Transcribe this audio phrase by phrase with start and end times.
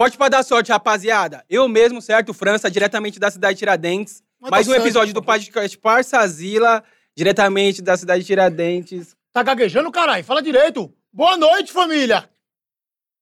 [0.00, 1.44] Forte pra dar sorte, rapaziada.
[1.46, 2.32] Eu mesmo, certo?
[2.32, 4.22] França, diretamente da cidade de Tiradentes.
[4.40, 6.82] Mas Mais um episódio do podcast Parçazila,
[7.14, 9.14] diretamente da cidade de Tiradentes.
[9.30, 10.24] Tá gaguejando, caralho?
[10.24, 10.90] Fala direito.
[11.12, 12.30] Boa noite, família.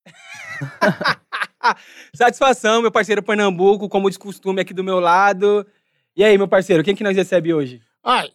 [2.14, 5.66] Satisfação, meu parceiro Pernambuco, como de costume aqui do meu lado.
[6.14, 7.82] E aí, meu parceiro, quem que nós recebe hoje?
[8.04, 8.30] Ai,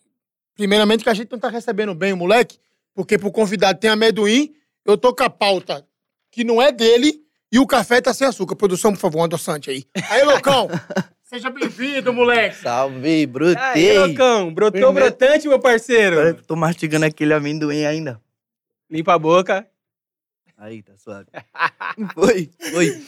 [0.54, 2.60] primeiramente que a gente não tá recebendo bem o moleque,
[2.94, 5.88] porque pro convidado tem amendoim, eu tô com a pauta
[6.30, 7.23] que não é dele
[7.53, 8.55] e o café tá sem açúcar.
[8.55, 9.85] Produção, por favor, um adoçante aí.
[10.09, 10.67] Aí, loucão.
[11.23, 12.55] Seja bem-vindo, moleque.
[12.57, 13.91] Salve, brotei.
[13.91, 16.16] Aí, loucão, brotou Primeiro- brotante, meu parceiro.
[16.20, 18.20] Agora eu tô mastigando aquele amendoim ainda.
[18.89, 19.67] Limpa a boca.
[20.57, 21.27] Aí, tá suave.
[22.17, 23.03] Oi, oi.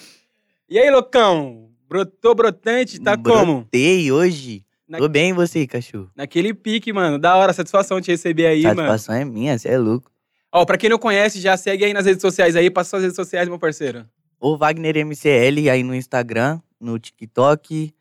[0.69, 1.69] E aí, loucão?
[1.87, 3.61] Brotou brotante, tá como?
[3.61, 4.65] Brotei hoje.
[4.87, 6.09] Na- Tô bem e você, cachorro?
[6.15, 7.17] Naquele pique, mano.
[7.19, 8.75] Da hora, satisfação te receber aí, mano.
[8.77, 10.11] Satisfação é minha, você é louco.
[10.51, 12.69] Ó, pra quem não conhece, já segue aí nas redes sociais aí.
[12.71, 14.07] Passa suas redes sociais, meu parceiro.
[14.39, 17.93] O Wagner MCL aí no Instagram, no TikTok.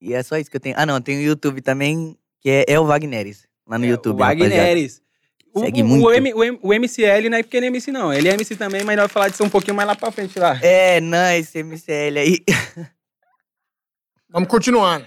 [0.00, 0.74] E é só isso que eu tenho.
[0.78, 3.46] Ah, não, tem o YouTube também, que é, é o Wagneres.
[3.66, 5.02] Lá no É, YouTube, O Wagneres.
[5.52, 6.06] O, Segue o- muito.
[6.06, 8.12] O, M- o M- o MCL não é pequeno MC, não.
[8.12, 10.38] Ele é MC também, mas nós vamos falar disso um pouquinho mais lá pra frente
[10.38, 10.58] lá.
[10.62, 12.38] É, não, esse MCL aí.
[14.30, 15.06] Vamos continuando.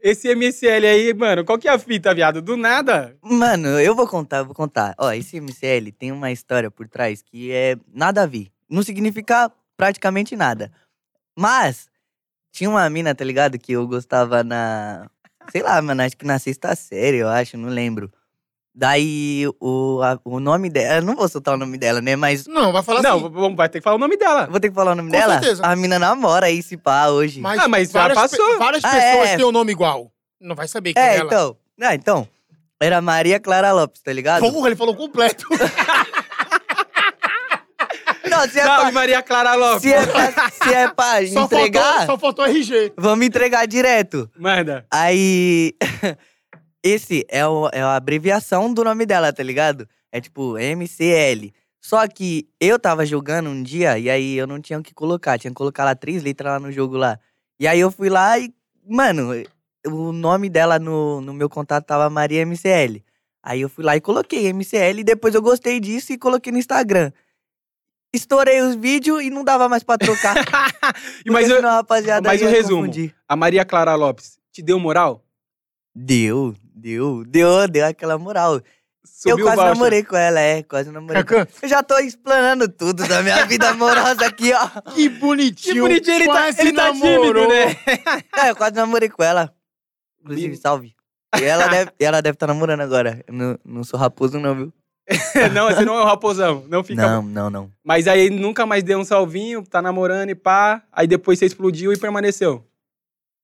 [0.00, 2.40] Esse MCL aí, mano, qual que é a fita, viado?
[2.40, 3.16] Do nada.
[3.22, 4.94] Mano, eu vou contar, eu vou contar.
[4.98, 8.48] Ó, esse MCL tem uma história por trás que é nada a ver.
[8.70, 10.70] Não significa praticamente nada.
[11.36, 11.88] Mas,
[12.52, 13.58] tinha uma mina, tá ligado?
[13.58, 15.06] Que eu gostava na.
[15.50, 18.10] Sei lá, mano, acho que na sexta série, eu acho, não lembro.
[18.74, 20.96] Daí, o, a- o nome dela.
[20.98, 22.14] Eu não vou soltar o nome dela, né?
[22.14, 22.46] Mas.
[22.46, 23.28] Não, vai falar não, assim.
[23.30, 24.46] vamos, vai ter que falar o nome dela.
[24.46, 25.38] Vou ter que falar o nome Com dela?
[25.40, 25.64] certeza.
[25.66, 27.40] A mina namora aí, se pá, hoje.
[27.40, 28.58] Mas, Ah, mas já várias, passou.
[28.58, 29.36] várias Ah, pessoas é.
[29.36, 30.12] têm o nome igual.
[30.40, 31.26] Não vai saber quem é, é, ela.
[31.26, 31.56] então.
[31.80, 32.28] Ah, então.
[32.80, 34.40] Era Maria Clara Lopes, tá ligado?
[34.42, 35.44] Porra, ele falou completo.
[38.46, 39.82] Não, se é Salve, pra, Maria Clara Lopes.
[39.82, 42.92] se é pra, se é pra só, entregar, faltou, só faltou RG.
[42.96, 44.30] vamos entregar direto.
[44.38, 44.86] Manda.
[44.90, 45.74] Aí.
[46.82, 49.88] Esse é, o- é a abreviação do nome dela, tá ligado?
[50.12, 51.52] É tipo MCL.
[51.80, 55.38] Só que eu tava jogando um dia e aí eu não tinha o que colocar.
[55.38, 57.18] Tinha que colocar lá três letras lá no jogo lá.
[57.58, 58.52] E aí eu fui lá e,
[58.88, 59.30] mano,
[59.86, 63.02] o nome dela no, no meu contato tava Maria MCL.
[63.42, 66.58] Aí eu fui lá e coloquei MCL e depois eu gostei disso e coloquei no
[66.58, 67.10] Instagram.
[68.12, 70.34] Estourei os vídeos e não dava mais pra trocar.
[71.26, 72.82] Mas eu- rapaziada mas o resumo.
[72.82, 73.14] confundir.
[73.28, 75.24] a Maria Clara Lopes te deu moral?
[75.94, 78.60] Deu, deu, deu, deu aquela moral.
[79.04, 79.74] Subiu eu quase voucher.
[79.74, 81.24] namorei com ela, é, quase namorei.
[81.24, 84.68] Cacã, Eu já tô explanando tudo da minha vida amorosa aqui, ó.
[84.94, 85.74] que bonitinho.
[85.74, 87.76] Que bonitinho, ele tá, quase ele tá tímido, né?
[88.36, 89.52] É, eu quase namorei com ela.
[90.20, 90.94] Inclusive, salve.
[91.38, 93.22] E ela deve estar ela deve tá namorando agora.
[93.26, 94.72] Eu não, não sou raposo, não, viu?
[95.54, 96.64] não, você não é o raposão.
[96.68, 97.00] Não fica.
[97.00, 97.72] Não, não, não.
[97.82, 100.82] Mas aí nunca mais deu um salvinho, tá namorando e pá.
[100.92, 102.64] Aí depois você explodiu e permaneceu.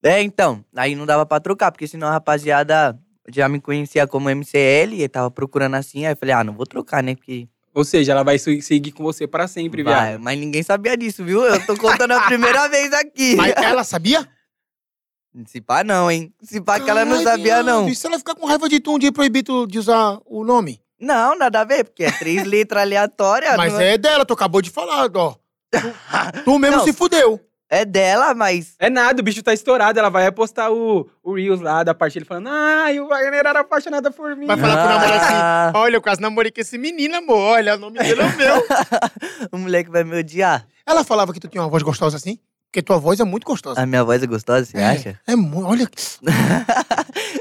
[0.02, 2.98] É, então, aí não dava pra trocar, porque senão a rapaziada
[3.30, 6.04] já me conhecia como MCL e tava procurando assim.
[6.04, 7.14] Aí eu falei, ah, não vou trocar, né?
[7.14, 7.48] Porque.
[7.74, 10.22] Ou seja, ela vai seguir com você pra sempre, Vai, viado.
[10.22, 11.42] mas ninguém sabia disso, viu?
[11.42, 13.34] Eu tô contando a primeira vez aqui.
[13.34, 14.28] Mas ela sabia?
[15.46, 16.32] Se pá, não, hein?
[16.42, 17.88] Se pá que ela não sabia, não.
[17.88, 20.20] E se ela ficar com raiva de tu um dia e proibir tu de usar
[20.26, 20.83] o nome?
[21.04, 23.56] Não, nada a ver, porque é três letras aleatórias.
[23.56, 25.34] Mas não é dela, tu acabou de falar, ó.
[25.70, 26.84] Tu, tu mesmo Não.
[26.84, 27.40] se fudeu.
[27.68, 28.74] É dela, mas.
[28.78, 29.98] É nada, o bicho tá estourado.
[29.98, 33.60] Ela vai postar o, o Reels lá da parte dele falando: Ai, o Wagner era
[33.60, 34.46] apaixonada por mim.
[34.46, 37.36] Vai falar pro namorado assim, Ah, Olha, eu quase namorei com esse menino, amor.
[37.38, 38.66] Olha, o nome dele é o meu.
[39.50, 40.64] o moleque vai me odiar.
[40.86, 42.38] Ela falava que tu tinha uma voz gostosa assim?
[42.70, 43.80] Porque tua voz é muito gostosa.
[43.80, 44.86] A minha voz é gostosa, você É.
[44.90, 45.20] acha?
[45.26, 45.66] É muito.
[45.66, 45.88] Olha,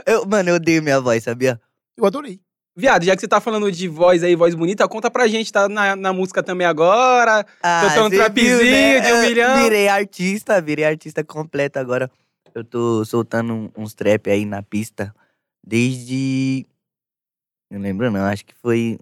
[0.05, 1.59] eu, mano, eu odeio minha voz, sabia?
[1.97, 2.39] eu adorei.
[2.75, 5.69] Viado, já que você tá falando de voz aí, voz bonita, conta pra gente, tá
[5.69, 7.45] na, na música também agora.
[7.81, 9.61] Soltou um cê trapzinho de um milhão.
[9.61, 12.09] Virei artista, virei artista completo agora.
[12.55, 15.13] Eu tô soltando uns trap aí na pista
[15.63, 16.65] desde.
[17.71, 18.25] Não lembro, não.
[18.25, 18.99] Acho que foi.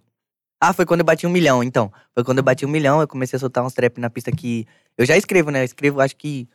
[0.60, 1.92] Ah, foi quando eu bati um milhão, então.
[2.14, 4.68] Foi quando eu bati um milhão, eu comecei a soltar uns trap na pista que.
[4.98, 5.62] Eu já escrevo, né?
[5.62, 6.48] Eu escrevo, acho que.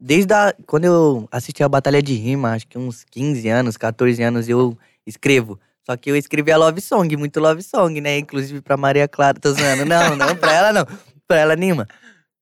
[0.00, 0.54] Desde a...
[0.66, 4.76] quando eu assisti a Batalha de Rima, acho que uns 15 anos, 14 anos, eu
[5.06, 5.58] escrevo.
[5.86, 8.18] Só que eu escrevi a Love Song, muito Love Song, né?
[8.18, 9.84] Inclusive pra Maria Clara, tô zoando.
[9.84, 10.86] Não, não, pra ela não.
[11.26, 11.86] Pra ela nenhuma.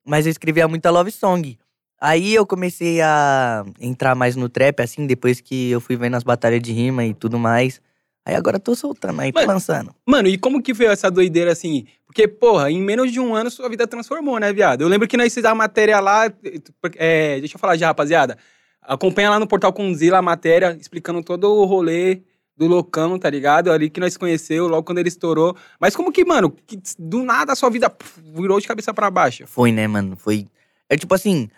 [0.06, 1.58] Mas eu escrevia muita Love Song.
[2.00, 6.24] Aí eu comecei a entrar mais no trap, assim, depois que eu fui vendo as
[6.24, 7.80] batalhas de rima e tudo mais.
[8.24, 9.94] Aí agora eu tô soltando aí, tô Mas- lançando.
[10.06, 11.86] Mano, e como que veio essa doideira assim?
[12.06, 14.82] Porque, porra, em menos de um ano sua vida transformou, né, viado?
[14.82, 16.26] Eu lembro que nós fizemos a matéria lá.
[16.96, 18.36] é, deixa eu falar já, rapaziada.
[18.82, 22.22] Acompanha lá no Portal Conzila a matéria, explicando todo o rolê
[22.56, 23.70] do loucão, tá ligado?
[23.70, 25.56] Ali que nós conheceu, logo quando ele estourou.
[25.80, 27.94] Mas como que, mano, que do nada a sua vida
[28.34, 29.46] virou de cabeça pra baixo?
[29.46, 30.16] Foi, né, mano?
[30.16, 30.46] Foi.
[30.88, 31.48] É tipo assim,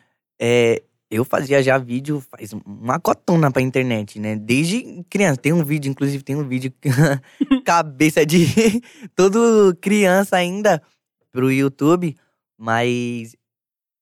[0.41, 4.37] é, eu fazia já vídeo faz uma cotona pra internet, né?
[4.37, 5.37] Desde criança.
[5.37, 6.73] Tem um vídeo, inclusive tem um vídeo
[7.65, 8.47] cabeça de
[9.15, 10.83] todo criança ainda
[11.31, 12.17] pro YouTube,
[12.57, 13.37] mas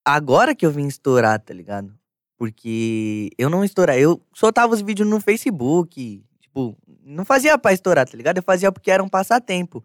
[0.04, 1.92] agora que eu vim estourar, tá ligado?
[2.38, 8.06] Porque eu não estourava, eu soltava os vídeos no Facebook, tipo, não fazia pra estourar,
[8.06, 8.36] tá ligado?
[8.36, 9.82] Eu fazia porque era um passatempo.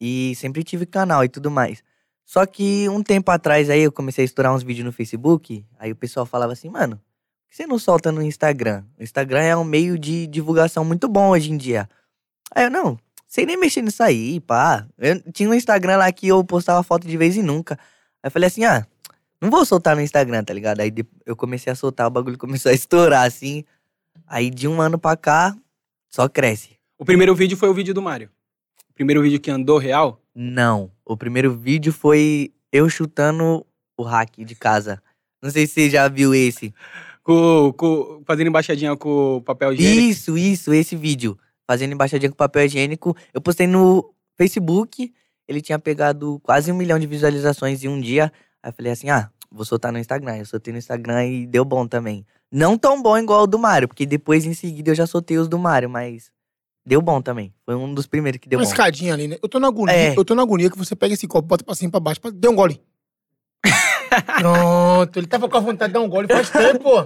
[0.00, 1.82] E sempre tive canal e tudo mais.
[2.24, 5.92] Só que um tempo atrás aí eu comecei a estourar uns vídeos no Facebook, aí
[5.92, 8.84] o pessoal falava assim, mano, por que você não solta no Instagram?
[8.98, 11.88] O Instagram é um meio de divulgação muito bom hoje em dia.
[12.54, 14.86] Aí eu, não, sei nem mexer nisso aí, pá.
[14.98, 17.74] Eu tinha um Instagram lá que eu postava foto de vez em nunca.
[18.22, 18.86] Aí eu falei assim, ah,
[19.40, 20.80] não vou soltar no Instagram, tá ligado?
[20.80, 20.92] Aí
[21.26, 23.64] eu comecei a soltar, o bagulho começou a estourar, assim.
[24.26, 25.56] Aí de um ano pra cá,
[26.14, 26.70] só cresce.
[26.98, 28.30] O primeiro vídeo foi o vídeo do Mário.
[28.90, 30.20] O primeiro vídeo que andou real.
[30.34, 30.90] Não.
[31.04, 33.66] O primeiro vídeo foi eu chutando
[33.96, 35.02] o hack de casa.
[35.42, 36.72] Não sei se você já viu esse.
[37.22, 40.00] Com, com- fazendo embaixadinha com o papel higiênico.
[40.10, 41.38] Isso, isso, esse vídeo.
[41.66, 43.16] Fazendo embaixadinha com papel higiênico.
[43.32, 45.12] Eu postei no Facebook.
[45.48, 48.32] Ele tinha pegado quase um milhão de visualizações em um dia.
[48.62, 50.36] Aí eu falei assim: ah, vou soltar no Instagram.
[50.38, 52.24] Eu soltei no Instagram e deu bom também.
[52.52, 55.48] Não tão bom igual o do Mário, porque depois em seguida eu já soltei os
[55.48, 56.30] do Mário, mas
[56.84, 57.54] deu bom também.
[57.64, 58.70] Foi um dos primeiros que deu Uma bom.
[58.70, 59.38] escadinha ali, né?
[59.42, 60.14] Eu tô na agonia, É.
[60.16, 62.20] eu tô na agonia que você pega esse copo, bota pra cima e pra baixo,
[62.20, 62.30] pra...
[62.30, 62.78] dê um gole.
[64.38, 67.04] Pronto, ele tava com a vontade de dar um gole faz tempo, pô.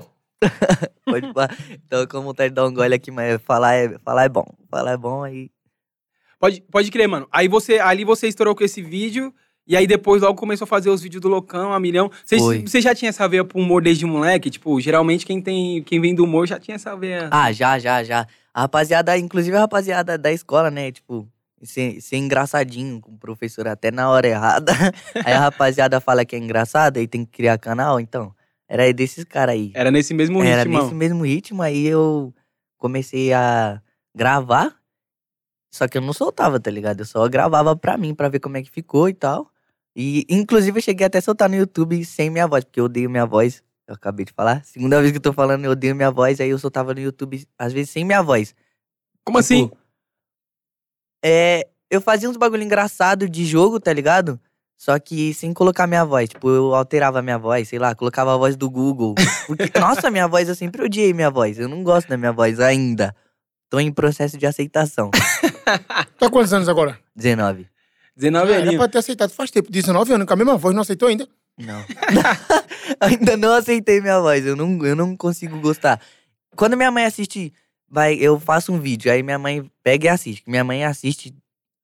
[1.04, 1.56] Pode falar.
[1.70, 4.44] Então, com vontade de dar um gole aqui, mas falar é, falar é bom.
[4.69, 5.50] Falar é bom aí.
[6.38, 7.26] Pode, pode crer, mano.
[7.31, 9.32] Aí você, ali você estourou com esse vídeo.
[9.67, 12.11] E aí depois logo começou a fazer os vídeos do Loucão, a milhão.
[12.25, 14.49] Você, já tinha essa veia pro humor desde moleque?
[14.49, 15.83] Tipo, geralmente quem tem.
[15.83, 17.29] Quem vem do humor já tinha essa veia.
[17.33, 18.29] Ah, já, já, já.
[18.55, 20.93] A rapaziada, inclusive a rapaziada da escola, né?
[20.93, 21.29] Tipo,
[21.63, 24.73] ser, ser engraçadinho com o professor até na hora errada.
[25.25, 27.99] Aí a rapaziada fala que é engraçado e tem que criar canal.
[27.99, 28.33] Então,
[28.69, 29.73] era desses caras aí.
[29.75, 30.83] Era nesse mesmo Era ritmo.
[30.83, 32.35] nesse mesmo ritmo, aí eu
[32.79, 33.81] comecei a
[34.15, 34.75] gravar.
[35.71, 37.01] Só que eu não soltava, tá ligado?
[37.01, 39.53] Eu só gravava pra mim, pra ver como é que ficou e tal.
[39.98, 43.08] E, inclusive, eu cheguei até a soltar no YouTube sem minha voz, porque eu odeio
[43.08, 43.62] minha voz.
[43.88, 44.62] Eu acabei de falar.
[44.62, 47.43] Segunda vez que eu tô falando, eu odeio minha voz, aí eu soltava no YouTube,
[47.58, 48.54] às vezes, sem minha voz.
[49.25, 49.69] Como assim?
[49.69, 49.78] Tipo,
[51.25, 54.38] É, eu fazia uns bagulho engraçado de jogo, tá ligado?
[54.76, 56.28] Só que sem colocar minha voz.
[56.28, 59.14] Tipo, eu alterava a minha voz, sei lá, colocava a voz do Google.
[59.46, 61.58] Porque, nossa, minha voz, eu sempre odiei minha voz.
[61.58, 63.16] Eu não gosto da minha voz ainda.
[63.70, 65.10] Tô em processo de aceitação.
[66.19, 66.96] Tá quantos anos agora?
[67.16, 67.66] 19.
[68.17, 68.79] 19 Já era aninhos.
[68.79, 69.71] pra ter aceitado faz tempo.
[69.71, 71.29] 19 anos, com a mesma voz, não aceitou ainda?
[71.59, 71.85] Não.
[73.01, 74.45] ainda não aceitei minha voz.
[74.45, 76.01] Eu não, eu não consigo gostar.
[76.55, 77.53] Quando minha mãe assiste,
[77.89, 80.43] vai, eu faço um vídeo, aí minha mãe pega e assiste.
[80.47, 81.35] Minha mãe assiste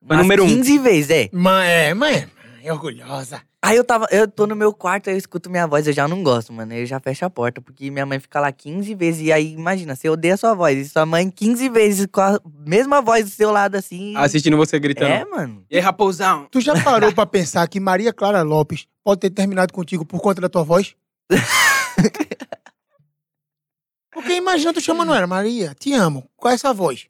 [0.03, 0.49] número um.
[0.49, 1.29] 15 vezes, é.
[1.33, 2.27] Mãe, é, mãe,
[2.63, 3.43] é orgulhosa.
[3.65, 6.09] Aí eu tava, eu tô no meu quarto, aí eu escuto minha voz, eu já
[6.09, 6.75] não gosto, mano.
[6.75, 9.23] Eu já fecho a porta, porque minha mãe fica lá 15 vezes.
[9.23, 10.77] E aí, imagina, você odeia a sua voz.
[10.77, 14.17] E sua mãe 15 vezes com a mesma voz do seu lado, assim.
[14.17, 15.13] Assistindo você gritando.
[15.13, 15.65] É, mano.
[15.71, 16.49] E aí, raposão?
[16.51, 20.41] Tu já parou pra pensar que Maria Clara Lopes pode ter terminado contigo por conta
[20.41, 20.97] da tua voz?
[24.13, 26.29] Porque imagina tu chamando ela, Maria, te amo.
[26.37, 27.07] Qual é essa voz?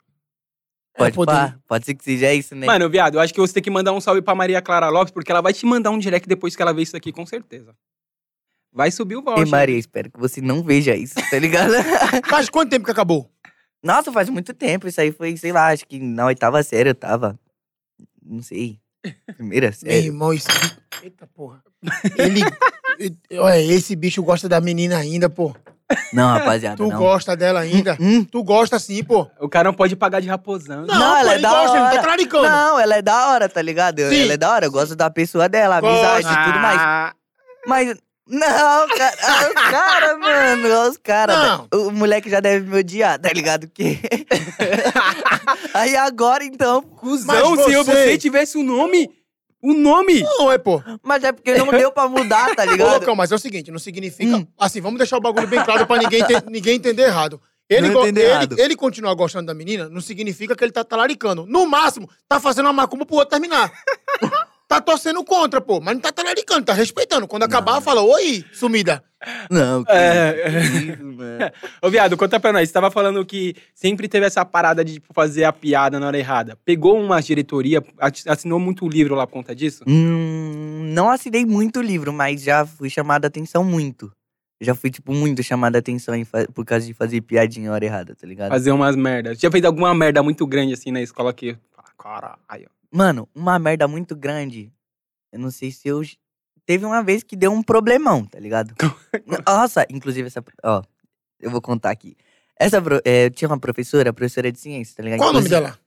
[0.95, 2.67] Ela Pode, pá, pode ser que seja isso, né?
[2.67, 5.11] Mano, viado, eu acho que você tem que mandar um salve pra Maria Clara Lopes,
[5.13, 7.75] porque ela vai te mandar um direct depois que ela ver isso aqui, com certeza.
[8.71, 9.49] Vai subir o Ei, voucher.
[9.49, 11.73] Maria, espero que você não veja isso, tá ligado?
[12.29, 13.31] Faz quanto tempo que acabou?
[13.83, 14.87] Nossa, faz muito tempo.
[14.87, 17.39] Isso aí foi, sei lá, acho que na oitava série eu tava.
[18.25, 18.79] Não sei.
[19.37, 20.07] Primeira Meu série.
[20.07, 20.47] irmão, isso.
[21.03, 21.63] Eita porra.
[22.17, 22.41] Ele.
[23.29, 25.55] e- Olha, esse bicho gosta da menina ainda, pô.
[26.13, 26.77] Não, rapaziada.
[26.77, 26.97] Tu não.
[26.99, 27.97] gosta dela ainda.
[28.01, 28.25] Hum?
[28.25, 29.27] Tu gosta sim, pô.
[29.41, 30.87] O cara não pode pagar de raposão.
[30.87, 31.95] Não, Não, pô, ela é ele da gosta, ele hora.
[31.97, 32.49] tá traricando.
[32.49, 34.01] Não, ela é da hora, tá ligado?
[34.09, 34.23] Sim.
[34.23, 37.13] Ela é da hora, eu gosto da pessoa dela, amizade e tudo mais.
[37.67, 37.97] Mas.
[38.25, 39.17] Não, cara.
[39.23, 40.89] ah, Os caras, mano.
[40.91, 41.61] Os caras.
[41.75, 43.67] O moleque já deve me odiar, tá ligado?
[43.67, 43.99] Que.
[45.75, 46.83] Aí agora então.
[46.83, 49.11] Cusão, Mas se eu- você- você tivesse o nome.
[49.63, 50.21] O nome!
[50.23, 50.83] Não é, pô.
[51.03, 53.01] Mas é porque não deu pra mudar, tá Ô, ligado?
[53.01, 54.37] Lucão, mas é o seguinte, não significa.
[54.37, 54.47] Hum.
[54.59, 57.41] Assim, vamos deixar o bagulho bem claro pra ninguém, ninguém entender errado.
[57.71, 58.59] Ele, go- ele, errado.
[58.59, 61.47] ele continuar gostando da menina não significa que ele tá talaricando.
[61.47, 63.73] No máximo, tá fazendo uma macumba pro outro terminar.
[64.69, 65.81] tá torcendo contra, pô.
[65.81, 67.29] Mas não tá talaricando, tá respeitando.
[67.29, 69.03] Quando acabar, fala, oi, sumida.
[69.51, 70.59] Não, que É.
[70.59, 71.51] isso, mano.
[71.83, 72.69] Ô, viado, conta pra nós.
[72.69, 76.19] Você tava falando que sempre teve essa parada de tipo, fazer a piada na hora
[76.19, 76.59] errada.
[76.65, 77.83] Pegou uma diretoria,
[78.27, 79.85] assinou muito livro lá por conta disso?
[79.87, 84.13] Hum, não assinei muito livro, mas já fui chamada a atenção muito.
[84.61, 86.15] Já fui, tipo, muito chamada a atenção
[86.55, 88.51] por causa de fazer piadinha na hora errada, tá ligado?
[88.51, 89.41] Fazer umas merdas.
[89.41, 91.57] Já fez alguma merda muito grande assim na escola que.
[91.99, 92.71] Caralho.
[92.91, 94.73] Mano, uma merda muito grande.
[95.33, 96.03] Eu não sei se eu
[96.67, 98.75] teve uma vez que deu um problemão, tá ligado?
[99.47, 100.43] Nossa, inclusive essa.
[100.63, 100.83] Ó,
[101.41, 102.17] eu vou contar aqui.
[102.59, 105.19] Essa, é, tinha uma professora, professora de ciência, tá ligado?
[105.19, 105.79] Qual o nome dela?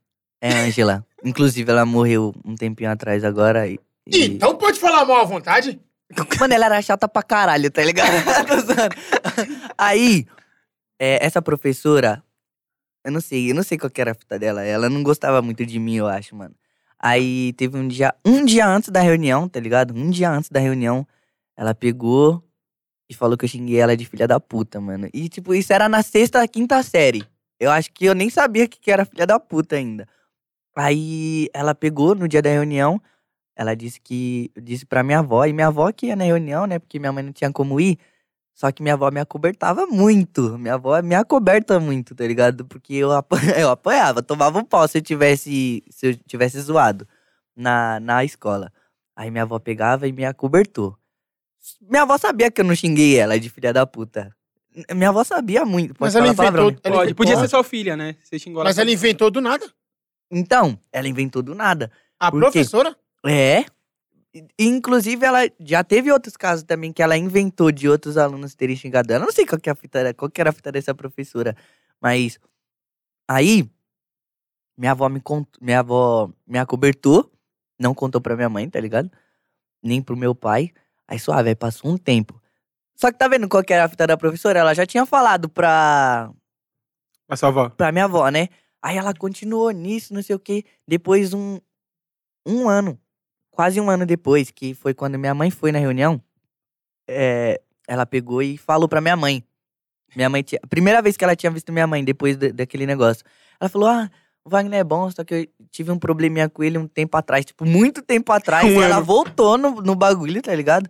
[0.41, 1.05] É Angela.
[1.24, 3.67] Inclusive, ela morreu um tempinho atrás agora.
[3.67, 5.79] E, e- Ih, então pode falar mal à vontade.
[6.39, 8.12] Mano, ela era chata pra caralho, tá ligado?
[9.77, 10.25] Aí,
[11.00, 12.24] é, essa professora,
[13.03, 14.63] eu não sei, eu não sei qual que era a fita dela.
[14.63, 16.53] Ela não gostava muito de mim, eu acho, mano.
[17.07, 19.93] Aí teve um dia, um dia antes da reunião, tá ligado?
[19.95, 21.05] Um dia antes da reunião,
[21.55, 22.43] ela pegou
[23.07, 25.07] e falou que eu xinguei ela de filha da puta, mano.
[25.13, 27.24] E, tipo, isso era na sexta, quinta série.
[27.59, 30.07] Eu acho que eu nem sabia que que era filha da puta ainda.
[30.75, 33.00] Aí ela pegou no dia da reunião,
[33.55, 36.79] ela disse que disse pra minha avó, e minha avó que ia na reunião, né?
[36.79, 38.00] Porque minha mãe não tinha como ir.
[38.55, 40.57] Só que minha avó me acobertava muito.
[40.57, 42.63] Minha avó me acoberta muito, tá ligado?
[42.65, 47.05] Porque eu, apa- eu apanhava, tomava um pau se eu tivesse, se eu tivesse zoado
[47.55, 48.71] na, na escola.
[49.13, 50.97] Aí minha avó pegava e me acobertou.
[51.81, 54.33] Minha avó sabia que eu não xinguei ela de filha da puta.
[54.93, 55.93] Minha avó sabia muito.
[55.93, 56.81] Pode Mas ela palavrão, inventou.
[56.91, 56.95] né?
[56.95, 58.15] ela Pode, podia ser inventou- sua filha, né?
[58.24, 58.69] Você xingou ela.
[58.69, 59.69] Mas ela inventou do nada.
[60.31, 61.91] Então, ela inventou do nada.
[62.19, 62.51] A Por quê?
[62.51, 62.95] professora?
[63.25, 63.65] É.
[64.60, 69.12] Inclusive, ela já teve outros casos também que ela inventou de outros alunos terem xingado
[69.13, 69.24] ela.
[69.25, 71.56] Não sei qual que, é a fita, era- qual que era a fita dessa professora.
[72.01, 72.38] Mas
[73.27, 73.70] aí,
[74.77, 77.32] minha avó me contou, minha avó me acobertou,
[77.80, 79.10] não contou pra minha mãe, tá ligado?
[79.82, 80.72] Nem pro meu pai.
[81.08, 82.42] Aí suave, aí passou um tempo.
[82.96, 84.60] Só que tá vendo qual que era a fita da professora?
[84.60, 86.32] Ela já tinha falado pra,
[87.30, 87.70] A sua avó.
[87.70, 88.50] pra minha avó, né?
[88.82, 90.63] Aí ela continuou nisso, não sei o quê.
[90.88, 91.60] Depois, um,
[92.46, 93.00] um ano,
[93.55, 96.21] quase um ano depois, que foi quando minha mãe foi na reunião,
[97.07, 99.43] é, ela pegou e falou pra minha mãe.
[100.15, 100.59] Minha mãe tinha.
[100.69, 103.24] Primeira vez que ela tinha visto minha mãe depois da- daquele negócio.
[103.59, 104.09] Ela falou: Ah,
[104.45, 107.43] o Wagner é bom, só que eu tive um probleminha com ele um tempo atrás,
[107.45, 108.65] tipo, muito tempo atrás.
[108.65, 110.89] Um e ela voltou no, no bagulho, tá ligado?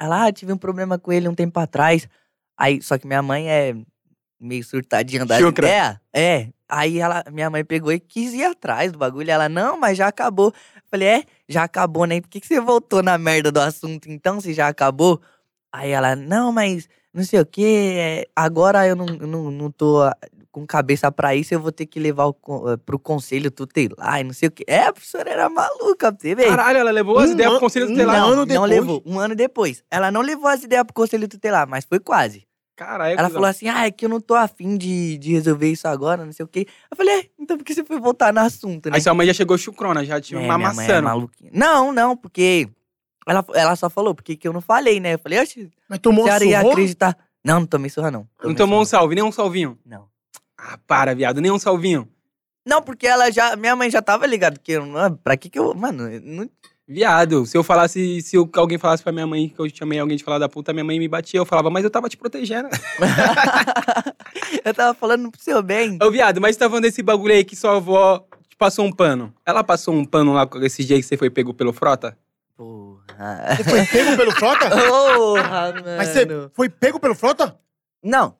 [0.00, 2.08] Ela, ah, tive um problema com ele um tempo atrás.
[2.58, 3.74] Aí, só que minha mãe é
[4.40, 5.66] meio surtadinha da Chucra.
[5.66, 6.00] ideia.
[6.12, 6.48] É.
[6.68, 9.30] Aí ela, minha mãe pegou e quis ir atrás do bagulho.
[9.30, 10.52] Ela, não, mas já acabou.
[10.90, 12.20] Falei, é, já acabou, né?
[12.20, 15.20] Por que, que você voltou na merda do assunto então, se já acabou?
[15.72, 18.26] Aí ela, não, mas não sei o quê.
[18.34, 20.16] Agora eu não, não, não tô ah,
[20.50, 22.36] com cabeça pra isso, eu vou ter que levar o,
[22.70, 24.64] eh, pro conselho tutelar e não sei o quê.
[24.66, 26.46] É, a professora era maluca, pra você ver.
[26.48, 28.16] Caralho, ela levou as Um ideias pro conselho um tutelar.
[28.22, 28.70] ano não, depois?
[28.70, 29.02] levou.
[29.04, 29.84] Um ano depois.
[29.90, 32.45] Ela não levou as ideias pro conselho tutelar, mas foi quase.
[32.76, 33.32] Caralho, Ela cuzão.
[33.34, 36.32] falou assim: ah, é que eu não tô afim de, de resolver isso agora, não
[36.32, 36.66] sei o quê.
[36.90, 38.96] Eu falei, é, então por que você foi voltar no assunto, né?
[38.96, 41.00] Aí sua mãe já chegou chucrona, já tinha É, uma mãe é maçã.
[41.02, 41.50] maluquinha.
[41.54, 42.68] Não, não, porque
[43.26, 45.14] ela, ela só falou, porque que eu não falei, né?
[45.14, 46.70] Eu falei, oxe, Mas tomou ia surra?
[46.72, 47.16] acreditar.
[47.42, 48.20] Não, não tomei surra, não.
[48.20, 49.00] Não Tomei tomou um surra.
[49.00, 49.78] salve, nem um salvinho.
[49.86, 50.06] Não.
[50.58, 52.08] Ah, para, viado, nem um salvinho.
[52.66, 53.54] Não, porque ela já.
[53.56, 55.14] Minha mãe já tava ligada que eu não.
[55.16, 55.72] Pra que que eu.
[55.74, 56.50] Mano, não,
[56.88, 60.16] Viado, se eu falasse, se eu- alguém falasse pra minha mãe que eu chamei alguém
[60.16, 61.38] de falar da puta, minha mãe me batia.
[61.40, 62.68] Eu falava, mas eu tava te protegendo.
[64.64, 65.98] eu tava falando pro seu bem.
[66.00, 68.92] Ô, viado, mas você tá falando desse bagulho aí que sua avó te passou um
[68.92, 69.34] pano.
[69.44, 72.16] Ela passou um pano lá com esse dia que você foi pego pelo frota?
[72.56, 73.56] Porra.
[73.56, 74.70] Você foi pego pelo frota?
[74.70, 75.96] Porra, mano.
[75.96, 77.58] Mas você foi pego pelo frota?
[78.00, 78.36] Não.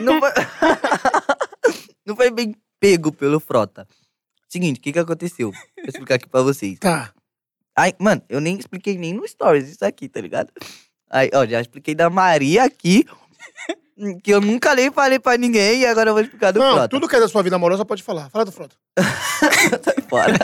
[0.00, 0.30] não, foi...
[2.06, 3.86] não foi bem pego pelo frota.
[4.48, 5.52] Seguinte, o que que aconteceu?
[5.52, 6.78] Vou explicar aqui pra vocês.
[6.78, 7.12] Tá.
[7.76, 10.50] Ai, mano, eu nem expliquei nem no Stories isso aqui, tá ligado?
[11.10, 13.04] Aí, ó, já expliquei da Maria aqui,
[14.24, 16.88] que eu nunca nem falei pra ninguém, e agora eu vou explicar do Não, Frota.
[16.88, 18.30] tudo que é da sua vida amorosa pode falar.
[18.30, 18.76] Fala do frota.
[19.84, 20.34] Sai fora.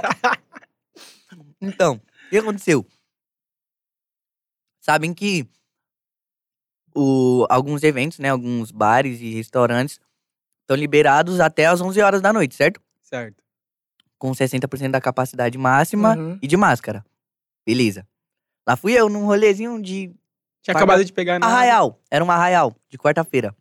[1.61, 1.94] então,
[2.26, 2.87] o que aconteceu?
[4.80, 5.49] Sabem que
[6.94, 9.99] o, alguns eventos, né, alguns bares e restaurantes
[10.61, 12.80] estão liberados até as 11 horas da noite, certo?
[13.02, 13.44] Certo.
[14.18, 16.38] Com 60% da capacidade máxima Uhum.
[16.40, 17.04] e de máscara.
[17.66, 18.06] Beleza.
[18.66, 20.11] Lá fui eu num rolezinho de
[20.62, 21.47] Tinha acabado de pegar na.
[21.47, 22.00] Arraial.
[22.11, 23.54] Era um arraial, de quarta-feira.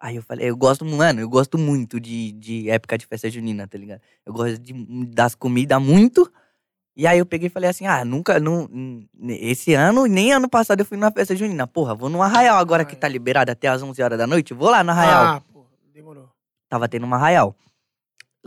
[0.00, 3.66] Aí eu falei, eu gosto, mano, eu gosto muito de, de época de festa junina,
[3.66, 4.00] tá ligado?
[4.24, 4.72] Eu gosto de,
[5.06, 6.30] das comidas muito.
[6.96, 8.68] E aí eu peguei e falei assim, ah, nunca, não,
[9.28, 11.66] esse ano, nem ano passado eu fui numa festa junina.
[11.66, 14.54] Porra, vou no arraial agora que tá liberado até as 11 horas da noite.
[14.54, 15.24] Vou lá no arraial.
[15.24, 16.28] Ah, pô, demorou.
[16.68, 17.56] Tava tendo um arraial.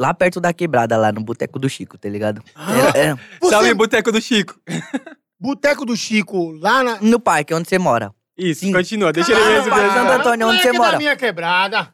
[0.01, 2.41] Lá perto da quebrada, lá no Boteco do Chico, tá ligado?
[2.57, 4.59] Era- era Você, Salve, Boteco do Chico.
[5.39, 6.99] Boteco do Chico, lá na...
[6.99, 8.11] no parque, onde você mora.
[8.35, 8.71] Isso, Sim.
[8.73, 9.13] continua.
[9.13, 9.91] Deixa ele Ah, resolver.
[9.93, 10.11] Santo.
[10.13, 10.97] Antônio, onde você mora?
[10.97, 11.93] minha quebrada.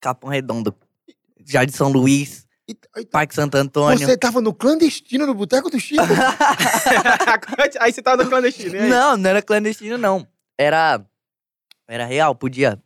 [0.00, 0.72] Capão Redondo.
[1.44, 2.46] Jardim São Luís,
[3.10, 3.98] Parque Santo Antônio.
[3.98, 6.04] Você tava no clandestino no Boteco do Chico?
[7.80, 8.86] Aí você tava no clandestino?
[8.88, 10.24] Não, não era clandestino, não.
[10.56, 11.04] Era.
[11.88, 12.80] Era real, podia.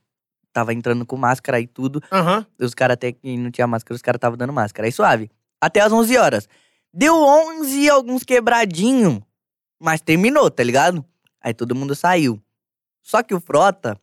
[0.54, 2.00] Tava entrando com máscara e tudo.
[2.12, 2.46] Aham.
[2.61, 4.87] Os caras até que não tinha máscara, os caras estavam dando máscara.
[4.87, 5.28] Aí suave.
[5.61, 6.49] Até as 11 horas.
[6.92, 9.20] Deu 11 e alguns quebradinho.
[9.82, 11.04] Mas terminou, tá ligado?
[11.42, 12.40] Aí todo mundo saiu.
[13.02, 13.99] Só que o Frota,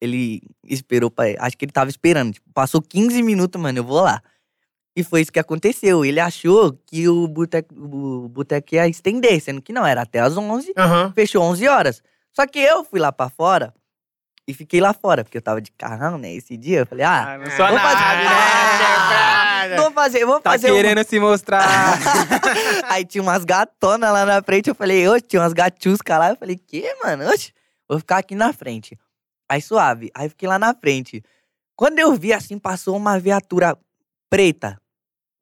[0.00, 1.26] ele esperou pra.
[1.38, 2.32] Acho que ele tava esperando.
[2.32, 4.20] Tipo, passou 15 minutos, mano, eu vou lá.
[4.96, 6.04] E foi isso que aconteceu.
[6.04, 10.36] Ele achou que o boteco, o boteco ia estender, sendo que não, era até as
[10.36, 11.12] 11, Aham.
[11.14, 12.02] fechou 11 horas.
[12.32, 13.72] Só que eu fui lá pra fora
[14.46, 16.32] e fiquei lá fora, porque eu tava de carrão, né?
[16.34, 19.76] Esse dia eu falei, ah, Ah, não sou vou nada, fazer- né?
[19.76, 21.64] vou fazer, vou Tá fazer uma- querendo se mostrar.
[22.90, 24.68] Aí tinha umas gatonas lá na frente.
[24.68, 26.30] Eu falei, oxe, tinha umas gatiuscas lá.
[26.30, 27.26] Eu falei, que, mano?
[27.30, 27.52] Oxe,
[27.88, 28.98] vou ficar aqui na frente.
[29.48, 30.10] Aí suave.
[30.14, 31.22] Aí fiquei lá na frente.
[31.76, 33.76] Quando eu vi, assim, passou uma viatura
[34.30, 34.78] preta.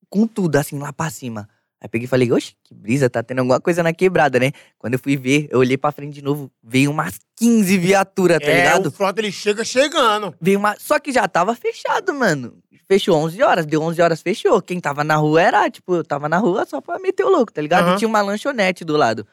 [0.08, 1.48] Com tudo, assim, lá pra cima.
[1.82, 4.52] Aí peguei e falei, oxe, que brisa, tá tendo alguma coisa na quebrada, né?
[4.78, 8.46] Quando eu fui ver, eu olhei pra frente de novo, veio umas 15 viaturas, tá
[8.46, 8.86] é, ligado?
[8.86, 10.32] o Frota ele chega chegando.
[10.40, 10.76] Veio uma...
[10.78, 12.56] Só que já tava fechado, mano.
[12.86, 14.62] Fechou 11 horas, deu 11 horas, fechou.
[14.62, 17.52] Quem tava na rua era, tipo, eu tava na rua só pra meter o louco,
[17.52, 17.86] tá ligado?
[17.86, 17.94] Aham.
[17.94, 19.26] E tinha uma lanchonete do lado.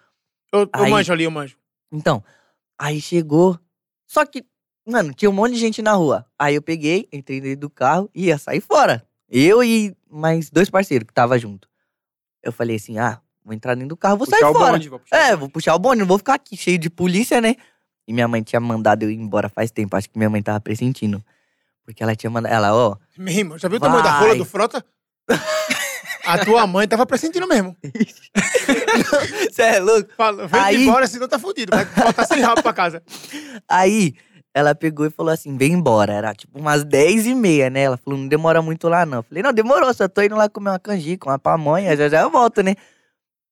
[0.51, 1.55] Eu, eu Aí- manjo ali, eu manjo.
[1.91, 2.23] Então,
[2.79, 3.59] aí chegou.
[4.07, 4.43] Só que,
[4.87, 6.25] mano, tinha um monte de gente na rua.
[6.37, 9.05] Aí eu peguei, entrei dentro do carro e ia sair fora.
[9.29, 11.68] Eu e mais dois parceiros que tava junto.
[12.43, 14.71] Eu falei assim: ah, vou entrar dentro do carro, vou Puxar sair fora.
[14.73, 17.55] bonde, vou É, vou puxar o bonde, não vou ficar aqui cheio de polícia, né?
[18.07, 19.95] E minha mãe tinha mandado eu ir embora faz tempo.
[19.95, 21.23] Acho que minha mãe tava pressentindo.
[21.85, 22.51] Porque ela tinha mandado.
[22.53, 22.95] Ela, ó.
[23.17, 24.19] Meu irmão, já viu o tamanho da Vai.
[24.21, 24.83] rola do Frota?
[26.25, 27.75] A tua mãe tava pressentindo mesmo.
[29.51, 30.09] Você é louco?
[30.15, 31.75] Fala, vem Aí- embora, senão tá fudido.
[31.75, 33.01] Vai voltar sem rabo pra casa.
[33.67, 34.15] Aí
[34.59, 36.13] ela pegou e falou assim: vem embora.
[36.13, 37.81] Era tipo umas 10 e meia, né?
[37.83, 39.19] Ela falou: não demora muito lá, não.
[39.19, 42.21] Eu falei: não, demorou, só tô indo lá comer uma canjica, uma pamonha, já já
[42.21, 42.75] eu volto, né?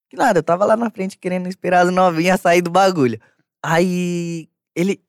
[0.09, 3.19] Que nada, eu tava lá na frente querendo esperar as novinhas sair do bagulho.
[3.63, 5.01] Aí ele.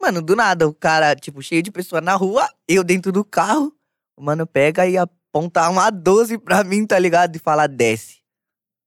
[0.00, 3.72] Mano, do nada, o cara, tipo, cheio de pessoas na rua, eu dentro do carro,
[4.16, 7.36] o mano pega e aponta uma 12 pra mim, tá ligado?
[7.36, 8.21] E fala: desce.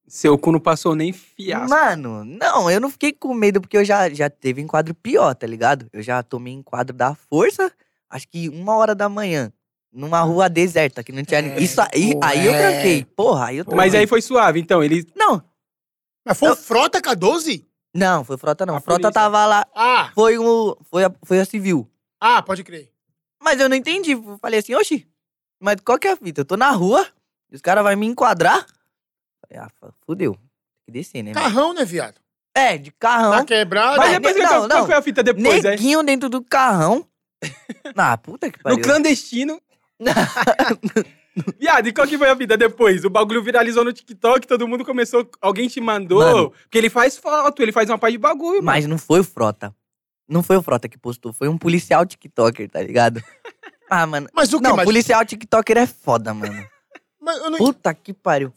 [0.07, 1.69] Seu cu não passou nem fiasco.
[1.69, 5.47] Mano, não, eu não fiquei com medo porque eu já, já teve enquadro pior, tá
[5.47, 5.87] ligado?
[5.91, 7.71] Eu já tomei enquadro da força,
[8.09, 9.51] acho que uma hora da manhã,
[9.91, 11.63] numa rua deserta, que não tinha ninguém.
[11.63, 12.71] Isso aí, pô, aí eu é.
[12.71, 13.05] tranquei.
[13.05, 13.77] Porra, aí eu tranquei.
[13.85, 14.83] Mas aí foi suave, então.
[14.83, 15.07] Ele.
[15.15, 15.41] Não,
[16.23, 17.65] Mas foi o Frota com a 12?
[17.93, 18.75] não, foi frota não.
[18.75, 19.13] A frota polícia.
[19.13, 20.77] tava lá, Ah, foi o.
[20.83, 21.89] Foi a, foi a civil.
[22.19, 22.91] ah, pode crer.
[23.41, 24.15] Mas eu não entendi.
[24.41, 25.07] Falei assim, oxi,
[25.59, 26.41] mas qual que é a fita?
[26.41, 27.07] Eu tô na rua,
[27.51, 28.65] e os caras vão me enquadrar.
[29.47, 30.33] Falei, ah, fudeu.
[30.33, 30.41] Tem
[30.87, 31.33] que descer, né?
[31.33, 31.45] mano?
[31.45, 32.15] Carrão, né, viado?
[32.55, 33.31] É, de carrão.
[33.31, 33.97] Tá quebrado.
[33.97, 34.85] Mas depois, não, qual, qual não.
[34.85, 35.71] foi a fita depois, é?
[35.71, 37.05] Neguinho dentro do carrão.
[37.97, 38.77] Ah, puta que pariu.
[38.77, 39.61] No clandestino.
[41.59, 43.03] Viado, e qual que foi a fita depois?
[43.03, 45.29] O bagulho viralizou no TikTok, todo mundo começou.
[45.41, 46.19] Alguém te mandou.
[46.19, 46.51] Mano.
[46.51, 48.65] Porque ele faz foto, ele faz uma parte de bagulho, mano.
[48.65, 49.75] Mas não foi o Frota.
[50.27, 53.21] Não foi o Frota que postou, foi um policial TikToker, tá ligado?
[53.87, 54.27] Ah, mano.
[54.33, 54.63] Mas o que?
[54.63, 56.67] Não, Mas, policial TikToker é foda, mano.
[57.21, 58.51] mas eu não- Puta que pariu.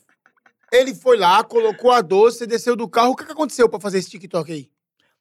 [0.73, 3.13] Ele foi lá, colocou a 12, você desceu do carro.
[3.13, 4.71] O que, que aconteceu pra fazer esse TikTok aí?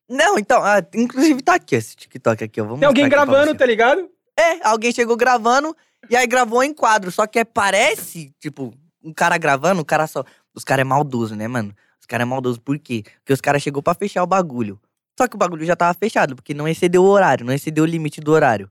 [0.09, 3.65] Não, então, ah, inclusive tá aqui esse TikTok aqui, eu vou Tem alguém gravando, tá
[3.65, 4.09] ligado?
[4.37, 5.75] É, alguém chegou gravando
[6.09, 7.11] e aí gravou em quadro.
[7.11, 10.23] Só que é, parece, tipo, um cara gravando, o cara só.
[10.53, 11.75] Os caras é maldoso, né, mano?
[11.99, 13.03] Os caras é maldoso por quê?
[13.19, 14.79] Porque os caras chegou pra fechar o bagulho.
[15.17, 17.87] Só que o bagulho já tava fechado, porque não excedeu o horário, não excedeu o
[17.87, 18.69] limite do horário.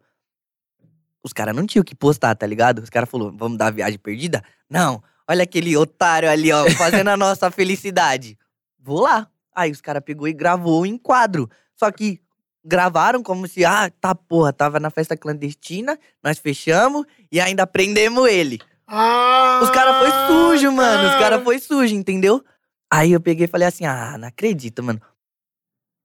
[1.23, 2.79] Os caras não tinham o que postar, tá ligado?
[2.79, 4.45] Os caras falaram, vamos dar a viagem perdida?
[4.71, 8.39] Não, olha aquele otário ali, ó, fazendo a nossa felicidade.
[8.79, 9.29] Vou lá.
[9.55, 11.49] Aí os caras pegou e gravou em quadro.
[11.75, 12.21] Só que
[12.65, 18.29] gravaram como se, ah, tá porra, tava na festa clandestina, nós fechamos e ainda prendemos
[18.29, 18.61] ele.
[18.87, 19.61] Ah!
[19.63, 21.05] Os caras foi sujo, mano.
[21.05, 21.21] Os cara.
[21.21, 22.45] caras foi sujo, entendeu?
[22.91, 25.01] Aí eu peguei e falei assim, ah, não acredito, mano.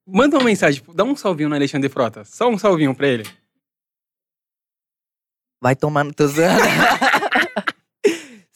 [0.07, 2.23] Manda uma mensagem, tipo, dá um salvinho no Alexandre Frota.
[2.25, 3.23] Só um salvinho pra ele.
[5.61, 6.27] Vai tomar no teu.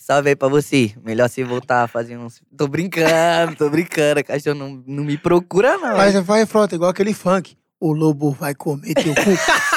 [0.05, 0.93] Salve aí pra você.
[1.03, 2.39] Melhor você voltar a fazer uns.
[2.55, 4.23] Tô brincando, tô brincando.
[4.23, 5.97] Cachorro não, não me procura, não.
[5.97, 7.57] Mas vai, Frota, igual aquele funk.
[7.79, 9.31] O lobo vai comer teu cu.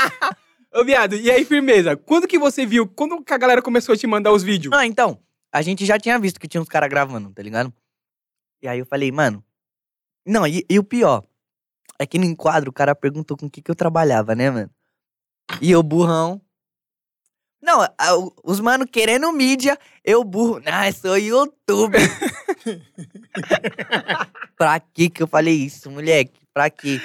[0.79, 1.97] Ô, viado, e aí, firmeza?
[1.97, 2.87] Quando que você viu?
[2.87, 4.75] Quando que a galera começou a te mandar os vídeos?
[4.75, 5.19] Ah, então.
[5.51, 7.73] A gente já tinha visto que tinha uns caras gravando, tá ligado?
[8.61, 9.43] E aí eu falei, mano.
[10.27, 11.25] Não, e, e o pior.
[11.99, 14.71] É que no enquadro o cara perguntou com o que, que eu trabalhava, né, mano?
[15.63, 16.39] E eu, burrão.
[17.69, 20.63] Não, os mano querendo mídia, eu burro.
[20.65, 22.01] Ah, sou youtuber.
[24.57, 26.41] pra que que eu falei isso, moleque?
[26.55, 26.99] Pra quê?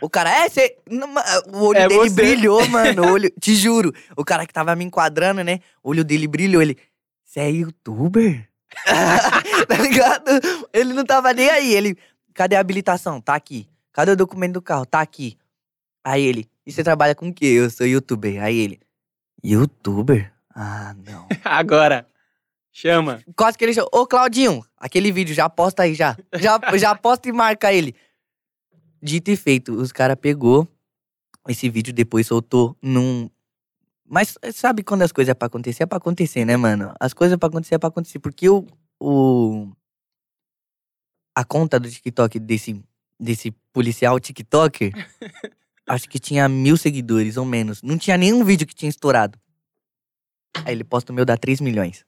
[0.00, 0.76] O cara, é, você.
[1.52, 2.14] O olho É dele você.
[2.16, 3.12] brilhou, mano.
[3.12, 3.92] Olho, te juro.
[4.16, 5.60] O cara que tava me enquadrando, né?
[5.84, 6.60] O olho dele brilhou.
[6.60, 6.76] Ele,
[7.24, 8.48] você é youtuber?
[9.68, 10.24] tá ligado?
[10.72, 11.72] Ele não tava nem aí.
[11.74, 11.96] Ele,
[12.34, 13.20] cadê a habilitação?
[13.20, 13.68] Tá aqui.
[13.92, 14.84] Cadê o documento do carro?
[14.84, 15.38] Tá aqui.
[16.04, 17.46] Aí ele, e você trabalha com o quê?
[17.46, 18.42] Eu sou youtuber.
[18.42, 18.80] Aí ele,
[19.44, 20.32] youtuber?
[20.54, 21.28] Ah, não.
[21.44, 22.06] Agora.
[22.70, 23.22] Chama.
[23.36, 23.90] Quase que ele chamou.
[23.92, 26.16] Ô, Claudinho, aquele vídeo, já posta aí, já.
[26.34, 27.94] Já, já posta e marca ele.
[29.02, 30.66] Dito e feito, os caras pegou
[31.48, 33.28] esse vídeo depois soltou num.
[34.08, 35.82] Mas sabe quando as coisas é pra acontecer?
[35.84, 36.94] É pra acontecer, né, mano?
[37.00, 38.18] As coisas é pra acontecer, é pra acontecer.
[38.18, 38.66] Porque o.
[39.00, 39.72] o
[41.34, 42.84] a conta do TikTok desse,
[43.18, 44.92] desse policial TikToker,
[45.94, 47.82] acho que tinha mil seguidores ou menos.
[47.82, 49.38] Não tinha nenhum vídeo que tinha estourado.
[50.64, 52.04] Aí ele posta o meu dá 3 milhões.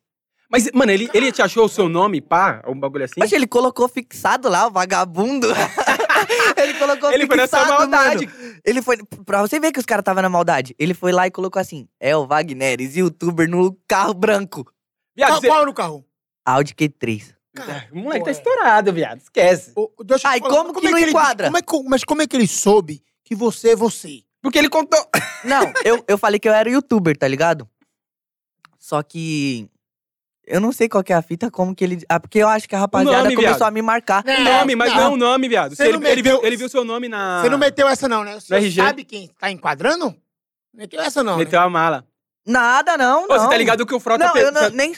[0.50, 2.62] Mas, mano, ele, ele te achou o seu nome, pá?
[2.68, 3.14] Um bagulho assim?
[3.18, 5.48] Mas ele colocou fixado lá, o vagabundo.
[6.56, 8.26] ele colocou Ele foi na sua fixado, maldade.
[8.26, 8.54] mano.
[8.64, 8.96] Ele foi.
[9.24, 10.74] Pra você ver que os caras estavam na maldade.
[10.78, 14.70] Ele foi lá e colocou assim: é o Wagneres, youtuber no carro branco.
[15.16, 15.46] Viado, Qual, você...
[15.48, 16.06] qual era o carro?
[16.46, 17.34] Audi Q3.
[17.54, 18.32] Cara, O moleque tá pô, é.
[18.32, 19.18] estourado, viado.
[19.20, 19.72] Esquece.
[19.76, 21.46] Ô, deixa eu te Ai, falar, como que é não ele- enquadra?
[21.46, 24.22] como é que- mas como é que ele soube que você é você?
[24.42, 25.00] Porque ele contou.
[25.44, 27.68] Não, eu, eu falei que eu era youtuber, tá ligado?
[28.78, 29.68] Só que.
[30.46, 32.02] Eu não sei qual que é a fita, como que ele.
[32.06, 33.68] Ah, porque eu acho que a rapaziada nome, começou viado.
[33.68, 34.22] a me marcar.
[34.26, 35.00] Não, O nome, mas não.
[35.00, 35.74] não o nome, viado.
[35.74, 37.40] Você Ele, não ele viu, ele viu seu nome na.
[37.40, 38.38] Você não meteu essa não, né?
[38.38, 38.82] Você RG?
[38.82, 40.14] sabe quem tá enquadrando?
[40.74, 42.06] Meteu essa não, Meteu a mala.
[42.46, 43.24] Nada, não.
[43.24, 43.38] Ô, não.
[43.40, 44.26] você tá ligado que o Frota...
[44.26, 44.94] Não, pe- eu não, nem.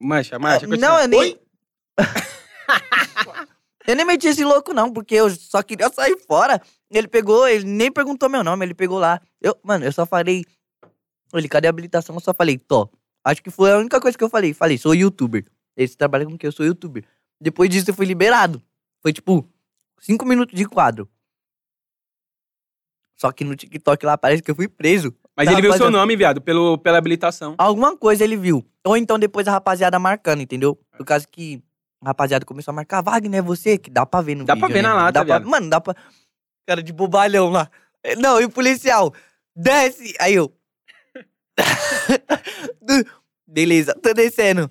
[0.00, 0.66] Mancha, mancha.
[0.66, 0.88] continua.
[0.88, 1.20] Não, eu nem.
[1.20, 1.40] Oi?
[3.86, 6.60] Eu nem meti esse louco, não, porque eu só queria sair fora.
[6.90, 9.20] Ele pegou, ele nem perguntou meu nome, ele pegou lá.
[9.40, 10.44] Eu, mano, eu só falei.
[11.32, 12.14] Ele, cadê a habilitação?
[12.14, 12.88] Eu só falei, tô.
[13.24, 14.54] Acho que foi a única coisa que eu falei.
[14.54, 15.44] Falei, sou youtuber.
[15.76, 17.04] Esse trabalha com que eu sou youtuber.
[17.40, 18.62] Depois disso eu fui liberado.
[19.02, 19.46] Foi tipo,
[20.00, 21.08] cinco minutos de quadro.
[23.16, 25.14] Só que no TikTok lá parece que eu fui preso.
[25.36, 27.54] Mas ele viu seu nome, viado, pelo, pela habilitação.
[27.58, 28.64] Alguma coisa ele viu.
[28.84, 30.78] Ou então depois a rapaziada marcando, entendeu?
[30.96, 31.62] Por causa que
[32.04, 33.78] a rapaziada começou a marcar, Wagner, é você?
[33.78, 34.88] Que dá pra ver no Dá vídeo, pra ver né?
[34.88, 35.40] na lata, dá pra...
[35.40, 35.94] Mano, dá pra...
[36.66, 37.70] Cara de bobalhão lá.
[38.18, 39.12] Não, e o policial,
[39.56, 40.14] desce!
[40.20, 40.52] Aí eu...
[43.46, 44.70] Beleza, tô descendo.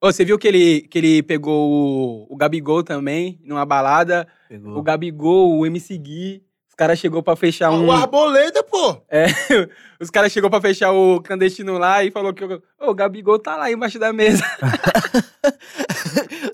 [0.00, 4.28] Ô, você viu que ele, que ele pegou o, o Gabigol também, numa balada.
[4.50, 6.44] O Gabigol, o MC Gui.
[6.74, 7.86] Os caras chegou pra fechar um...
[7.86, 9.00] O Arboleda, pô.
[9.08, 9.26] É,
[10.00, 13.38] os caras chegou pra fechar o clandestino lá e falou que o, Ô, o Gabigol
[13.38, 14.42] tá lá embaixo da mesa.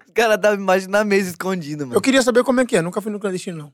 [0.07, 1.97] Os caras estavam embaixo na mesa escondido, mano.
[1.97, 2.83] Eu queria saber como é que é.
[2.83, 3.73] Nunca fui no clandestino, não.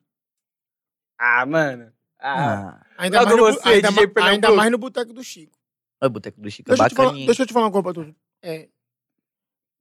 [1.18, 1.92] Ah, mano.
[2.20, 2.78] Ah.
[2.78, 5.58] Ah, Ainda, mais no, você, ainda, DJ ma- ainda mais no boteco do Chico.
[6.00, 7.26] o boteco do Chico é Deixa eu, te falar, bacaninha.
[7.26, 8.14] deixa eu te falar uma coisa pra tu.
[8.42, 8.68] É,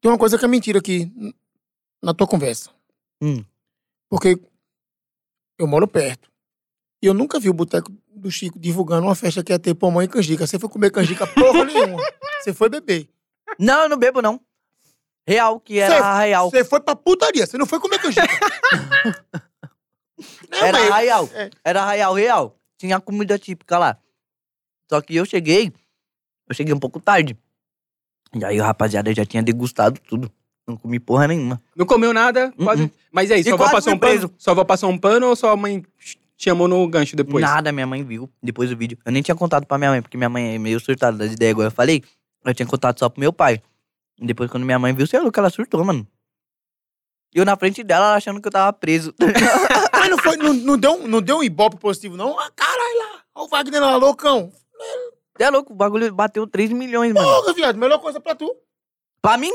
[0.02, 1.12] tem uma coisa que é mentira aqui
[2.02, 2.72] na tua conversa.
[3.22, 3.44] Hum.
[4.10, 4.40] Porque
[5.60, 6.30] eu moro perto.
[7.06, 10.02] E eu nunca vi o boteco do Chico divulgando uma festa que ia ter pulmão
[10.02, 10.48] e canjica.
[10.48, 12.02] Você foi comer canjica porra nenhuma.
[12.42, 13.08] Você foi beber.
[13.60, 14.42] Não, eu não bebo, não.
[15.28, 16.50] Real, que era Cê- a real.
[16.50, 17.46] Você foi pra putaria.
[17.46, 18.26] Você não foi comer canjica.
[20.50, 21.30] Não, Era mas- real.
[21.34, 21.50] é.
[21.64, 22.58] Era real, real.
[22.78, 23.98] Tinha comida típica lá.
[24.90, 25.72] Só que eu cheguei,
[26.48, 27.38] eu cheguei um pouco tarde.
[28.34, 30.32] E aí a rapaziada já tinha degustado tudo.
[30.68, 31.62] Não comi porra nenhuma.
[31.76, 32.84] Não comeu nada, quase.
[32.84, 32.92] Uh-uh.
[33.12, 34.34] Mas aí, E sua avó quase passou fui um pano?
[34.38, 35.84] Sua avó passou um pano ou sua mãe
[36.38, 37.44] te chamou no gancho depois?
[37.44, 38.98] Nada, minha mãe viu depois do vídeo.
[39.06, 41.52] Eu nem tinha contado pra minha mãe, porque minha mãe é meio surtada das ideias,
[41.52, 42.04] igual eu falei.
[42.44, 43.62] Eu tinha contado só pro meu pai.
[44.20, 46.08] E depois, quando minha mãe viu, você é louco, ela surtou, mano.
[47.34, 49.14] E eu na frente dela, ela achando que eu tava preso.
[49.92, 52.40] Mas não, foi, não, não, deu, um- não deu um ibope positivo, não?
[52.40, 53.22] Ah, caralho lá.
[53.36, 54.52] Olha o Wagner lá, loucão.
[55.36, 57.28] Você é louco, o bagulho bateu 3 milhões, mano.
[57.28, 58.56] Porra, viado, melhor coisa pra tu.
[59.22, 59.52] Pra mim?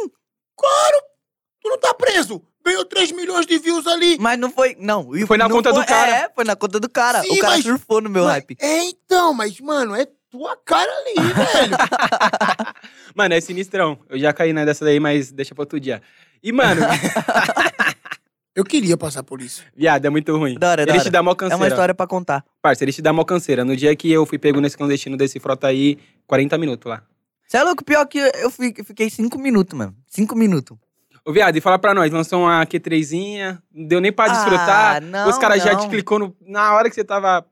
[1.63, 2.43] Tu não tá preso.
[2.71, 4.17] Ganhou 3 milhões de views ali.
[4.21, 4.77] Mas não foi.
[4.79, 5.11] Não.
[5.27, 6.11] Foi na não conta do foi- cara.
[6.11, 7.23] É, foi na conta do cara.
[7.23, 8.57] Sim, o cara mas- surfou no meu Mas- hype.
[8.61, 11.77] É, então, mas, mano, é tua cara ali, velho.
[13.15, 13.99] Mano, é sinistrão.
[14.09, 16.01] Eu já caí na dessa daí, mas deixa pra outro dia.
[16.41, 16.81] E, mano,
[18.55, 19.65] Eu queria passar por isso.
[19.77, 20.59] viado, é muito ruim.
[20.59, 21.09] Da hora, da Ele hora.
[21.09, 21.57] te dá mó É canseira.
[21.57, 22.45] uma história pra contar.
[22.61, 23.65] Parça, ele te dá mó canseira.
[23.65, 27.03] No dia que eu fui pego nesse clandestino desse frota aí, 40 minutos lá.
[27.47, 27.85] Você é louco?
[27.85, 28.51] Pior que eu
[28.85, 29.95] fiquei 5 minutos, mano.
[30.09, 30.77] 5 minutos.
[31.25, 34.97] Ô, viado, e fala pra nós, lançou uma Q3zinha, não deu nem pra desfrutar.
[34.97, 37.47] Ah, não, Os caras já te clicou no- na hora que você tava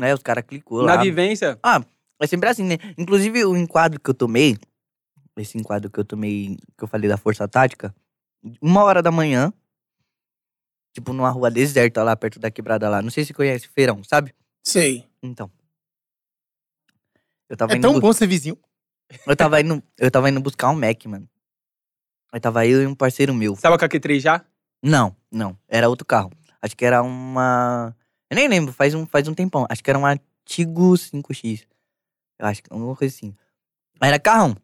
[0.00, 1.02] É, os caras clicou na lá.
[1.02, 1.58] vivência.
[2.20, 2.76] É sempre assim, né?
[2.96, 4.56] Inclusive, o enquadro que eu tomei,
[5.36, 7.94] esse enquadro que eu tomei, que eu falei da Força Tática,
[8.60, 9.52] uma hora da manhã,
[10.92, 13.00] tipo numa rua deserta lá, perto da quebrada lá.
[13.00, 14.34] Não sei se conhece Feirão, sabe?
[14.64, 15.06] Sei.
[15.22, 15.48] Então.
[17.48, 18.58] Eu tava É indo tão bu- bom ser vizinho.
[19.26, 21.28] Eu tava indo, eu tava indo buscar um Mac, mano.
[22.32, 23.54] Aí tava eu e um parceiro meu.
[23.54, 24.44] Você tava com a Q3 já?
[24.82, 25.56] Não, não.
[25.68, 26.30] Era outro carro.
[26.60, 27.94] Acho que era uma.
[28.30, 29.66] Eu nem lembro, faz um, faz um tempão.
[29.68, 31.64] Acho que era um Artigo 5X.
[32.38, 33.34] Eu acho que alguma coisa assim.
[34.00, 34.56] Aí era carrão.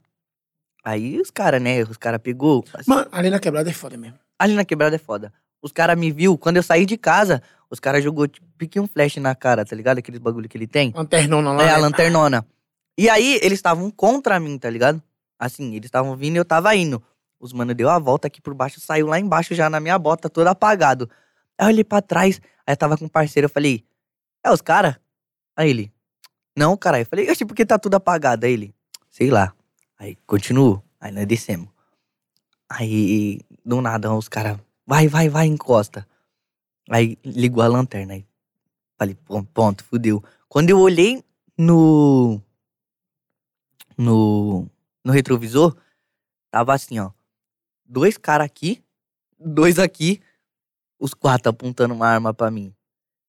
[0.85, 1.83] Aí os caras, né?
[1.83, 2.64] Os caras pegou.
[2.74, 4.18] assim, Mano, ali na quebrada é foda mesmo.
[4.38, 5.33] Ali na quebrada é foda.
[5.62, 8.87] Os caras me viu, quando eu saí de casa, os caras jogou tipo pique um
[8.87, 9.98] flash na cara, tá ligado?
[9.98, 10.92] Aqueles bagulho que ele tem.
[10.94, 11.62] Lanternona lá.
[11.62, 11.79] É, a né?
[11.79, 12.46] lanternona.
[12.98, 15.03] E aí, eles estavam contra mim, tá ligado?
[15.38, 17.03] Assim, eles estavam vindo e eu tava indo.
[17.44, 20.30] Os mano deu a volta aqui por baixo, saiu lá embaixo já na minha bota,
[20.30, 21.11] todo apagado.
[21.59, 23.85] Aí eu olhei pra trás, aí tava com um parceiro, eu falei,
[24.42, 24.98] é os cara?
[25.54, 25.92] Aí ele,
[26.57, 27.00] não, cara.
[27.00, 28.46] Eu falei, oxe, por que tá tudo apagado?
[28.46, 28.74] Aí ele,
[29.11, 29.52] sei lá.
[29.98, 31.68] Aí continuou, aí nós descemos.
[32.66, 36.09] Aí, do nada, os caras, vai, vai, vai, encosta.
[36.88, 38.24] Aí ligou a lanterna, aí
[38.98, 39.18] falei,
[39.52, 40.24] ponto, fudeu.
[40.48, 41.22] Quando eu olhei
[41.59, 42.40] no.
[43.98, 44.66] No.
[45.04, 45.76] No retrovisor,
[46.50, 47.11] tava assim, ó.
[47.85, 48.83] Dois caras aqui,
[49.38, 50.20] dois aqui,
[50.99, 52.75] os quatro apontando uma arma pra mim.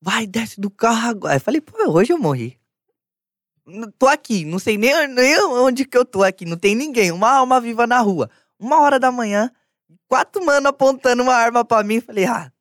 [0.02, 1.34] Vai, desce do carro agora.
[1.34, 2.58] Aí eu falei, pô, hoje eu morri.
[3.98, 7.32] Tô aqui, não sei nem, nem onde que eu tô aqui, não tem ninguém, uma
[7.32, 8.30] alma viva na rua.
[8.60, 9.52] Uma hora da manhã,
[10.08, 12.00] quatro mano apontando uma arma pra mim.
[12.00, 12.52] Falei, ah,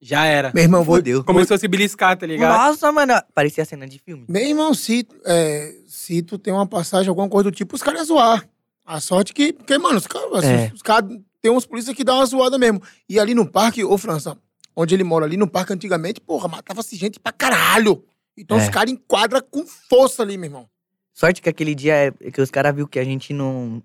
[0.00, 0.50] Já era.
[0.54, 1.22] Meu irmão, vou, fodeu.
[1.22, 2.56] Começou a se beliscar, tá ligado?
[2.56, 4.24] Nossa, mano, parecia cena de filme.
[4.28, 8.00] Meu irmão, se, é, se tu tem uma passagem, alguma coisa do tipo, os caras
[8.00, 8.48] iam zoar.
[8.86, 9.52] A sorte que.
[9.52, 10.70] Porque, mano, os caras É.
[10.74, 11.10] os caras
[11.44, 12.80] tem uns polícias que dão uma zoada mesmo.
[13.06, 14.34] E ali no parque, ô França,
[14.74, 18.02] onde ele mora ali no parque antigamente, porra, matava-se gente pra caralho.
[18.34, 18.62] Então É.
[18.62, 20.68] os caras enquadram com força ali, meu irmão.
[21.12, 23.82] Sorte que aquele dia é que os caras viu que a gente não.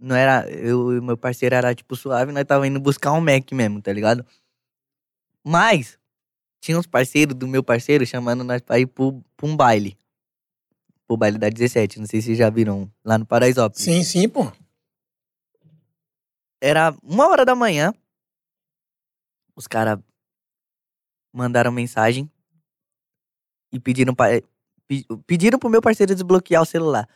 [0.00, 0.50] Não era.
[0.50, 3.92] Eu e meu parceiro era tipo suave, nós tava indo buscar um Mac mesmo, tá
[3.92, 4.26] ligado?
[5.44, 5.96] Mas,
[6.60, 9.96] tinha uns parceiros do meu parceiro chamando nós pra ir pro, pra um baile.
[11.06, 13.84] Pro baile da 17, não sei se vocês já viram, lá no Paraisópolis.
[13.84, 14.50] Sim, sim, pô.
[16.60, 17.92] Era uma hora da manhã.
[19.54, 19.98] Os caras
[21.32, 22.30] mandaram mensagem
[23.72, 24.40] e pediram pra,
[24.86, 27.08] pe- pediram pro meu parceiro desbloquear o celular.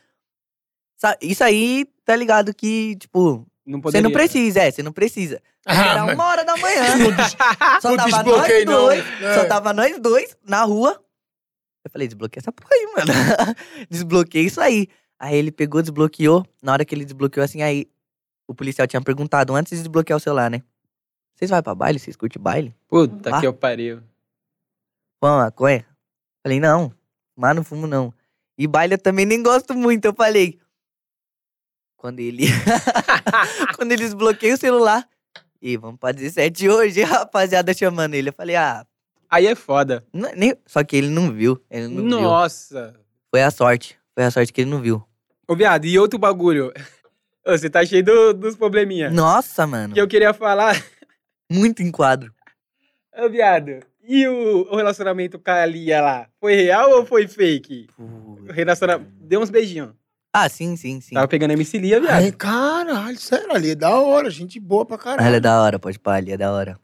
[1.22, 4.03] Isso aí, tá ligado que, tipo, Não você poderia.
[4.03, 5.42] não precisa, é, você não precisa.
[5.66, 6.85] Era mas uma hora da manhã.
[7.81, 9.05] Só tava nós dois.
[9.22, 9.35] É.
[9.35, 11.03] Só tava nós dois na rua.
[11.85, 13.12] Eu falei, desbloqueia essa porra aí, mano.
[13.88, 14.87] Desbloqueei isso aí.
[15.18, 16.46] Aí ele pegou, desbloqueou.
[16.62, 17.87] Na hora que ele desbloqueou, assim, aí
[18.50, 20.62] o policial tinha perguntado antes de desbloquear o celular, né?
[21.34, 21.98] Vocês vão pra baile?
[21.98, 22.74] Vocês curtem baile?
[22.88, 23.40] Puta Ah.
[23.40, 24.02] que eu pariu.
[25.20, 25.86] Pão, maconha?
[26.42, 26.92] Falei, não.
[27.36, 28.12] Mas não fumo, não.
[28.58, 30.04] E baile eu também nem gosto muito.
[30.06, 30.58] Eu falei.
[31.96, 32.46] Quando ele.
[33.76, 35.08] Quando ele desbloqueia o celular.
[35.62, 38.30] E vamos pra 17 hoje, rapaziada chamando ele.
[38.30, 38.86] Eu falei, ah,
[39.28, 40.04] Aí é foda.
[40.12, 41.62] Não- nem, só que ele não viu.
[41.70, 42.20] Ele não viu.
[42.22, 42.98] Nossa.
[43.30, 43.96] Foi a sorte.
[44.14, 45.04] Foi a sorte que ele não viu.
[45.46, 46.72] Ô, viado, e outro bagulho.
[47.46, 49.11] Ô, Você tá cheio do- dos probleminha.
[49.11, 49.94] Nossa, mano.
[49.94, 50.74] Que eu queria falar.
[51.50, 52.33] Muito enquadro.
[53.16, 56.29] Ô, viado, e o, o relacionamento com a Lia lá?
[56.40, 57.88] Foi real ou foi fake?
[57.98, 59.11] O relacionamento...
[59.20, 59.92] Deu uns beijinhos.
[60.33, 61.14] Ah, sim, sim, sim.
[61.14, 62.14] Tava pegando a MC Lia, viado.
[62.14, 65.26] Ai, caralho, sério, ali é da hora, gente boa pra caralho.
[65.26, 66.79] Ela é da hora, pode pá, ali é da hora.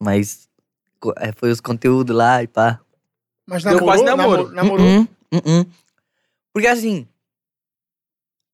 [0.00, 0.48] Mas
[1.18, 2.80] é, foi os conteúdos lá e pá.
[3.44, 4.50] Mas Deu namorou, quase namoro.
[4.52, 4.86] namorou, namorou.
[4.86, 5.08] Uh-uh,
[5.60, 5.66] uh-uh.
[6.52, 7.08] Porque assim,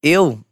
[0.03, 0.43] eu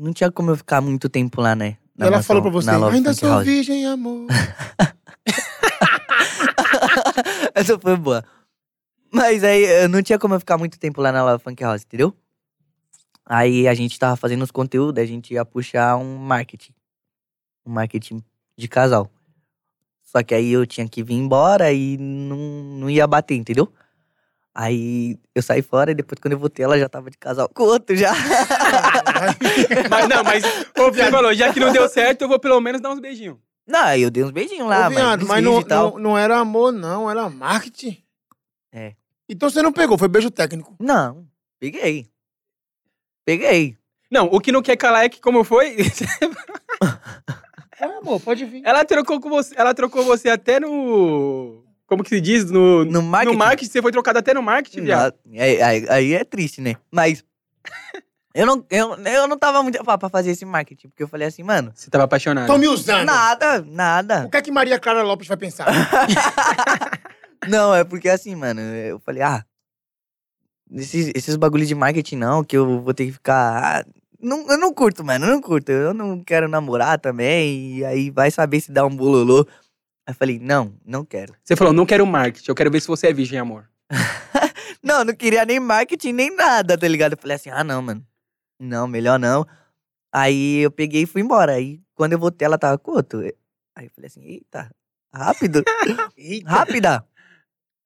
[0.00, 1.76] não tinha como eu ficar muito tempo lá, né?
[1.98, 3.44] E ela mansão- falou pra você, na ainda sou House.
[3.44, 4.26] virgem, amor.
[7.54, 8.24] Essa foi boa.
[9.12, 11.82] Mas aí eu não tinha como eu ficar muito tempo lá na Love Funk House,
[11.82, 12.14] entendeu?
[13.26, 16.72] Aí a gente tava fazendo os conteúdos, a gente ia puxar um marketing.
[17.66, 18.22] Um marketing
[18.56, 19.10] de casal.
[20.02, 23.72] Só que aí eu tinha que vir embora e não, não ia bater, entendeu?
[24.62, 27.62] Aí eu saí fora e depois quando eu voltei ela já tava de casal com
[27.62, 28.12] o outro já.
[29.88, 30.44] Mas não, mas
[30.78, 33.38] ô, você falou, já que não deu certo, eu vou pelo menos dar uns beijinhos.
[33.66, 36.38] não, aí eu dei uns beijinhos lá, Ô, viado, mas, mas não, não, não era
[36.38, 38.02] amor, não, era marketing.
[38.70, 38.92] É.
[39.26, 40.76] Então você não pegou, foi beijo técnico.
[40.78, 41.26] Não,
[41.58, 42.06] peguei.
[43.24, 43.78] Peguei.
[44.10, 45.76] Não, o que não quer calar é que como foi,
[47.80, 48.62] É, amor, pode vir.
[48.64, 53.02] ela trocou com você, ela trocou você até no como que se diz no No
[53.02, 53.32] marketing.
[53.32, 55.14] no marketing, você foi trocado até no marketing, viado.
[55.36, 56.76] Aí, aí- aí é triste, né?
[56.90, 57.24] Mas
[58.32, 61.26] eu não, eu, eu não tava muito pra, pra fazer esse marketing, porque eu falei
[61.26, 62.46] assim, mano, Você tava apaixonado.
[62.46, 63.04] Tô me usando.
[63.04, 64.24] nada, nada.
[64.26, 65.66] O que é que Maria Clara Lopes vai pensar?
[67.48, 69.44] Não, é porque assim, mano, eu falei, ah,
[70.72, 73.80] esses, esses bagulhos de marketing não, que eu vou ter que ficar.
[73.80, 73.84] ah,
[74.22, 75.72] não, eu não curto, mano, eu não curto.
[75.72, 79.46] Eu não quero namorar também, e aí vai saber se dá um bololô.
[80.06, 81.34] Aí eu falei, não, não quero.
[81.44, 83.68] Você falou, não quero marketing, eu quero ver se você é virgem, amor.
[84.82, 87.12] Não, não queria nem marketing, nem nada, tá ligado?
[87.12, 88.02] Eu falei assim, ah, não, mano.
[88.58, 89.46] Não, melhor não.
[90.10, 91.52] Aí eu peguei e fui embora.
[91.52, 93.20] Aí quando eu voltei, ela tava com outro.
[93.76, 94.70] Aí eu falei assim, eita,
[95.12, 95.62] rápido,
[96.16, 96.48] Eita.
[96.48, 97.04] rápida.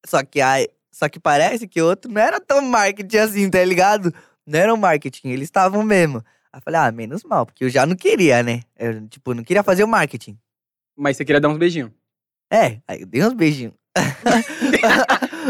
[0.07, 3.65] Só que aí, só que parece que o outro não era tão marketing assim, tá
[3.65, 4.15] ligado?
[4.47, 6.19] Não era um marketing, eles estavam mesmo.
[6.53, 8.63] Aí eu falei, ah, menos mal, porque eu já não queria, né?
[8.79, 10.39] Eu, tipo, não queria fazer o marketing.
[10.97, 11.91] Mas você queria dar uns beijinhos.
[12.55, 13.75] É, aí eu dei uns beijinhos.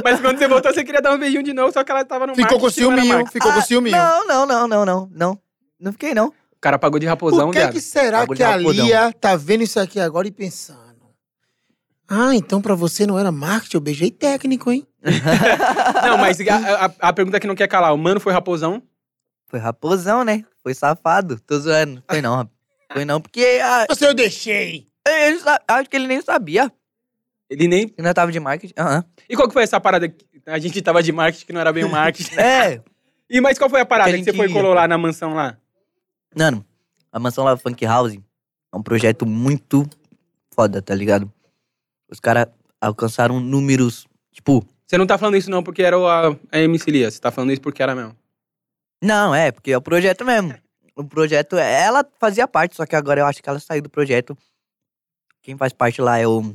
[0.03, 2.27] Mas quando você voltou, você queria dar uns beijinhos de novo, só que ela tava
[2.27, 3.97] no Ficou com ciúminho, ficou com ciúminho.
[3.97, 5.39] Não, não, não, não, não, não.
[5.79, 6.33] Não fiquei, não.
[6.61, 8.57] cara pagou de raposão, Por que, que será Bagulho que a.
[8.57, 10.81] Lia tá vendo isso aqui agora e pensando?
[12.09, 14.87] Ah, então pra você não era marketing, eu beijei técnico, hein?
[16.03, 18.83] Não, mas a, a- a pergunta que não quer calar, o mano foi raposão?
[19.49, 20.45] Foi raposão, né?
[20.63, 21.39] Foi safado.
[21.41, 22.03] Tô zoando.
[22.09, 22.55] Foi não, rapaz.
[22.93, 24.89] Foi não, porque ah, Você eu deixei.
[25.69, 26.71] acho que ele nem sabia.
[27.51, 27.83] Ele nem...
[27.83, 28.75] Ele ainda tava de marketing.
[28.79, 29.05] Aham.
[29.29, 30.09] E qual que foi essa parada?
[30.09, 32.35] que A gente tava de marketing, que não era bem o marketing.
[32.41, 32.81] É,
[33.29, 34.97] E mas qual foi a parada Que a que você foi e colou lá na
[34.99, 35.57] mansão lá?
[36.37, 36.65] Mano,
[37.13, 39.89] a Mansão Lava Funk House é um projeto muito
[40.53, 41.33] foda, tá ligado?
[42.11, 42.47] Os caras
[42.81, 44.67] alcançaram números, tipo...
[44.87, 47.31] Você não tá falando isso não porque era o- a, a MC Lia, você tá
[47.31, 48.17] falando isso porque era mesmo.
[49.03, 50.55] Não, é, porque é o projeto mesmo.
[50.97, 54.37] O projeto, ela fazia parte, só que agora eu acho que ela saiu do projeto.
[55.43, 56.55] Quem faz parte lá é o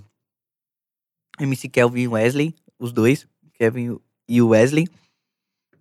[1.40, 4.88] MC Kelvin e Wesley, os dois, Kevin e o Wesley.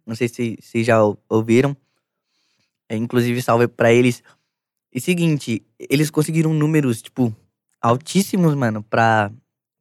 [0.07, 1.77] Não sei se vocês já ou- ouviram.
[2.89, 4.23] É, inclusive, salve pra eles.
[4.93, 7.35] E seguinte, eles conseguiram números, tipo,
[7.81, 9.31] altíssimos, mano, pra,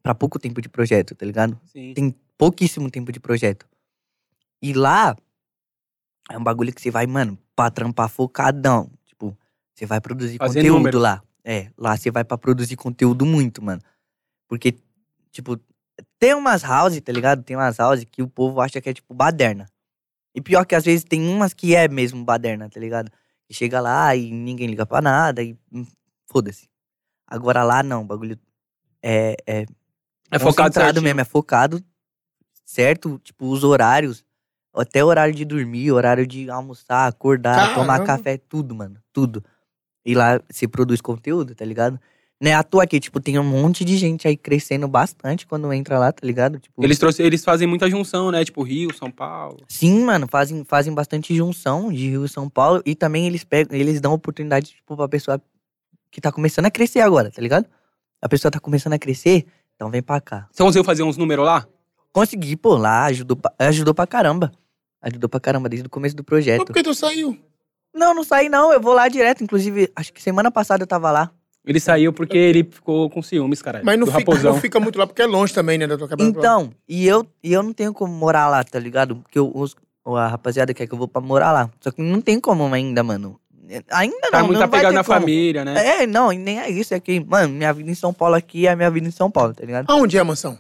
[0.03, 1.59] pra pouco tempo de projeto, tá ligado?
[1.65, 1.93] Sim.
[1.93, 3.65] Tem pouquíssimo tempo de projeto.
[4.61, 5.15] E lá
[6.29, 8.91] é um bagulho que você vai, mano, pra trampar focadão.
[9.05, 9.37] Tipo,
[9.73, 10.99] você vai produzir Fazer conteúdo número.
[10.99, 11.23] lá.
[11.43, 13.81] É, lá você vai pra produzir conteúdo muito, mano.
[14.49, 14.75] Porque,
[15.31, 15.59] tipo,
[16.19, 17.43] tem umas houses, tá ligado?
[17.43, 19.65] Tem umas houses que o povo acha que é, tipo, baderna.
[20.35, 23.11] E pior que às vezes tem umas que é mesmo baderna, tá ligado?
[23.45, 25.85] Que chega lá e ninguém liga pra nada e hum,
[26.31, 26.69] foda-se.
[27.25, 28.37] Agora lá não, o bagulho
[29.01, 29.65] é, é
[30.31, 31.03] É focado certinho.
[31.03, 31.83] mesmo, é focado,
[32.65, 33.19] certo?
[33.23, 34.23] Tipo, os horários,
[34.75, 38.05] até horário de dormir, horário de almoçar, acordar, tomar Caramba.
[38.05, 39.43] café, tudo, mano, tudo.
[40.05, 41.99] E lá se produz conteúdo, tá ligado?
[42.39, 45.73] Não é à toa que, tipo, tem um monte de gente aí crescendo bastante quando
[45.73, 46.60] entra lá, tá ligado?
[46.60, 48.45] Tipo, Eles, trouxe, eles fazem muita junção, né?
[48.45, 49.58] Tipo Rio, São Paulo.
[49.67, 53.76] Sim, mano, fazem, fazem bastante junção de Rio e São Paulo e também eles pegam,
[53.76, 55.41] eles dão oportunidade, tipo, pra pessoa
[56.12, 57.65] que tá começando a crescer agora, tá ligado?
[58.21, 60.47] A pessoa tá começando a crescer, então vem pra cá.
[60.52, 61.67] Você conseguiu fazer uns números lá?
[62.13, 64.52] Consegui, pô, lá, ajudou, pra- ajudou pra caramba.
[65.02, 66.65] Ajudou pra caramba desde o começo do Mas projeto.
[66.65, 67.38] por que tu saiu?
[67.95, 69.43] Não, não saí não, eu vou lá direto.
[69.43, 71.32] Inclusive, acho que semana passada eu tava lá.
[71.67, 73.82] Ele saiu porque ele ficou com ciúmes, cara.
[73.84, 76.08] Mas não do fica, não fica muito lá, porque é longe também, né, da tua
[76.08, 76.30] cabeça.
[76.30, 79.17] Então, e eu, e eu não tenho como morar lá, tá ligado?
[79.17, 79.75] Porque eu- os,
[80.06, 81.69] a rapaziada quer que eu vou pra morar lá.
[81.82, 83.38] Só que não tem como ainda, mano.
[83.91, 85.19] Ainda não, Tá muito não vai apegado ter na como.
[85.19, 86.03] família, né?
[86.03, 86.93] É, não, nem é isso.
[86.93, 89.30] É que, mano, minha vida em São Paulo aqui é a minha vida em São
[89.30, 89.86] Paulo, tá ligado?
[89.89, 90.58] Aonde é a mansão?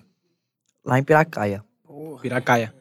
[0.83, 1.63] Lá em Piracaia.
[1.85, 2.21] Porra.
[2.21, 2.73] Piracaia.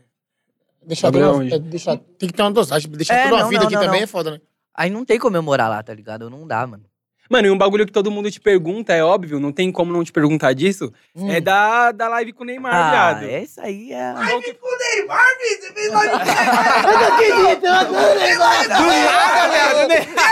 [0.84, 1.54] Deixar uma, aonde?
[1.54, 2.90] é, deixar, tem que ter uma dosagem.
[2.90, 4.04] Deixar É, toda uma não, vida não, aqui não, também não.
[4.04, 4.40] é foda, né?
[4.74, 6.28] Aí não tem como eu morar lá, tá ligado?
[6.28, 6.84] Não dá, mano.
[7.28, 10.04] Mano, e um bagulho que todo mundo te pergunta, é óbvio, não tem como não
[10.04, 11.30] te perguntar disso, Hum.
[11.30, 13.24] é da, da live com o Neymar, Ah, viado.
[13.30, 14.14] essa aí é...
[14.14, 14.52] Qual que-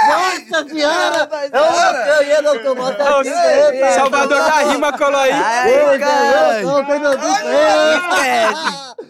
[0.09, 1.29] Nossa senhora!
[1.53, 5.33] Eu, eu ia não tomar Ô, essa Salvador da Rima colou aí.
[5.33, 5.99] Ai, cara.
[5.99, 6.63] cara!
[6.63, 9.05] E aí, pai,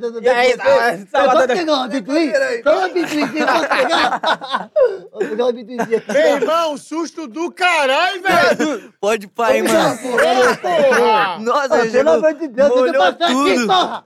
[0.00, 1.06] tudo E aí, bem?
[1.06, 2.32] Salvador Eu da- posso pegar uma bituí?
[2.62, 4.70] Só uma bituizinha, posso pegar?
[5.12, 6.02] Vou pegar uma bituizinha.
[6.08, 8.94] Meu irmão, susto do caralho, velho!
[9.00, 9.98] Pode pai, mano.
[9.98, 11.38] Porra!
[11.40, 14.04] Nossa, Ah, Pelo amor de Deus, eu molhou passar aqui, tudo.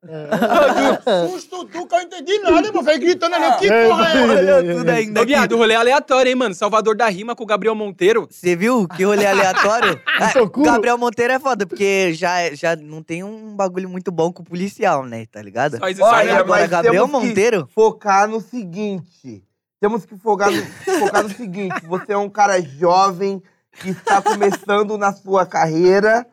[0.00, 1.28] Porra!
[1.28, 3.58] Susto do que eu não entendi nada, meu velho, gritando ali.
[3.58, 4.26] Que porra é essa?
[4.26, 5.24] Molhou tudo ainda.
[5.24, 6.54] Viado, rolê aleatório, hein, mano?
[6.54, 8.28] Salvador da Rima com o Gabriel Monteiro.
[8.30, 10.00] Você viu que rolê aleatório?
[10.52, 10.62] Cu.
[10.62, 14.46] Gabriel Monteiro é foda, porque já, já não tem um bagulho muito bom com o
[14.46, 15.26] policial, né?
[15.26, 15.78] Tá ligado?
[15.78, 17.68] Só isso, Olha, agora, mas Gabriel temos que- Monteiro.
[17.74, 19.44] focar no seguinte.
[19.80, 20.62] Temos que focar no,
[20.98, 21.86] focar no seguinte.
[21.86, 23.42] Você é um cara jovem
[23.80, 26.26] que está começando na sua carreira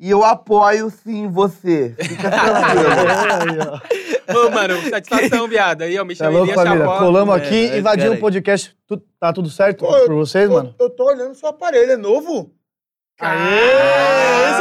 [0.00, 1.94] e eu apoio sim você.
[2.00, 3.80] Fica tranquilo.
[4.46, 5.82] Ô, mano, satisfação, viado.
[5.82, 6.78] Aí, ó, me Tá chamei de família?
[6.86, 6.98] chapó.
[6.98, 8.18] Colamos É, aqui, é, invadimos cara.
[8.18, 8.76] o podcast.
[8.86, 10.74] Tu- tá tudo certo Pô, eu- por vocês, Eu- mano?
[10.78, 12.52] Eu tô olhando seu aparelho, é novo?
[13.20, 14.60] Exclusivo,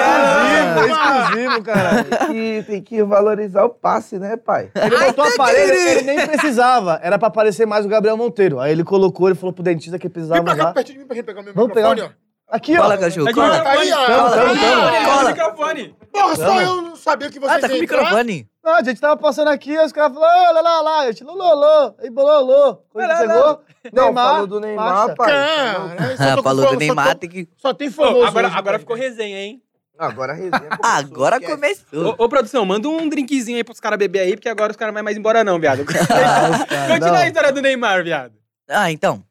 [0.80, 0.88] Caramba!
[0.88, 2.08] exclusivo, caralho.
[2.36, 4.70] E tem que valorizar o passe, né, pai?
[4.76, 7.00] Ele botou o aparelho, ele nem precisava.
[7.02, 8.60] Era pra aparecer mais o Gabriel Monteiro.
[8.60, 10.74] Aí ele colocou, ele falou pro dentista que Vem precisava pra cá, lá.
[10.74, 12.14] pertinho de mim pra gente pegar o meu Vamos microfone, pegar.
[12.16, 12.29] ó.
[12.52, 12.82] Aqui, ó.
[12.82, 13.58] Cola, cachorro, Tá de cola.
[13.58, 13.78] microfone.
[13.80, 14.06] Aí, ó.
[14.06, 15.30] Tamo, Cola.
[15.30, 15.96] microfone.
[16.12, 18.50] Porra, só eu não sabia que vocês Ah, tá com o microfone?
[18.64, 21.00] Não, a gente tava passando aqui, os caras falaram, lá, lá, lá.
[21.02, 22.78] A gente, lololô, aí bololô.
[22.92, 23.62] Quando Lá, lá, chegou,
[23.94, 25.28] Não, Neymar, falou do Neymar, pai.
[25.32, 26.16] Cara, né?
[26.18, 27.50] Só Ah, tô com falou fome, do só Neymar, tô- tem que...
[27.58, 28.26] Só tem Ô, famoso.
[28.26, 29.62] agora, hoje, agora ficou resenha, hein?
[29.98, 31.54] Agora a resenha começou, Agora esquece.
[31.56, 32.16] começou.
[32.18, 34.92] Ô, ô, produção, manda um drinkzinho aí pros caras beber aí, porque agora os caras
[34.94, 35.86] não vão mais embora não, viado.
[36.10, 38.34] Ah, Continua a história do Neymar, viado.
[38.68, 39.24] Ah, então.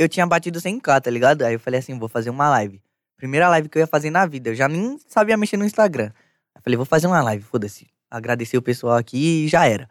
[0.00, 1.42] Eu tinha batido 100k, tá ligado?
[1.42, 2.82] Aí eu falei assim, vou fazer uma live.
[3.18, 4.48] Primeira live que eu ia fazer na vida.
[4.48, 6.10] Eu já nem sabia mexer no Instagram.
[6.54, 7.86] Aí falei, vou fazer uma live, foda-se.
[8.10, 9.86] Agradecer o pessoal aqui e já era.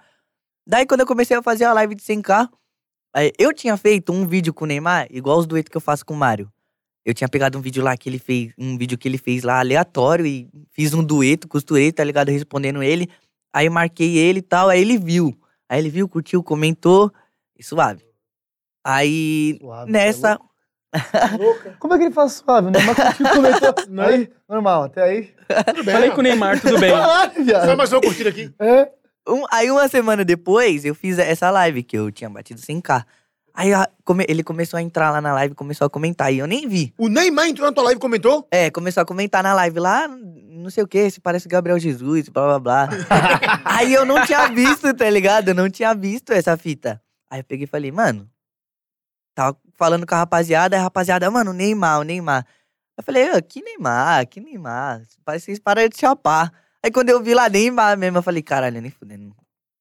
[0.66, 2.50] Daí quando eu comecei a fazer a live de 100k,
[3.14, 6.06] Aí, eu tinha feito um vídeo com o Neymar, igual os duetos que eu faço
[6.06, 6.52] com o Mário.
[7.04, 9.60] Eu tinha pegado um vídeo lá que ele fez, um vídeo que ele fez lá
[9.60, 12.30] aleatório e fiz um dueto, costurei, tá ligado?
[12.30, 13.10] Respondendo ele.
[13.52, 15.36] Aí marquei ele e tal, aí ele viu.
[15.68, 17.12] Aí ele viu, curtiu, comentou,
[17.58, 18.09] e suave.
[18.84, 20.40] Aí, Suave, nessa,
[21.80, 22.80] Como é que ele faz suave, né?
[22.86, 23.76] Mas curtiu, comentou.
[24.06, 25.30] Aí, normal, até aí.
[25.68, 25.94] Tudo bem.
[25.94, 26.90] Falei com o Neymar, tudo bem.
[26.96, 27.78] Só viado.
[27.78, 28.52] mais uma curtida aqui.
[28.60, 28.90] É.
[29.28, 33.06] Um- aí uma semana depois, eu fiz essa live, que eu tinha batido 100k.
[33.54, 36.48] Aí a- come- ele começou a entrar lá na live, começou a comentar, e eu
[36.48, 36.94] nem vi.
[36.98, 38.48] O Neymar entrou na tua live e comentou?
[38.50, 42.30] É, começou a comentar na live lá, não sei o que, se parece Gabriel Jesus,
[42.30, 42.90] blá blá blá.
[43.66, 45.50] aí eu não tinha visto, tá ligado?
[45.50, 47.00] Eu não tinha visto essa fita.
[47.30, 48.28] Aí eu peguei e falei, mano,
[49.40, 52.46] tava falando com a rapaziada, a rapaziada, mano, Neymar, o Neymar.
[52.98, 56.52] Eu falei, "Ô, que Neymar, que Neymar, parece que param de chapar.
[56.84, 59.34] Aí quando eu vi lá Neymar mesmo, eu falei, caralho, nem fudendo.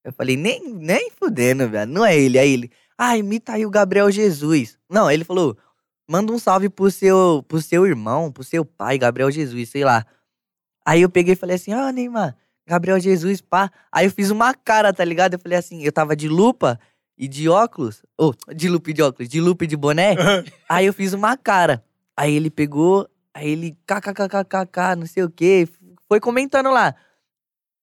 [0.05, 2.71] Eu falei, nem, nem fudendo, velho, não é ele, é ele.
[2.97, 4.79] Ah, imita aí o Gabriel Jesus.
[4.89, 5.57] Não, ele falou,
[6.09, 10.07] manda um salve pro seu, pro seu irmão, pro seu pai, Gabriel Jesus, sei lá.
[10.87, 12.37] Aí eu peguei e falei assim, ó, Neymar,
[12.67, 13.71] Gabriel Jesus, pá.
[13.91, 15.35] Aí eu fiz uma cara, tá ligado?
[15.35, 16.79] Eu falei assim, eu tava de lupa
[17.19, 18.03] e de óculos.
[18.17, 20.15] Ou, de lupa e de óculos, de e de boné.
[20.69, 21.85] aí eu fiz uma cara.
[22.17, 25.69] Aí ele pegou, aí ele kkkkkk, não sei o quê,
[26.09, 26.95] foi comentando lá.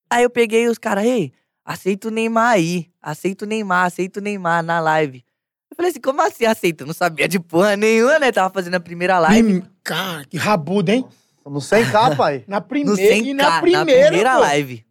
[0.10, 1.32] Aí eu peguei os caras, ei,
[1.64, 5.24] aceita o Neymar aí, aceita o Neymar, aceita o Neymar na live.
[5.72, 6.84] Eu falei assim, como assim aceita?
[6.84, 8.32] Eu não sabia de porra nenhuma, né?
[8.32, 9.62] Tava fazendo a primeira live.
[9.62, 11.06] Prim- Cara, que rabudo, hein?
[11.46, 12.44] No 100k, pai.
[12.48, 14.40] Na No primeira 100K, e na primeira, pô.
[14.42, 14.86] live.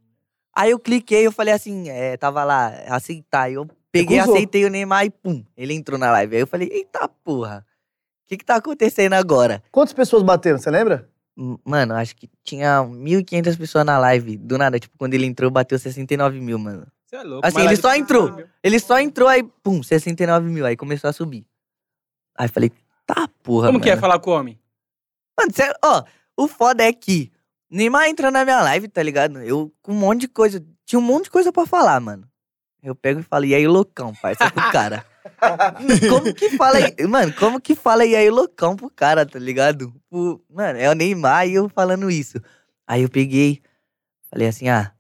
[0.57, 3.51] Aí eu cliquei, eu falei assim, é, tava lá, aceitar.
[3.51, 3.69] Eu
[3.99, 4.35] peguei, Recusou.
[4.35, 6.35] aceitei o Neymar e pum, ele entrou na live.
[6.37, 7.65] Aí eu falei, eita porra,
[8.25, 9.63] o que que tá acontecendo agora?
[9.71, 11.09] Quantas pessoas bateram, você lembra?
[11.65, 14.37] Mano, acho que tinha 1.500 pessoas na live.
[14.37, 16.87] Do nada, tipo, quando ele entrou, bateu 69 mil, mano.
[17.07, 17.47] Você é louco.
[17.47, 18.45] Assim, ele só entrou.
[18.63, 20.65] Ele só entrou, aí, pum, 69 mil.
[20.65, 21.45] Aí começou a subir.
[22.37, 22.71] Aí eu falei,
[23.07, 24.01] tá porra, Como que é mano.
[24.01, 24.59] falar com o homem?
[25.39, 26.05] Mano, cê, ó,
[26.37, 27.33] o foda é que
[27.69, 29.41] Neymar entra na minha live, tá ligado?
[29.41, 30.65] Eu com um monte de coisa.
[30.87, 32.29] Tinha um monte de coisa pra falar, mano.
[32.85, 35.05] Eu pego e falo, e aí, loucão, parça, pro cara.
[36.11, 37.07] como que fala aí?
[37.09, 39.93] Mano, como que fala e aí, loucão pro cara, tá ligado?
[40.11, 42.39] Pro- mano, é o Neymar e eu falando isso.
[42.87, 43.63] Aí eu peguei,
[44.31, 44.93] falei assim, ah,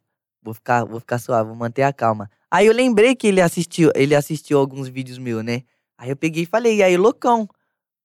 [0.42, 2.30] vou ficar, vou ficar suave, vou manter a calma.
[2.50, 5.62] Aí eu lembrei que ele assistiu, ele assistiu alguns vídeos meus, né?
[5.98, 7.46] Aí eu peguei e falei, e aí, loucão?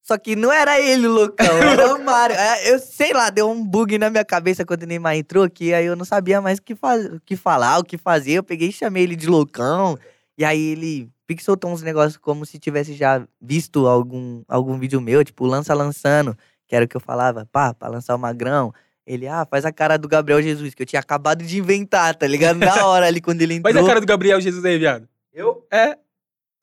[0.03, 2.35] Só que não era ele, o loucão, era o Mário.
[2.37, 5.73] Aí Eu sei lá, deu um bug na minha cabeça quando o Neymar entrou, que
[5.73, 8.33] aí eu não sabia mais o que, faz, o que falar, o que fazer.
[8.33, 9.97] Eu peguei e chamei ele de loucão.
[10.37, 14.99] E aí ele pique soltou uns negócios como se tivesse já visto algum, algum vídeo
[14.99, 16.35] meu, tipo, lança lançando,
[16.67, 18.73] que era o que eu falava, pá, pra lançar o magrão.
[19.05, 22.25] Ele, ah, faz a cara do Gabriel Jesus, que eu tinha acabado de inventar, tá
[22.25, 22.57] ligado?
[22.57, 23.73] Na hora ali, quando ele entrou.
[23.73, 25.07] Faz a cara do Gabriel Jesus aí, viado.
[25.33, 25.67] Eu?
[25.71, 25.97] É.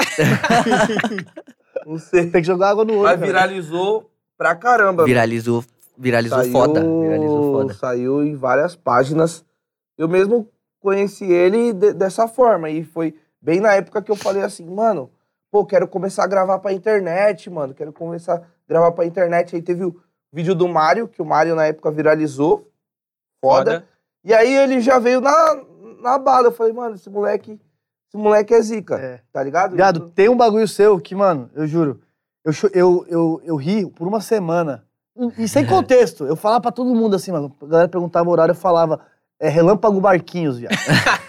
[1.86, 2.30] Não sei.
[2.30, 3.02] Tem que jogar água no olho.
[3.04, 3.26] Mas cara.
[3.26, 5.04] viralizou pra caramba.
[5.04, 5.64] Viralizou,
[5.96, 7.74] viralizou Saiu- foda, viralizou foda.
[7.74, 9.44] Saiu em várias páginas.
[9.96, 10.48] Eu mesmo
[10.80, 12.68] conheci ele de- dessa forma.
[12.68, 15.10] E foi bem na época que eu falei assim, mano,
[15.50, 17.72] pô, quero começar a gravar pra internet, mano.
[17.72, 19.54] Quero começar a gravar pra internet.
[19.54, 19.96] Aí teve o
[20.32, 22.68] vídeo do Mário, que o Mário na época viralizou.
[23.40, 23.86] Foda.
[24.24, 25.62] E aí ele já veio na,
[26.02, 26.48] na bala.
[26.48, 27.60] Eu falei, mano, esse moleque,
[28.16, 28.96] esse moleque é zica.
[28.96, 29.20] É.
[29.32, 29.76] Tá ligado?
[29.76, 32.00] Viado, tem um bagulho seu que, mano, eu juro,
[32.44, 34.84] eu, eu, eu, eu ri por uma semana.
[35.38, 36.24] E e sem contexto.
[36.24, 37.54] Eu falava pra todo mundo assim, mano.
[37.62, 39.00] A galera perguntava o horário, eu falava,
[39.38, 40.74] é Relâmpago Barquinhos, viado.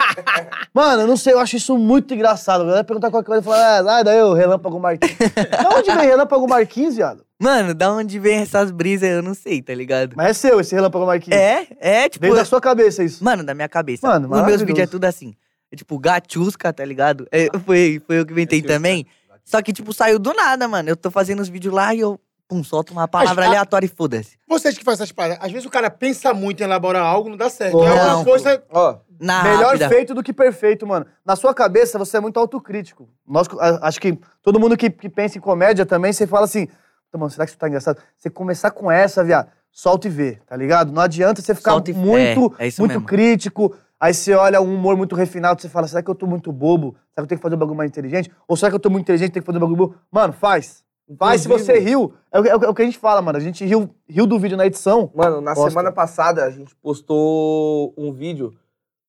[0.73, 2.61] mano, eu não sei, eu acho isso muito engraçado.
[2.61, 5.17] A galera perguntava qualquer coisa, eu falava, ah, daí o Relâmpago Marquinhos.
[5.51, 7.25] da onde vem Relâmpago Marquinhos, viado?
[7.39, 10.13] Mano, da onde vem essas brisas, eu não sei, tá ligado?
[10.15, 11.39] Mas é seu esse Relâmpago Marquinhos.
[11.39, 12.23] É, é, tipo.
[12.23, 13.23] Veio da sua cabeça isso.
[13.23, 14.07] Mano, da minha cabeça.
[14.07, 15.35] Mano, Os meus vídeos é tudo assim.
[15.71, 17.27] É tipo, gachusca, tá ligado?
[17.31, 19.05] É, foi, foi eu que inventei também.
[19.43, 20.89] Só que, tipo, saiu do nada, mano.
[20.89, 23.85] Eu tô fazendo os vídeos lá e eu, pum, solto uma palavra Mas, a- aleatória
[23.85, 24.37] e foda-se.
[24.47, 27.37] Vocês que fazem essas paradas, às vezes o cara pensa muito em elaborar algo, não
[27.37, 27.77] dá certo.
[27.77, 27.87] Não.
[27.87, 28.63] é uma coisa.
[28.69, 29.89] Ó, Na Melhor rápida.
[29.89, 31.05] feito do que perfeito, mano.
[31.25, 33.09] Na sua cabeça, você é muito autocrítico.
[33.27, 33.47] Nós,
[33.81, 37.29] acho que todo mundo que, que pensa em comédia também, você fala assim, "Puta, mano,
[37.31, 37.99] será que isso tá engraçado?
[38.17, 40.91] Você começar com essa, viado, solta e vê, tá ligado?
[40.91, 43.05] Não adianta você ficar Solta muito, é, é muito mesmo.
[43.05, 46.51] crítico, aí você olha um humor muito refinado, você fala, será que eu tô muito
[46.51, 46.95] bobo?
[47.13, 48.31] Será que eu tenho que fazer um bagulho mais inteligente?
[48.47, 49.95] Ou será que eu tô muito inteligente e tenho que fazer um bagulho bobo?
[50.11, 50.83] Mano, faz.
[51.17, 52.13] Faz se você riu.
[52.31, 53.37] É, o que- é o é o que a gente fala, mano.
[53.37, 55.09] A gente riu, riu do vídeo na edição.
[55.15, 55.69] Mano, na Posta.
[55.69, 58.53] semana passada a gente postou um vídeo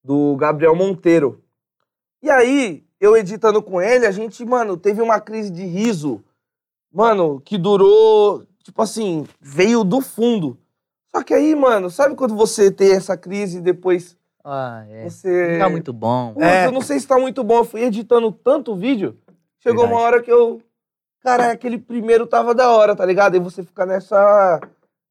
[0.05, 1.43] do Gabriel Monteiro.
[2.23, 6.23] E aí, eu editando com ele, a gente, mano, teve uma crise de riso,
[6.93, 10.57] mano, que durou, tipo assim, veio do fundo.
[11.11, 14.17] Só que aí, mano, sabe quando você tem essa crise e depois
[14.51, 15.05] Ah, é.
[15.09, 15.53] você.
[15.53, 16.33] Não tá muito bom.
[16.33, 16.67] Putz, É.
[16.67, 17.59] eu não sei se tá muito bom.
[17.59, 19.17] Eu fui editando tanto vídeo
[19.61, 20.07] Chegou uma Verdade.
[20.15, 20.63] hora que eu.
[21.23, 23.37] Cara, aquele primeiro tava da hora, tá ligado?
[23.37, 24.61] E você fica nessa.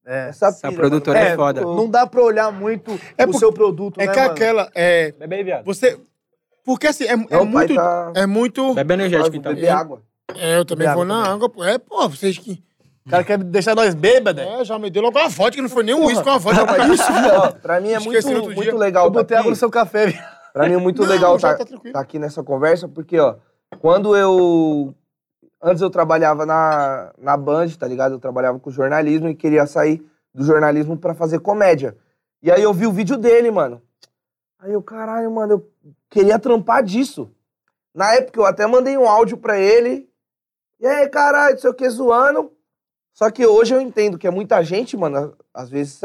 [0.05, 0.29] É.
[0.29, 1.31] Essa, Essa pira, produtora mano.
[1.31, 1.61] é foda.
[1.61, 4.31] pô, Não dá pra olhar muito É o por- seu produto, É né, que mano?
[4.31, 4.71] aquela.
[4.73, 5.65] É, Bebe aí, viado.
[5.65, 5.99] você.
[6.63, 7.75] Porque assim, é, é muito.
[7.75, 8.11] tá.
[8.15, 8.73] É muito.
[8.73, 9.53] Bebe energético, então.
[9.53, 10.01] beber água.
[10.35, 11.35] É, eu também Bebe vou água na também.
[11.35, 11.49] água.
[11.49, 11.63] pô.
[11.65, 12.63] É, pô, vocês que.
[13.08, 14.43] O cara quer deixar nós bêbados.
[14.43, 16.88] É, já me deu logo uma vodka, não foi nem um uísque com uma vodka.
[16.93, 17.03] Isso,
[17.38, 19.05] Ó, pra mim é muito, Esqueci muito legal.
[19.05, 20.22] Eu tá botei água no seu café, viu?
[20.51, 23.36] Pra mim é muito Não, legal já tá, tá tá aqui nessa conversa, porque, ó,
[23.80, 24.93] quando eu.
[25.64, 28.12] Antes eu trabalhava na, na Band, tá ligado?
[28.12, 30.05] Eu trabalhava com jornalismo e queria sair
[30.36, 31.95] do jornalismo pra fazer comédia.
[32.43, 33.82] E aí eu vi o vídeo dele, mano.
[34.60, 37.32] Aí eu, caralho, mano, eu queria trampar disso.
[37.95, 40.10] Na época eu até mandei um áudio pra ele.
[40.80, 42.51] E aí, caralho, não sei o que, zoando.
[43.18, 45.34] Só que hoje eu entendo que é muita gente, mano.
[45.51, 45.99] Às vezes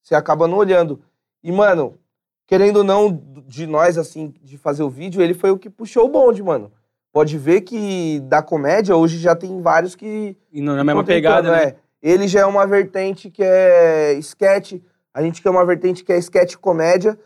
[0.00, 1.00] você, acaba não olhando.
[1.42, 1.98] E, mano,
[2.46, 6.04] querendo ou não, de nós, assim, de fazer o vídeo, ele foi o que puxou
[6.04, 6.70] o bonde, mano.
[7.12, 10.36] Pode ver que da comédia, hoje já tem vários que.
[10.52, 11.62] E não na mesma tão tentando, pegada, né?
[11.64, 11.76] é.
[12.00, 14.74] Ele já é uma vertente que é sketch,
[15.12, 17.18] a gente quer uma vertente que é sketch comédia.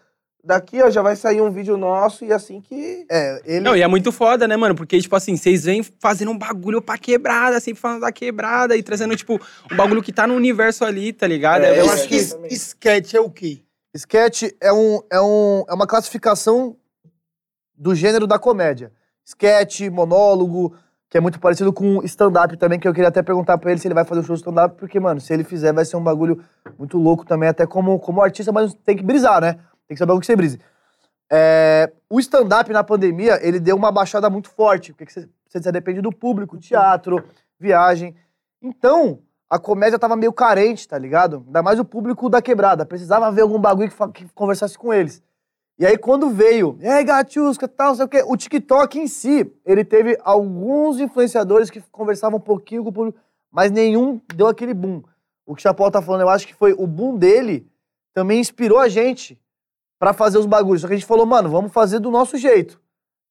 [0.48, 3.04] Daqui, ó, já vai sair um vídeo nosso e assim que.
[3.10, 3.60] É, ele...
[3.60, 4.74] Não, e é muito foda, né, mano?
[4.74, 8.82] Porque, tipo assim, vocês vêm fazendo um bagulho pra quebrada, sempre falando da quebrada e
[8.82, 9.38] trazendo, tipo,
[9.70, 11.64] um bagulho que tá no universo ali, tá ligado?
[11.64, 12.16] É, É, eu acho que-
[12.50, 13.58] sketch é o quê?
[13.94, 16.76] Sketch é, um, é, um, é uma classificação
[17.76, 18.90] do gênero da comédia.
[19.26, 20.74] Sketch, monólogo,
[21.10, 23.86] que é muito parecido com stand-up também, que eu queria até perguntar pra ele se
[23.86, 26.02] ele vai fazer o show de stand-up, porque, mano, se ele fizer, vai ser um
[26.02, 26.42] bagulho
[26.78, 29.58] muito louco também, até como, como artista, mas tem que brisar, né?
[29.88, 30.60] Tem que saber o que você brise.
[31.30, 36.00] É, o stand-up na pandemia, ele deu uma baixada muito forte, porque você, você depende
[36.02, 37.24] do público, teatro,
[37.58, 38.14] viagem.
[38.62, 41.42] Então, a comédia tava meio carente, tá ligado?
[41.46, 42.84] Ainda mais o público da quebrada.
[42.84, 45.22] Precisava ver algum bagulho que, que conversasse com eles.
[45.78, 49.50] E aí, quando veio, e aí, gatiusca, tal, sei o quê, o TikTok em si,
[49.64, 53.18] ele teve alguns influenciadores que conversavam um pouquinho com o público,
[53.50, 55.02] mas nenhum deu aquele boom.
[55.46, 57.66] O que o Chapéu tá falando, eu acho que foi o boom dele,
[58.12, 59.38] também inspirou a gente
[59.98, 60.82] pra fazer os bagulhos.
[60.82, 62.80] Só que a gente falou, mano, vamos fazer do nosso jeito,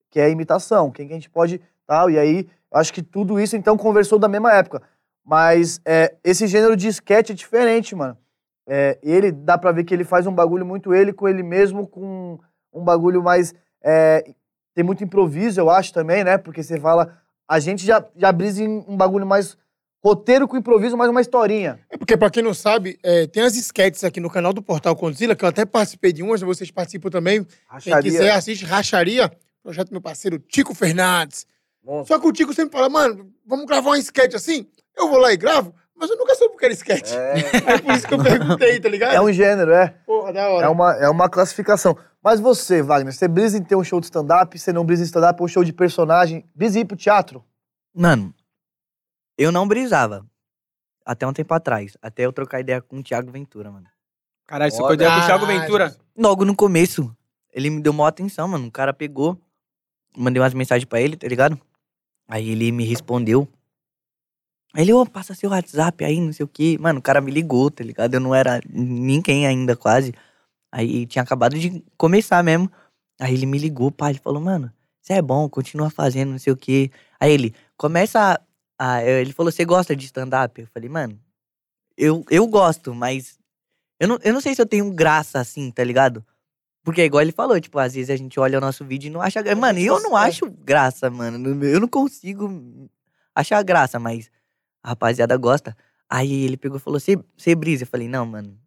[0.10, 3.40] que é a imitação, quem que a gente pode, tal, e aí, acho que tudo
[3.40, 4.82] isso, então, conversou da mesma época.
[5.24, 8.18] Mas é, esse gênero de sketch é diferente, mano.
[8.66, 11.88] É, ele, dá pra ver que ele faz um bagulho muito ele com ele mesmo,
[11.88, 12.40] com
[12.74, 13.54] um bagulho mais.
[13.82, 14.34] é,
[14.78, 16.38] tem muito improviso, eu acho também, né?
[16.38, 17.18] Porque você fala.
[17.48, 19.58] A gente já, já brisa em um bagulho mais.
[20.04, 21.80] Roteiro com improviso, mais uma historinha.
[21.90, 24.96] É porque, pra quem não sabe, é, tem as sketches aqui no canal do Portal
[24.96, 27.44] Condzilla, que eu até participei de umas, vocês participam também.
[27.44, 28.12] Quem Racharia.
[28.12, 29.32] quiser, assiste Racharia,
[29.64, 31.46] projeto do meu parceiro Tico Fernandes.
[31.84, 32.08] Monstro.
[32.08, 34.68] Só que o Tico sempre fala, mano, vamos gravar um sketch assim?
[34.96, 37.14] Eu vou lá e gravo, mas eu nunca soube o que era sketch.
[37.14, 37.34] É.
[37.66, 39.16] Aí por isso que eu perguntei, tá ligado?
[39.16, 39.96] É um gênero, é.
[40.06, 40.66] Porra, da hora.
[40.66, 41.98] É uma, é uma classificação.
[42.24, 45.06] Mas você, Wagner, você brisa em ter um show de stand-up, você não brisa em
[45.06, 47.44] stand-up, um show de personagem, brisa em ir pro teatro?
[47.96, 48.34] Mano,
[49.38, 50.26] eu não brisava.
[51.06, 51.96] Até um tempo atrás.
[52.02, 53.88] Até eu trocar ideia com o Thiago Ventura, mano.
[54.46, 55.62] Caralho, você pode com o Thiago Caralho.
[55.62, 55.96] Ventura.
[56.18, 57.16] Logo no começo,
[57.54, 58.68] ele me deu maior atenção, mano.
[58.68, 59.40] O cara pegou,
[60.16, 61.60] mandei umas mensagens pra ele, tá ligado?
[62.28, 63.48] Aí ele me respondeu.
[64.74, 66.78] Aí ele, ô, passa seu WhatsApp aí, não sei o quê.
[66.80, 68.14] Mano, o cara me ligou, tá ligado?
[68.14, 70.14] Eu não era ninguém ainda, quase.
[70.72, 72.70] Aí tinha acabado de começar mesmo.
[73.20, 74.72] Aí ele me ligou, pai, ele falou, mano,
[75.02, 76.92] você é bom, continua fazendo, não sei o quê.
[77.20, 78.40] Aí ele, começa
[78.78, 78.96] a...
[78.96, 80.62] a- ele falou, você gosta de stand-up?
[80.62, 81.20] Eu falei, mano,
[81.98, 83.40] eu, eu gosto, mas
[84.00, 86.26] eu não, eu não sei se eu tenho graça assim, tá ligado?
[86.84, 89.22] Porque, igual ele falou, tipo, às vezes a gente olha o nosso vídeo e não
[89.22, 89.60] acha graça.
[89.60, 91.66] Mano, eu não acho graça, mano.
[91.66, 92.90] Eu não consigo
[93.36, 94.32] achar graça, mas
[94.82, 95.76] a rapaziada gosta.
[96.10, 97.84] Aí ele pegou e falou, você brisa?
[97.84, 98.58] Eu falei, não, mano.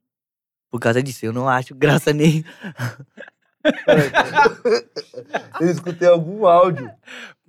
[0.70, 2.44] Por causa disso, eu não acho graça nem.
[5.60, 6.90] Eu escutei algum áudio.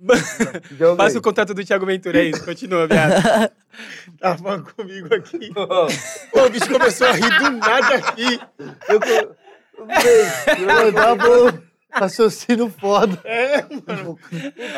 [0.96, 3.50] Passa o contato do Thiago Ventura aí, continua, viado.
[4.20, 5.50] Tá falando comigo aqui.
[6.30, 8.38] Pô, o bicho começou a rir do nada aqui.
[8.86, 9.36] Eu, eu,
[10.58, 10.66] eu.
[10.66, 11.58] Mano, tá.
[11.90, 13.18] Raciocínio foda.
[13.24, 14.18] É, mano.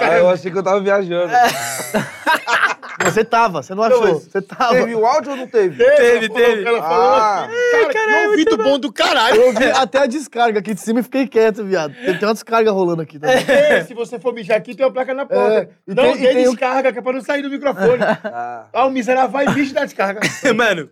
[0.01, 1.33] Ah, eu achei que eu tava viajando.
[3.03, 4.15] Você tava, você não Não, achou.
[4.15, 4.75] mas Você tava.
[4.75, 5.77] Teve o áudio ou não teve?
[5.83, 6.69] Teve, ela falou- teve.
[6.69, 7.45] Ela falou Ah.
[7.45, 7.93] aqui.
[7.93, 9.37] Cara, que ouvido bom do caralho.
[9.37, 11.93] Eu ouvi até a descarga aqui de cima e fiquei quieto, viado.
[11.95, 13.45] Tem tem uma descarga rolando aqui também.
[13.49, 15.55] É, se você for mijar aqui, tem uma placa na porta.
[15.55, 17.51] É, e não tem- e dê tem um- descarga, que é pra não sair do
[17.51, 17.99] microfone.
[18.25, 20.21] Ah, ah, o miserável vai e bicho da descarga.
[20.55, 20.89] Mano,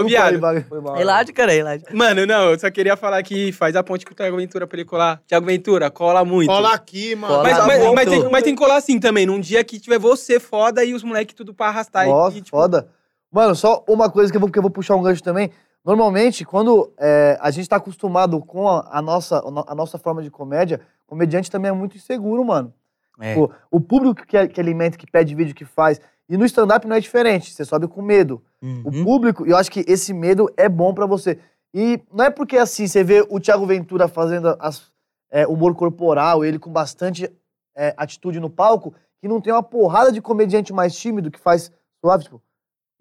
[0.00, 0.38] ô viado.
[0.38, 0.66] Wagner.
[0.68, 0.94] foi mal.
[0.94, 1.86] Relaxa, cara, relaxa.
[1.92, 4.78] Mano, não, eu só queria falar que faz a ponte com o Thiago Ventura pra
[4.78, 5.22] ele colar.
[5.26, 6.48] Thiago Ventura, cola muito.
[6.48, 7.34] Cola aqui, mano.
[7.34, 9.98] Cola Mas, mas, mas tem, mas tem que colar assim também, num dia que tiver
[9.98, 12.06] você foda e os moleques tudo pra arrastar.
[12.06, 12.88] Nossa, e, tipo, foda.
[13.32, 15.50] Mano, só uma coisa que eu vou, que eu vou puxar um gancho também.
[15.84, 20.30] Normalmente, quando é, a gente tá acostumado com a, a nossa, a nossa forma de
[20.30, 22.74] comédia, comediante também é muito inseguro, mano.
[23.20, 23.34] É.
[23.34, 26.00] Pô, o público que, que alimenta, que pede vídeo, que faz.
[26.28, 27.52] E no stand-up não é diferente.
[27.52, 28.42] Você sobe com medo.
[28.62, 29.04] O Uhum.
[29.04, 31.38] público, e eu acho que esse medo é bom pra você.
[31.74, 34.90] E não é porque assim, você vê o Thiago Ventura fazendo as,
[35.30, 37.30] é, humor corporal, ele com bastante
[37.76, 41.70] é, atitude no palco, que não tem uma porrada de comediante mais tímido que faz
[42.00, 42.40] suave, tipo,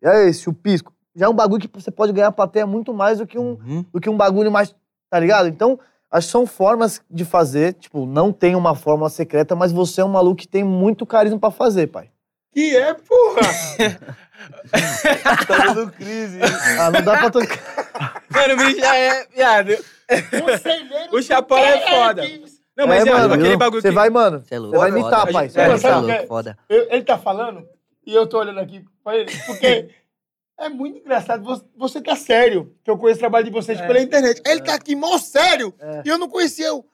[0.02, 0.92] e aí, esse o pisco.
[1.16, 3.86] Já é um bagulho que você pode ganhar plateia muito mais do que um, Uhum.
[3.94, 4.76] do que um bagulho mais,
[5.10, 5.48] tá ligado?
[5.48, 5.80] Então,
[6.12, 10.06] acho que são formas de fazer, tipo, não tem uma fórmula secreta, mas você é
[10.06, 12.10] um maluco que tem muito carisma pra fazer, pai.
[12.56, 13.42] Que é, porra.
[15.48, 16.40] Tá dando crise.
[16.80, 18.24] Ah, não dá pra tocar.
[18.30, 19.70] Mano, o bicho já é, viado.
[21.12, 22.22] O Chapéu é foda.
[22.78, 23.96] Não, mas É, é, mano, aquele bagulho Você que...
[23.96, 24.44] vai, mano.
[24.46, 24.78] Você é louco.
[24.78, 25.00] Vai foda.
[25.02, 25.50] imitar, pai.
[25.50, 26.58] Você É, vai é louco, foda.
[26.70, 27.68] Eu- ele tá falando
[28.06, 29.90] e eu tô olhando aqui pra ele, porque
[30.60, 31.44] é muito engraçado.
[31.44, 33.88] Você, você tá sério, que eu conheço o trabalho de vocês É.
[33.88, 34.42] pela internet.
[34.46, 36.02] Ele tá aqui mó sério É.
[36.06, 36.86] e eu não conhecia o.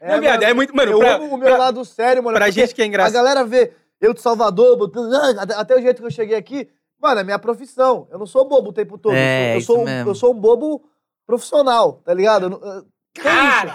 [0.00, 0.74] Não, viado, é muito...
[0.74, 2.36] Mano, eu pra, amo o meu pra, lado sério, mano.
[2.38, 3.14] pra gente que é A engraçado...
[3.14, 6.68] galera vê eu de Salvador, ah, até, o jeito que eu cheguei aqui.
[7.00, 8.08] Mano, é minha profissão.
[8.10, 9.14] Eu não sou bobo o tempo todo.
[9.14, 10.82] É, eu, sou, eu, sou, eu sou um bobo
[11.26, 12.44] profissional, tá ligado?
[12.46, 12.84] Eu não-
[13.20, 13.70] Caralho!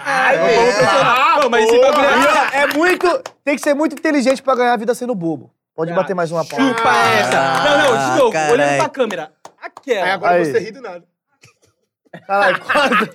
[0.46, 1.40] É, é.
[1.42, 1.92] Não, mas esse porra.
[1.92, 2.60] bagulho E, é...
[2.62, 3.22] é muito.
[3.44, 5.50] Tem que ser muito inteligente pra ganhar a vida sendo bobo.
[5.74, 6.68] Pode Ah, bater mais uma palma.
[6.68, 7.64] Chupa essa.
[7.64, 8.52] Não, não, de novo, carai.
[8.52, 9.32] olhando pra câmera.
[9.44, 10.12] Aí Aquela.
[10.14, 10.44] agora Aí.
[10.46, 11.04] você ri do nada.
[12.26, 13.10] Caralho, quase.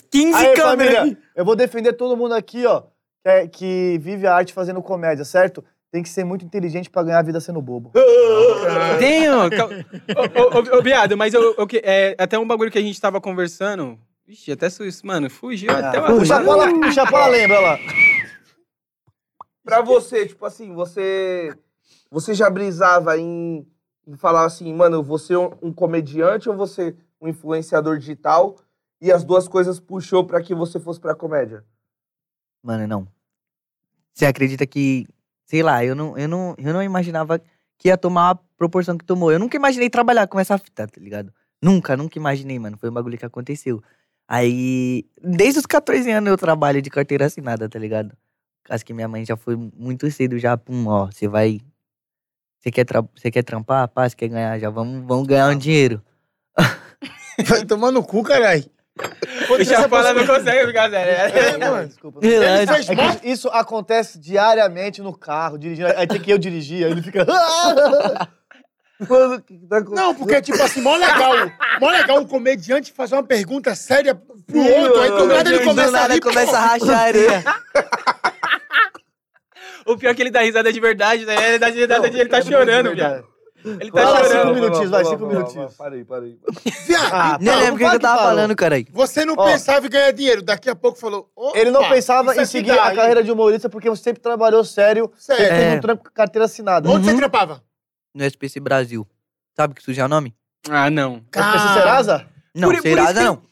[0.10, 0.94] 15 Aí, câmeras.
[0.96, 2.80] família, eu vou defender todo mundo aqui, ó,
[3.22, 5.62] que, é- que vive a arte fazendo comédia, certo?
[5.96, 7.90] Tem que ser muito inteligente pra ganhar a vida sendo bobo.
[9.00, 9.32] Tenho.
[9.34, 13.00] Ô, ô, ô, ô, viado, mas eu, eu é, até um bagulho que a gente
[13.00, 13.98] tava conversando.
[14.28, 17.78] Ixi, até isso, mano, fugiu até uma Ah, o Chapola, o Chapola lembra lá.
[19.64, 21.56] Pra você, tipo assim, você.
[22.10, 23.66] Você já brisava em,
[24.06, 28.56] em falar assim, mano, eu vou ser um, um comediante ou você um influenciador digital?
[29.00, 31.64] E as duas coisas puxou pra que você fosse pra comédia?
[32.62, 33.08] Mano, não.
[34.12, 35.06] Você acredita que,
[35.46, 37.40] sei lá, eu não, eu não, eu não imaginava
[37.78, 39.32] que ia tomar a proporção que tomou.
[39.32, 41.32] Eu nunca imaginei trabalhar com essa fita, tá ligado?
[41.62, 42.76] Nunca, nunca imaginei, mano.
[42.76, 43.82] Foi um bagulho que aconteceu.
[44.28, 48.16] Aí, desde os 14 anos eu trabalho de carteira assinada, tá ligado?
[48.68, 51.60] Acho que minha mãe já foi muito cedo já, pum, ó, você vai...
[52.58, 53.04] Você quer, tra...
[53.32, 53.88] quer trampar?
[53.88, 54.58] Pá, você quer ganhar?
[54.58, 56.02] Já vamos, vamos ganhar um dinheiro.
[57.46, 58.64] Vai tomar no cu, caralho.
[58.96, 61.62] Não consegue ficar sério.
[61.62, 61.86] É, mano.
[61.88, 62.20] Desculpa.
[62.22, 65.88] Ele fez É que isso acontece diariamente no carro, dirigindo.
[65.96, 67.26] Aí tem que eu dirigir, aí ele fica.
[68.98, 70.06] Mano, o que que tá acontecendo?
[70.06, 71.34] Não, porque, tipo assim, mó legal.
[71.78, 75.00] Mó legal um comediante fazer uma pergunta séria pro Sim, outro.
[75.02, 75.34] Aí do mano.
[75.34, 76.20] nada ele Do começa a nada rir.
[76.20, 76.86] começa a pô.
[76.86, 77.44] racharia.
[79.84, 81.34] O pior é que ele dá risada de verdade, né?
[81.48, 83.24] Ele dá risada de ele tá É chorando, viado.
[83.80, 84.42] Ele tá Fala chorando.
[84.48, 85.74] cinco minutinhos, vai, cinco minutinhos.
[85.74, 86.38] Parei, parei.
[86.86, 88.86] Viado, Ah, Nem Não, lembro o que eu tava falando, caralho.
[88.92, 89.44] você não Ó.
[89.44, 90.42] pensava em ganhar dinheiro.
[90.42, 91.30] Daqui a pouco falou.
[91.34, 93.88] "Opa, Ele não pensava isso em aqui seguir dá, a hein?" carreira de humorista porque
[93.90, 95.42] você sempre trabalhou sério, Sério.
[95.44, 95.78] sempre teve É.
[95.78, 96.88] um trampo com carteira assinada.
[96.88, 97.18] Onde você Uhum.
[97.18, 97.62] trampava?
[98.14, 99.06] No SPC Brasil.
[99.56, 100.34] Sabe que suja é o nome?
[100.68, 101.22] Ah, não.
[101.32, 102.26] SPC Serasa?
[102.54, 103.46] Não, Por- por Serasa isso que- não.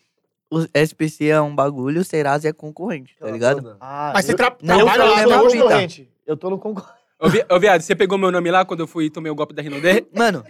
[0.51, 3.77] O SPC é um bagulho, o Serasa é concorrente, tá ligado?
[3.81, 5.57] Ah, Mas você eu- tra Não, trabalha eu lá tô até hoje?
[5.59, 6.11] concorrente.
[6.27, 6.95] Eu tô no concorrente.
[7.25, 9.35] Ô, vi- ô, viado, você pegou meu nome lá quando eu fui e tomei o
[9.35, 10.07] golpe da Rinodê?
[10.15, 10.45] Mano,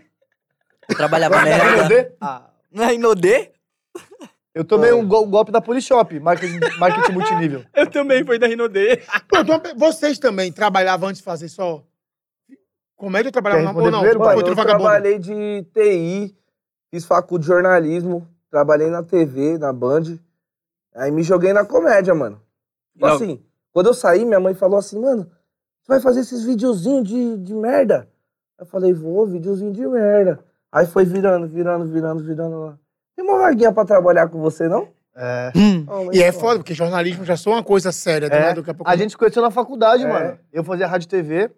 [0.88, 2.10] eu trabalhava na RH.
[2.20, 3.50] Ah, Na Inodê?
[4.54, 7.64] eu tomei um gol- golpe da Polishop, marketing, marketing multinível.
[7.74, 9.02] Eu também fui da Rinodê.
[9.32, 11.82] Uma pe- vocês também trabalhavam antes de fazer só
[12.96, 14.00] comédia ou trabalhavam Quer na ou não?
[14.02, 14.82] responder primeiro, Foi eu vagabundo.
[14.84, 16.36] trabalhei de TI,
[16.90, 20.18] fiz faculdade de jornalismo, trabalhei na TV, na Band.
[20.94, 22.40] Aí me joguei na comédia, mano.
[22.92, 23.14] Tipo Não.
[23.14, 25.28] assim, quando eu saí, minha mãe falou assim, mano,
[25.84, 28.08] você vai fazer esses videozinhos de, de merda?
[28.58, 30.40] Eu falei, vou, videozinho de merda.
[30.72, 32.78] Aí foi virando, virando, virando, virando lá.
[33.14, 34.88] Tem uma vaguinha pra trabalhar com você, não?
[35.14, 35.52] É.
[35.54, 35.84] Hum.
[36.06, 38.54] Mas E é foda, porque jornalismo já sou uma coisa séria, É, né?
[38.54, 38.90] Daqui a pouco.
[38.90, 40.08] A gente conheceu na faculdade, É.
[40.08, 40.38] mano.
[40.50, 41.50] Eu fazia rádio e TV.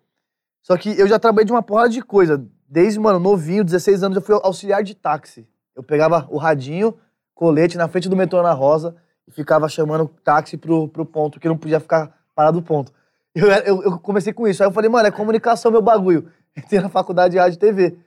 [0.60, 2.44] Só que eu já trabalhei de uma porrada de coisa.
[2.68, 5.46] Desde, mano, novinho, 16 anos, eu fui auxiliar de táxi.
[5.76, 6.94] Eu pegava o radinho,
[7.32, 8.96] colete na frente do metrô na Rosa
[9.28, 12.92] e ficava chamando táxi pro, pro ponto, que não podia ficar parado no ponto.
[13.38, 14.62] Eu, eu, eu comecei com isso.
[14.62, 16.30] Aí eu falei, mano, é comunicação meu bagulho.
[16.56, 17.98] Entrei na faculdade de rádio e TV.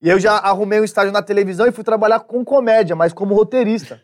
[0.00, 3.34] E eu já arrumei um estágio na televisão e fui trabalhar com comédia, mas como
[3.34, 4.00] roteirista.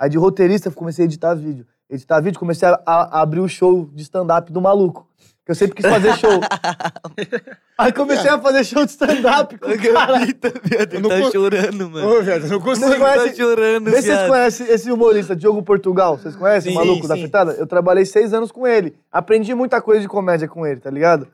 [0.00, 1.66] Aí de roteirista eu comecei a editar vídeo.
[1.90, 5.06] Editar vídeo, comecei a- a abrir o show de stand-up do maluco.
[5.44, 6.40] Que eu sempre quis fazer show.
[7.76, 10.22] Aí comecei a fazer show de stand-up com o cara.
[10.22, 12.08] Ele não tá chorando, mano.
[12.18, 12.86] Ô, viado, eu não consigo.
[12.86, 16.16] Vocês conhecem- Tá chorando, Vê se vocês conhecem esse humorista, Diogo Portugal.
[16.16, 17.22] Vocês conhecem Sim, o maluco da sim.
[17.22, 17.52] fritada?
[17.52, 18.96] Eu trabalhei seis anos com ele.
[19.12, 21.28] Aprendi muita coisa de comédia com ele, tá ligado?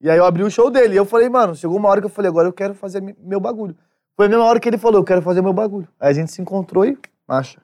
[0.00, 0.94] E aí eu abri o show dele.
[0.94, 3.38] E eu falei, mano, chegou uma hora que eu falei, agora eu quero fazer meu
[3.40, 3.76] bagulho.
[4.16, 5.86] Foi a mesma hora que ele falou, eu quero fazer meu bagulho.
[6.00, 6.96] Aí a gente se encontrou e
[7.28, 7.60] marcha.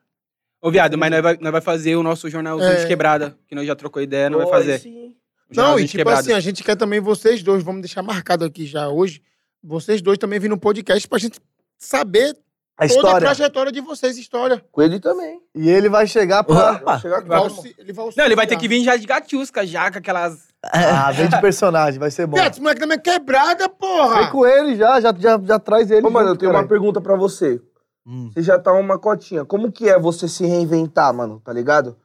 [0.60, 2.76] Ô, viado, mas nós vai, nós vai fazer o nosso jornalzinho É.
[2.76, 4.78] de quebrada, que nós já trocou ideia, nós vai fazer.
[4.80, 5.14] sim.
[5.54, 6.20] Não, e tipo Quebrada.
[6.20, 9.22] assim, a gente quer também vocês dois, vamos deixar marcado aqui já hoje,
[9.62, 11.40] vocês dois também virem no podcast pra gente
[11.78, 12.36] saber
[12.76, 14.62] A toda a trajetória de vocês, história.
[14.70, 15.40] Com ele também.
[15.54, 16.72] E ele vai chegar pra.
[16.72, 17.00] Opa.
[17.02, 17.46] Ele vai,
[17.78, 20.48] ele Não, ele vai ter que vir já de gatiusca, já com aquelas.
[20.62, 22.36] Ah, vem de personagem, vai ser bom.
[22.38, 24.30] Esse moleque também é quebrada, Vem porra!
[24.30, 26.06] com ele já, já, já, já traz ele.
[26.06, 27.60] Ô, mano, eu tenho uma pergunta pra você.
[28.06, 28.30] Hum.
[28.32, 29.44] Você já tá uma cotinha.
[29.44, 31.40] Como que é você se reinventar, mano?
[31.44, 31.96] Tá ligado?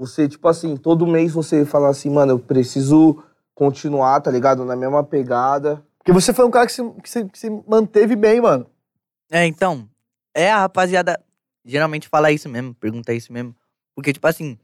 [0.00, 3.22] Você, tipo assim, todo mês você fala assim, mano, eu preciso
[3.54, 4.64] continuar, tá ligado?
[4.64, 5.84] Na mesma pegada.
[5.98, 8.64] Porque você foi um cara que se, que se, que se manteve bem, mano.
[9.30, 9.86] É, então,
[10.34, 11.22] é a rapaziada
[11.62, 13.54] geralmente fala isso mesmo, pergunta isso mesmo.
[13.94, 14.58] Porque, tipo assim,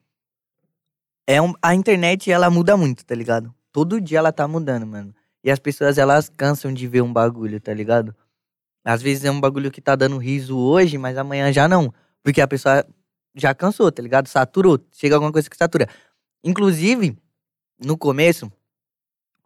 [1.27, 3.55] é um, a internet, ela muda muito, tá ligado?
[3.71, 5.15] Todo dia ela tá mudando, mano.
[5.45, 8.17] E as pessoas, elas cansam de ver um bagulho, tá ligado?
[8.83, 11.93] Às vezes é um bagulho que tá dando riso hoje, mas amanhã já não.
[12.23, 12.87] Porque a pessoa
[13.37, 14.27] já cansou, tá ligado?
[14.29, 14.79] Saturou.
[14.93, 15.89] Chega alguma coisa que satura.
[16.43, 17.17] Inclusive,
[17.79, 18.51] no começo,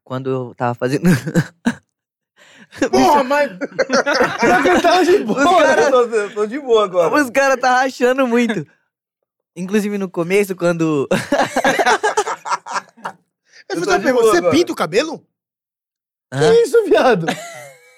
[0.05, 1.03] quando eu tava fazendo.
[2.91, 3.51] Porra, mas.
[4.65, 5.41] Ele tava de boa.
[5.41, 7.15] Os caras Eu tô, eu tô de boa agora.
[7.23, 8.65] Os caras tá rachando muito.
[9.57, 11.09] Inclusive no começo, quando.
[13.69, 14.53] Eu Eu fiz tô pergunta, você agora.
[14.53, 15.25] pinta o cabelo?
[16.33, 16.41] Hã?
[16.41, 17.27] Que isso, viado?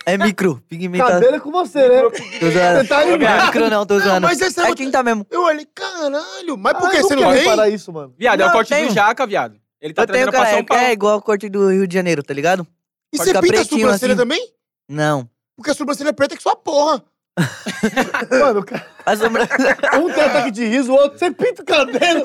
[0.04, 1.14] É micro, pigmentação.
[1.14, 2.02] Cabelo é com você, né?
[2.02, 2.78] Tô zoando.
[2.82, 3.40] Você tá Não ligado.
[3.42, 4.26] é micro não, tô zoando.
[4.26, 5.26] mas esse é É muito- tinta mesmo.
[5.30, 7.40] Eu olhei, caralho, mas por Ah, que você não tem?
[7.42, 8.14] reparar isso, mano.
[8.18, 8.88] Viado, é o Não, corte tenho.
[8.88, 9.56] do Jaca, viado.
[9.80, 10.82] Ele tá Eu tenho, trazendo pra cara, São é, Paulo.
[10.84, 12.66] é igual o corte do Rio de Janeiro, tá ligado?
[13.12, 14.20] E Pode você ficar pinta a pretinho sobrancelha assim.
[14.22, 14.48] também?
[14.88, 15.28] Não.
[15.56, 17.02] Porque a sobrancelha preta é que sua porra.
[18.30, 19.48] Mano, o cara- sombra...
[19.98, 22.24] um tem ataque de riso, o outro você pinta o cabelo.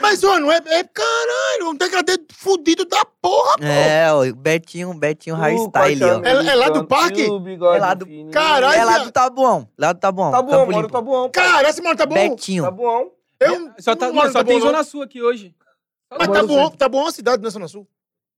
[0.00, 0.56] Mas, não é.
[0.56, 3.64] é caralho, um degradê fudido da porra, pô.
[3.64, 6.22] É, o Betinho, Betinho hairstyle, ó.
[6.22, 7.24] É- é lá do parque?
[7.24, 9.68] É lá do- Caralho, É lá do Tabuão.
[9.76, 10.30] Lá do Tabuão.
[10.30, 10.88] Tá mano, Limpo.
[10.90, 11.28] tá bom.
[11.30, 12.14] Cara, esse mano tá bom.
[12.14, 12.62] Betinho.
[12.64, 13.10] Tá bom.
[13.40, 14.84] Eu, Só, tá, mano, só tá tem bom, Zona.
[14.84, 15.54] Sul aqui hoje.
[16.16, 17.86] Mas tá bom, tá bom a cidade, não é Zona Sul.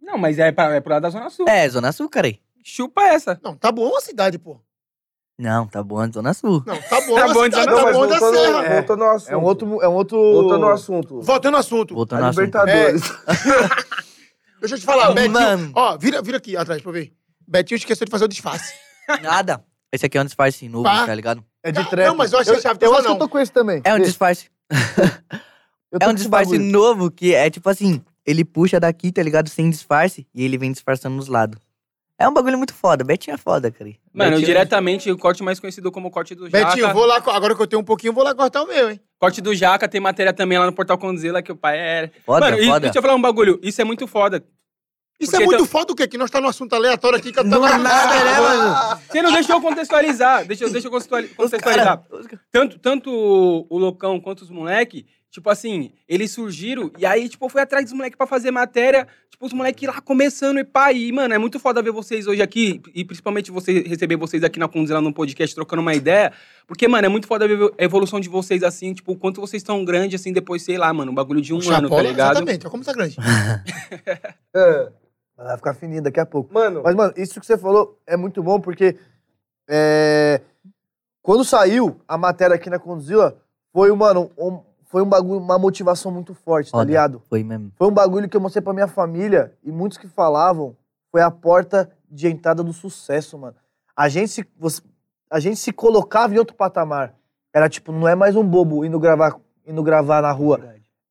[0.00, 1.46] Não, mas é, pra, é pro lado da Zona Sul.
[1.48, 2.26] É, Zona Sul, cara.
[2.26, 2.40] aí.
[2.64, 3.38] Chupa essa.
[3.42, 4.60] Não, tá bom a cidade, pô.
[5.38, 6.62] Não, tá bom, Zona Sul.
[6.66, 8.74] Não, tá bom Tá bom, cidade, não, tá mas bom da voltando, serra.
[8.74, 9.30] voltando ao assunto.
[9.32, 9.82] É um outro.
[9.82, 10.18] É um outro...
[10.32, 11.20] Voltando ao assunto.
[11.20, 11.94] Voltando ao assunto.
[11.94, 12.40] Voltando ao assunto.
[12.40, 13.02] Libertadores.
[14.60, 15.32] Deixa eu te falar, Betinho.
[15.32, 15.72] mano.
[15.74, 17.12] Ó, vira, vira aqui atrás pra eu ver.
[17.46, 18.72] Betinho esqueceu de fazer o disfarce.
[19.22, 19.62] Nada.
[19.92, 21.06] Esse aqui é um disfarce novo, Pá.
[21.06, 21.44] tá ligado?
[21.62, 22.08] É de trap.
[22.08, 23.80] não, mas eu achei eu, chave, eu só acho que eu tô com esse também.
[23.84, 24.48] É um disfarce.
[25.92, 29.48] eu tô É um disfarce novo que é tipo assim, ele puxa daqui, tá ligado?
[29.48, 31.60] Sem disfarce, e ele vem disfarçando nos lados.
[32.18, 33.04] É um bagulho muito foda.
[33.04, 33.90] Betinho é foda, cara.
[34.12, 36.68] Mano, Betinho- diretamente, o corte mais conhecido como corte do Jaca.
[36.70, 39.00] Betinho, vou lá, agora que eu tenho um pouquinho, vou lá cortar o meu, hein?
[39.18, 42.10] Corte do Jaca, tem matéria também lá no Portal Condzilla, que o pai é...
[42.24, 42.80] Foda, Mano, e foda.
[42.80, 43.60] deixa eu falar um bagulho.
[43.62, 44.42] Isso é muito foda.
[45.18, 46.06] Isso Porque é muito então- foda o quê?
[46.06, 47.78] Que nós tá num assunto aleatório aqui que eu Do tava...
[47.78, 49.00] nada, né, mano?
[49.10, 50.44] Você não deixou eu contextualizar.
[50.46, 52.02] Deixa, eu- deixa eu contextuali- contextualizar.
[52.52, 55.06] Tanto, tanto o, o Loucão quanto os moleque,
[55.36, 59.06] tipo assim, eles surgiram e aí, tipo, eu fui atrás dos moleque pra fazer matéria.
[59.30, 60.90] Tipo, os moleque lá começando e pá.
[60.92, 62.80] E, mano, é muito foda ver vocês hoje aqui.
[62.94, 66.32] E principalmente você receber vocês aqui na Condzilla no podcast trocando uma ideia.
[66.66, 68.94] Porque, mano, é muito foda ver a evolução de vocês assim.
[68.94, 71.12] Tipo, o quanto vocês estão grandes assim depois, sei lá, mano.
[71.12, 72.30] Um bagulho de um ano, tá Chapola, ligado?
[72.30, 73.16] Exatamente, olha como tá grande.
[74.56, 74.88] É.
[75.36, 76.54] Vai ficar fininho daqui a pouco.
[76.54, 78.96] Mano, Mas, mano, isso que você falou é muito bom porque
[79.68, 80.40] é,
[81.20, 83.36] quando saiu a matéria aqui na Condzilla,
[83.70, 84.62] foi, mano, um,
[84.96, 87.22] foi um bagulho, uma motivação muito forte, tá ligado?
[87.28, 87.70] Foi mesmo.
[87.76, 90.74] Foi um bagulho que eu mostrei pra minha família e muitos que falavam
[91.12, 93.54] foi a porta de entrada do sucesso, mano.
[93.94, 94.80] A gente se, você-
[95.30, 97.14] a gente se colocava em outro patamar.
[97.52, 99.36] Era tipo, não é mais um bobo indo gravar,
[99.66, 100.56] indo gravar na rua.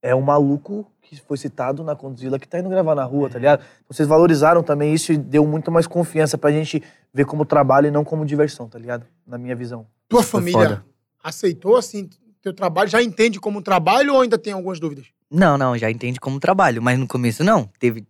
[0.02, 3.38] É um maluco que foi citado na Condzilla que tá indo gravar na rua, tá
[3.38, 3.62] ligado?
[3.88, 6.82] Vocês valorizaram também isso e deu muito mais confiança pra gente
[7.14, 9.06] ver como trabalho e não como diversão, tá ligado?
[9.28, 9.86] Na minha visão.
[10.10, 10.84] Tua família
[11.24, 12.10] aceitou, assim,
[12.46, 12.90] teu trabalho?
[12.90, 15.08] Já entende como trabalho ou ainda tem algumas dúvidas?
[15.32, 17.70] Não, não, já entende como trabalho, mas no começo não.
[17.80, 18.06] Teve,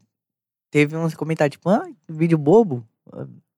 [0.69, 2.86] teve uns comentários tipo, ah, vídeo bobo.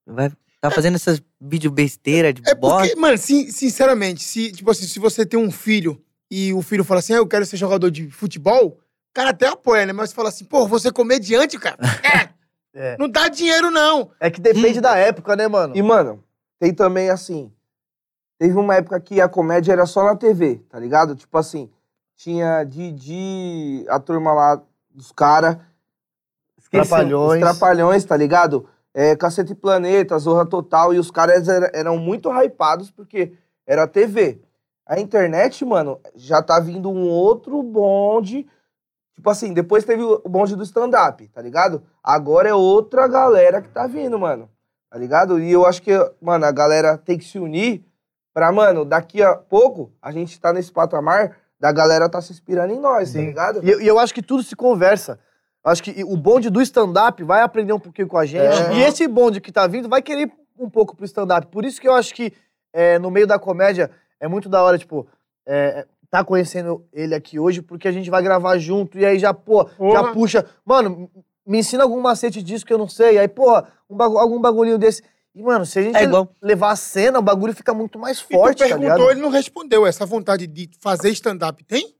[0.05, 2.87] Vai, tá fazendo essas vídeo besteira de É bosta.
[2.87, 6.01] porque, mano, sin- sinceramente, se, tipo assim, se você tem um filho
[6.31, 8.77] e o filho fala assim, ah, eu quero ser jogador de futebol, o
[9.13, 9.93] cara até apoia, né?
[9.93, 11.77] Mas fala assim, pô, você é comediante, cara.
[12.79, 12.97] É, É.
[12.99, 14.11] não dá dinheiro, não.
[14.19, 15.75] É que depende da época, né, mano?
[15.75, 16.23] e mano,
[16.59, 17.51] tem também assim.
[18.37, 21.15] Teve uma época que a comédia era só na TV, tá ligado?
[21.15, 21.69] Tipo assim,
[22.15, 24.61] tinha Didi, a turma lá
[24.91, 25.57] dos caras.
[26.69, 27.41] Trapalhões.
[27.41, 28.67] Trapalhões, tá ligado?
[28.93, 33.33] É, Cacete Planeta, Zorra Total, e os caras era- eram muito hypados porque
[33.65, 34.41] era TV.
[34.85, 38.47] A internet, mano, já tá vindo um outro bonde.
[39.15, 41.81] Tipo assim, depois teve o bonde do stand-up, tá ligado?
[42.03, 44.49] Agora é outra galera que tá vindo, mano.
[44.89, 45.39] Tá ligado?
[45.39, 47.83] E eu acho que, mano, a galera tem que se unir
[48.37, 52.71] pra, mano, daqui a pouco a gente tá nesse patamar da galera tá se inspirando
[52.71, 53.25] em nós, tá Sim.
[53.25, 53.65] ligado?
[53.65, 55.17] E, eu- e eu acho que tudo se conversa.
[55.63, 58.61] Acho que o bonde do stand-up vai aprender um pouquinho com a gente.
[58.69, 58.73] É.
[58.75, 61.47] E esse bonde que tá vindo vai querer um pouco pro stand-up.
[61.47, 62.31] Por isso que eu acho que
[62.71, 65.07] é, no meio da comédia é muito da hora, tipo,
[65.43, 68.99] é, tá conhecendo ele aqui hoje, porque a gente vai gravar junto.
[68.99, 70.13] E aí já, pô, já Porra.
[70.13, 70.45] puxa.
[70.63, 71.09] Mano,
[71.43, 73.17] me ensina algum macete disso que eu não sei.
[73.17, 75.01] Aí, porra, um bagu- algum bagulhinho desse.
[75.37, 76.27] E, mano, se a gente É igual.
[76.41, 78.79] levar a cena, o bagulho fica muito mais E tu forte, tá ligado?
[78.81, 79.85] perguntou, ele não respondeu.
[79.85, 81.93] Essa vontade de fazer stand-up tem?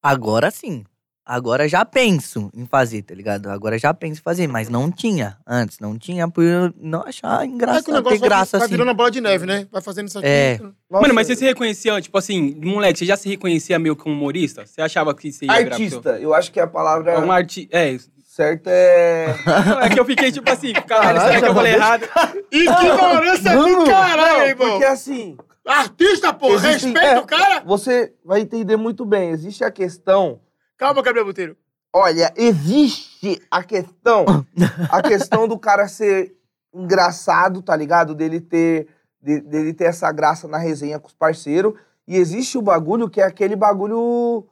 [0.00, 0.84] Agora sim.
[1.26, 3.50] Agora já penso em fazer, tá ligado?
[3.50, 5.36] Agora já penso em fazer, mas não tinha.
[5.46, 7.84] Antes não tinha, por eu não achar É que o engraçado.
[7.84, 8.74] Ter negócio vai, graça vai assim.
[8.74, 9.66] virando a bola de neve, né?
[9.70, 10.26] Vai fazendo isso aqui.
[10.26, 10.58] É.
[10.88, 14.14] Nossa, Mano, mas você se reconhecia, tipo assim, moleque, você já se reconhecia meio como
[14.14, 14.64] humorista?
[14.64, 17.26] Você achava que você ia virar Artista, eu acho que a palavra pessoa?
[17.26, 17.68] Um arti...
[17.72, 18.08] É, isso.
[18.38, 19.34] Certa é.
[19.66, 22.08] Não, é que eu fiquei tipo assim, caralho, será que eu falei errado?
[22.52, 24.70] Ignorância do caralho, irmão.
[24.70, 25.36] porque assim,
[25.66, 27.18] Artista, pô, respeita é.
[27.18, 27.60] o cara.
[27.66, 29.30] você vai entender muito bem.
[29.30, 30.40] Existe a questão.
[30.76, 31.56] Calma, Gabriel Boteiro.
[31.92, 34.24] Olha, existe a questão.
[34.92, 36.34] A questão do cara ser
[36.72, 38.14] engraçado, tá ligado?
[38.14, 38.86] Dele ter,
[39.20, 41.72] de- dele ter essa graça na resenha com os parceiros.
[42.06, 44.46] E existe o bagulho que é aquele bagulho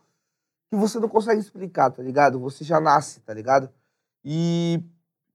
[0.76, 2.38] você não consegue explicar, tá ligado?
[2.40, 3.68] Você já nasce, tá ligado?
[4.24, 4.82] E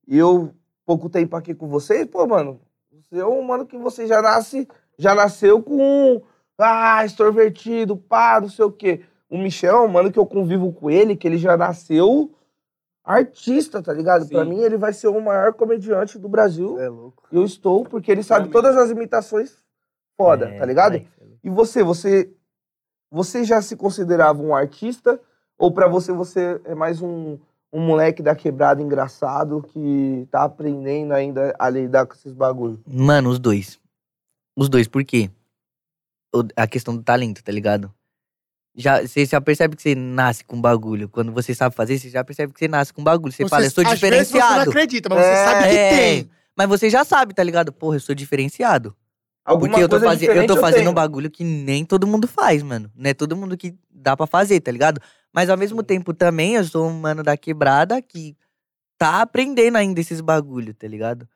[0.06, 4.20] eu, pouco tempo aqui com vocês, pô, mano, você é um mano que você já
[4.22, 4.68] nasce,
[4.98, 6.22] já nasceu com,
[6.58, 9.04] ah, extrovertido, pá, não sei o quê.
[9.28, 12.34] O Michel é um mano que eu convivo com ele, que ele já nasceu
[13.04, 14.28] artista, tá ligado?
[14.28, 14.50] Pra Sim.
[14.50, 16.78] mim, ele vai ser o maior comediante do Brasil.
[16.78, 17.24] É louco.
[17.32, 19.56] Eu estou, porque ele sabe todas as imitações
[20.16, 20.92] foda, É, tá ligado?
[20.92, 21.08] vai.
[21.42, 22.32] E você, você
[23.10, 25.20] você já se considerava um artista
[25.62, 27.38] ou pra você você é mais um,
[27.72, 32.80] um moleque da quebrada engraçado que tá aprendendo ainda a lidar com esses bagulho?
[32.86, 33.78] Mano, os dois.
[34.56, 35.30] Os dois, por quê?
[36.56, 37.92] A questão do talento, tá ligado?
[38.74, 41.08] Já, você já percebe que você nasce com bagulho.
[41.08, 43.32] Quando você sabe fazer, você já percebe que você nasce com bagulho.
[43.32, 44.70] Você, fala, eu sou vezes você não diferenciado.
[44.70, 45.90] acredita, mas É, você sabe que é.
[45.90, 46.30] tem.
[46.56, 47.72] Mas você já sabe, tá ligado?
[47.72, 48.96] Porra, eu sou diferenciado.
[49.44, 52.26] Alguma Porque eu tô, coisa faze- eu tô fazendo um bagulho que nem todo mundo
[52.26, 52.90] faz, mano.
[52.96, 55.00] Não é todo mundo que dá pra fazer, tá ligado?
[55.32, 58.36] Mas ao mesmo tempo também eu sou um mano da quebrada que
[58.98, 61.28] tá aprendendo ainda esses bagulho, tá ligado?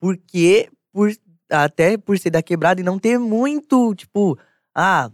[0.00, 1.10] Porque, por,
[1.50, 4.36] até por ser da quebrada e não ter muito, tipo,
[4.74, 5.10] ah,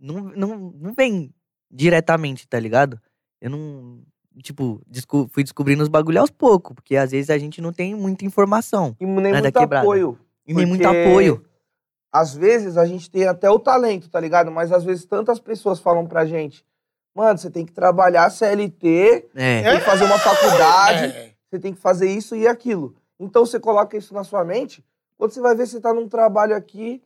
[0.00, 1.34] não, não, não vem
[1.70, 3.00] diretamente, tá ligado?
[3.40, 4.02] Eu não,
[4.42, 7.94] tipo, desco- fui descobrindo os bagulho aos poucos, porque às vezes a gente não tem
[7.94, 10.18] muita informação E nem É da muito apoio.
[10.46, 11.44] e nem muito apoio.
[12.12, 14.50] Às vezes a gente tem até o talento, tá ligado?
[14.50, 16.64] Mas às vezes tantas pessoas falam pra gente,
[17.14, 19.62] mano, você tem que trabalhar CLT, É.
[19.62, 21.30] tem que fazer uma faculdade, É.
[21.50, 22.94] você tem que fazer isso e aquilo.
[23.18, 24.84] Então você coloca isso na sua mente,
[25.18, 27.02] quando você vai ver, você tá num trabalho aqui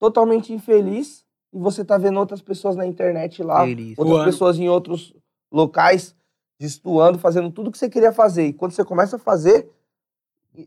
[0.00, 3.96] totalmente infeliz e você tá vendo outras pessoas na internet lá, Feliz.
[3.98, 5.14] outras pessoas em outros
[5.52, 6.14] locais,
[6.58, 8.46] destoando, fazendo tudo que você queria fazer.
[8.48, 9.70] E quando você começa a fazer,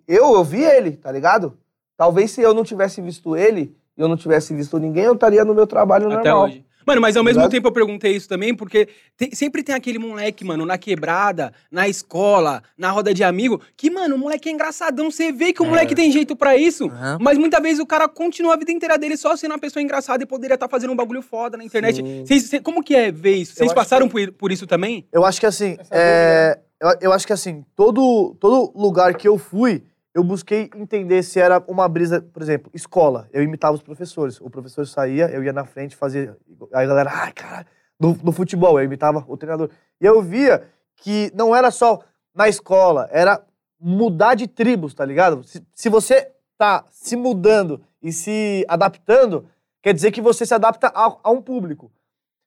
[0.07, 1.57] eu, eu vi ele, tá ligado?
[1.97, 5.43] Talvez se eu não tivesse visto ele, e eu não tivesse visto ninguém, eu estaria
[5.43, 6.43] no meu trabalho Até normal.
[6.45, 6.65] hoje.
[6.87, 7.51] Mano, mas ao mesmo Ligado?
[7.51, 11.85] tempo eu perguntei isso também, porque tem- sempre tem aquele moleque, mano, na quebrada, na
[11.85, 15.11] escola, na roda de amigo, que, mano, o moleque é engraçadão.
[15.11, 15.67] Você vê que o É.
[15.67, 17.17] moleque tem jeito pra isso, Aham.
[17.19, 20.23] mas muitas vezes o cara continua a vida inteira dele só sendo uma pessoa engraçada
[20.23, 22.01] e poderia estar fazendo um bagulho foda na internet.
[22.25, 23.53] Vocês- cê- como que é ver isso?
[23.55, 25.05] Vocês passaram por, por isso também?
[25.11, 29.27] Eu acho que assim, Essa é, eu, eu acho que assim, todo, todo lugar que
[29.27, 29.83] eu fui,
[30.17, 33.29] eu busquei entender se era uma brisa, por exemplo, escola.
[33.31, 34.41] Eu imitava os professores.
[34.41, 36.35] O professor saía, eu ia na frente, fazia.
[36.73, 37.67] Aí a galera, ai, caralho.
[37.99, 39.69] No, no futebol, eu imitava o treinador.
[40.01, 41.99] E eu via que não era só
[42.33, 43.45] na escola, era
[43.79, 45.43] mudar de tribos, tá ligado?
[45.43, 49.47] Se, se você tá se mudando e se adaptando,
[49.83, 51.91] quer dizer que você se adapta a, a um público.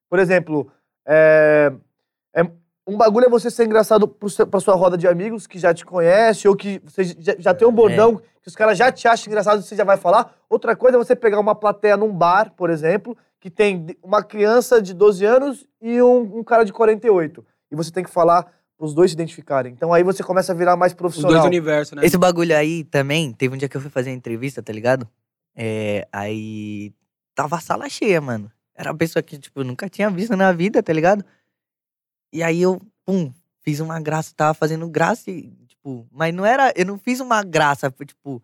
[0.08, 0.72] Por exemplo,
[1.06, 1.72] é,
[2.34, 2.50] é-
[2.86, 5.72] um bagulho é você ser engraçado pro seu, pra sua roda de amigos que já
[5.72, 9.06] te conhece, ou que você já, já tem um bordão que os caras já te
[9.06, 10.34] acham engraçado e você já vai falar.
[10.48, 14.80] Outra coisa é você pegar uma plateia num bar, por exemplo, que tem uma criança
[14.80, 17.44] de 12 anos e um, um cara de 48.
[17.70, 19.72] E você tem que falar pros dois se identificarem.
[19.72, 21.32] Então aí você começa a virar mais Os profissional.
[21.32, 22.04] dois universos, né?
[22.04, 25.06] Esse bagulho aí também, teve um dia que eu fui fazer a entrevista, tá ligado?
[25.54, 26.92] É, aí
[27.34, 28.50] tava a sala cheia, mano.
[28.74, 31.22] Era uma pessoa que, tipo, eu nunca tinha visto na vida, tá ligado?
[32.32, 36.72] E aí eu, pum, fiz uma graça, tava fazendo graça e, tipo, mas não era,
[36.76, 38.42] eu não fiz uma graça, tipo,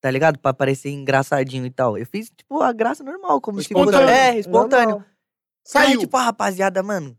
[0.00, 0.38] tá ligado?
[0.38, 1.96] Pra parecer engraçadinho e tal.
[1.96, 3.84] Eu fiz, tipo, a graça normal, como se fosse.
[3.90, 4.08] Espontâneo.
[4.08, 4.88] É, espontâneo.
[4.90, 5.06] Normal.
[5.08, 5.14] Aí,
[5.64, 6.00] Saiu.
[6.00, 7.16] tipo, a rapaziada, mano,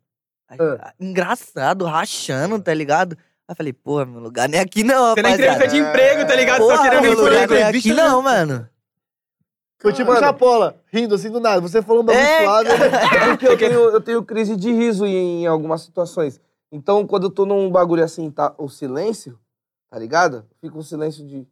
[0.49, 0.93] Ah.
[0.99, 3.17] engraçado, rachando, tá ligado?
[3.47, 5.55] Aí falei, porra, meu lugar não é aqui não, Você na rapaziada.
[5.65, 6.59] entrevista de emprego, tá ligado?
[6.59, 8.69] Porra, Só querendo meu lugar na não é aqui entrevista, não, mano.
[9.83, 10.21] Foi tipo Mano.
[10.21, 11.59] Chapola, rindo assim do nada.
[11.59, 12.69] Você falou um bagulho É, suave.
[12.69, 16.39] É porque eu tenho, eu tenho crise de riso em, algumas situações.
[16.71, 19.37] Então, quando eu tô num bagulho assim, tá o silêncio,
[19.91, 20.45] tá ligado?
[20.61, 21.45] Fica um silêncio de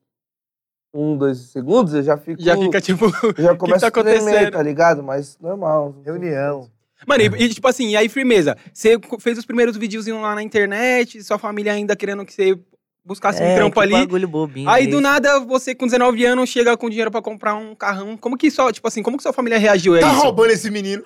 [0.93, 2.41] um, dois segundos, eu já fico.
[2.41, 3.05] Já fica tipo.
[3.37, 4.51] eu já começo tá a tremer, acontecendo?
[4.53, 5.03] tá ligado?
[5.03, 5.93] Mas normal.
[6.05, 6.71] Reunião.
[7.05, 8.55] Mano, e, e, tipo assim, e aí, firmeza?
[8.73, 12.57] Você fez os primeiros videozinhos lá na internet, sua família ainda querendo que você
[13.03, 13.91] buscasse um É, trampo que ali.
[13.93, 14.69] bagulho bobinho.
[14.69, 18.15] Aí do nada, você com 19 anos chega com dinheiro pra comprar um carrão.
[18.17, 20.21] Como que só, tipo assim, como que sua família reagiu a Tá isso?
[20.21, 21.03] roubando esse menino.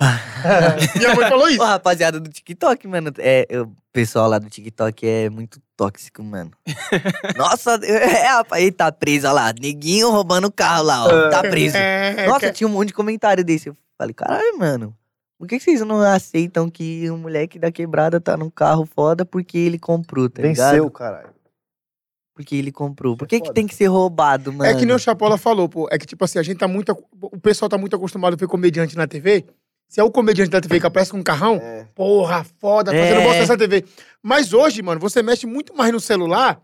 [0.98, 1.62] Minha mãe falou isso.
[1.62, 3.12] Ô, rapaziada do TikTok, mano.
[3.20, 6.52] É, o pessoal lá do TikTok é muito tóxico, mano.
[7.38, 9.54] Nossa, é, rapaz, ele tá preso, olha lá.
[9.60, 11.30] Neguinho roubando o carro lá, ó.
[11.30, 11.78] Tá preso.
[11.78, 13.70] É, Nossa, tinha um monte de comentário desse.
[13.70, 14.96] Eu falei, caralho, mano.
[15.38, 19.26] Por que que vocês não aceitam que um moleque da quebrada tá num carro foda
[19.26, 20.92] porque ele comprou, tá Venceu, ligado?
[20.92, 21.35] caralho.
[22.36, 23.16] Porque ele comprou.
[23.16, 24.70] Por Isso é que que tem que ser roubado, mano?
[24.70, 25.88] É que nem o Chapola falou, pô.
[25.90, 26.92] É que, tipo assim, a gente tá muito.
[27.22, 29.46] O pessoal tá muito acostumado a ver comediante na TV.
[29.88, 31.88] Se é o comediante da TV que aparece com um carrão, É.
[31.96, 33.00] porra, foda, É.
[33.08, 33.86] fazendo bosta nessa TV.
[34.22, 36.60] Mas hoje, mano, você mexe muito mais no celular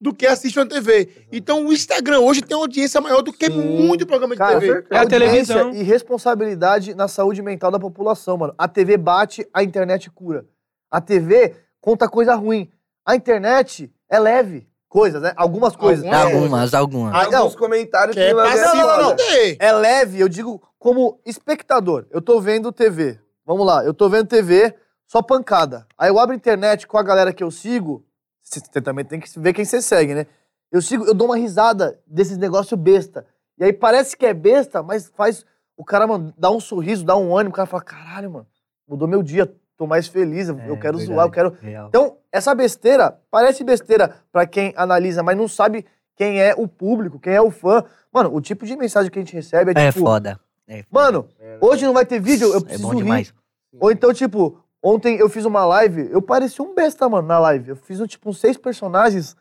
[0.00, 1.08] do que assiste uma TV.
[1.32, 3.58] Então o Instagram hoje tem uma audiência maior do que Sim.
[3.86, 4.84] muito programa de Cara, TV.
[4.90, 5.70] É a audiência televisão.
[5.74, 8.54] E responsabilidade na saúde mental da população, mano.
[8.58, 10.44] A TV bate, a internet cura.
[10.90, 12.70] A TV conta coisa ruim.
[13.04, 14.68] A internet é leve.
[14.88, 15.32] Coisas, né?
[15.36, 16.04] Algumas coisas.
[16.04, 16.34] Algumas.
[16.34, 17.14] Algumas, algumas.
[17.14, 17.38] Ah, não.
[17.38, 19.16] Alguns comentários Que é não passivo não, não.
[19.58, 22.06] É leve, eu digo como espectador.
[22.10, 23.18] Eu tô vendo TV.
[23.44, 24.74] Vamos lá, eu tô vendo TV,
[25.06, 25.86] só pancada.
[25.96, 28.04] Aí eu abro a internet com a galera que eu sigo.
[28.42, 30.26] Você também tem que ver quem você segue, né?
[30.70, 33.26] Eu sigo, eu dou uma risada desses negócios besta.
[33.58, 35.44] E aí parece que é besta, mas faz
[35.76, 38.46] o cara, mano, dá um sorriso, dá um ânimo, o cara fala: caralho, mano,
[38.88, 41.06] mudou meu dia, tô mais feliz, eu, É, eu quero verdade.
[41.06, 41.56] zoar, eu quero.
[41.60, 41.88] Real.
[41.88, 45.84] Então, essa besteira parece besteira pra quem analisa, mas não sabe
[46.16, 47.84] quem é o público, quem é o fã.
[48.12, 50.04] Mano, o tipo de mensagem que a gente recebe é É tipo.
[50.04, 50.38] foda.
[50.68, 50.88] É foda.
[50.90, 51.28] Mano,
[51.60, 53.02] hoje não vai ter vídeo, eu é preciso bom rir.
[53.02, 53.34] demais.
[53.78, 57.70] Ou então, tipo, ontem eu fiz uma live, eu parecia um besta, mano, na live.
[57.70, 59.36] Eu fiz, um, tipo, uns seis personagens,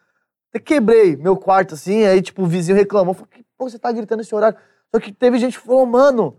[0.49, 3.13] até quebrei meu quarto, assim, aí, tipo, o vizinho reclamou.
[3.13, 4.57] Falei, que pô, você tá gritando esse horário?
[4.93, 6.37] Só que teve gente que falou, mano,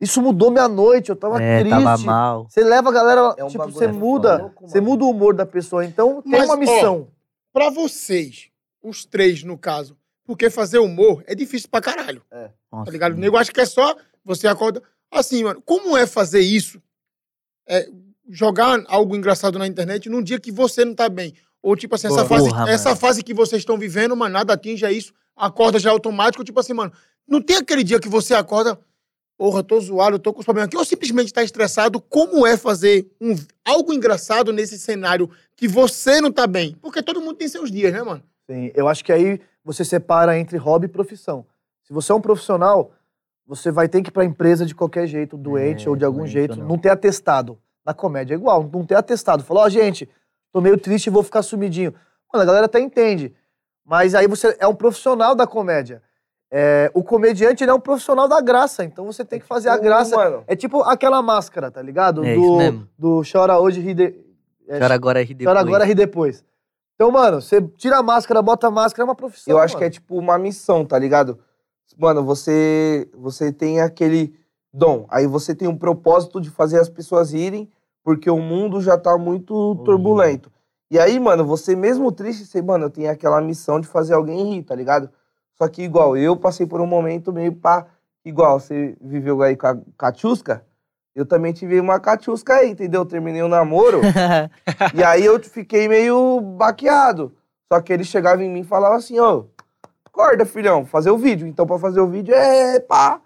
[0.00, 1.70] isso mudou minha noite, eu tava É, triste.
[1.70, 2.46] tava mal.
[2.48, 4.90] Você leva a galera, É um tipo, você foda, muda, louco, você mano.
[4.92, 5.84] muda o humor da pessoa.
[5.84, 7.08] Então, tem Mas, uma ó, missão.
[7.52, 8.48] Pra vocês,
[8.82, 12.22] os três, no caso, porque fazer humor é difícil pra caralho.
[12.70, 13.12] Nossa, Tá ligado?
[13.14, 14.82] O nego acha que é só você acorda.
[15.10, 16.82] Assim, mano, como é fazer isso?
[17.66, 17.88] É,
[18.28, 21.32] jogar algo engraçado na internet num dia que você não tá bem.
[21.62, 22.68] Ou, tipo assim, essa, Porra, fase, mano.
[22.68, 26.44] essa fase que vocês estão vivendo, mas nada atinge isso, acorda já automático.
[26.44, 26.92] Tipo assim, mano,
[27.26, 28.78] não tem aquele dia que você acorda,
[29.36, 32.00] porra, tô zoado, tô com os problemas aqui, ou simplesmente tá estressado.
[32.00, 33.34] Como é fazer um,
[33.64, 36.76] algo engraçado nesse cenário que você não tá bem?
[36.80, 38.22] Porque todo mundo tem seus dias, né, mano?
[38.50, 41.44] Sim, eu acho que aí você separa entre hobby e profissão.
[41.82, 42.92] Se você é um profissional,
[43.46, 46.20] você vai ter que ir pra empresa de qualquer jeito, doente É, ou de algum
[46.20, 46.68] doente jeito, não.
[46.68, 46.78] não.
[46.78, 47.58] ter atestado.
[47.84, 49.44] Na comédia é igual, não ter atestado.
[49.44, 50.08] Falou, ó, gente,
[50.52, 51.94] tô meio triste e vou ficar sumidinho.
[52.32, 53.32] Mano, a galera até entende.
[53.84, 56.02] Mas aí você é um profissional da comédia.
[56.50, 59.72] É, o comediante ele é um profissional da graça, então você tem que fazer a
[59.72, 60.16] Tipo, graça.
[60.16, 62.24] Mano, É tipo aquela máscara, tá ligado?
[62.24, 62.88] É do, isso mesmo.
[62.98, 64.14] do chora hoje, ri de...
[64.68, 65.46] é, Chora agora ri depois.
[65.56, 66.44] chora agora, ri depois.
[66.94, 69.52] Então, mano, você tira a máscara, bota a máscara, é uma profissão.
[69.52, 69.92] eu acho que é mano.
[69.92, 71.38] tipo uma missão, tá ligado?
[71.98, 74.34] Mano, você, você tem aquele
[74.72, 75.04] dom.
[75.10, 77.68] Aí você tem um propósito de fazer as pessoas rirem,
[78.04, 80.50] porque o mundo já tá muito turbulento.
[80.90, 84.62] E aí, mano, você mesmo triste, você, mano, tenho aquela missão de fazer alguém rir,
[84.62, 85.10] tá ligado?
[85.56, 87.86] Só que, igual, eu passei por um momento meio pá.
[88.24, 90.64] Igual, você viveu aí com a Catiusca,
[91.14, 93.00] eu também tive uma Catiusca aí, entendeu?
[93.00, 94.00] Eu terminei o namoro.
[94.94, 97.34] E aí eu fiquei meio baqueado.
[97.72, 99.46] Só que ele chegava em mim e falava assim, ô,
[100.04, 101.46] acorda, filhão, fazer o vídeo.
[101.46, 103.20] Então, pra fazer o vídeo, é pá.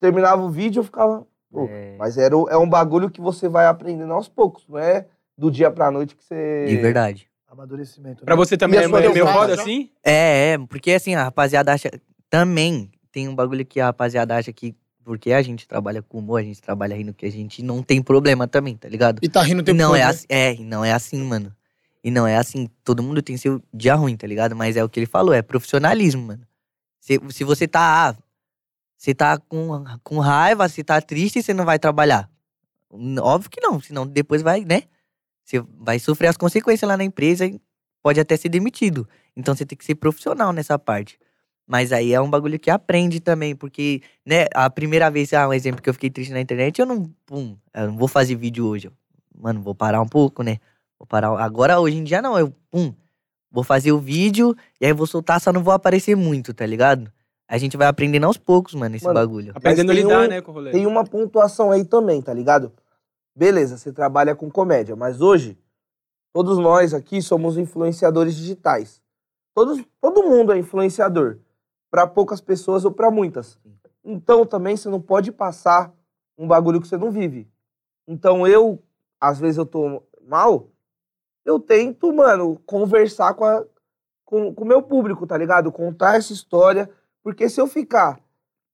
[0.00, 1.26] Terminava o vídeo, eu ficava...
[1.56, 5.06] É, Mas era, é um bagulho que você vai aprendendo aos poucos, não é
[5.38, 6.66] do dia pra noite que você...
[6.66, 7.30] de verdade.
[7.54, 8.22] Amadurecimento.
[8.22, 8.26] né?
[8.26, 9.90] Pra você também é sua meio roda assim?
[10.02, 11.90] É, é, porque assim, a rapaziada acha.
[12.28, 14.74] Também tem um bagulho que a rapaziada acha que.
[15.04, 18.02] Porque a gente trabalha com humor, a gente trabalha rindo, que a gente não tem
[18.02, 19.20] problema também, tá ligado?
[19.22, 20.04] E tá rindo o tempo não todo, é né?
[20.06, 21.54] assim, é, e não é assim, mano.
[22.02, 24.56] E não é assim, todo mundo tem seu dia ruim, tá ligado?
[24.56, 26.46] Mas é o que ele falou, é profissionalismo, mano.
[27.00, 28.16] Se, se você tá, ah,
[28.96, 32.30] você tá com, com raiva, você tá triste, você não vai trabalhar.
[33.20, 34.84] Óbvio que não, senão depois vai, né?
[35.44, 37.60] Você vai sofrer as consequências lá na empresa e
[38.02, 39.06] pode até ser demitido.
[39.36, 41.18] Então você tem que ser profissional nessa parte.
[41.66, 45.52] Mas aí é um bagulho que aprende também, porque, né, a primeira vez, ah, um
[45.52, 48.66] exemplo que eu fiquei triste na internet, eu não, pum, eu não vou fazer vídeo
[48.66, 48.90] hoje.
[49.34, 50.58] Mano, vou parar um pouco, né?
[50.98, 51.28] Vou parar.
[51.42, 52.92] Agora, hoje em dia, não, eu, pum,
[53.50, 57.10] vou fazer o vídeo e aí vou soltar, só não vou aparecer muito, tá ligado?
[57.48, 59.52] A gente vai aprendendo aos poucos, mano, esse Mano, bagulho.
[59.54, 60.70] Aprendendo a lidar, um- né, com o rolê.
[60.70, 62.72] Tem uma pontuação aí também, tá ligado?
[63.36, 65.58] Beleza, você trabalha com comédia, mas hoje
[66.32, 69.02] todos nós aqui somos influenciadores digitais.
[69.52, 71.38] Todos, todo mundo é influenciador.
[71.90, 73.58] Para poucas pessoas ou para muitas.
[74.04, 75.92] Então também você não pode passar
[76.38, 77.48] um bagulho que você não vive.
[78.06, 78.82] Então eu,
[79.20, 80.68] às vezes eu tô mal,
[81.44, 83.64] eu tento, mano, conversar com a,
[84.24, 85.72] com o meu público, tá ligado?
[85.72, 86.90] Contar essa história,
[87.22, 88.20] porque se eu ficar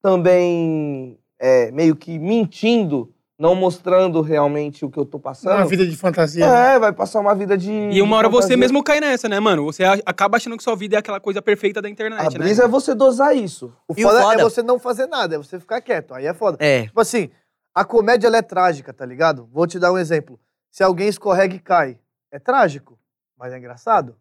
[0.02, 5.86] também é, meio que mentindo, não mostrando realmente o que eu tô Uma passando, vida
[5.86, 6.44] de fantasia.
[6.44, 7.72] é, vai passar uma vida de.
[7.72, 9.64] E uma de hora você mesmo cai nessa, né, mano?
[9.64, 12.44] Você acaba achando que sua vida é aquela coisa perfeita da internet, A né?
[12.44, 13.72] brisa é você dosar isso.
[13.88, 14.44] O E o foda, é foda?
[14.44, 16.12] você não fazer nada, é você ficar quieto.
[16.12, 16.58] Aí é foda.
[16.60, 16.82] É.
[16.82, 17.30] Tipo assim,
[17.74, 19.48] a comédia ela é trágica, tá ligado?
[19.50, 20.38] Vou te dar um exemplo.
[20.70, 21.98] Se alguém escorrega e cai,
[22.30, 22.98] é trágico,
[23.38, 24.16] mas é engraçado.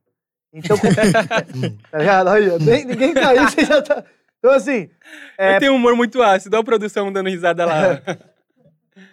[0.53, 0.77] Então,
[1.91, 2.27] tá ligado?
[2.29, 4.01] Olha, nem, ninguém caiu, você já tá.
[4.39, 4.89] Então, assim,
[5.37, 8.01] é, Eu tenho um humor muito ácido, olha a produção dando risada lá.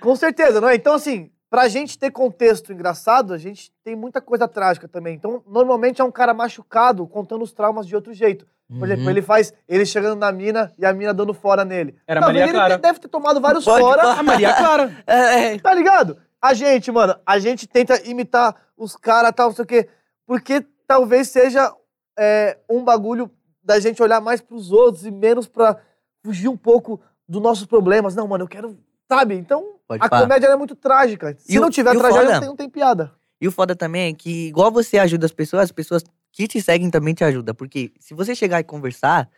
[0.00, 0.74] com certeza, não é?
[0.74, 5.14] Então, assim, pra gente ter contexto engraçado, a gente tem muita coisa trágica também.
[5.14, 8.46] Então, normalmente é um cara machucado contando os traumas de outro jeito.
[8.68, 9.10] Por exemplo, Uhum.
[9.10, 11.96] ele faz ele chegando na mina e a mina dando fora nele.
[12.06, 12.78] Era Talvez Maria ele Clara.
[12.78, 14.02] deve ter tomado vários Pode fora.
[14.02, 14.18] pá.
[14.18, 14.96] A Maria Clara.
[15.06, 15.58] É, é.
[15.60, 16.16] Tá ligado?
[16.42, 19.88] A gente, mano, a gente tenta imitar os caras, tal, não sei o quê,
[20.26, 21.72] porque talvez seja
[22.18, 23.30] é, um bagulho
[23.62, 25.76] da gente olhar mais pros outros e menos pra
[26.24, 28.16] fugir um pouco dos nossos problemas.
[28.16, 28.76] Não, mano, eu quero.
[29.08, 29.36] Sabe?
[29.36, 30.20] Então, Pode a pá.
[30.22, 31.34] comédia é muito trágica.
[31.38, 33.12] Se E o- não tiver e tragédia, não tem, não tem piada.
[33.40, 36.60] E o foda também é que, igual você ajuda as pessoas, as pessoas que te
[36.60, 37.54] seguem também te ajudam.
[37.54, 39.28] Porque se você chegar e conversar,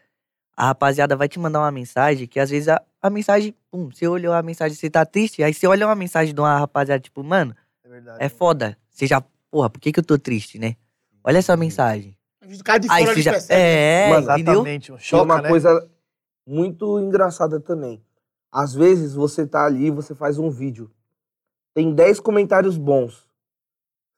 [0.57, 4.07] a rapaziada vai te mandar uma mensagem que às vezes a, a mensagem, pum, você
[4.09, 7.23] olhou a mensagem, você tá triste, aí você olha uma mensagem de uma rapaziada, tipo,
[7.23, 8.19] mano, É verdade.
[8.21, 8.77] é foda.
[8.91, 9.21] Você já,
[9.51, 10.77] porra, por que que eu tô triste, né?
[11.23, 12.17] Olha essa mensagem.
[12.43, 13.31] O cara de Aí fora você ele já.
[13.33, 13.61] percebe.
[13.61, 14.53] É, entendeu?
[14.55, 15.49] Exatamente, choca, uma né?
[15.49, 15.91] coisa
[16.47, 18.03] muito engraçada também.
[18.51, 20.91] Às vezes você tá ali, você faz um vídeo.
[21.75, 23.27] Tem 10 comentários bons.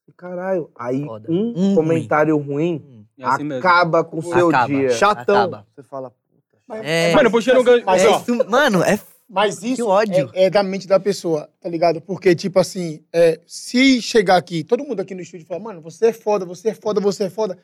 [0.08, 1.30] E, Caralho, aí Foda.
[1.30, 3.58] um, Um comentário ruim, Hum, É assim mesmo.
[3.66, 4.66] acaba com o seu Acaba.
[4.66, 4.90] dia.
[4.90, 5.36] Chatão.
[5.36, 5.66] Acaba.
[5.74, 6.58] Você fala, puta.
[6.66, 7.14] Mas- É.
[7.14, 7.84] Mano, puxando o gancho.
[7.84, 8.98] Mas, é ó, isso, mano, é.
[9.28, 10.28] Mas isso ódio.
[10.34, 12.00] É, é da mente da pessoa, tá ligado?
[12.00, 16.06] Porque, tipo assim, é, se chegar aqui, todo mundo aqui no estúdio fala, mano, você
[16.06, 17.56] é foda, você é foda, você é foda.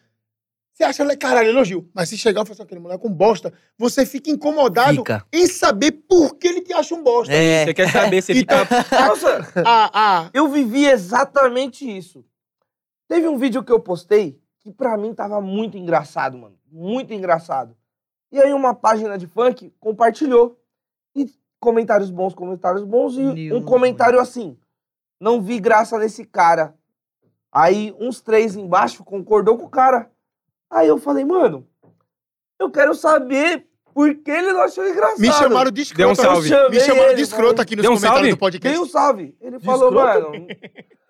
[0.77, 1.89] Você acha, ele- caralho, elogio.
[1.95, 5.25] Mas se chegar e falar assim, aquele moleque é um bosta, você fica incomodado Fica.
[5.33, 7.33] em saber por que ele te acha um bosta.
[7.33, 7.65] É.
[7.65, 8.77] Você quer saber, você Então, fica.
[9.09, 12.23] Nossa, ah, ah, eu vivi exatamente isso.
[13.09, 16.59] Teve um vídeo que eu postei que pra mim tava muito engraçado, mano.
[16.71, 17.75] Muito engraçado.
[18.31, 20.61] E aí uma página de funk compartilhou.
[21.15, 21.27] E
[21.59, 23.17] comentários bons, comentários bons.
[23.17, 24.59] E Meu um comentário assim.
[25.19, 26.75] Não vi graça nesse cara.
[27.51, 30.11] Aí uns três embaixo concordou com o cara.
[30.71, 31.67] Aí eu falei, mano,
[32.59, 35.21] eu quero saber por que ele não achou engraçado.
[35.21, 36.35] me chamaram de Deu um escroto.
[36.43, 36.71] salve.
[36.71, 37.61] Me chamaram ele, de escroto mano.
[37.63, 38.31] aqui nos Deu um comentários salve?
[38.35, 38.77] do podcast.
[38.77, 39.37] Dei um salve.
[39.41, 40.31] Ele falou, escroto?
[40.33, 40.47] mano.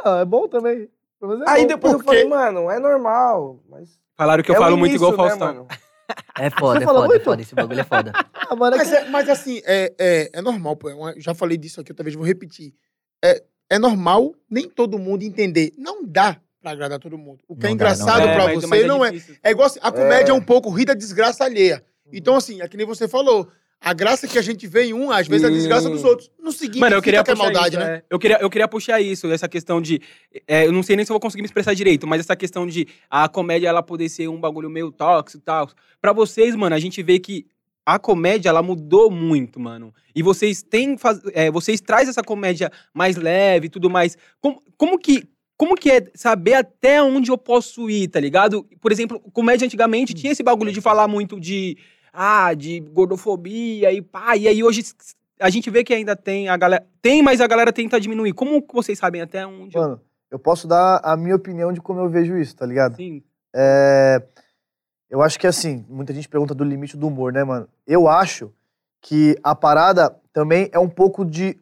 [0.05, 0.83] Ah, é bom também.
[1.23, 1.69] É Aí bom.
[1.69, 3.61] depois eu falei, mano, é normal.
[3.69, 5.55] Mas Falaram que eu é falo muito igual o início, né, Faustão.
[5.67, 5.69] mano?
[6.39, 7.25] É foda, Você é fala foda, é muito?
[7.25, 7.43] foda.
[7.43, 8.13] Esse bagulho é foda.
[8.49, 10.89] Ah, mano, é Mas, que- é- mas assim, é, é, é normal, pô.
[10.89, 12.73] é já falei disso aqui outra vez, vou repetir.
[13.25, 15.73] É, é normal nem todo mundo entender.
[15.77, 17.39] Não dá pra agradar todo mundo.
[17.47, 18.51] O que é Não dá, não engraçado dá.
[18.51, 19.13] É, você mas não é.
[19.13, 19.37] difícil.
[19.43, 20.35] É igual assim, a comédia é.
[20.35, 20.35] É.
[20.35, 21.85] um pouco rir da desgraça alheia.
[22.13, 23.49] Então, assim, é que nem você falou.
[23.81, 26.31] A graça que a gente vê em um, às vezes, é a desgraça dos outros.
[26.43, 27.97] No seguinte, Mano, eu queria que é maldade, isso, né?
[27.97, 28.03] é.
[28.09, 30.01] Eu queria, eu queria puxar isso, essa questão de...
[30.49, 32.67] é, eu não sei nem se eu vou conseguir me expressar direito, mas essa questão
[32.67, 35.69] de a comédia, ela poder ser um bagulho meio tóxico e tal.
[36.01, 37.47] Pra vocês, mano, a gente vê que
[37.85, 39.95] a comédia, ela mudou muito, mano.
[40.15, 40.97] E vocês têm...
[40.97, 44.17] faz- é, vocês trazem essa comédia mais leve e tudo mais.
[44.41, 45.29] Como, como que...
[45.57, 48.65] Como que é saber até onde eu posso ir, tá ligado?
[48.81, 51.77] Por exemplo, comédia antigamente tinha esse bagulho de falar muito de...
[52.13, 54.37] Ah, de gordofobia e pá.
[54.37, 54.83] E aí hoje
[55.39, 56.87] a gente vê que ainda tem a galera.
[57.03, 58.33] Tem, mas a galera tenta diminuir.
[58.33, 59.77] Como vocês sabem até onde?
[59.77, 60.01] eu- Mano,
[60.31, 62.97] eu posso dar a minha opinião de como eu vejo isso, tá ligado?
[62.97, 63.23] Sim.
[63.55, 64.23] É,
[65.11, 67.69] Eu acho que assim, muita gente pergunta do limite do humor, né, mano?
[67.87, 68.51] Eu acho
[69.01, 71.57] que a parada também é um pouco de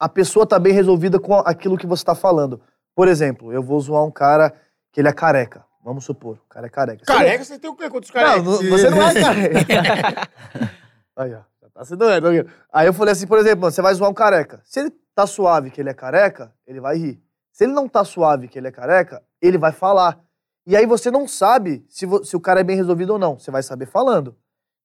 [0.00, 2.60] a pessoa tá bem resolvida com aquilo que você tá falando.
[2.94, 4.54] Por exemplo, eu vou zoar um cara
[4.92, 5.64] que ele é careca.
[5.84, 7.04] Vamos supor, o cara é careca.
[7.04, 8.44] Você Careca, você tem o quê contra os não, carecas?
[8.44, 10.30] não, você não é careca.
[11.16, 11.40] Aí, ó.
[11.60, 12.50] Já tá sendo doendo.
[12.72, 14.60] Aí eu falei assim, por exemplo, mano, você vai zoar um careca.
[14.64, 17.22] Se ele tá suave que ele é careca, ele vai rir.
[17.52, 20.20] Se ele não tá suave que ele é careca, ele vai falar.
[20.66, 23.38] E aí você não sabe se, se o cara é bem resolvido ou não.
[23.38, 24.36] Você vai saber falando.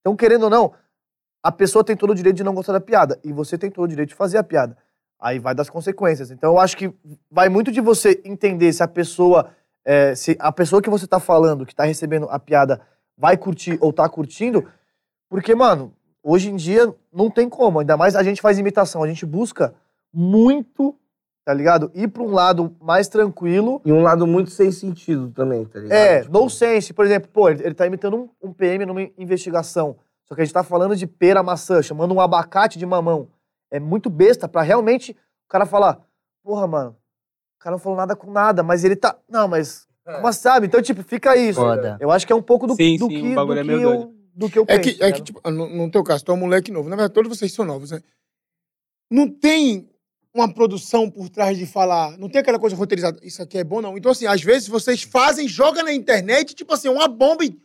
[0.01, 0.73] Então, querendo ou não,
[1.43, 3.19] a pessoa tem todo o direito de não gostar da piada.
[3.23, 4.77] E você tem todo o direito de fazer a piada.
[5.19, 6.31] Aí vai das consequências.
[6.31, 6.93] Então, eu acho que
[7.29, 9.49] vai muito de você entender se a pessoa.
[9.85, 12.81] é, se a pessoa que você tá falando, que tá recebendo a piada,
[13.17, 14.67] vai curtir ou tá curtindo.
[15.29, 17.79] Porque, mano, hoje em dia não tem como.
[17.79, 19.01] Ainda mais a gente faz imitação.
[19.03, 19.73] A gente busca
[20.13, 20.95] muito
[21.47, 21.89] tá ligado?
[21.95, 23.81] Ir pra um lado mais tranquilo.
[23.85, 25.97] E um lado muito sem sentido também, tá ligado?
[25.97, 29.01] É, Tipo, no sense, por exemplo, pô, ele, ele tá imitando um, um PM numa
[29.17, 29.95] investigação.
[30.25, 33.29] Só que a gente tá falando de pera maçã, chamando um abacate de mamão.
[33.71, 35.99] É muito besta pra realmente o cara falar,
[36.43, 39.17] porra, mano, o cara não falou nada com nada, mas ele tá.
[39.29, 39.85] Não, mas.
[40.05, 40.67] Como sabe?
[40.67, 41.59] Então, tipo, fica isso.
[41.59, 41.97] Foda.
[41.99, 43.81] Eu acho que é um pouco do, Sim, do sim, que, do é que meio
[43.81, 44.13] eu, doido.
[44.33, 44.97] do que eu É penso.
[44.97, 46.87] que, é que tipo, no, no teu caso, tu é um moleque novo.
[46.87, 48.01] Na verdade, todos vocês são novos, né?
[49.11, 49.89] Não tem
[50.33, 52.17] uma produção por trás de falar.
[52.17, 53.19] Não tem aquela coisa roteirizada.
[53.21, 53.97] Isso aqui é bom, não.
[53.97, 57.59] Então, assim, às vezes vocês fazem, jogam na internet, tipo assim, uma bomba e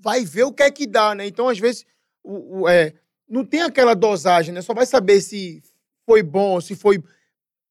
[0.00, 1.26] vai ver o que é que dá, né?
[1.26, 1.84] Então, às vezes,
[2.22, 2.94] o, o- é,
[3.28, 4.62] não tem aquela dosagem, né?
[4.62, 5.62] Só vai saber se
[6.06, 7.02] foi bom, se foi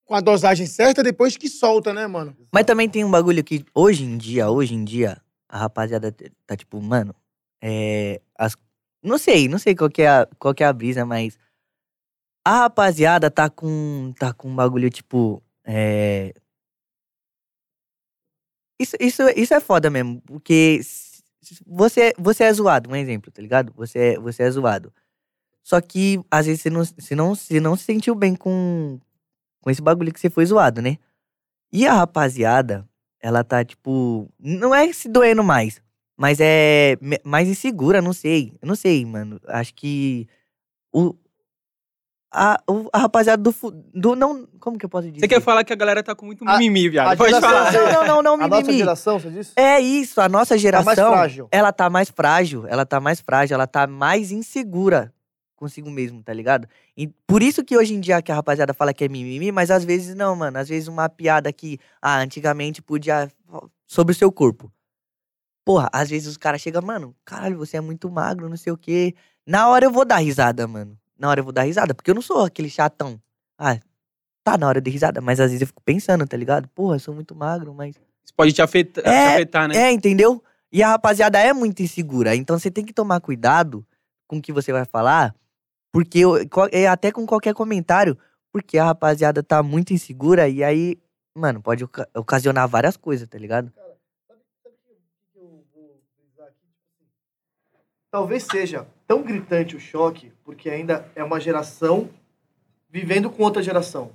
[0.05, 2.35] com a dosagem certa depois que solta, né, mano?
[2.53, 6.15] Mas também tem um bagulho que hoje em dia, hoje em dia, a rapaziada
[6.45, 7.13] tá tipo, mano,
[7.61, 8.21] é.
[8.37, 8.55] As,
[9.03, 11.37] não sei, não sei qual que, é a, qual que é a brisa, mas.
[12.45, 14.13] A rapaziada tá com.
[14.17, 15.41] tá com um bagulho tipo.
[15.65, 16.33] É.
[18.79, 20.79] Isso, isso, isso é foda mesmo, porque
[21.65, 23.73] você, você é zoado, um exemplo, tá ligado?
[23.75, 24.93] Você, é- você é zoado.
[25.67, 28.97] Só que, às vezes, você não, você não, você não se sentiu bem com,
[29.59, 30.97] com esse bagulho que você foi zoado, né?
[31.73, 32.87] E a rapaziada,
[33.21, 34.29] ela tá, tipo.
[34.39, 35.81] Não é se doendo mais.
[36.15, 38.53] Mas é mais insegura, não sei.
[38.61, 39.41] Eu não sei, mano.
[39.45, 40.25] Acho que.
[40.89, 41.13] O.
[42.33, 43.53] A, o- a rapaziada do,
[43.93, 44.15] do.
[44.15, 44.47] Não.
[44.61, 45.19] Como que eu posso dizer?
[45.19, 47.11] Você quer falar que a galera tá com muito A- mimimi, viado?
[47.11, 47.71] a Pode geração falar.
[47.73, 48.77] Não, não, não, não, A nossa mimimi.
[48.79, 49.51] geração, você disse?
[49.57, 50.85] É isso, a nossa Tá geração.
[50.85, 51.47] mais frágil.
[51.51, 55.13] Ela tá mais frágil, ela tá mais frágil, ela tá mais insegura
[55.57, 56.67] consigo mesmo, tá ligado?
[56.95, 59.69] E por isso que hoje em dia que a rapaziada fala que é mimimi, mas
[59.69, 60.57] às vezes não, mano.
[60.57, 63.29] Às vezes uma piada que, ah, antigamente podia.
[63.85, 64.71] sobre o seu corpo.
[65.65, 68.77] Porra, às vezes os caras chegam, mano, caralho, você é muito magro, não sei o
[68.77, 69.13] quê.
[69.45, 70.97] Na hora eu vou dar risada, mano.
[71.19, 73.19] Na hora eu vou dar risada, porque eu não sou aquele chatão.
[73.57, 73.77] Ah,
[74.43, 76.69] tá na hora de risada, mas às vezes eu fico pensando, tá ligado?
[76.69, 77.95] Porra, eu sou muito magro, mas.
[78.23, 79.75] Isso pode te afetar, te É, afetar, né?
[79.77, 80.41] É, entendeu?
[80.71, 82.35] E a rapaziada é muito insegura.
[82.35, 83.85] Então você tem que tomar cuidado
[84.27, 85.33] com o que você vai falar.
[85.97, 86.35] Porque eu-
[86.71, 88.15] é até com qualquer comentário.
[88.51, 90.97] Porque a rapaziada tá muito insegura e aí,
[91.35, 93.71] mano, pode oca- ocasionar várias coisas, tá ligado?
[98.11, 102.09] Talvez seja tão gritante o choque, porque ainda é uma geração
[102.89, 104.11] vivendo com outra geração.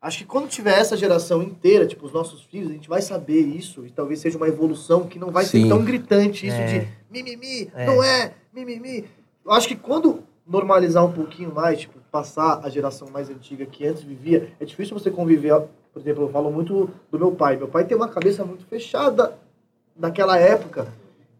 [0.00, 3.40] Acho que quando tiver essa geração inteira, tipo, os nossos filhos, a gente vai saber
[3.40, 5.62] isso, e talvez seja uma evolução que não vai Sim.
[5.62, 6.78] ser tão gritante isso É.
[6.80, 7.86] de mimimi, É.
[7.86, 9.04] não é, mimimi.
[9.44, 13.86] Eu acho que quando normalizar um pouquinho mais, tipo, passar a geração mais antiga que
[13.86, 15.54] antes vivia, é difícil você conviver,
[15.92, 17.56] por exemplo, eu falo muito do meu pai.
[17.56, 19.34] Meu pai tem uma cabeça muito fechada
[19.94, 20.86] daquela época.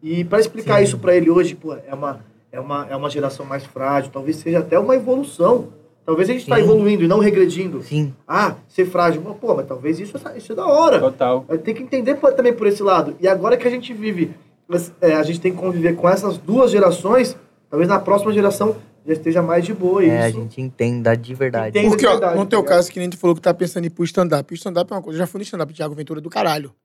[0.03, 0.83] E para explicar Sim.
[0.83, 2.19] isso para ele hoje, pô, é uma,
[2.51, 5.69] é, uma, é uma geração mais frágil, talvez seja até uma evolução.
[6.05, 7.83] Talvez a gente está evoluindo e não regredindo.
[7.83, 8.13] Sim.
[8.25, 9.21] Ah, ser frágil.
[9.41, 11.01] Pô, mas talvez isso, isso é da hora.
[11.01, 11.43] Total.
[11.61, 13.17] Tem que entender também por esse lado.
[13.19, 14.33] E agora que a gente vive,
[14.65, 17.35] mas, é, a gente tem que conviver com essas duas gerações,
[17.69, 18.77] talvez na próxima geração
[19.07, 20.03] já esteja mais de boa.
[20.05, 20.39] É, a isso.
[20.39, 21.69] gente entenda de verdade.
[21.77, 21.89] Entende?
[21.89, 23.87] Porque, ó, verdade, no teu tá caso, que nem tu falou que tá pensando em
[23.87, 24.53] ir pro stand-up.
[24.53, 25.15] O stand-up é uma coisa.
[25.17, 26.75] Eu já fui no stand-up de Thiago Ventura do caralho.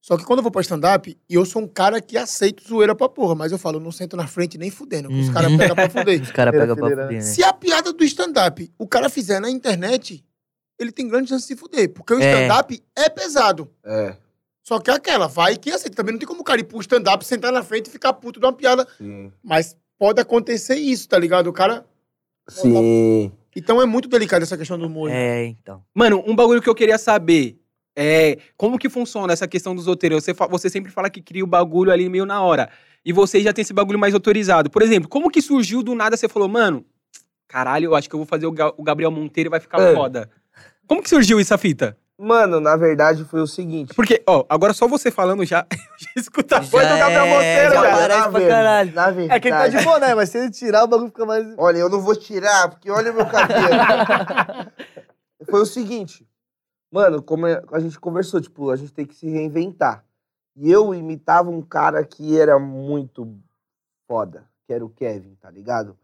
[0.00, 3.08] Só que quando eu vou pra stand-up, eu sou um cara que aceito zoeira pra
[3.08, 5.34] porra, mas eu falo, eu não sento na frente nem fudendo, os Uhum.
[5.34, 6.22] caras pegam pra fuder.
[6.22, 7.20] Os caras pegam pra fuder, né?
[7.20, 10.24] Se a piada do stand-up o cara fizer na internet,
[10.78, 11.90] ele tem grande chance de se fuder.
[11.92, 12.32] Porque o É.
[12.32, 13.68] stand-up é pesado.
[13.84, 14.14] É,
[14.62, 15.96] Só que é aquela, vai que aceita.
[15.96, 18.38] Também não tem como o cara ir pro stand-up, sentar na frente e ficar puto
[18.38, 18.86] de uma piada.
[18.98, 19.32] sim.
[19.42, 21.48] Mas pode acontecer isso, tá ligado?
[21.48, 21.84] O cara.
[22.48, 23.32] Sim.
[23.54, 25.10] Então é muito delicado essa questão do humor.
[25.10, 25.82] É, então.
[25.94, 27.58] Mano, um bagulho que eu queria saber
[27.96, 30.22] é como que funciona essa questão dos roteiros.
[30.24, 32.70] Você, você sempre fala que cria o bagulho ali meio na hora.
[33.04, 34.70] E você já tem esse bagulho mais autorizado.
[34.70, 36.84] Por exemplo, como que surgiu do nada você falou, mano,
[37.48, 39.80] caralho, eu acho que eu vou fazer o, Ga- o Gabriel Monteiro e vai ficar
[39.80, 39.94] É.
[39.94, 40.30] foda.
[40.86, 41.96] Como que surgiu essa fita?
[42.20, 43.94] Mano, na verdade foi o seguinte.
[43.94, 47.30] Porque, ó, agora só você falando já, eu já escuta a voz do Gabriel é,
[47.34, 47.96] Monteiro, já velho.
[47.96, 48.92] parece na pra ver- caralho.
[48.94, 49.36] Na verdade.
[49.36, 51.46] É que ele tá de boné, mas se ele tirar, o bagulho fica mais.
[51.56, 53.68] Olha, eu não vou tirar, porque olha o meu cabelo.
[55.48, 56.26] Foi o seguinte.
[56.90, 60.04] Mano, como é- a gente conversou, tipo, a gente tem que se reinventar.
[60.56, 63.32] E eu imitava um cara que era muito
[64.08, 65.96] foda, que era o Kevin, tá ligado?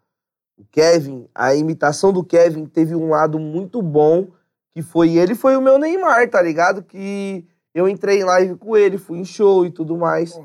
[0.57, 4.28] O Kevin, a imitação do Kevin teve um lado muito bom,
[4.74, 6.82] que foi ele foi o meu Neymar, tá ligado?
[6.82, 10.38] Que eu entrei em live com ele, fui em show e tudo mais.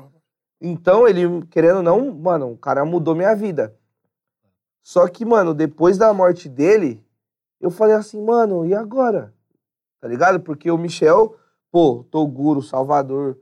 [0.60, 3.74] Então, ele, querendo ou não, mano, o cara mudou minha vida.
[4.82, 7.02] Só que, mano, depois da morte dele,
[7.60, 9.34] eu falei assim, mano, e agora?
[10.00, 10.40] Tá ligado?
[10.40, 11.36] Porque o Michel,
[11.70, 13.38] pô, Toguro, Salvador.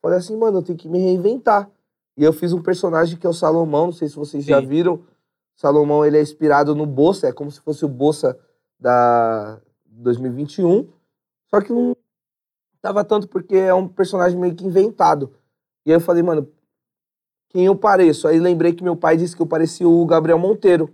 [0.00, 1.70] Falei assim, mano, eu tenho que me reinventar.
[2.16, 4.66] E eu fiz um personagem que é o Salomão, não sei se vocês já Sim.
[4.66, 5.04] viram.
[5.54, 8.38] Salomão, ele é inspirado no Bolsa, é como se fosse o Bolsa
[8.78, 9.60] da
[10.02, 10.88] 2021.
[11.48, 11.96] Só que não
[12.80, 15.32] tava tanto porque é um personagem meio que inventado.
[15.86, 16.48] E aí eu falei, mano,
[17.50, 18.26] quem eu pareço?
[18.28, 20.92] Aí lembrei que meu pai disse que eu parecia o Gabriel Monteiro.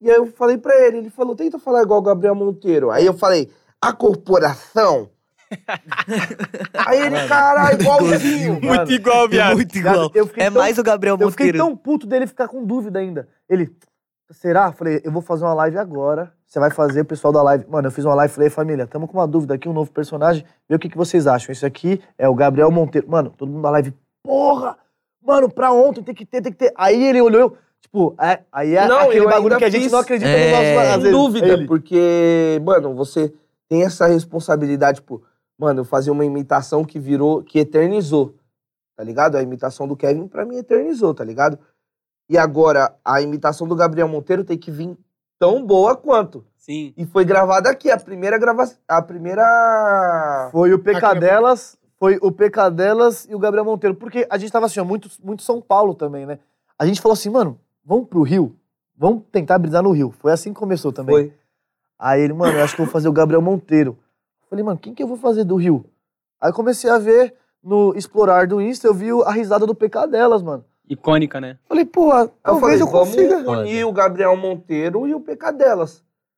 [0.00, 2.90] E aí eu falei pra ele, ele falou, tenta falar igual o Gabriel Monteiro.
[2.90, 3.50] Aí eu falei,
[3.80, 5.10] a corporação?
[6.86, 8.52] aí ele, caralho, igualzinho.
[8.54, 9.56] Mano, Muito igual, viado.
[9.56, 10.10] Muito igual.
[10.14, 11.58] É tão- mais o Gabriel Eu fiquei Monteiro.
[11.66, 13.28] tão puto dele ficar com dúvida ainda.
[13.48, 13.74] Ele,
[14.30, 14.72] será?
[14.72, 16.32] Falei, eu vou fazer uma live agora.
[16.46, 17.64] Você vai fazer, o pessoal da live.
[17.68, 20.44] Mano, eu fiz uma live, falei, família, tamo com uma dúvida aqui, um novo personagem.
[20.68, 21.52] Vê o que, que vocês acham.
[21.52, 23.08] Esse aqui é o Gabriel Monteiro.
[23.08, 24.76] Mano, todo mundo na live, porra!
[25.22, 26.72] Mano, pra ontem tem que ter, tem que ter.
[26.76, 29.92] Aí ele olhou, eu, tipo, é, aí é Não, aquele bagulho que a gente fiz-
[29.92, 31.10] não acredita É, no nosso às vezes.
[31.18, 33.32] dúvida, Ele, porque, mano, você
[33.68, 35.22] tem essa responsabilidade, tipo,
[35.58, 38.34] mano, eu fazia uma imitação que virou, que eternizou,
[38.96, 39.36] tá ligado?
[39.36, 41.58] A imitação do Kevin, pra mim, eternizou, tá ligado?
[42.30, 44.96] E agora, a imitação do Gabriel Monteiro tem que vir
[45.36, 46.44] tão boa quanto.
[46.56, 46.94] Sim.
[46.96, 50.48] E foi gravada aqui, a primeira gravação, a primeira...
[50.52, 53.96] Foi o Pecadelas, foi o Pecadelas e o Gabriel Monteiro.
[53.96, 56.38] Porque a gente tava assim, ó, muito, muito São Paulo também, né?
[56.78, 58.54] A gente falou assim, mano, vamos pro Rio?
[58.96, 60.12] Vamos tentar brisar no Rio.
[60.12, 61.16] Foi assim que começou também.
[61.16, 61.34] Foi.
[61.98, 63.98] Aí ele, mano, eu acho que eu vou fazer o Gabriel Monteiro.
[64.48, 65.84] Falei, mano, quem que eu vou fazer do Rio?
[66.40, 70.44] Aí eu comecei a ver no Explorar do Insta, eu vi a risada do Pecadelas,
[70.44, 70.64] mano.
[70.90, 71.56] Icônica, né?
[71.68, 73.48] Falei, pô, Aí eu talvez falei, eu, vamos consiga.
[73.50, 75.52] unir o Gabriel Monteiro e o PK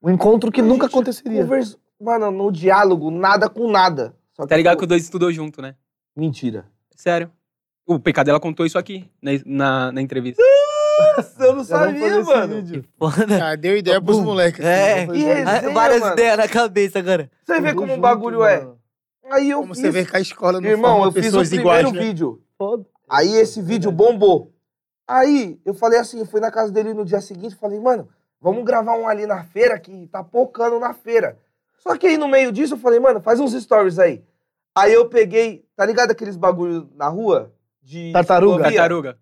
[0.03, 1.43] Um encontro que A nunca aconteceria.
[1.43, 1.77] Conversa...
[1.99, 4.15] Mano, no diálogo, nada com nada.
[4.35, 5.75] Só Tá ligado que tipo, os dois estudou junto, né?
[6.15, 6.67] Mentira.
[6.95, 7.31] Sério.
[7.87, 10.43] O PK dela contou isso aqui, na, na, na entrevista.
[11.17, 12.55] Nossa, eu não vamos sabia, mano.
[12.57, 12.85] vídeo.
[12.99, 13.51] Foda.
[13.53, 14.65] Ah, deu ideia pros moleques.
[14.65, 15.07] É.
[15.07, 15.35] Vamos fazer.
[15.35, 16.13] resenha, Ah, Várias mano.
[16.13, 17.31] ideias na cabeça agora.
[17.45, 18.59] Você vê como o junto, bagulho é.
[18.59, 18.79] mano.
[19.31, 19.83] Aí eu Como fiz...
[19.83, 22.01] você vê que a escola não Irmão, forma eu fiz o primeiro iguais, né?
[22.01, 22.43] vídeo.
[22.59, 22.85] Foda.
[23.13, 24.55] Aí esse vídeo bombou.
[25.07, 28.09] Aí eu falei assim, fui na casa dele no dia seguinte, falei, mano,
[28.41, 31.39] vamos gravar um ali na feira que tá pocando na feira.
[31.77, 34.25] Só que aí no meio disso eu falei, mano, faz uns stories aí.
[34.75, 37.53] Aí eu peguei, tá ligado aqueles bagulho na rua?
[37.83, 38.55] De Tartaruga.
[38.55, 38.79] ciclovia?
[38.79, 39.19] Tartaruga.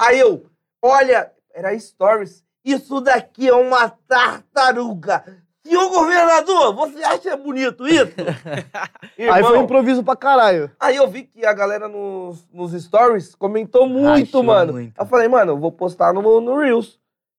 [0.00, 0.46] Aí eu,
[0.80, 2.42] olha, era stories.
[2.64, 5.22] Isso daqui é uma tartaruga.
[5.66, 8.12] Senhor governador, você acha bonito isso?
[9.18, 10.70] Aí foi um Irmão, improviso pra caralho.
[10.78, 14.72] Aí eu vi que a galera nos, nos stories comentou muito, Rachou mano.
[14.74, 14.92] muito.
[14.98, 16.98] Eu falei, mano, eu vou postar no, no Reels.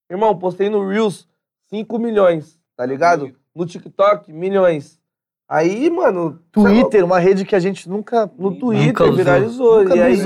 [0.09, 1.27] Irmão, postei no Reels
[1.69, 3.31] 5 milhões, tá ligado?
[3.55, 4.99] No TikTok, milhões.
[5.47, 6.39] Aí, mano.
[6.51, 6.51] é.
[6.51, 8.29] Twitter, uma rede que a gente nunca.
[8.37, 9.15] No Nunca Twitter usou.
[9.15, 9.83] viralizou.
[9.83, 10.21] Nunca e aí,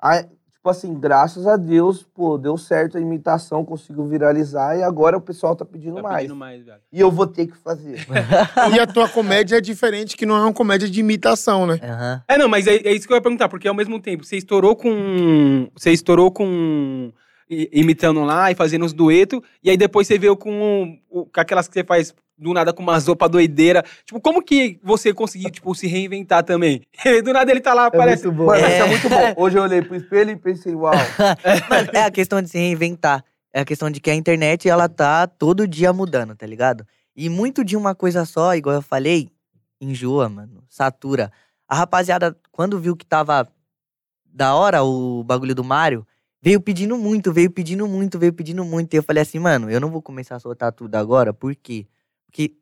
[0.00, 0.24] aí,
[0.60, 5.20] tipo assim, graças a Deus, pô, deu certo a imitação, conseguiu viralizar e agora o
[5.20, 6.16] pessoal tá pedindo Tá mais.
[6.18, 6.80] pedindo mais, velho.
[6.92, 7.96] E eu vou ter que fazer.
[8.76, 11.80] E a tua comédia é diferente, que não é uma comédia de imitação, né?
[11.82, 12.22] Aham.
[12.28, 14.36] É, não, mas é, é isso que eu ia perguntar, porque ao mesmo tempo, você
[14.36, 15.70] estourou com.
[15.74, 17.10] Você estourou com.
[17.48, 21.72] imitando lá e fazendo os duetos, e aí depois você veio com, com aquelas que
[21.74, 23.84] você faz do nada com umas roupas doideira.
[24.04, 26.80] Tipo, como que você conseguiu, tipo, se reinventar também?
[27.24, 28.24] do nada ele tá lá, É aparece.
[28.24, 28.46] muito bom.
[28.46, 28.74] Mano, É.
[28.74, 29.34] isso é muito bom.
[29.44, 30.92] Hoje eu olhei pro espelho e pensei, uau.
[31.70, 33.22] Mano, é a questão de se reinventar.
[33.52, 36.86] É a questão de que a internet, ela tá todo dia mudando, tá ligado?
[37.16, 39.28] E muito de uma coisa só, igual eu falei,
[39.80, 40.62] enjoa, mano.
[40.68, 41.30] Satura.
[41.68, 43.46] A rapaziada, quando viu que tava
[44.24, 46.06] da hora o bagulho do Mario,
[46.40, 48.94] veio pedindo muito, veio pedindo muito, veio pedindo muito.
[48.94, 51.86] E eu falei assim, mano, eu não vou começar a soltar tudo agora, por quê?
[51.86, 51.99] Porque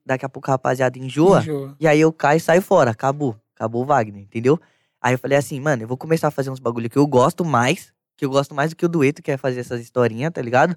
[0.04, 1.40] daqui a pouco a rapaziada enjoa.
[1.40, 1.76] Enjoa.
[1.78, 2.90] E aí eu caio e saio fora.
[2.90, 3.36] Acabou.
[3.54, 4.60] Acabou o Wagner, entendeu?
[5.00, 7.44] Aí eu falei assim, mano, eu vou começar a fazer uns bagulho que eu gosto
[7.44, 7.92] mais.
[8.16, 10.76] Que eu gosto mais do que o dueto, que é fazer essas historinhas, tá ligado?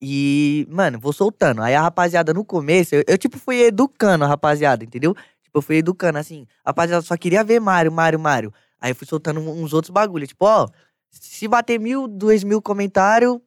[0.00, 1.62] E, mano, vou soltando.
[1.62, 5.14] Aí a rapaziada no começo, eu, eu, tipo fui educando a rapaziada, entendeu?
[5.42, 6.46] Tipo, eu fui educando assim.
[6.64, 8.52] A rapaziada só queria ver Mário, Mário, Mário.
[8.80, 10.26] Aí eu fui soltando uns outros bagulho.
[10.26, 10.68] Tipo, ó,
[11.10, 13.38] se bater mil, dois mil comentários,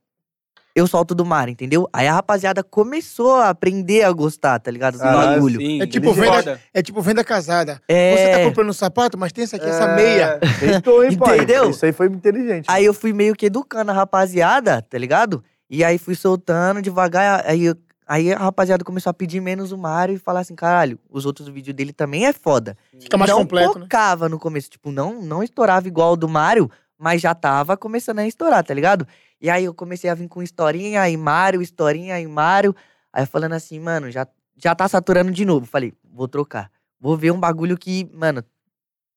[0.80, 1.88] eu solto do Mário, entendeu?
[1.94, 4.94] Aí a rapaziada começou a aprender a gostar, tá ligado?
[4.94, 5.60] Do Caralho, bagulho.
[5.60, 6.62] Sim, É tipo venda- foda.
[6.74, 7.82] É tipo venda casada.
[7.88, 8.16] É...
[8.16, 10.40] Você tá comprando um sapato, mas tem essa aqui, essa É, meia.
[10.60, 11.38] Deitou, hein, pai?
[11.38, 11.70] Entendeu?
[11.70, 12.66] Isso aí foi inteligente.
[12.68, 15.44] Aí eu fui meio que educando a rapaziada, tá ligado?
[15.70, 17.44] E aí fui soltando devagar.
[17.46, 17.76] Aí, eu-
[18.08, 21.48] aí a rapaziada começou a pedir menos o Mario e falar assim: caralho, os outros
[21.48, 22.76] vídeos dele também é foda.
[23.00, 23.86] Fica mais não completo, né?
[23.86, 28.20] focava no começo, tipo, não, não estourava igual o do Mario, mas já tava começando
[28.20, 29.08] a estourar, tá ligado?
[29.41, 32.76] E aí eu comecei a vir com historinha, aí Mario, historinha, aí Mario.
[33.11, 35.66] Aí falando assim, mano, já, já tá saturando de novo.
[35.66, 36.72] Falei, vou trocar.
[36.99, 38.44] Vou ver um bagulho que, mano,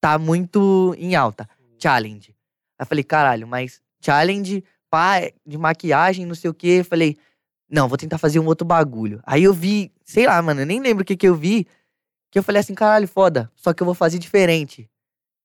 [0.01, 1.49] tá muito em alta.
[1.79, 2.35] Challenge.
[2.79, 6.85] Aí falei, caralho, mas challenge, pá, de maquiagem, não sei o quê.
[6.89, 7.17] Falei,
[7.69, 9.21] não, vou tentar fazer um outro bagulho.
[9.25, 11.67] Aí eu vi, sei lá, mano, eu nem lembro o que que eu vi.
[12.31, 13.51] Que eu falei assim, caralho, foda.
[13.57, 14.89] Só que eu vou fazer diferente.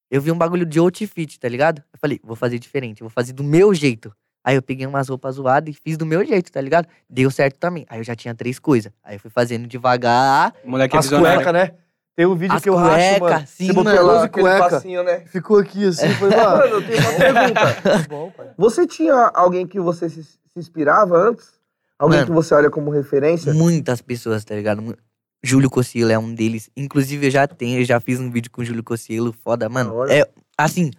[0.09, 1.83] Eu vi um bagulho de outfit, tá ligado?
[1.91, 4.15] Eu falei, vou fazer diferente, vou fazer do meu jeito.
[4.47, 6.87] Aí eu peguei umas roupas zoadas e fiz do meu jeito, tá ligado?
[7.09, 7.85] Deu certo também.
[7.89, 8.93] Aí eu já tinha três coisas.
[9.03, 10.53] Aí eu fui fazendo devagar.
[10.63, 11.39] O moleque é As visionário.
[11.43, 11.75] cuecas, né?
[12.15, 13.45] Tem um vídeo As que eu racho, cueca, mano.
[13.45, 14.21] sim, Você botou mano.
[14.21, 14.69] e aquele cueca.
[14.69, 15.19] passinho, né?
[15.25, 16.49] Ficou aqui assim, foi, mano.
[16.59, 18.05] Mano, eu tenho uma pergunta.
[18.09, 18.47] bom, pai.
[18.57, 21.59] Você tinha alguém que você se, se inspirava antes?
[21.99, 22.27] Alguém Mano.
[22.31, 23.53] que você olha como referência?
[23.53, 24.97] Muitas pessoas, tá ligado?
[25.43, 26.69] Júlio Cossielo é um deles.
[26.77, 30.09] Inclusive, eu já tenho, eu já fiz um vídeo com o Júlio Cossielo, foda, mano.
[30.09, 30.25] É,
[30.57, 30.89] assim,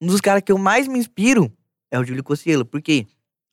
[0.00, 1.52] um dos caras que eu mais me inspiro
[1.90, 3.06] é o Júlio Cossielo, porque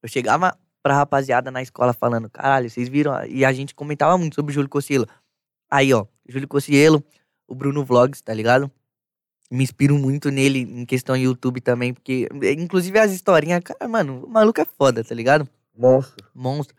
[0.03, 3.25] eu chegava pra rapaziada na escola falando, caralho, vocês viram?
[3.25, 5.07] E a gente comentava muito sobre o Júlio Cossielo.
[5.69, 7.03] Aí, ó, Júlio Cossielo,
[7.47, 8.69] o Bruno Vlogs, tá ligado?
[9.51, 14.29] Me inspiro muito nele em questão YouTube também, porque, inclusive, as historinhas, cara, mano, o
[14.29, 15.47] maluco é foda, tá ligado?
[15.77, 16.25] Monstro.
[16.33, 16.75] monstro.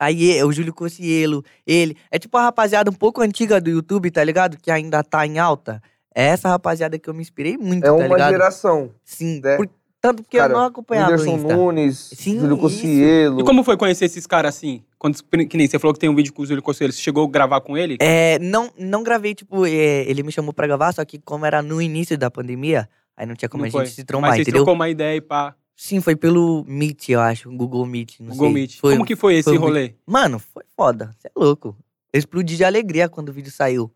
[0.00, 1.96] Aí é o Júlio Cossielo, ele.
[2.10, 4.56] É tipo a rapaziada um pouco antiga do YouTube, tá ligado?
[4.56, 5.82] Que ainda tá em alta.
[6.14, 8.30] É essa rapaziada que eu me inspirei muito, É tá uma ligado?
[8.30, 8.94] geração.
[9.04, 9.40] Sim.
[9.42, 9.56] né?
[9.56, 9.68] por-
[10.00, 11.56] tanto porque Cara, eu não acompanhava o Whindersson Insta.
[11.56, 12.56] Nunes, Sim, Júlio.
[12.58, 13.40] Cossielo.
[13.40, 14.82] E como foi conhecer esses caras assim?
[14.98, 16.92] Quando, que nem você falou que tem um vídeo com o Júlio Conselho.
[16.92, 17.96] Você chegou a gravar com ele?
[18.00, 19.70] É, não, não gravei, tipo, é,
[20.08, 23.34] ele me chamou pra gravar, só que como era no início da pandemia, aí não
[23.34, 23.84] tinha como Não a foi.
[23.86, 24.60] gente se trombar, Mas entendeu?
[24.60, 25.54] trocou uma ideia e pá.
[25.76, 28.54] Sim, foi pelo Meet, eu acho, Google Meet, não Google sei.
[28.54, 28.78] Meet.
[28.80, 29.94] Foi, Como que foi esse foi rolê?
[30.04, 31.14] Mano, foi foda.
[31.16, 31.76] Você é louco.
[32.12, 33.88] Eu explodi de alegria quando o vídeo saiu.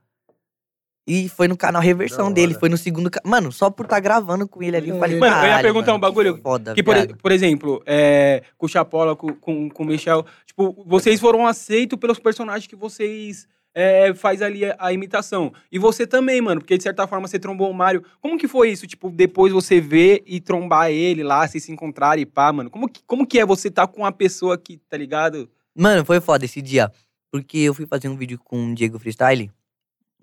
[1.07, 3.11] E foi no canal Reversão Da dele, foi no segundo.
[3.11, 5.19] ca- Mano, só por estar gravando com ele ali, eu falei.
[5.19, 7.83] Mano, eu ia "Caralho, perguntar mano, um bagulho que Foda, Que, por, viado." por exemplo,
[7.85, 12.69] é, com o Chapola, com, com, com o Michel, tipo, vocês foram aceitos pelos personagens
[12.69, 15.53] que vocês é, faz ali a, a imitação.
[15.73, 18.05] E você também, mano, porque de certa forma você trombou o Mário.
[18.21, 18.87] Como que foi isso?
[18.87, 22.71] Tipo, depois você ver e trombar ele lá, vocês se encontrarem e pá, mano.
[22.71, 25.51] Como que, como que é você tá com uma pessoa que, tá ligado?
[25.75, 26.93] Mano, foi foda esse dia.
[27.33, 29.51] Porque eu fui fazer um vídeo com o Diego Freestyle.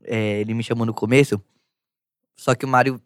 [0.03, 1.41] É, ele me chamou no começo.
[2.37, 3.01] Só que o Mário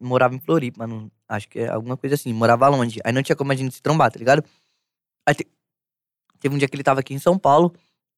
[0.00, 1.10] morava em Floripa, mano.
[1.28, 2.32] Acho que é alguma coisa assim.
[2.32, 3.00] Morava longe.
[3.04, 4.44] Aí não tinha como a gente se trombar, tá ligado?
[5.26, 5.46] Aí te-
[6.38, 7.74] teve um dia que ele tava aqui em São Paulo.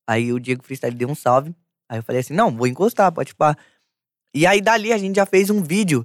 [0.08, 1.54] Aí o Diego Freestyle deu um salve.
[1.88, 3.56] Aí eu falei assim: não, vou encostar, pode pá.
[4.34, 6.04] E aí dali a gente já fez um vídeo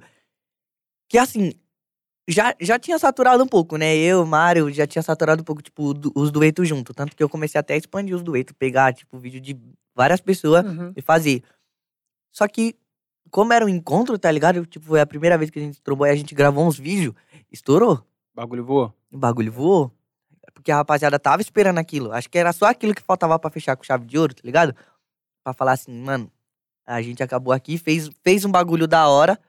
[1.10, 1.54] que assim.
[2.30, 3.98] Já, já tinha saturado um pouco, né?
[3.98, 6.94] Eu, Mário, já tinha saturado um pouco, tipo, du- os duetos junto.
[6.94, 9.60] Tanto que eu comecei até a expandir os duetos, pegar, tipo, vídeo de
[9.94, 10.94] várias pessoas Uhum.
[10.96, 11.44] e fazer.
[12.34, 12.76] Só que,
[13.30, 14.66] como era um encontro, tá ligado?
[14.66, 17.14] Tipo, foi a primeira vez que a gente trombou e a gente gravou uns vídeos,
[17.52, 18.04] estourou.
[18.34, 18.94] O bagulho voou.
[19.12, 19.92] O bagulho voou.
[20.54, 22.12] Porque a rapaziada tava esperando aquilo.
[22.12, 24.76] Acho que era só aquilo que faltava pra fechar com chave de ouro, tá ligado?
[25.44, 26.32] Pra falar assim, mano,
[26.86, 29.40] a gente acabou aqui, fez, fez um bagulho da hora.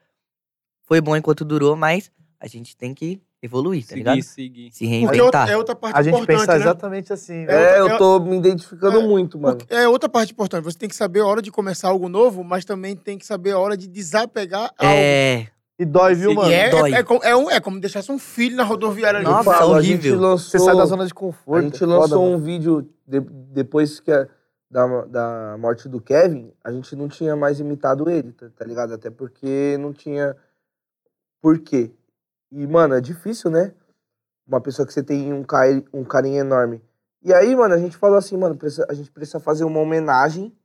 [0.83, 4.21] Foi bom enquanto durou, mas a gente tem que evoluir, tá ligado?
[4.21, 4.71] Seguir, seguir.
[4.71, 5.49] Se Porque é outra, reinventar.
[5.49, 6.57] é outra parte A gente importante, pensa né?
[6.59, 7.45] exatamente assim.
[7.47, 7.77] É.
[7.77, 9.57] É, outra- eu tô me identificando É, muito, mano.
[9.69, 10.63] É outra parte importante.
[10.63, 13.51] Você tem que saber a hora de começar algo novo, mas também tem que saber
[13.51, 14.93] a hora de desapegar algo.
[14.93, 15.47] É.
[15.77, 16.49] E dói, viu, mano?
[16.51, 16.93] É, dói.
[16.93, 19.27] é, é como- é um- é como deixasse um filho na rodoviária ali.
[19.27, 19.97] Nossa, falo, horrível.
[19.97, 21.63] A gente lançou, Você sai da zona de a conforto.
[21.63, 22.43] gente é lançou foda, um mano.
[22.43, 24.25] vídeo de- depois que a-
[24.71, 28.93] da, da morte do Kevin, a gente não tinha mais imitado ele, tá, tá ligado?
[28.93, 30.35] Até porque não tinha
[31.41, 31.91] por quê.
[32.55, 33.73] E, mano, é difícil, né?
[34.47, 36.81] Uma pessoa que você tem um, cari um carinho enorme.
[37.21, 40.55] E aí, mano, a gente falou assim, mano, precisa- a gente precisa fazer uma homenagem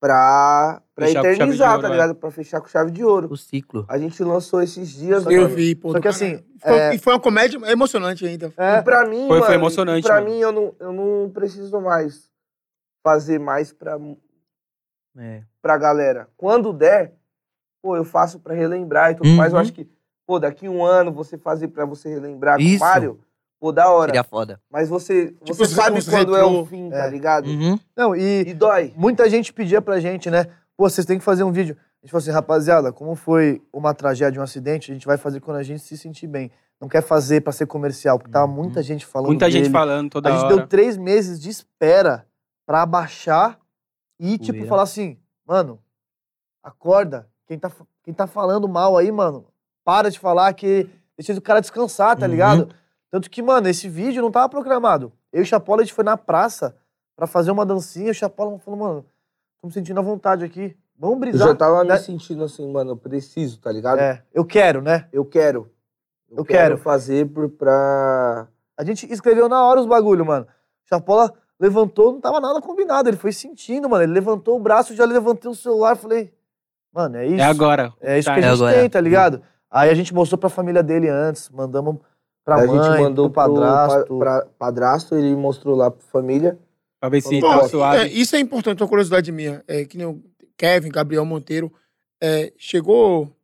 [0.00, 1.90] pra, pra Fechar eternizar, ouro, tá é.
[1.92, 2.14] ligado?
[2.14, 3.28] Pra fechar com chave de ouro.
[3.32, 3.86] O ciclo.
[3.88, 5.24] A gente lançou esses dias.
[5.26, 5.54] Eu mano.
[5.54, 5.92] vi, pô.
[5.92, 8.52] Só que assim, Foi- é- E foi uma comédia emocionante ainda.
[8.56, 10.26] É, E pra mim, Foi- foi mano, emocionante, e Pra mano.
[10.34, 12.30] mim, eu não, eu não preciso mais
[13.02, 13.98] fazer mais pra,
[15.16, 15.42] É.
[15.62, 16.28] pra galera.
[16.36, 17.14] Quando der,
[17.82, 19.52] pô, eu faço pra relembrar e tudo mais.
[19.52, 19.62] Eu Uhum.
[19.62, 19.88] acho que,
[20.30, 22.78] pô, daqui um ano você fazer pra você relembrar com o Isso.
[22.78, 23.18] Mário,
[23.58, 24.10] pô, da hora.
[24.10, 24.60] Seria foda.
[24.70, 26.90] Mas você, Tipo você sabe quando é o fim, É.
[27.00, 27.46] tá ligado?
[27.48, 27.76] Uhum.
[27.96, 28.94] Não, e E dói.
[28.96, 30.44] muita gente pedia pra gente, né?
[30.76, 31.76] Pô, vocês têm que fazer um vídeo.
[32.00, 35.40] A gente falou assim, rapaziada, como foi uma tragédia, um acidente, a gente vai fazer
[35.40, 36.48] quando a gente se sentir bem.
[36.80, 39.72] Não quer fazer pra ser comercial, porque tava muita gente falando Muita gente dele.
[39.72, 40.56] falando toda A gente hora.
[40.56, 42.24] deu três meses de espera
[42.64, 43.58] pra abaixar
[44.18, 45.80] e, tipo, falar assim, mano,
[46.62, 47.28] acorda.
[47.46, 47.70] Quem tá,
[48.04, 49.44] quem tá falando mal aí, mano,
[49.90, 50.88] para de falar que
[51.18, 52.30] deixa o cara descansar, tá Uhum.
[52.30, 52.68] ligado?
[53.10, 55.12] Tanto que, mano, esse vídeo não tava programado.
[55.32, 56.76] Eu e o Chapola, a gente foi na praça
[57.16, 58.12] pra fazer uma dancinha.
[58.12, 59.04] O Chapola falou, mano,
[59.60, 60.76] tô me sentindo à vontade aqui.
[60.96, 61.48] Vamos Eu brisar.
[61.48, 61.94] já tava né?
[61.94, 63.98] me sentindo assim, mano, eu preciso, tá ligado?
[63.98, 65.08] É, eu quero, né?
[65.12, 65.68] Eu quero.
[66.30, 66.78] Eu quero.
[66.78, 68.46] fazer por, pra.
[68.78, 70.46] A gente escreveu na hora os bagulho, mano.
[70.46, 73.08] O Chapola levantou, não tava nada combinado.
[73.08, 74.04] Ele foi sentindo, mano.
[74.04, 75.96] Ele levantou o braço, já levantei o celular.
[75.96, 76.32] Falei,
[76.92, 77.40] mano, é isso.
[77.40, 77.92] É agora.
[78.00, 78.76] É isso Tá, que a é gente agora.
[78.78, 79.42] tem, tá ligado?
[79.70, 81.98] Aí a gente mostrou pra família dele antes, mandamos
[82.44, 84.04] pra a mãe, gente mandou pro padrasto.
[84.06, 86.58] pro pra- padrasto, ele mostrou lá pra família.
[86.98, 88.02] Pra ver se tá suave.
[88.04, 89.62] é, isso é importante, uma curiosidade minha.
[89.68, 90.22] É, que nem o
[90.56, 91.72] Kevin, Gabriel Monteiro.
[92.22, 93.34] é, chegou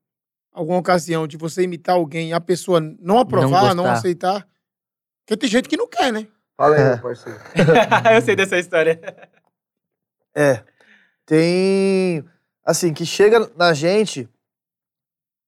[0.53, 3.93] alguma ocasião de você imitar alguém e a pessoa não aprovar, não, gostar.
[3.99, 4.47] aceitar?
[5.25, 6.27] Porque tem gente que não quer, né?
[6.57, 6.97] Fala aí, É.
[6.99, 7.39] parceiro.
[8.15, 9.01] eu sei dessa história.
[10.35, 10.63] É.
[11.25, 12.25] Tem.
[12.65, 14.29] assim, que chega na gente,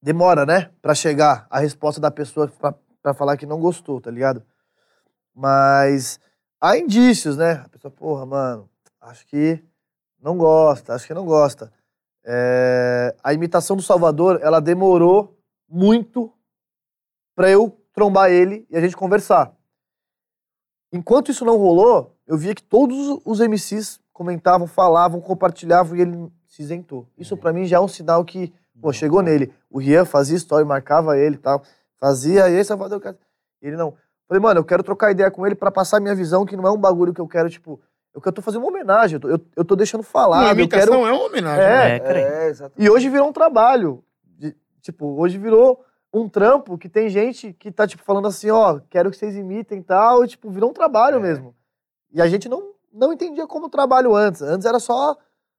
[0.03, 0.71] demora, né?
[0.81, 4.43] Pra chegar a resposta da pessoa pra, pra falar que não gostou, tá ligado?
[5.35, 6.19] Mas
[6.61, 7.63] há indícios, né?
[7.65, 8.69] A pessoa, porra, mano,
[9.01, 9.63] acho que
[10.21, 11.73] não gosta, acho que não gosta.
[12.25, 15.39] É, a imitação do Salvador, ela demorou
[15.69, 16.33] muito
[17.35, 19.55] pra eu trombar ele e a gente conversar.
[20.93, 26.33] Enquanto isso não rolou, eu via que todos os MCs comentavam, falavam, compartilhavam e ele
[26.47, 27.07] se isentou.
[27.17, 29.53] Isso pra mim já é um sinal que, pô, chegou nele.
[29.71, 31.63] O Rian fazia história, marcava ele e tal.
[31.99, 33.19] Fazia, e aí Salvador, cara.
[33.61, 33.95] Ele não.
[34.27, 36.71] Falei, mano, eu quero trocar ideia com ele pra passar minha visão, que não é
[36.71, 37.81] um bagulho que eu quero, tipo.
[38.15, 40.39] Eu que eu tô fazendo uma homenagem, eu tô, eu, eu tô deixando falar.
[40.39, 40.93] Uma eu quero.
[40.93, 41.63] imitação é uma homenagem.
[41.65, 42.19] É, É, cara.
[42.19, 42.83] É, exatamente.
[42.87, 44.03] E hoje virou um trabalho.
[44.37, 48.81] de- tipo, hoje virou um trampo que tem gente que tá, tipo, falando assim, ó,
[48.89, 51.55] quero que vocês imitem e tal, e, tipo, virou um trabalho mesmo.
[52.11, 54.41] E a gente não, não entendia como trabalho antes.
[54.43, 55.17] Antes era só,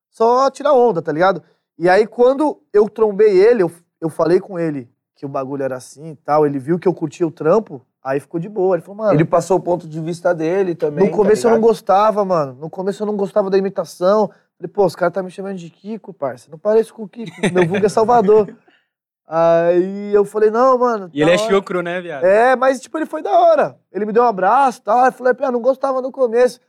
[0.09, 1.43] só tirar onda, tá ligado?
[1.79, 5.77] E aí, quando eu trombei ele, eu, eu falei com ele que o bagulho era
[5.77, 8.75] assim e tal, ele viu que eu curtia o trampo, aí ficou de boa.
[8.75, 11.05] Ele falou, mano, Ele passou o ponto de vista dele também.
[11.05, 12.57] no começo tá eu não gostava, mano.
[12.59, 14.29] No começo eu não gostava da imitação.
[14.57, 16.51] Falei, pô, os caras tá me chamando de Kiko, parça.
[16.51, 17.31] Não pareço com o Kiko.
[17.53, 18.53] Meu vulgo é Salvador.
[19.25, 21.09] Aí eu falei, não, mano.
[21.13, 21.49] E ele é hora.
[21.49, 22.25] chucro, né, viado?
[22.25, 23.77] É, mas, tipo, ele foi da hora.
[23.91, 25.05] Ele me deu um abraço e tal.
[25.05, 26.59] Eu falei, pô, não gostava no começo.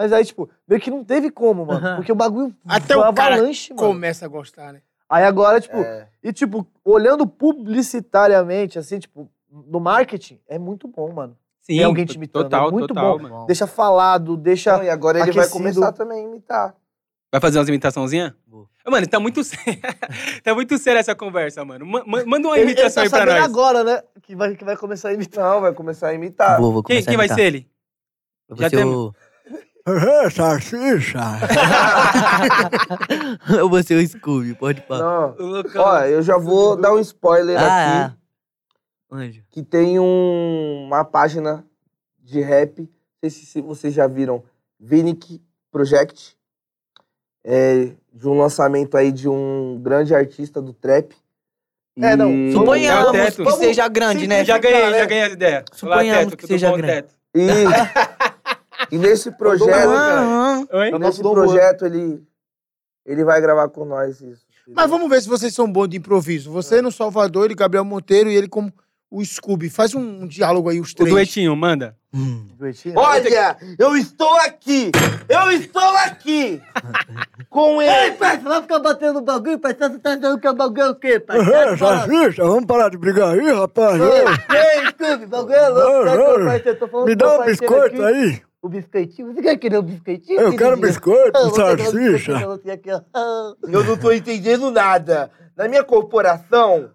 [0.00, 1.86] Mas aí, tipo, meio que não teve como, mano.
[1.86, 1.96] Aham.
[1.96, 3.86] Porque o bagulho Até foi o cara avalanche, mano.
[3.88, 4.80] Começa a gostar, né?
[5.06, 6.08] Aí agora, tipo, É.
[6.22, 11.36] e tipo, olhando publicitariamente, assim, tipo, no marketing, é muito bom, mano.
[11.60, 13.22] Sim, tem alguém te imitando, total, é muito total, bom.
[13.28, 13.46] mano.
[13.46, 14.76] Deixa falado, deixa.
[14.78, 15.58] Não, e agora ele vai aquecido.
[15.58, 16.74] começar também a imitar.
[17.30, 18.32] Vai fazer umas imitaçãozinhas?
[18.48, 18.66] Vou.
[18.86, 19.80] Mano, tá muito sério.
[20.42, 21.84] tá muito séria essa conversa, mano.
[21.84, 23.44] Ma- ma- manda uma Ele, ele imitação tá aí pra nós.
[23.44, 24.02] agora, né?
[24.22, 25.44] Que vai, que vai começar a imitar.
[25.44, 26.58] Não, vai começar a imitar.
[26.60, 27.38] Vou, vou Quem, começar quem a vai imitar.
[27.38, 27.70] ser ele?
[28.48, 29.14] Eu Já vou ser o...
[30.30, 31.20] Salsicha.
[33.58, 35.34] eu vou ser o Scooby, pode falar.
[35.76, 37.66] Ó, eu já vou dar um spoiler aqui.
[37.68, 38.16] Ah, ah.
[39.12, 39.42] Anjo.
[39.50, 41.64] que tem um- uma página
[42.20, 42.78] de rap.
[42.80, 42.88] Não
[43.28, 44.42] sei se, vocês já viram.
[44.78, 45.40] Vinic
[45.72, 46.36] Project.
[47.44, 51.14] É, de um lançamento aí de um grande artista do trap.
[51.98, 53.44] É, não, E- É o Suponhamos teto.
[53.44, 54.44] que seja grande, né?
[54.44, 54.98] já ganhei, né?
[54.98, 55.64] já ganhei as ideias.
[55.82, 56.92] Olá, Suponhamos teto, que seja grande.
[56.92, 57.14] teto?
[57.34, 57.46] E,
[58.92, 60.90] e nesse projeto, Ah, Oi?
[60.90, 62.22] É o nesse projeto ele,
[63.06, 64.42] ele vai gravar com nós isso.
[64.72, 66.50] Mas vamos ver se vocês são bons de improviso.
[66.52, 68.72] Você no Salvador, ele, Gabriel Monteiro e ele como
[69.10, 69.68] o Scooby.
[69.68, 71.10] Faz um, um diálogo aí, os O três.
[71.10, 71.96] duetinho, manda.
[72.14, 72.46] hum.
[72.56, 72.96] Duetinho?
[72.96, 74.92] Olha, eu estou aqui!
[75.28, 76.62] Eu estou aqui!
[77.50, 78.12] com Ei, ele!
[78.16, 79.88] parça, vai ficar batendo no bagulho, parça.
[79.90, 81.44] Você tá achando que é o bagulho é o quê, parça?
[81.44, 81.98] Tá Sai fora.
[82.06, 84.00] Salsicha, vamos parar de brigar aí, rapaz.
[84.00, 86.04] Ei, Scooby, bagulho é louco.
[86.04, 86.78] meu parceiro?
[86.78, 88.14] Tô falando Me com dá meu um parceiro biscoito aqui.
[88.14, 88.42] aí.
[88.62, 89.32] O biscoitinho?
[89.32, 90.40] Você quer querer um biscoitinho?
[90.40, 92.32] Eu quero um biscoito, Ah, um salsicha.
[93.62, 95.30] Eu não tô entendendo nada.
[95.56, 96.90] Na minha corporação,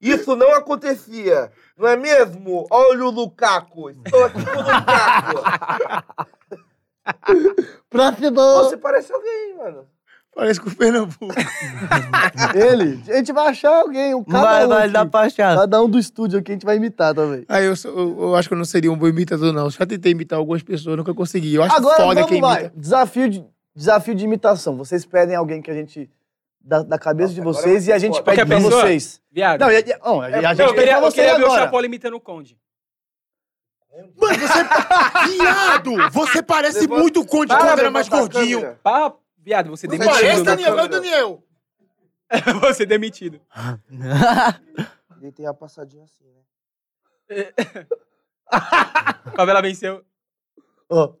[0.00, 1.50] isso não acontecia.
[1.76, 2.66] Não é mesmo?
[2.70, 3.90] Olha o Lukaku.
[3.90, 6.04] Estou aqui com o Lukaku.
[7.90, 8.36] Próximo.
[8.36, 9.86] Você parece alguém, mano.
[10.38, 11.34] Parece com o Pernambuco.
[12.54, 14.92] Ele, a gente vai achar alguém, um cada Vai, um vai aqui.
[14.92, 15.56] dar pra achar.
[15.58, 17.44] Cada um do estúdio aqui a gente vai imitar também.
[17.48, 19.68] Aí eu, sou- eu, eu acho que eu não seria um bom imitador, não.
[19.68, 21.56] Já tentei imitar algumas pessoas, nunca consegui.
[21.56, 22.60] Eu acho Agora foda vamos quem lá.
[22.60, 22.72] imita.
[22.76, 23.44] Desafio de,
[23.74, 24.76] desafio de imitação.
[24.76, 26.08] Vocês pedem alguém que a gente.
[26.60, 28.44] Da, da cabeça de Nossa, vocês e a gente pede.
[28.46, 29.20] Qualquer vocês.
[29.32, 29.58] Viado.
[29.60, 31.50] Não, e, e, não, a, gente eu queria, eu queria ver o.
[31.50, 32.56] Chapolin imitando o Conde.
[34.16, 34.62] Mano, você...
[35.36, 36.10] Viado!
[36.12, 38.60] Você parece Levanta- muito o Conde quando era mais gordinho.
[38.60, 38.78] câmera.
[39.48, 40.12] Viado, você demitido.
[40.12, 40.74] parece, Daniel.
[40.76, 41.00] Vai, câmera.
[41.00, 41.42] Daniel.
[42.60, 43.40] você demitido.
[45.22, 46.26] Ele tem a passadinha assim,
[47.30, 47.46] né?
[49.34, 50.04] Favela venceu.
[50.90, 51.14] Ó,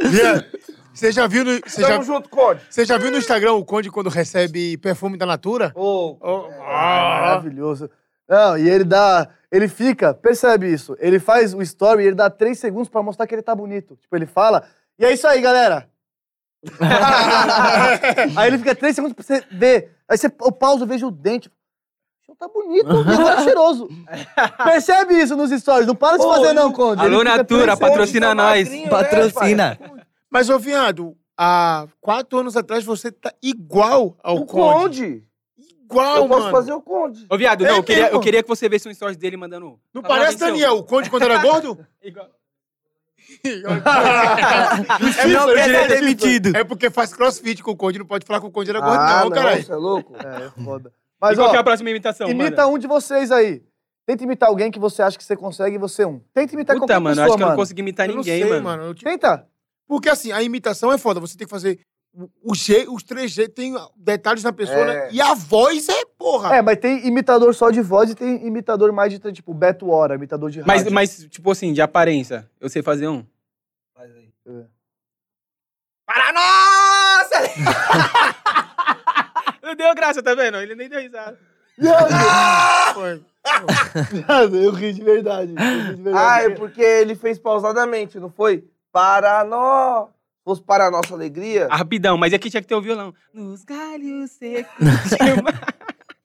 [0.00, 0.44] Viado,
[0.94, 1.58] Você já viu no...
[1.66, 1.88] Você já...
[1.88, 2.60] Tamo junto, Conde.
[2.70, 5.72] Você já viu no Instagram o Conde quando recebe perfume da Natura?
[5.74, 7.90] Ô, Oh, Ah, maravilhoso.
[8.28, 9.28] Não, e ele dá.
[9.50, 10.96] Ele fica, percebe isso.
[11.00, 13.96] Ele faz o story e ele dá três segundos pra mostrar que ele tá bonito.
[13.96, 14.64] Tipo, ele fala.
[14.98, 15.88] E é isso aí, galera.
[18.36, 19.96] aí ele fica três segundos pra você ver.
[20.08, 21.50] Aí você, eu pauso, vejo o dente.
[22.28, 23.88] Não tá bonito, e agora é cheiroso.
[24.62, 25.86] Percebe isso nos stories.
[25.86, 27.00] Não para de Ô, fazer, não, Conde.
[27.00, 28.68] Alô, Natura, patrocina tá nós.
[28.68, 29.78] né, Patrocina.
[30.30, 34.74] Mas, ô, viado, há quatro anos atrás você tá igual ao O Conde.
[34.74, 35.27] Conde.
[35.90, 36.52] Igual, Eu posso mano.
[36.52, 37.26] fazer o Conde.
[37.30, 39.78] Ô, viado, É não, eu queria, eu queria que você visse um stories dele mandando.
[39.94, 40.36] Não parece.
[40.36, 41.78] Daniel, o Conde quando era gordo?
[42.02, 42.28] Igual-
[45.28, 46.56] não eu diria ser que- demitido.
[46.56, 48.94] É porque faz crossfit com o Conde, não pode falar que o Conde era gordo,
[49.00, 49.62] ah, não, caralho.
[49.64, 50.14] você é louco?
[50.16, 50.88] É, é foda.
[50.90, 52.74] E Mas, qual ó, que é a próxima imitação, imita mano?
[52.74, 53.62] um de vocês aí.
[54.06, 56.20] Tenta imitar alguém que você acha que você consegue e você é um.
[56.32, 57.56] Tenta imitar Puta, qualquer mano, pessoa, acho que eu mano.
[57.56, 58.62] não consegui imitar Eu não ninguém, sei, mano.
[58.64, 58.82] mano.
[58.84, 59.46] Eu te- Tenta.
[59.86, 61.20] Porque assim, a imitação é foda.
[61.20, 61.78] Você tem que fazer
[62.14, 62.52] o,
[62.94, 64.84] os três jeitos, tem detalhes na pessoa, É.
[64.86, 65.08] né?
[65.12, 66.56] E a voz é porra.
[66.56, 70.14] É, mas tem imitador só de voz e tem imitador mais de, tipo, Beto Hora,
[70.16, 70.92] imitador de Mas, rádio.
[70.94, 73.24] mas, tipo assim, de aparência, eu sei fazer um.
[73.94, 74.28] Faz aí.
[74.46, 74.64] É.
[76.06, 77.38] Para nossa!
[79.62, 80.56] Não deu graça, tá vendo?
[80.58, 81.38] Ele nem deu risada.
[82.94, 83.22] Foi.
[84.10, 85.54] Viado, eu ri de verdade.
[85.56, 86.26] Eu ri de verdade.
[86.26, 88.64] Ah, é porque ele fez pausadamente, não foi?
[88.92, 90.08] Para nós.
[90.48, 91.68] Se fosse para a nossa alegria.
[91.70, 93.12] Ah, rapidão, mas aqui tinha que ter o violão.
[93.34, 94.72] Nos galhos secos.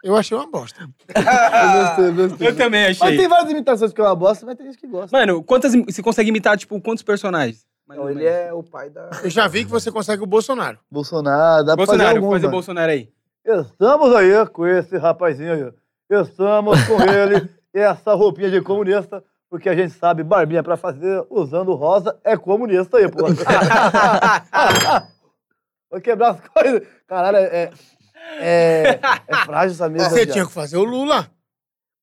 [0.04, 0.82] Eu achei uma bosta.
[1.16, 2.48] Eu gostei, gostei.
[2.50, 3.18] eu também Mas achei.
[3.18, 5.18] tem várias imitações que é uma bosta, mas tem gente que gosta.
[5.18, 5.74] Mano, quantas.
[5.74, 7.66] Você consegue imitar, tipo, quantos personagens?
[7.88, 8.38] Mais Não, ou ele menos.
[8.38, 9.10] é o pai da.
[9.24, 10.78] Eu já vi que você consegue o Bolsonaro.
[10.91, 12.52] Bolsonaro, dá pra Bolsonaro, fazer vou alguns, fazer mano.
[12.58, 13.10] Bolsonaro aí.
[13.45, 15.54] Estamos aí com esse rapazinho
[16.10, 16.20] aí.
[16.22, 19.24] Estamos com ele e essa roupinha de comunista,
[19.54, 23.20] porque a gente sabe barbinha pra fazer usando rosa é comunista aí, pô.
[25.92, 26.88] Vou quebrar as coisas.
[27.06, 27.72] Caralho, é,
[28.40, 30.10] é, é frágil essa mesa.
[30.10, 30.32] Você viado.
[30.34, 31.30] tinha que fazer o Lula.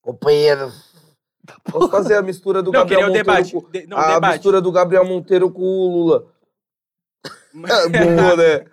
[0.01, 0.71] Companheiro.
[1.65, 3.53] Posso fazer a mistura do Não, Gabriel queria o Monteiro debate.
[3.53, 3.69] com...
[3.69, 4.33] De- não, a debate.
[4.35, 6.33] mistura do Gabriel Monteiro com o Lula.
[7.67, 8.65] É boa, né?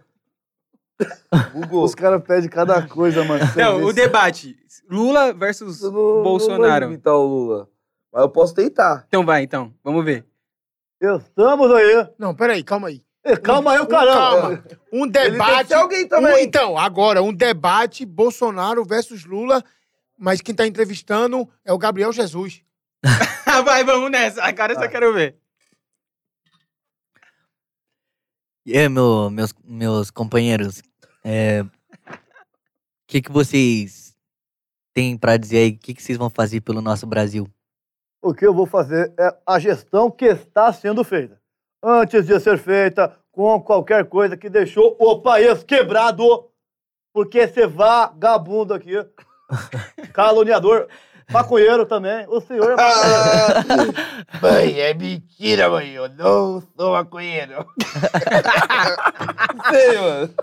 [1.52, 1.84] Bugou.
[1.84, 3.44] Os caras pedem cada coisa, mano.
[3.56, 4.56] Não, o debate.
[4.88, 6.62] Lula versus Eu não, Bolsonaro.
[6.62, 7.68] Não vou imitar o Lula.
[8.12, 9.06] Mas eu posso tentar.
[9.08, 9.74] Então vai, então.
[9.84, 10.26] Vamos ver.
[11.02, 12.08] Estamos aí.
[12.18, 13.04] Não, peraí, calma aí.
[13.24, 14.14] Ê, Calma aí, o Um- caramba.
[14.16, 14.64] Calma.
[14.94, 15.68] Um Ele tem que debate.
[15.68, 16.34] ser alguém também.
[16.34, 19.62] um- então, agora, um debate Bolsonaro versus Lula,
[20.18, 22.62] mas quem tá entrevistando é o Gabriel Jesus.
[23.66, 24.42] vai, vamos nessa.
[24.44, 25.38] Agora eu só quero ver.
[28.66, 30.82] E aí, meu, meus, meus companheiros,
[31.24, 31.70] é, o
[33.08, 34.16] que, que vocês
[34.94, 35.70] têm pra dizer aí?
[35.72, 37.48] O que, que vocês vão fazer pelo nosso Brasil?
[38.28, 41.40] O que eu vou fazer é a gestão que está sendo feita.
[41.82, 46.50] Antes de ser feita com qualquer coisa que deixou o país quebrado,
[47.14, 48.96] porque esse vagabundo aqui,
[50.12, 50.90] caluniador,
[51.32, 53.94] maconheiro também, o senhor é maconheiro.
[54.42, 55.94] Mãe, é mentira, mãe.
[55.94, 57.66] Eu não sou maconheiro.
[59.72, 60.34] Sei, mano.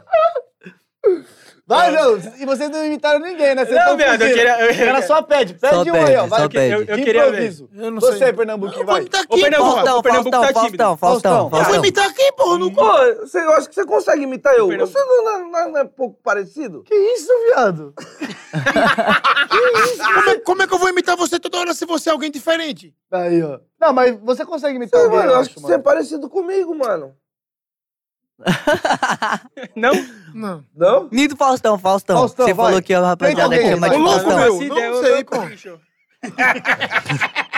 [1.66, 3.64] Vai, meu, e vocês não imitaram ninguém, né?
[3.64, 6.20] Vocês Não, viado, eu queria- eu- O cara só pede, pede Só um aí, ó.
[6.24, 6.72] pede, Vai, o pede.
[6.74, 7.28] Eu, eu queria ver.
[7.30, 7.70] improviso.
[7.74, 8.32] Eu não Você, sei.
[8.34, 9.00] Pernambuquinho, Eu vou vai.
[9.00, 9.74] imitar Ô, aqui, Pernambuco, porra.
[9.84, 10.60] Faustão, o Pernambuco Faustão, tá.
[10.60, 11.58] Faustão, Faustão, Faustão.
[11.60, 12.58] Eu vou imitar aqui, porra.
[12.58, 12.70] Não...
[12.70, 14.68] Pô, você, eu acho que você consegue imitar eu.
[14.68, 14.92] Pernambuco.
[14.98, 16.82] Você não, não- não- não é pouco parecido?
[16.82, 17.94] Que isso, viado?
[20.14, 22.30] Como, é, como é que eu vou imitar você toda hora se você é alguém
[22.30, 22.94] diferente?
[23.10, 23.58] Aí, ó.
[23.80, 27.14] Não, mas você consegue imitar alguém, mano, eu acho que você é parecido comigo, mano.
[29.76, 29.92] Não?
[30.34, 30.64] Não.
[30.74, 31.08] Não?
[31.10, 32.16] Nito Faustão, Faustão.
[32.18, 32.66] Faustão, Você vai.
[32.66, 34.58] falou que a rapaziada alguém, chama de Ô, louco, Faustão.
[34.58, 34.92] meu.
[34.92, 35.40] Não sei, pô.
[35.46, 35.80] bicho.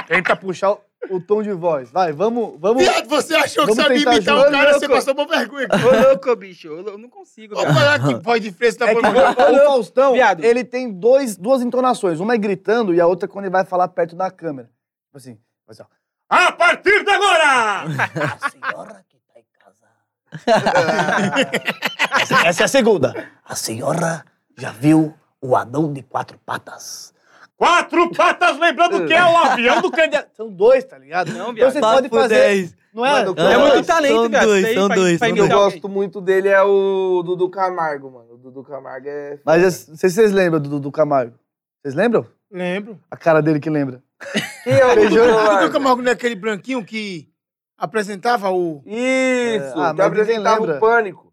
[0.06, 0.80] Tenta puxar o,
[1.10, 1.90] o tom de voz.
[1.90, 2.82] Vai, vamos, vamos.
[2.82, 4.94] Viado, você achou que Vamos sabia tentar imitar o cara, Ô, você louco.
[4.94, 5.68] passou por vergonha.
[5.72, 6.68] Ô, louco, bicho.
[6.68, 7.74] Eu eu não consigo, viado.
[7.74, 9.30] falar que pode diferença da É que porra.
[9.52, 10.44] o Faustão, Viado.
[10.44, 12.20] ele tem dois, duas entonações.
[12.20, 14.68] Uma é gritando e a outra é quando ele vai falar perto da câmera.
[15.06, 15.38] Tipo assim,
[15.68, 15.86] assim ó.
[16.28, 17.82] A partir de agora!
[17.84, 19.15] A senhora que tá.
[22.20, 23.28] essa, essa é a segunda.
[23.44, 24.24] A senhora
[24.56, 27.14] já viu o anão de quatro patas?
[27.56, 30.28] Quatro patas, lembrando que é o avião do candidato.
[30.36, 31.28] São dois, tá ligado?
[31.32, 31.72] Não, então viado.
[31.72, 32.34] você pode fazer.
[32.34, 32.76] 10.
[32.92, 33.10] Não é?
[33.24, 34.44] Mano, É muito talento, são viado.
[34.46, 37.48] dois, são pra- dois, pra são O que eu gosto muito dele é o Dudu
[37.50, 38.34] Camargo, mano.
[38.34, 39.38] O Dudu Camargo é.
[39.44, 41.34] Mas eu não sei se vocês lembram do Dudu Camargo.
[41.82, 42.26] Vocês lembram?
[42.50, 42.98] Lembro.
[43.10, 44.02] A cara dele que lembra.
[44.64, 45.72] Quem é o Dudu O Dudu Camargo?
[45.72, 47.28] Camargo não é aquele branquinho que
[47.78, 48.82] apresentava o...
[48.86, 51.26] Isso, ah, que apresentava o pânico.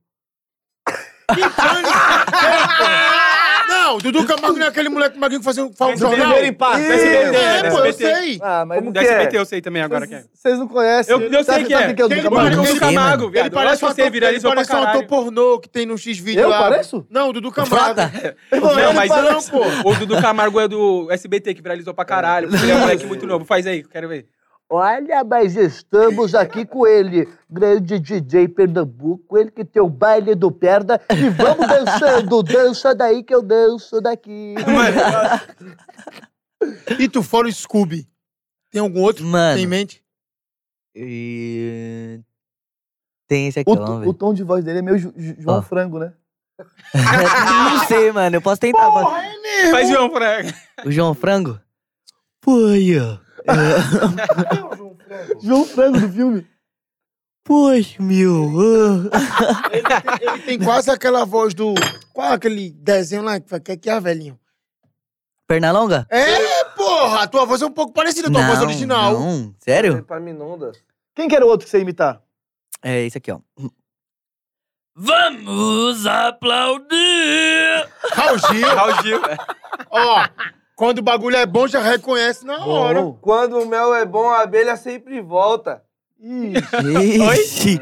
[3.67, 6.19] Não, o Dudu Camargo não é aquele moleque magrinho que fazia um, faz Mas jornal.
[6.27, 6.79] Primeiro impacto.
[6.79, 8.39] SBT, É, pô, eu sei.
[8.41, 9.03] Ah, mas Como que é?
[9.03, 10.23] SBT eu sei também agora quem é.
[10.33, 11.13] vocês não conhecem.
[11.13, 11.93] Eu- eu sei que é.
[11.93, 13.29] quem é o Ele Dudu Camargo?
[13.29, 13.39] Ele.
[13.47, 15.85] Eu parece, que um você ator, viralizou ele pra parece um ator pornô que tem
[15.85, 16.59] no X-Vídeo Eu lá.
[16.59, 17.05] pareço?
[17.09, 18.01] Não, o Dudu Camargo.
[18.51, 19.89] Não, mas não, pô.
[19.89, 22.49] o Dudu Camargo é do SBT, que viralizou pra caralho.
[22.49, 23.45] porque Ele é um moleque muito novo.
[23.45, 24.27] Faz aí, quero ver.
[24.75, 30.51] Olha, mas estamos aqui com ele, grande DJ Pernambuco, ele que tem o baile do
[30.51, 34.55] perna e vamos dançando, dança daí que eu danço daqui.
[36.97, 38.09] E tu fora o Scooby.
[38.71, 39.59] Tem algum outro Mano.
[39.59, 40.03] em mente?
[40.95, 42.19] E...
[43.27, 44.17] Tem esse aqui, O, ó, vamos o ver.
[44.17, 45.61] tom de voz dele é meio João Ó.
[45.61, 46.13] Frango, né?
[46.95, 48.37] Não sei, mano.
[48.37, 48.87] Eu posso tentar.
[48.87, 50.49] é Faz João Frango.
[50.83, 51.59] O João Frango?
[52.41, 53.22] Poxa.
[55.41, 56.47] João Frango do filme.
[57.43, 59.09] Poxa, meu.
[59.71, 61.73] Ele tem, ele tem quase aquela voz do...
[62.13, 64.39] Qual é aquele desenho lá que, que, que é velhinho?
[65.45, 66.07] Pernalonga?
[66.09, 67.23] É, porra!
[67.23, 69.13] A tua voz é um pouco parecida com a tua voz original.
[69.19, 69.97] Não, sério?
[69.97, 70.81] Epaminondas.
[71.13, 72.21] Quem que era o outro que você ia imitar?
[72.81, 73.39] É esse aqui, ó.
[74.95, 77.89] Vamos aplaudir!
[78.13, 79.21] Raul Gil, Raul Gil.
[79.89, 80.27] ó.
[80.75, 82.99] Quando o bagulho é bom, já reconhece na hora.
[83.21, 85.83] Quando o mel é bom, a abelha sempre volta.
[86.19, 87.79] Ixi!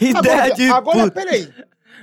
[0.00, 1.10] Ideia Agora, de agora puta.
[1.10, 1.52] peraí.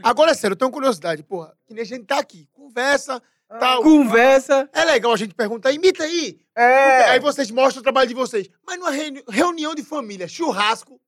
[0.03, 1.53] Agora é sério, eu tenho curiosidade, porra.
[1.67, 3.21] Que nem a gente tá aqui, conversa,
[3.59, 3.81] tal.
[3.83, 4.69] Conversa.
[4.73, 6.39] É legal a gente perguntar, imita aí.
[6.55, 7.09] É.
[7.11, 8.49] Aí vocês mostram o trabalho de vocês.
[8.65, 10.99] Mas numa reuni- reunião de família, churrasco,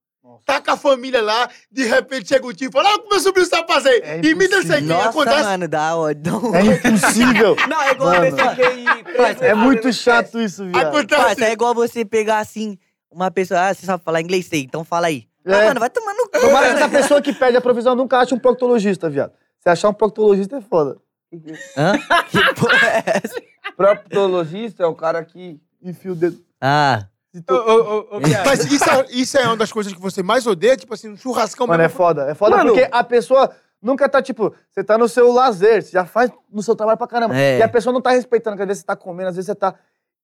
[0.45, 3.09] tá com a família lá, de repente chega o tio e fala, olha o que
[3.09, 4.01] meu sobrinho sabe fazer.
[4.03, 4.83] É imita isso aqui.
[4.83, 5.43] Nossa, Acontece.
[5.43, 6.55] mano, dá ódio.
[6.55, 7.55] É impossível.
[7.69, 8.21] Não, é igual Mano.
[8.35, 9.43] pessoa que...
[9.45, 10.87] É muito chato isso, viado.
[10.87, 11.43] Acontece.
[11.43, 12.77] É igual você pegar assim,
[13.11, 15.27] uma pessoa, ah, você sabe falar inglês, sei, então fala aí.
[15.45, 15.67] Ah, É.
[15.67, 16.39] mano, vai tomar no cu.
[16.39, 19.33] Tomara que essa pessoa que pede a provisão nunca ache um proctologista, viado.
[19.59, 20.97] Se achar um proctologista é foda.
[21.77, 21.93] Hã?
[22.29, 23.41] Que porra é essa?
[23.75, 25.59] Proctologista é o cara que.
[25.81, 26.37] Enfia o dedo.
[26.61, 27.05] Ah,
[27.49, 28.45] Ô, ô, ô, ô, viado.
[28.47, 31.17] Mas isso é, isso é uma das coisas que você mais odeia, tipo assim, um
[31.17, 31.97] churrascão Mano, é mesmo.
[31.97, 32.29] foda.
[32.29, 32.73] É foda Mano.
[32.73, 33.49] porque a pessoa
[33.81, 37.07] nunca tá, tipo, você tá no seu lazer, você já faz no seu trabalho pra
[37.07, 37.35] caramba.
[37.35, 37.59] É.
[37.59, 39.55] E a pessoa não tá respeitando, que às vezes você tá comendo, às vezes você
[39.55, 39.73] tá.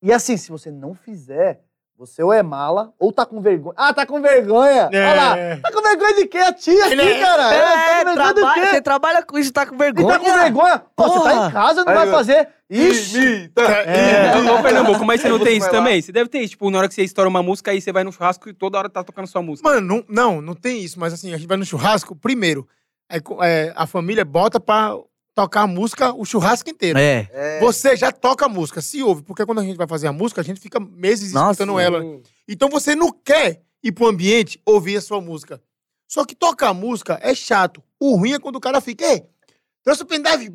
[0.02, 1.62] E assim, se você não fizer,
[2.00, 3.74] você ou é mala, ou tá com vergonha.
[3.76, 4.88] Ah, tá com vergonha!
[4.90, 5.10] É.
[5.10, 5.36] Olha lá!
[5.62, 6.38] Tá com vergonha de quê?
[6.38, 7.54] A tia aqui, Ele é- cara!
[7.54, 8.66] é, tá com vergonha do quê?
[8.70, 10.08] você trabalha com isso, tá com E vergonha.
[10.08, 10.82] tá com vergonha?
[10.96, 12.10] Pô, você tá em casa, não Aí, vai ó.
[12.10, 12.48] fazer.
[12.70, 13.52] Ixi!
[13.56, 14.50] É.
[14.50, 16.00] Ô, Pernambuco, mas você não tem isso também?
[16.00, 16.50] Você deve ter isso.
[16.52, 18.78] Tipo, na hora que você estoura uma música, aí você vai no churrasco e toda
[18.78, 19.68] hora tá tocando sua música.
[19.68, 22.66] Mano, não, não, não tem isso, mas assim, a gente vai no churrasco, primeiro,
[23.24, 24.96] co- é, a família bota pra
[25.34, 26.98] tocar a música o churrasco inteiro.
[26.98, 27.28] É.
[27.32, 27.60] É.
[27.60, 30.40] Você já toca a música, se ouve, porque quando a gente vai fazer a música,
[30.40, 32.02] a gente fica meses Nossa, escutando ela.
[32.48, 35.60] Então você não quer ir pro ambiente ouvir a sua música.
[36.08, 37.82] Só que tocar a música é chato.
[37.98, 39.22] O ruim é quando o cara fica, ei,
[39.84, 40.52] trouxe o pendrive,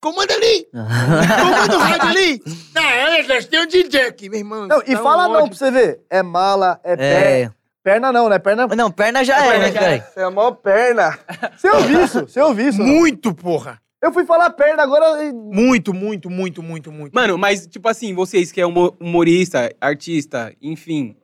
[0.00, 2.42] comanda ali, comanda o rádio ali.
[2.74, 4.66] Não, é, nós temos um DJ aqui, meu irmão.
[4.66, 5.48] Não, e um fala não ódio.
[5.48, 6.00] pra você ver.
[6.10, 7.26] É mala, é, perna.
[7.26, 7.64] É.
[7.82, 8.38] Perna não, né?
[8.38, 8.66] Perna.
[8.68, 10.00] Não, perna já é, né, cara?
[10.00, 11.18] Você é mó perna.
[11.56, 12.20] Você ouviu isso?
[12.20, 12.82] Você ouviu isso?
[12.82, 13.78] Muito, porra.
[14.04, 15.32] Eu fui falar perna agora.
[15.32, 17.14] Muito, muito, muito, muito, muito.
[17.14, 21.16] Mano, mas, tipo assim, vocês que é humo- humorista, artista, enfim.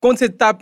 [0.00, 0.56] Quando você tá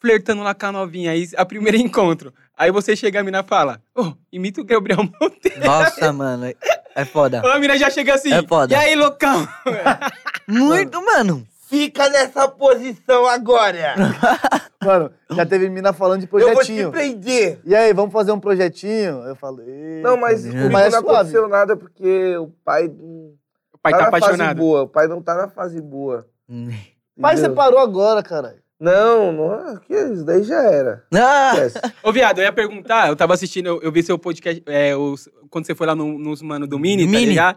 [0.00, 2.32] flertando lá com a novinha, aí, a primeiro encontro.
[2.56, 5.64] Aí você chega, a mina fala, ô, imita o Gabriel Monteiro.
[5.64, 6.46] Nossa, mano.
[6.94, 7.40] É foda.
[7.40, 8.72] A mina já chega assim, É foda.
[8.72, 9.46] e aí, loucão?
[10.48, 11.46] Muito, mano.
[11.68, 13.94] Fica nessa posição agora.
[14.84, 16.90] Mano, já teve mina falando de Eu vou te projetinho.
[16.92, 17.58] prender.
[17.64, 19.24] E aí, vamos fazer um projetinho?
[19.26, 20.00] Eu falei.
[20.02, 21.16] Não, mas comigo Mas é não suave.
[21.16, 24.56] aconteceu nada porque o pai O pai tá na fase apaixonado.
[24.58, 24.82] boa.
[24.82, 26.26] O pai não tá na fase boa.
[27.18, 27.50] Pai entendeu?
[27.50, 28.58] separou agora, caralho.
[28.78, 31.02] Não, não, que isso daí já era.
[31.16, 31.54] Ah.
[32.02, 35.26] Ô, viado, eu ia perguntar, eu tava assistindo, eu, eu vi seu podcast, é, os-
[35.48, 37.24] quando você foi lá no- nos mano do Mini, tá Mini.
[37.30, 37.56] ligado?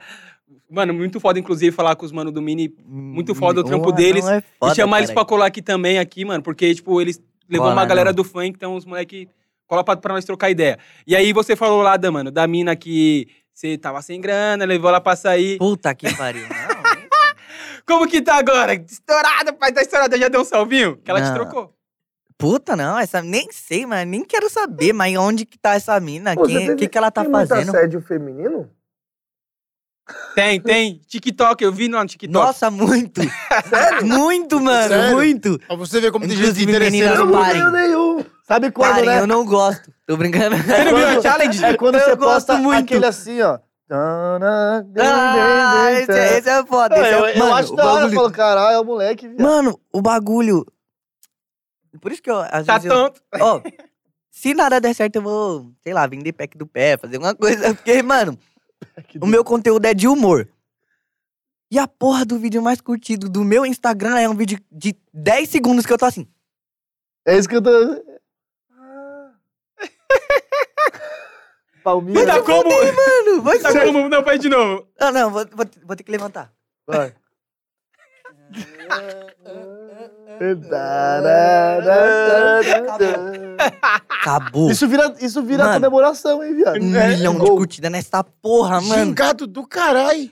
[0.69, 4.25] Mano, muito foda, inclusive, falar com os mano do Mini, muito foda o trampo deles.
[4.27, 7.19] é foda, e chamar eles pra colar aqui também, aqui, mano, porque, tipo, eles
[7.49, 8.15] levou Cola, uma galera não.
[8.15, 9.27] do funk, então os moleque
[9.67, 10.77] cola pra, pra nós trocar ideia.
[11.07, 14.89] E aí você falou lá, da, mano, da mina que você tava sem grana, levou
[14.89, 15.57] ela pra sair.
[15.57, 16.43] Puta que pariu.
[16.49, 18.73] Não, Como que tá agora?
[18.75, 20.97] Estourada, pai, tá estourada, já deu um salvinho?
[20.97, 21.33] Que ela te Não.
[21.33, 21.73] trocou.
[22.37, 26.33] Puta, não, essa nem sei, mas nem quero saber, mas onde que tá essa mina?
[26.37, 27.69] O teve- que, que ela tá tem muito fazendo?
[27.75, 28.69] assédio feminino?
[30.35, 31.01] Tem, tem.
[31.07, 32.31] TikTok, eu vi no TikTok.
[32.33, 33.21] Nossa, muito.
[33.69, 34.05] Sério?
[34.07, 35.15] muito, mano, Sério?
[35.15, 35.59] muito.
[35.59, 37.45] Pra você ver como tem gente Inclusive, interesseira meninas, no mundo.
[37.45, 37.61] parem.
[37.63, 38.25] Não, nenhum.
[38.47, 39.19] Sabe quando, Parem, né?
[39.19, 39.91] eu não gosto.
[40.07, 40.55] Tô brincando.
[40.57, 41.63] Você não viu a challenge?
[41.65, 42.83] É quando Eu você gosto posta muito.
[42.83, 43.59] aquele assim, ó.
[43.91, 46.95] Ah, esse, esse é foda.
[46.95, 48.85] Não, esse é- eu, eu mano, acho o da hora, eu falo, caralho, é o
[48.85, 49.41] moleque, viado.
[49.41, 50.65] Mano, o bagulho.
[52.01, 52.39] Por isso que eu.
[52.39, 53.21] Às Tá vezes eu- tonto.
[53.39, 53.61] Ó,
[54.31, 57.61] se nada der certo, eu vou, sei lá, vender pack do pé, fazer alguma coisa.
[57.75, 58.37] Porque, mano,
[59.21, 60.47] o meu conteúdo é de humor.
[61.71, 65.49] E a porra do vídeo mais curtido do meu Instagram é um vídeo de 10
[65.49, 66.27] segundos que eu tô assim.
[67.25, 67.69] É isso que eu tô...
[71.83, 72.25] Palminha.
[72.25, 72.69] Tá como?
[72.69, 73.85] Mano, vai Tá ser.
[73.85, 74.09] como?
[74.09, 74.87] Não, faz de novo.
[74.99, 76.51] Ah, não, vou, vou, vou ter que levantar.
[76.87, 77.15] Vai.
[84.09, 84.71] Acabou.
[84.71, 85.73] Isso vira, isso vira Mano.
[85.75, 86.77] comemoração, hein, viado?
[86.81, 87.57] Um milhão de Gol.
[87.57, 89.05] curtidas nessa porra, mano.
[89.05, 90.31] Gingado do caralho.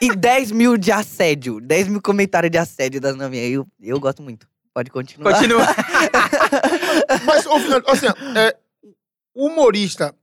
[0.00, 1.60] E 10 mil de assédio.
[1.60, 3.50] 10 mil comentários de assédio das novinhas.
[3.50, 4.46] Eu, eu gosto muito.
[4.72, 5.32] Pode continuar.
[5.34, 5.62] Continua.
[7.26, 8.06] Mas, ô, Fernando, assim,
[8.36, 8.56] é,
[9.34, 10.14] o humorista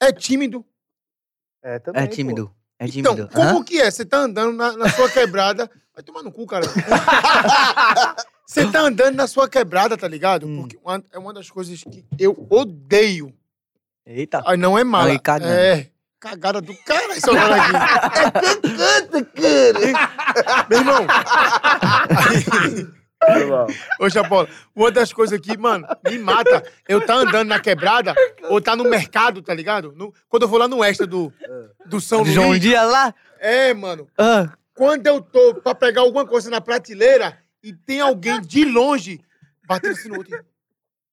[0.00, 0.64] é tímido.
[1.64, 2.12] É, também, É pô.
[2.14, 2.50] tímido.
[2.78, 3.28] É Então, tímido.
[3.34, 3.64] como Hã?
[3.64, 3.90] que é?
[3.90, 5.68] Você tá andando na, na sua quebrada.
[5.96, 6.66] Vai tomar no cu, cara.
[8.46, 10.46] Você tá andando na sua quebrada, tá ligado?
[10.46, 10.60] Hum.
[10.60, 13.32] Porque uma- é uma das coisas que eu odeio.
[14.04, 14.42] Eita.
[14.44, 15.08] Ah, não é mala.
[15.08, 15.50] Aí, cagando.
[15.52, 15.88] É.
[16.20, 17.72] Cagada do cara, esse olhando aqui.
[17.76, 18.30] É
[18.76, 20.66] canta, cara.
[20.68, 21.06] Meu irmão.
[23.28, 23.66] Aí,
[23.98, 28.14] Ô, Chapola, uma das coisas que, mano, me mata, eu tá andando na quebrada
[28.50, 29.92] ou tá no mercado, tá ligado?
[29.96, 31.32] No- quando eu vou lá no extra do,
[31.86, 32.34] do São Luís.
[32.34, 33.14] João Dias lá?
[33.40, 34.06] É, mano.
[34.18, 39.20] Ah, Quando eu tô pra pegar alguma coisa na prateleira e tem alguém de longe
[39.66, 40.36] batendo no outro.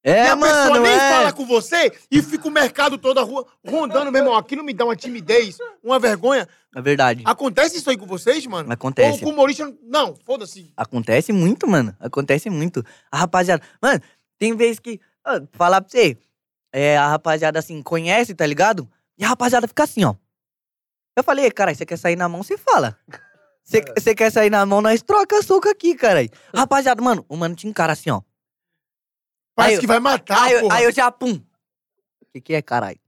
[0.04, 1.00] e é, a pessoa mano, nem é.
[1.00, 4.36] fala com você e fica o mercado todo a rua rondando, meu irmão.
[4.36, 6.46] Aquilo me dá uma timidez, uma vergonha.
[6.76, 7.24] É verdade.
[7.26, 8.72] Acontece isso aí com vocês, mano?
[8.72, 9.20] Acontece.
[9.20, 9.74] Ou com o humorista.
[9.82, 10.72] Não, foda-se.
[10.76, 11.96] Acontece muito, mano.
[12.02, 12.84] Acontece muito.
[13.10, 13.64] A rapaziada.
[13.82, 14.02] Mano,
[14.38, 15.00] tem vezes que.
[15.26, 16.18] ó, falar pra você.
[16.74, 18.90] É, a rapaziada assim, conhece, tá ligado?
[19.18, 20.16] E a rapaziada fica assim, ó.
[21.16, 22.98] Eu falei, cara, você quer sair na mão, você fala.
[23.64, 24.16] Você É.
[24.16, 26.20] quer sair na mão, nós troca soco aqui, cara.
[26.54, 28.22] Rapaziada, mano, o mano te encara assim, ó.
[29.56, 30.76] Parece Aí- que vai matar, aí, porra.
[30.76, 31.34] aí eu já, pum.
[31.34, 33.00] O que, que é, caralho?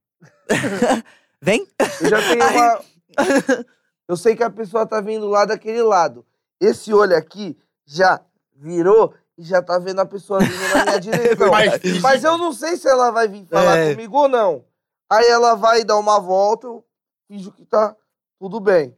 [1.41, 1.67] Vem?
[2.01, 2.85] Eu já tenho Aí- uma.
[4.07, 6.23] Eu sei que a pessoa tá vindo lá daquele lado.
[6.61, 7.57] Esse olho aqui
[7.87, 8.21] já
[8.53, 11.49] virou e já tá vendo a pessoa vindo na minha direção.
[11.49, 13.91] Mas- Mas eu não sei se ela vai vir falar É.
[13.95, 14.63] comigo ou não.
[15.11, 16.85] Aí ela vai dar uma volta, eu
[17.27, 17.95] finjo que tá
[18.39, 18.95] tudo bem.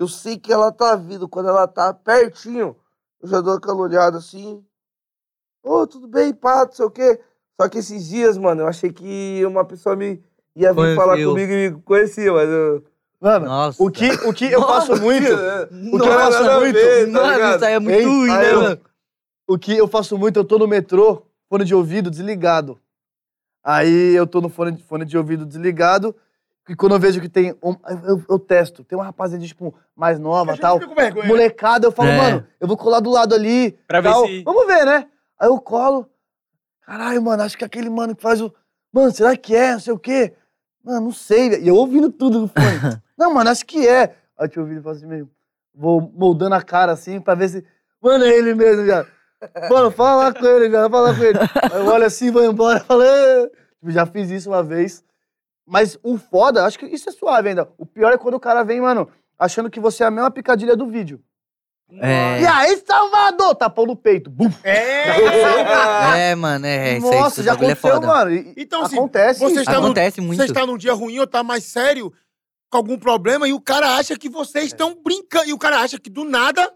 [0.00, 1.28] Eu sei que ela tá vindo.
[1.28, 2.74] Quando ela tá pertinho,
[3.22, 4.64] eu já dou aquela olhada assim.
[5.62, 7.20] Ô, tudo bem, pá, não sei o quê.
[7.60, 10.24] Só que esses dias, mano, eu achei que uma pessoa me
[10.56, 12.82] ia vir falar comigo e me conhecia, mas eu.
[13.20, 13.82] Mano, Nossa.
[13.82, 15.26] o que, o que eu faço muito.
[15.92, 18.80] O que eu faço muito, Mano, isso aí é muito Ei, ruim, né, eu- mano?
[19.46, 22.80] O que eu faço muito, eu tô no metrô, fone de ouvido desligado.
[23.62, 26.16] Aí eu tô no fone, de- fone de ouvido desligado.
[26.70, 27.52] E quando eu vejo que tem.
[27.62, 28.84] um- eu, eu- eu testo.
[28.84, 30.78] Tem uma rapaziada, tipo, mais nova tal.
[30.78, 31.26] vergonha.
[31.26, 32.16] Molecada, eu falo, É.
[32.16, 33.72] mano, eu vou colar do lado ali.
[33.88, 34.24] Pra ver tal.
[34.24, 35.08] se- Vamos ver, né?
[35.36, 36.08] Aí eu colo.
[36.86, 38.54] Caralho, mano, acho que aquele mano que faz o.
[38.92, 39.72] Mano, será que é?
[39.72, 40.32] Não sei o quê.
[40.84, 41.62] Mano, não sei, velho.
[41.64, 42.54] E eu ouvindo tudo fone.
[43.18, 44.14] não, mano, acho que é.
[44.38, 45.28] Aí eu te ouvindo e falo assim mesmo.
[45.74, 47.64] Vou moldando a cara assim pra ver se.
[48.00, 49.04] Mano, é ele mesmo, já.
[49.68, 50.88] Mano, fala lá com ele, já.
[50.88, 51.38] Fala lá com ele.
[51.72, 52.78] Aí eu olho assim, vou embora.
[52.80, 53.02] Falo.
[53.80, 55.02] Tipo, já fiz isso uma vez.
[55.66, 57.68] Mas o foda, acho que isso é suave ainda.
[57.78, 59.08] O pior é quando o cara vem, mano,
[59.38, 61.20] achando que você é a mesma picadilha do vídeo.
[61.92, 62.40] É.
[62.42, 63.54] E aí, Salvador?
[63.56, 64.30] Tapão no peito.
[64.30, 64.48] Bum.
[64.62, 66.98] É, mano, é.
[66.98, 68.06] isso aí, Nossa, esse já é aconteceu, foda.
[68.06, 68.30] mano.
[68.32, 69.40] E- Então, assim, acontece.
[69.40, 69.60] você isso.
[69.62, 70.38] está no- Acontece muito.
[70.40, 72.12] Você está num dia ruim ou tá mais sério
[72.70, 75.48] com algum problema e o cara acha que vocês estão brincando.
[75.48, 76.72] E o cara acha que do nada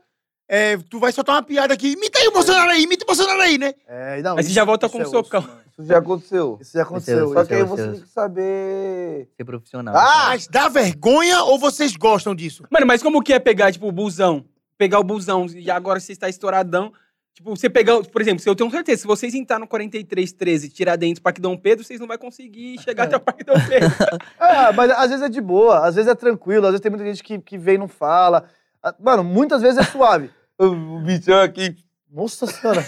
[0.49, 1.93] é, tu vai soltar uma piada aqui.
[1.93, 3.73] Imita aí o Bolsonaro aí, imita o Bolsonaro aí, né?
[3.87, 5.49] É, não, Aí você isso- já volta isso com é um socão.
[5.79, 6.59] Isso já aconteceu.
[6.61, 7.25] Isso já aconteceu.
[7.25, 9.29] Isso Só é que aí você é tem que saber.
[9.37, 9.97] Ser profissional.
[9.97, 10.27] Ah!
[10.29, 12.65] Mas dá vergonha ou vocês gostam disso?
[12.71, 14.45] Mano, mas como que é pegar, tipo, o busão?
[14.79, 16.93] Pegar o busão e agora você está estouradão.
[17.35, 21.21] Tipo, você pegar, por exemplo, se eu tenho certeza, se vocês entrar no 4313 Tiradentes,
[21.21, 23.91] Parque Dom Pedro, vocês não vão conseguir chegar até o Parque Dom Pedro.
[24.39, 27.05] É, mas às vezes é de boa, às vezes é tranquilo, às vezes tem muita
[27.05, 28.45] gente que, que vem e não fala.
[28.81, 30.31] Ah, Mano, muitas vezes é suave.
[30.57, 31.75] O bichão aqui
[32.09, 32.87] Nossa senhora.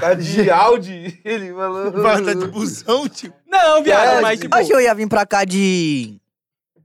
[0.00, 1.20] Tá de Audi.
[1.24, 1.90] Ele falou.
[1.92, 3.32] Vai andar de busão, tio.
[3.46, 4.54] Não, viado, É, mas tipo.
[4.54, 6.18] Acho que eu ia vir pra cá de.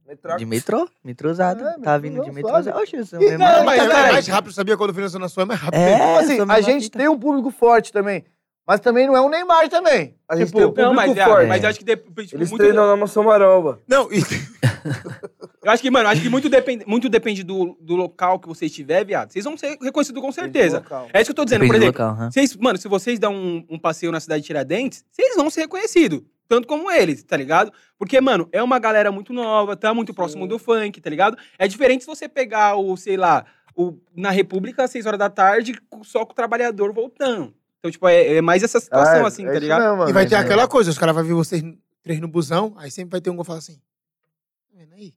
[0.07, 0.37] Metrô.
[0.37, 0.89] De metrô?
[1.03, 1.61] Metrôzado.
[1.67, 2.77] É, tá metrô, vindo de metrôzado.
[2.79, 4.77] Oxe, isso é mais- mas é mais rápido, sabia?
[4.77, 5.79] Quando o Finança Nação é mais rápido.
[5.81, 8.23] É, Tipo assim, a menor gente tem um público forte também.
[8.67, 10.15] Mas também não é um Neymar também.
[10.27, 11.47] A gente Tipo, tem o Não, mas, público forte.
[11.47, 13.79] mas eu acho que dep- tipo, Eles muito, treinam na Maçã Maromba.
[13.87, 14.21] Não, e-
[15.63, 18.67] Eu acho que, mano, acho que muito depende, muito depende do, do local que você
[18.67, 19.31] estiver, viado.
[19.31, 20.83] Vocês vão ser reconhecidos com certeza.
[21.13, 21.61] É isso que eu tô dizendo.
[21.61, 22.31] Depende Por exemplo, local, aham.
[22.31, 25.61] vocês, mano, se vocês dão um, um passeio na cidade de Tiradentes, vocês vão ser
[25.61, 26.21] reconhecidos.
[26.47, 27.73] Tanto como eles, tá ligado?
[27.97, 31.37] Porque, mano, é uma galera muito nova, tá muito próximo do funk, tá ligado?
[31.59, 33.45] É diferente se você pegar o, sei lá,
[33.75, 37.53] o, na República, às 6 horas da tarde, só com o trabalhando voltando.
[37.87, 40.09] Então, tipo, é, é mais essa situação, assim, tá ligado?
[40.09, 41.63] e vai ter É aquela coisa, os caras vão ver vocês
[42.03, 43.75] três no busão, aí sempre vai ter um que vai falar assim.
[43.75, 45.13] Tá vendo aí?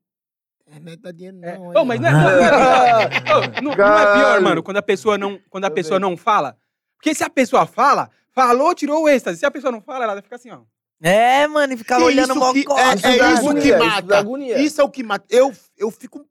[0.67, 1.59] É, não é dá dinheiro, É.
[1.59, 1.69] não.
[1.83, 5.39] Ô, mas não é, não é não, não é pior, mano, quando a pessoa não,
[5.51, 6.57] quando a pessoa não fala.
[6.97, 9.39] Porque se a pessoa fala, falou, tirou o êxtase.
[9.39, 10.61] Se a pessoa não fala, ela fica assim, ó.
[11.03, 12.83] É, mano, e ficava olhando Isso mó que- costa.
[12.83, 14.19] é, Isso é isso agonia, que isso mata.
[14.19, 14.59] agonia.
[14.63, 15.25] Isso é o que mata.
[15.31, 16.27] Eu, eu fico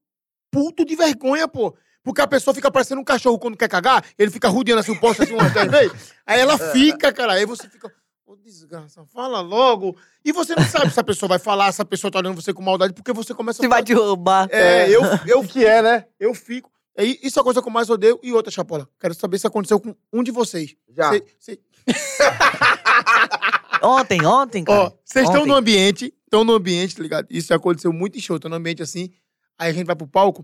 [0.51, 1.75] puto de vergonha, pô.
[2.09, 4.99] Porque a pessoa fica parecendo um cachorro quando quer cagar, ele fica rodeando assim o
[4.99, 6.11] poste assim umas 10 vezes.
[6.25, 7.33] Aí ela fica, cara.
[7.33, 7.93] Aí você fica.
[8.25, 9.95] Ô, desgraça, fala logo.
[10.25, 12.51] E você não sabe se a pessoa vai falar, se a pessoa tá olhando você
[12.51, 14.49] com maldade, porque você começa Se a vai te roubar.
[14.51, 16.05] É, eu, eu, O que é, né?
[16.19, 16.71] eu fico.
[16.97, 18.19] É, isso é a coisa que eu mais odeio.
[18.23, 18.89] E outra, Chapola.
[18.99, 20.75] Quero saber se aconteceu com um de vocês.
[20.89, 21.11] Já.
[21.11, 21.59] Cê- cê-
[23.83, 24.79] Ontem, ontem, cara.
[24.85, 27.27] Ó, vocês estão no ambiente, estão no ambiente, tá ligado?
[27.29, 29.11] Isso aconteceu muito em show, estão no ambiente assim.
[29.57, 30.43] Aí a gente vai pro palco,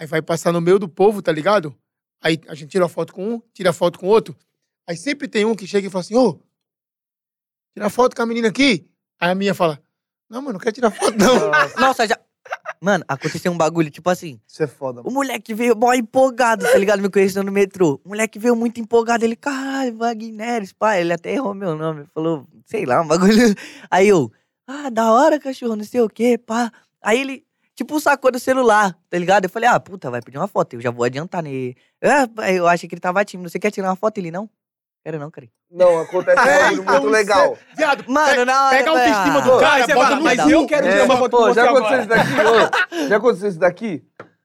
[0.00, 1.76] aí vai passar no meio do povo, tá ligado?
[2.22, 4.34] Aí a gente tira foto com um, tira foto com outro.
[4.88, 6.40] Aí sempre tem um que chega e fala assim: Ô,
[7.74, 8.88] tira foto com a menina aqui.
[9.20, 9.78] Aí a minha fala:
[10.28, 11.50] Não, mano, não quero tirar foto, não.
[11.78, 12.18] Nossa, já.
[12.80, 14.40] Mano, aconteceu um bagulho, tipo assim.
[14.48, 15.14] Isso é foda, O mano.
[15.14, 17.02] moleque veio mó empolgado, tá ligado?
[17.02, 18.00] Me conhecendo no metrô.
[18.02, 19.22] O moleque veio muito empolgado.
[19.22, 20.96] Ele, caralho, Wagneres, pá.
[20.96, 22.06] Ele até errou meu nome.
[22.14, 23.32] Falou, sei lá, um bagulho.
[23.90, 24.32] Aí eu,
[24.66, 26.72] ah, da hora, cachorro, não sei o quê, pá.
[27.02, 27.46] Aí ele,
[27.80, 29.44] tipo, sacou do celular, tá ligado?
[29.44, 30.74] Eu falei, ah, puta, vai pedir uma foto.
[30.74, 31.74] Eu já vou adiantar nele.
[32.02, 33.48] Ah, eu achei que ele tava tímido.
[33.48, 34.18] Você quer tirar uma foto?
[34.18, 34.48] Ele, não?
[35.02, 35.48] Quero não, cara.
[35.70, 37.56] Não, acontece um É, então, muito legal.
[37.76, 38.76] Viado, Mano, pe- na hora.
[38.76, 40.50] pega a autoestima ah, do cara, Aí você bota no mas cu.
[40.50, 42.00] eu quero É, tirar uma foto com pô, você já aconteceu agora.
[42.00, 44.04] isso daqui, ô, já aconteceu isso daqui?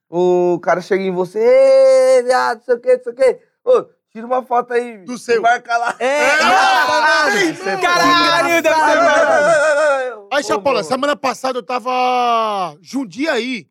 [0.09, 3.39] O cara chega em você, ê, viado, não sei o que, não sei o que.
[3.65, 3.85] Ô,
[4.15, 4.99] tira uma foto aí.
[4.99, 5.41] Do seu.
[5.41, 5.93] Marca lá.
[5.99, 10.17] É, Ai, Caralho, deve ser.
[10.31, 13.67] Aí, Chapola, semana passada eu tava Jundiaí.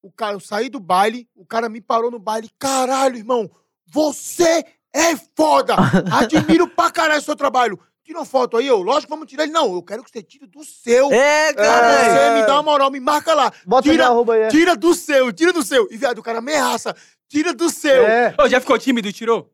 [0.00, 2.48] O cara, eu saí do baile, o cara me parou no baile.
[2.58, 3.50] Caralho, irmão,
[3.92, 4.64] você
[4.94, 5.74] é foda!
[6.12, 7.78] Admiro pra caralho o seu trabalho.
[8.04, 8.80] Tira uma foto aí, eu.
[8.80, 9.52] Lógico, vamos tirar ele.
[9.52, 11.12] Não, eu quero que você tire do seu.
[11.12, 11.98] É, cara.
[11.98, 13.52] você me dá uma moral, me marca lá.
[13.66, 14.42] Bota Tira- arroba aí.
[14.42, 14.48] é.
[14.48, 15.86] Tira do seu, tira do seu.
[15.90, 16.94] E, viado, o cara ameaça.
[17.28, 18.06] Tira do seu.
[18.06, 18.34] É.
[18.38, 19.50] Ô, já ficou tímido e tirou?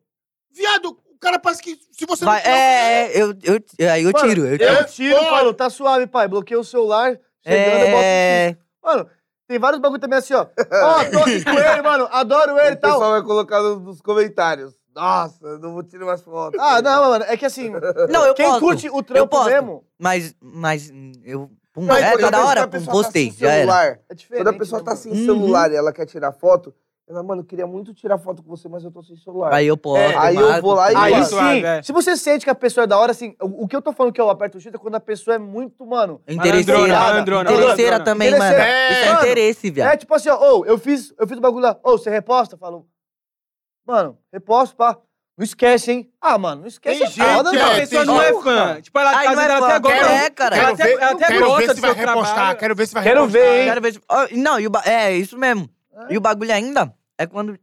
[0.57, 2.57] Viado, o cara parece que se você Vai, não tirar...
[2.57, 4.45] é, é, eu, eu, aí eu Mano, tiro.
[4.47, 4.71] Eu tiro.
[4.73, 5.25] Eu tiro Pô.
[5.25, 6.27] falo, tá suave, pai.
[6.27, 8.57] Bloqueei o celular, chegando, eu boto É.
[8.83, 9.09] no Mano,
[9.47, 10.45] tem vários bagulho também assim, ó.
[10.57, 12.07] Ó, tô aqui com ele, mano.
[12.11, 14.73] Adoro ele e O pessoal vai colocar no- nos comentários.
[14.95, 16.59] Nossa, eu não vou tirar mais fotos.
[16.59, 17.25] Ah, não, mano.
[17.27, 17.69] É que assim,
[18.09, 18.59] Não, eu quem posto.
[18.61, 19.49] curte o eu trampo posto.
[19.51, 21.51] mesmo, Mas, mas hum, eu.
[21.71, 23.99] Pum, Mas, é, por tá da hora, a pum, pessoa tá postei, sem já era.
[24.09, 24.43] é diferente.
[24.43, 25.01] Quando a pessoa né, tá mano?
[25.03, 25.25] sem Uhum.
[25.25, 26.73] celular e ela quer tirar foto,
[27.09, 29.53] ela, mano, eu queria muito tirar foto com você, mas eu tô sem celular.
[29.53, 30.01] Aí eu posto.
[30.01, 30.95] É, aí eu vou lá e.
[30.95, 31.81] Aí sim, é.
[31.81, 33.93] se você sente que a pessoa é da hora, assim, o, o que eu tô
[33.93, 36.21] falando que eu aperto o X é quando a pessoa é muito, mano.
[36.27, 36.79] Interesseira.
[36.79, 38.03] Malandrona, malandrona, Interesseira malandrona.
[38.03, 38.57] também, Interesseira.
[38.59, 38.69] mano.
[38.71, 39.93] É, Isso é interesse, viado.
[39.93, 42.55] É tipo assim, ó, ô, eu fiz, eu fiz o bagulho lá, ô, você reposta?
[42.55, 42.85] Eu Falo,
[43.85, 44.97] mano, reposto, pá.
[45.37, 46.11] Não esquece, hein?
[46.19, 46.97] Ah, mano, não esquece.
[46.99, 48.81] Tem é foda, gente, A é, pessoa tem não é gente- fã.
[48.81, 49.67] Tipo, ela, Ai, vezes é ela fã.
[49.67, 50.11] até gosta.
[50.11, 50.57] É, cara.
[50.57, 52.33] Ela Quero até, ver, ela até quero gosta ver se vai repostar.
[52.33, 52.57] trabalho.
[52.57, 53.41] Quero ver se vai Quero repostar.
[53.43, 53.67] ver, hein?
[53.67, 55.69] Quero ver ó, Não, e o ba- é isso mesmo.
[56.09, 57.57] E o bagulho ainda é quando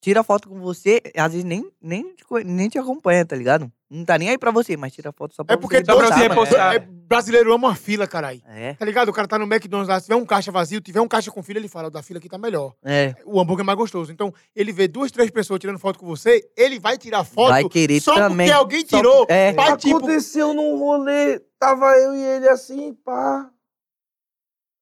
[0.00, 3.72] tira foto com você, às vezes nem, nem, te, nem te acompanha, tá ligado?
[3.90, 5.84] Não tá nem aí pra você, mas tira foto só pra É porque você.
[5.86, 6.74] Só pra dois- você postar, repostar.
[6.74, 8.42] é, brasileiro ama uma fila, caralho.
[8.46, 9.08] É, Tá ligado?
[9.08, 11.42] O cara tá no McDonald's lá, se tiver um caixa vazio, tiver um caixa com
[11.42, 12.74] fila, ele fala, o da fila aqui tá melhor.
[12.84, 13.14] é.
[13.24, 14.12] O hambúrguer é mais gostoso.
[14.12, 17.66] Então, ele vê duas, três pessoas tirando foto com você, ele vai tirar foto Vai
[17.68, 18.46] querer só também.
[18.48, 19.26] porque alguém Só- tirou.
[19.30, 19.52] é.
[19.54, 23.48] Pra, tipo, Aconteceu num rolê, tava eu e ele assim, pá.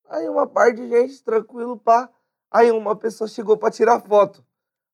[0.08, 2.08] Aí uma parte de gente, tranquilo, pá.
[2.52, 4.44] Aí uma pessoa chegou pra tirar foto.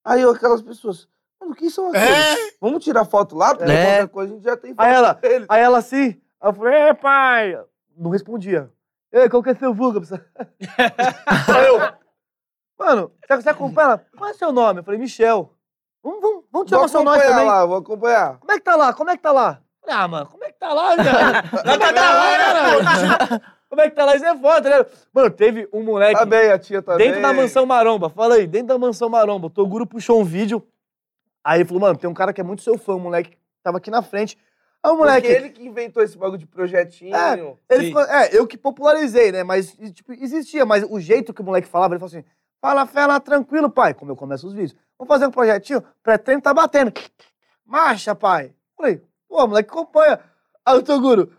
[0.04, 1.08] Aí eu, aquelas pessoas,
[1.40, 2.08] mano, quem são aqueles?
[2.08, 3.54] É, Vamos tirar foto lá?
[3.54, 3.84] Porque É.
[3.98, 5.46] qualquer coisa a gente já tem foto Aí ela, deles.
[5.50, 7.64] aí ela assim, aí eu falei, é, pai.
[7.96, 8.70] Não respondia.
[9.12, 10.00] Ei, qual que é seu vulgo?
[11.66, 11.92] eu,
[12.78, 14.06] mano, você, você acompanha ela?
[14.16, 14.80] Qual é seu nome?
[14.80, 15.52] Eu falei, Michel.
[16.02, 17.48] Vamos, vamos, vamos tirar Vou uma seu nome acompanhar também.
[17.50, 18.38] lá, vou acompanhar.
[18.38, 18.92] Como é que tá lá?
[18.92, 19.60] Como é que tá lá?
[19.90, 21.08] Ah, mano, como é que tá lá, velho?
[21.08, 23.42] É que tá lá, cara?
[23.68, 24.16] Como é que tá lá?
[24.16, 24.88] Isso é foda, tá ligado?
[25.12, 27.08] Mano, teve um moleque Tá bem, a tia tá bem.
[27.08, 28.08] dentro da mansão Maromba.
[28.08, 29.48] Fala aí, dentro da mansão Maromba.
[29.48, 30.66] O Toguro puxou um vídeo.
[31.44, 33.78] Aí ele falou, mano, tem um cara que é muito seu fã, o moleque tava
[33.78, 34.38] aqui na frente.
[34.82, 35.28] Aí o moleque.
[35.28, 37.14] Porque ele que inventou esse bagulho de projetinho.
[37.14, 37.54] É.
[37.70, 39.42] Ele ficou, é, eu que popularizei, né?
[39.42, 42.24] Mas, tipo, existia, mas o jeito que o moleque falava, ele falou assim:
[42.60, 43.92] fala, fela, tranquilo, pai.
[43.92, 44.76] Como eu começo os vídeos.
[44.98, 46.92] Vamos fazer um projetinho, pré-treino tá batendo.
[47.64, 48.52] Marcha, pai.
[48.76, 50.20] Falei, pô, moleque, acompanha.
[50.64, 51.32] Aí o Toguro,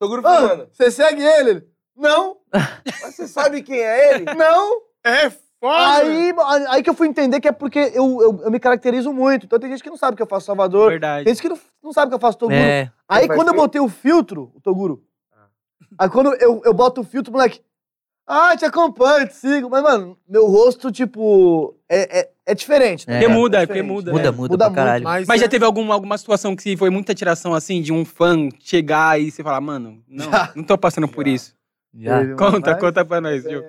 [0.00, 0.68] Toguro "Ah, falando.
[0.72, 1.50] você segue ele?
[1.50, 2.38] Ele, Não,
[3.02, 4.24] Mas você sabe quem é ele?
[4.34, 4.80] não.
[5.04, 5.98] é foda.
[5.98, 6.34] Aí,
[6.68, 9.44] aí que eu fui entender que é porque eu, eu, eu me caracterizo muito.
[9.44, 10.90] Então tem gente que não sabe que eu faço Salvador.
[10.90, 11.24] Verdade.
[11.24, 12.58] Tem gente que não, não sabe que eu faço Toguro.
[12.58, 12.90] É.
[13.06, 15.04] Aí quando eu botei o filtro, o Toguro.
[15.98, 17.62] Aí quando eu, eu boto o filtro, moleque.
[18.26, 19.68] Ah, te acompanho, te sigo.
[19.68, 23.06] Mas, mano, meu rosto, tipo, é, é, é diferente.
[23.08, 23.16] né?
[23.16, 23.20] É.
[23.20, 24.12] Porque muda, é porque muda.
[24.12, 24.30] Muda, é.
[24.30, 25.04] muda, Muda pra muito, caralho.
[25.04, 28.04] Mas, Mas já é- teve algum, alguma situação que foi muita tiração assim, de um
[28.04, 31.54] fã chegar e você falar, mano, não, não tô passando por isso.
[31.94, 32.34] Já.
[32.36, 33.62] Conta, mas- conta pra nós, Gil.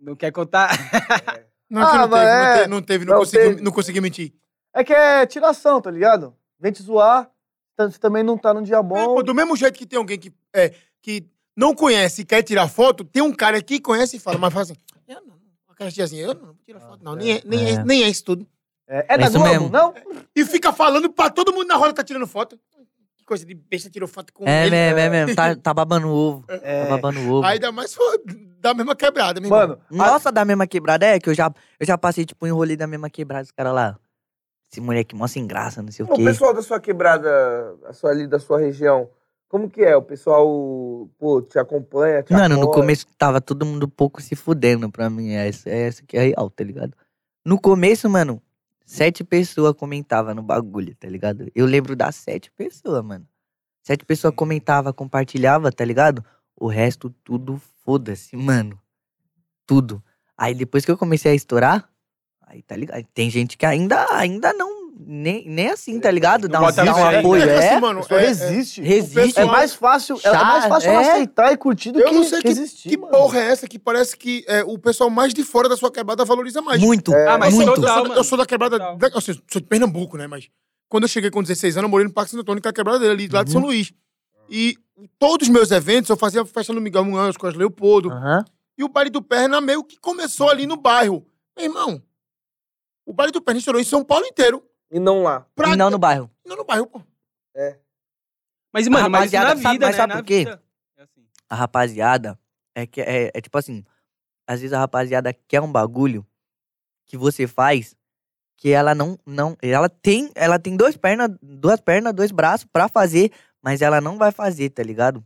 [0.00, 0.68] Não quer contar?
[1.68, 3.60] Não, Ah, não, mas teve, é- não teve, não teve, não, Não consegui, teve.
[3.62, 4.32] não consegui mentir.
[4.72, 6.32] É que é tiração, tá ligado?
[6.60, 7.28] Vem te zoar,
[7.76, 9.16] tá- você também não tá num dia É, bom.
[9.16, 10.72] pô, do mesmo jeito que tem alguém que, é,
[11.02, 11.26] que
[11.56, 14.62] não conhece e quer tirar foto, tem um cara que conhece e fala, mas fala
[14.62, 14.76] assim,
[15.08, 15.34] eu não,
[15.76, 17.70] aquela tia assim, eu não vou tirar foto, não, nem é, nem, é.
[17.74, 17.84] É.
[17.84, 18.46] nem é isso tudo.
[18.88, 19.68] É, é da isso Globo, mesmo.
[19.68, 19.94] não?
[20.34, 22.58] E fica falando pra todo mundo na roda tá tirando foto.
[23.16, 24.70] Que coisa de besta tirou foto com É ele.
[24.70, 25.34] mesmo, é mesmo.
[25.34, 26.44] Tá, tá babando ovo.
[26.48, 26.84] É.
[26.84, 27.44] Tá babando ovo.
[27.46, 28.20] Aí dá mais for
[28.60, 29.60] da mesma quebrada, meu irmão.
[29.68, 32.76] Mano, Nossa, da mesma quebrada é que eu já, eu já passei, tipo, em rolê
[32.76, 33.98] da mesma quebrada, os caras lá.
[34.70, 36.24] Esse moleque mó sem graça, não sei o O quê.
[36.24, 37.28] pessoal da sua quebrada,
[37.86, 39.08] a sua, ali da sua região,
[39.48, 39.96] como que é?
[39.96, 44.34] O pessoal, pô, te acompanha, te Mano, no começo tava todo mundo um pouco se
[44.34, 45.32] fudendo pra mim.
[45.32, 46.94] Essa, essa que é real, tá ligado?
[47.44, 48.42] No começo, mano,
[48.84, 51.50] sete pessoas comentavam no bagulho, tá ligado?
[51.54, 53.26] Eu lembro das sete pessoas, mano.
[53.84, 56.24] Sete pessoas comentavam, compartilhava, tá ligado?
[56.56, 58.80] O resto, tudo foda-se, mano.
[59.64, 60.02] Tudo.
[60.36, 61.88] Aí depois que eu comecei a estourar,
[62.42, 63.04] aí tá ligado?
[63.14, 64.75] Tem gente que ainda, ainda não.
[64.98, 66.48] Nem, nem assim, tá ligado?
[66.48, 67.42] Dá um, dá um apoio.
[67.42, 68.80] É É, assim, mano, é- é- resiste.
[68.80, 69.38] resiste.
[69.38, 70.96] É mais fácil, é mais fácil É.
[70.96, 73.12] aceitar e curtir do Eu que, não sei que que, existir, que mano.
[73.12, 76.24] porra é essa que parece que é, o pessoal mais de fora da sua quebrada
[76.24, 76.80] valoriza mais.
[76.80, 77.12] Muito.
[77.14, 77.68] Ah, mas muito.
[77.68, 78.14] eu, sou, mano.
[78.14, 78.78] eu sou da quebrada.
[78.78, 80.26] Da, assim, sou de Pernambuco, né?
[80.26, 80.48] Mas
[80.88, 82.74] quando eu cheguei com 16 anos, eu morei no Parque Santo Antônio, que é a
[82.74, 83.92] quebrada dele, ali, lá de São Luís.
[84.48, 84.78] E
[85.18, 88.10] todos os meus eventos, eu fazia festa no Miguel Munhoz, com as Leopoldo.
[88.10, 88.44] Aham.
[88.78, 91.26] E o baile do Perna meio que começou ali no bairro.
[91.54, 92.02] Meu irmão,
[93.04, 94.62] o baile do Perna estourou em São Paulo inteiro.
[94.90, 95.46] E não lá.
[95.54, 95.70] Pra...
[95.70, 96.30] E não no bairro.
[96.44, 97.00] Não no bairro, pô.
[98.72, 99.96] Mas, mano, mas isso na rapaziada, vida, sabe- mas né?
[99.96, 100.38] sabe na por quê?
[100.40, 100.62] vida.
[100.98, 101.26] É assim.
[101.48, 102.38] a rapaziada
[102.74, 103.84] é que é, é tipo assim,
[104.46, 106.26] às vezes a rapaziada quer um bagulho
[107.06, 107.94] que você faz
[108.58, 112.88] que ela não não, ela tem, ela tem duas pernas, duas pernas, dois braços pra
[112.88, 113.30] fazer,
[113.62, 115.24] mas ela não vai fazer, tá ligado?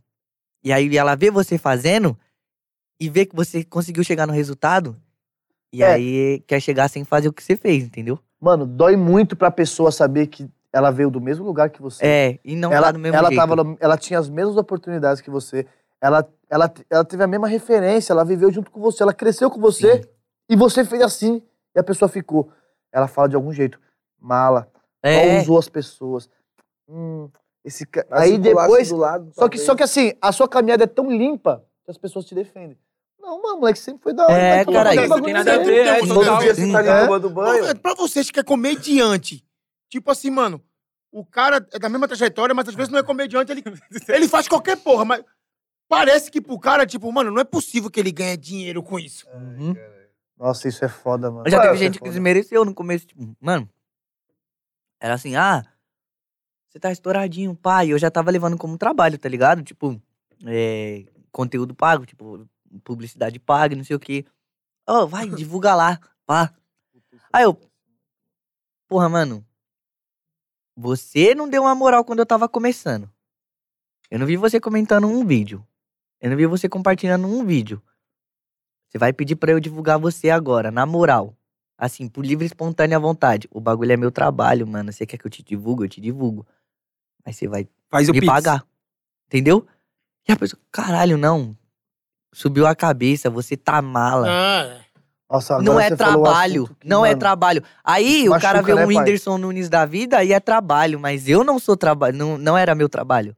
[0.63, 2.17] E aí ela vê você fazendo
[2.99, 5.01] e vê que você conseguiu chegar no resultado
[5.73, 5.93] e É.
[5.93, 8.19] aí quer chegar sem fazer o que você fez, entendeu?
[8.41, 12.03] Mano, dói muito pra pessoa saber que ela veio do mesmo lugar que você.
[12.03, 13.39] É, e não ela, tá do mesmo ela, jeito.
[13.39, 15.67] tava no- ela tinha as mesmas oportunidades que você.
[16.01, 19.59] Ela, ela, ela teve a mesma referência, ela viveu junto com você, ela cresceu com
[19.61, 20.01] você
[20.49, 21.43] e você fez assim
[21.75, 22.49] e a pessoa ficou.
[22.91, 23.79] Ela fala de algum jeito.
[24.19, 24.67] Mala,
[25.03, 26.27] é, só usou as pessoas.
[26.89, 27.29] Hum,
[27.63, 28.89] esse ca- Aí depois.
[28.89, 31.97] do lado, Só que, só que assim, a sua caminhada é tão limpa que as
[31.97, 32.77] pessoas te defendem.
[33.21, 34.33] Não, mano, moleque sempre foi da hora.
[34.33, 37.05] É, Não bagulho tem nada a ver, é, dia você tá ali É.
[37.05, 37.79] tomando Não, banho.
[37.79, 39.45] pra vocês que é comediante,
[39.89, 40.61] tipo assim, mano,
[41.11, 43.63] o cara é da mesma trajetória, mas às vezes não é comediante, ele,
[44.09, 45.23] ele faz qualquer porra, mas
[45.87, 49.27] parece que pro cara, tipo, mano, não é possível que ele ganhe dinheiro com isso.
[49.33, 49.75] Uhum.
[50.37, 51.43] Nossa, isso é foda, mano.
[51.47, 53.69] Já Mano, teve isso é gente que desmereceu no começo, tipo, mano.
[54.99, 55.63] Era assim, ah,
[56.69, 57.89] você tá estouradinho, pai.
[57.89, 59.61] Eu já tava levando como trabalho, tá ligado?
[59.61, 60.01] Tipo,
[60.45, 62.47] é, conteúdo pago, tipo,
[62.79, 64.25] publicidade paga, não sei o quê.
[64.87, 66.53] Ó, vai, divulga lá, pá.
[67.31, 67.59] Aí eu,
[68.87, 69.45] porra, mano,
[70.75, 73.09] você não deu uma moral quando eu tava começando.
[74.09, 75.65] Eu não vi você comentando um vídeo.
[76.19, 77.81] Eu não vi você compartilhando um vídeo.
[78.89, 81.35] Você vai pedir pra eu divulgar você agora, na moral.
[81.77, 83.47] Assim, por livre e espontânea vontade.
[83.49, 84.91] O bagulho é meu trabalho, mano.
[84.91, 85.85] Você quer que eu te divulgue?
[85.85, 86.45] Eu te divulgo.
[87.25, 88.31] Mas você vai Faz o me pix.
[88.31, 88.67] pagar.
[89.27, 89.65] Entendeu?
[90.27, 91.57] E a pessoa, caralho, não.
[92.33, 94.27] Subiu a cabeça, você tá mala.
[94.29, 94.77] Ah,
[95.29, 96.63] Nossa, agora não é trabalho.
[96.63, 97.63] assunto não é mano, trabalho.
[97.83, 98.95] Aí o machuca, cara vê né, um pai?
[98.97, 100.99] Whindersson Nunes da vida e é trabalho.
[100.99, 102.15] Mas eu não sou trabalho.
[102.17, 103.35] Não, não era meu trabalho.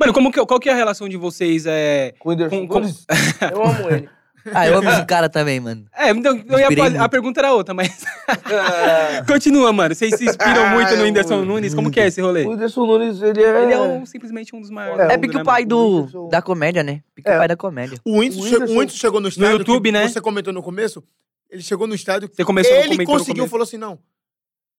[0.00, 1.64] Mano, como que, qual que é a relação de vocês?
[1.64, 3.06] É, Com o Whindersson Com- com- Nunes,
[3.52, 4.08] Eu amo ele.
[4.52, 5.84] Ah, eu amo esse cara também, mano.
[5.96, 7.08] é então, a muito.
[7.10, 8.04] pergunta era outra, mas.
[9.26, 9.94] Continua, mano.
[9.94, 11.44] Vocês se inspiram muito no Ai, Whindersson.
[11.44, 11.74] Nunes?
[11.74, 12.44] Como que é esse rolê?
[12.44, 13.62] O Whindersson Nunes, ele é...
[13.62, 15.08] Ele é um- simplesmente um dos maiores.
[15.10, 17.02] É, É pique né, o pai do, Whindersson- da comédia, né?
[17.14, 17.34] Pique É.
[17.34, 17.98] o pai da comédia.
[18.04, 19.58] o Whindersson, O che- o Whindersson- Whindersson chegou no estádio.
[19.58, 20.08] YouTube, que né?
[20.08, 21.02] Você comentou no começo.
[21.50, 22.30] Ele chegou no estádio.
[22.32, 23.98] Você começou ele no conseguiu, falou assim: não.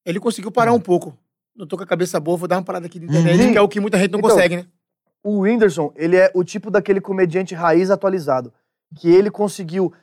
[0.06, 1.18] Ele conseguiu parar um pouco.
[1.56, 3.52] Não tô com a cabeça boa, vou dar uma parada aqui de internet, Uhum.
[3.52, 4.66] que é o que muita gente não Então, consegue, né?
[5.24, 8.52] O Whindersson, ele é o tipo daquele comediante raiz atualizado.
[8.96, 9.94] Que ele conseguiu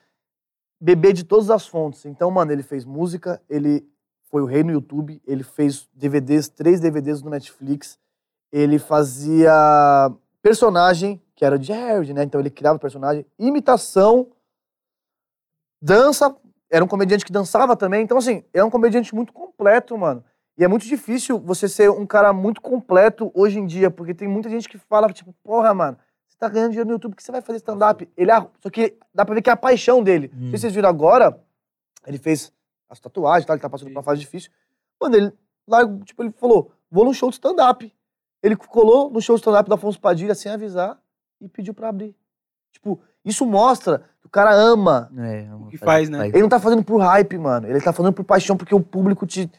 [0.81, 2.05] beber de todas as fontes.
[2.07, 3.87] Então, mano, ele fez música, ele
[4.25, 7.99] foi o rei no YouTube, ele fez DVDs, três DVDs no Netflix.
[8.53, 9.53] Ele fazia
[10.43, 12.23] personagem, que era Jared, né?
[12.23, 14.31] Então ele criava personagem, imitação,
[15.83, 16.35] dança,
[16.71, 18.03] era um comediante que dançava também.
[18.03, 20.25] Então, assim, é um comediante muito completo, mano.
[20.57, 24.29] E é muito difícil você ser um cara muito completo hoje em dia, porque tem
[24.29, 25.99] muita gente que fala, tipo, porra, mano,
[26.41, 28.09] tá ganhando dinheiro no YouTube, o que você vai fazer stand-up?
[28.17, 30.31] Ele, é- só que dá pra ver que é a paixão dele.
[30.35, 31.39] Não sei se vocês viram agora,
[32.07, 32.53] ele fez
[32.89, 33.53] as tatuagens, tá?
[33.53, 34.51] ele tá passando por uma fase difícil.
[35.01, 35.33] Mano, ele,
[35.69, 37.95] lá, tipo, ele falou, vou num show de stand-up.
[38.43, 40.99] Ele colou no show de stand-up da Afonso Padilha sem avisar
[41.41, 42.17] e pediu pra abrir.
[42.73, 46.29] Tipo, isso mostra que o cara ama É, O que faz, né?
[46.29, 47.67] ele não tá fazendo por hype, mano.
[47.69, 49.51] Ele tá fazendo por paixão, porque o público te.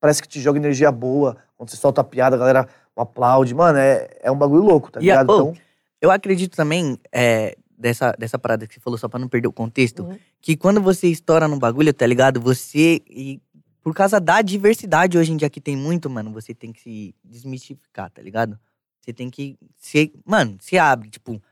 [0.00, 1.36] Parece que te joga energia boa.
[1.56, 3.54] Quando você solta a piada, a galera aplaude.
[3.54, 5.30] Mano, é, é um bagulho louco, tá E a- ligado?
[5.30, 5.62] ô, Então.
[6.04, 9.52] Eu acredito também, é, dessa, dessa parada que você falou, só pra não perder o
[9.52, 10.18] contexto, Uhum.
[10.40, 12.40] que quando você estoura num bagulho, tá ligado?
[12.42, 13.00] Você.
[13.08, 13.40] E
[13.82, 17.14] por causa da diversidade hoje em dia que tem muito, mano, você tem que se
[17.24, 18.58] desmistificar, tá ligado?
[19.00, 19.56] Você tem que.
[19.76, 21.42] Se, mano, se abre, tipo.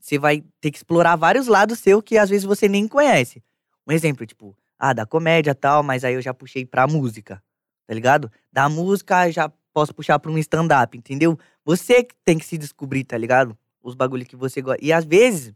[0.00, 3.42] Você vai ter que explorar vários lados seu que às vezes você nem conhece.
[3.86, 7.42] Um exemplo, tipo, ah, da comédia e tal, mas aí eu já puxei pra música,
[7.86, 8.32] tá ligado?
[8.50, 11.38] Da música já posso puxar pra um stand-up, entendeu?
[11.66, 13.56] Você que tem que se descobrir, tá ligado?
[13.82, 14.84] Os bagulhos que você gosta.
[14.84, 15.54] E às vezes,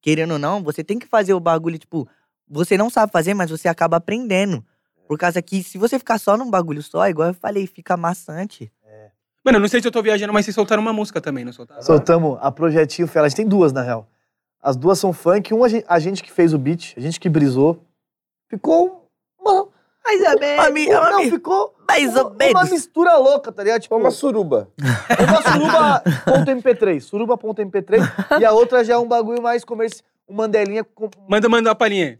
[0.00, 2.08] querendo ou não, você tem que fazer o bagulho, tipo,
[2.48, 4.64] você não sabe fazer, mas você acaba aprendendo.
[5.06, 8.72] Por causa que se você ficar só num bagulho só, igual eu falei, fica maçante.
[9.44, 11.52] Mano, eu não sei se eu tô viajando, mas vocês soltaram uma música também, não
[11.52, 11.82] soltaram?
[11.82, 13.26] Soltamos a Projetinho Fela.
[13.26, 14.08] A gente tem duas, na real.
[14.62, 15.52] As duas são funk.
[15.52, 17.84] Uma a gente, a gente que fez o beat, a gente que brisou.
[18.48, 19.01] Ficou
[20.20, 20.28] uma...
[20.28, 20.58] Mas é bem.
[20.58, 22.54] Uma, mi- é uma não, mi- ficou mais uma, ou menos.
[22.54, 23.80] uma mistura louca, tá ligado?
[23.82, 24.68] Tipo, Uma suruba.
[25.18, 27.00] uma suruba.mp3.
[27.00, 28.40] Suruba.mp3.
[28.40, 30.04] e a outra já é um bagulho mais comercial.
[30.28, 31.10] Um mandelinha com...
[31.28, 32.18] Manda, manda uma palhinha.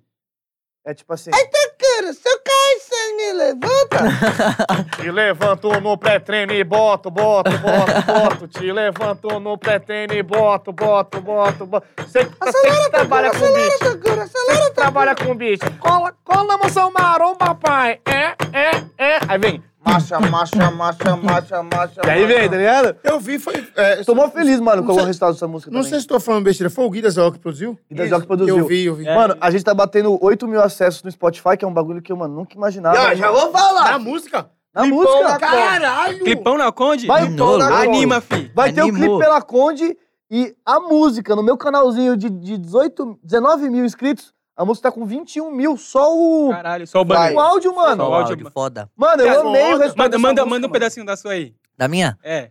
[0.84, 1.30] É tipo assim...
[1.30, 2.38] Cara, se eu
[2.82, 4.96] você me levanta.
[5.00, 8.48] Te levanto no pré-treino e boto, boto, boto, boto.
[8.48, 11.86] Te levanto no pré-treino e boto, boto, boto, boto.
[11.96, 13.78] Você que trabalha com beat.
[13.78, 15.60] Você que trabalha com beat.
[15.78, 18.00] Cola, cola moção maromba, pai.
[18.04, 19.18] É, é, é.
[19.28, 19.71] Aí vem.
[19.84, 22.00] Marcha, marcha, marcha, marcha, marcha.
[22.04, 22.96] E aí vem, tá ligado?
[23.02, 23.66] Eu vi, foi.
[23.74, 25.90] É, Tô mó feliz, mano, com o resultado dessa música Não também.
[25.90, 26.70] sei se tô falando besteira.
[26.70, 27.78] Foi o Gui da Zé que produziu?
[27.90, 28.58] E da Jock produziu.
[28.58, 29.04] Eu vi, eu vi.
[29.04, 32.12] Mano, a gente tá batendo 8 mil acessos no Spotify, que é um bagulho que
[32.12, 32.96] eu, mano, nunca imaginava.
[32.96, 33.90] Já, já vou falar.
[33.92, 34.48] Na música?
[34.74, 35.28] Na Clipão música.
[35.28, 36.18] na Caralho!
[36.24, 37.06] Clipão na Conde?
[37.06, 38.50] Vai, Menino, Anima, fi.
[38.54, 39.00] Vai ter o Animou.
[39.18, 39.96] clipe pela Conde
[40.30, 44.32] e a música no meu canalzinho de, de 18, 19 mil inscritos.
[44.56, 47.32] A música tá com 21 mil, só o, Caralho, só o Vai.
[47.32, 47.50] o banner.
[47.50, 48.04] áudio, Só mano.
[48.04, 48.90] o áudio, foda.
[48.96, 50.72] Mano, eu Cara, amei o resultado Manda, manda, música, manda um mano.
[50.72, 51.54] pedacinho da sua aí.
[51.76, 52.18] Da minha?
[52.22, 52.50] É.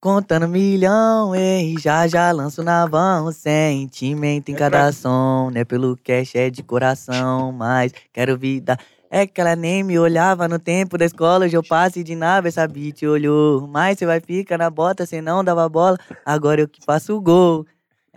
[0.00, 3.32] Contando milhão, ei, já já lanço na vão.
[3.32, 5.64] Sentimento em cada som, né?
[5.64, 8.78] Pelo cash é de coração, mas quero vida.
[9.10, 12.48] É que ela nem me olhava no tempo da escola, hoje eu passe de nave,
[12.48, 13.66] essa beat olhou.
[13.66, 17.20] Mas você vai ficar na bota, cê não dava bola, agora eu que faço o
[17.20, 17.66] gol.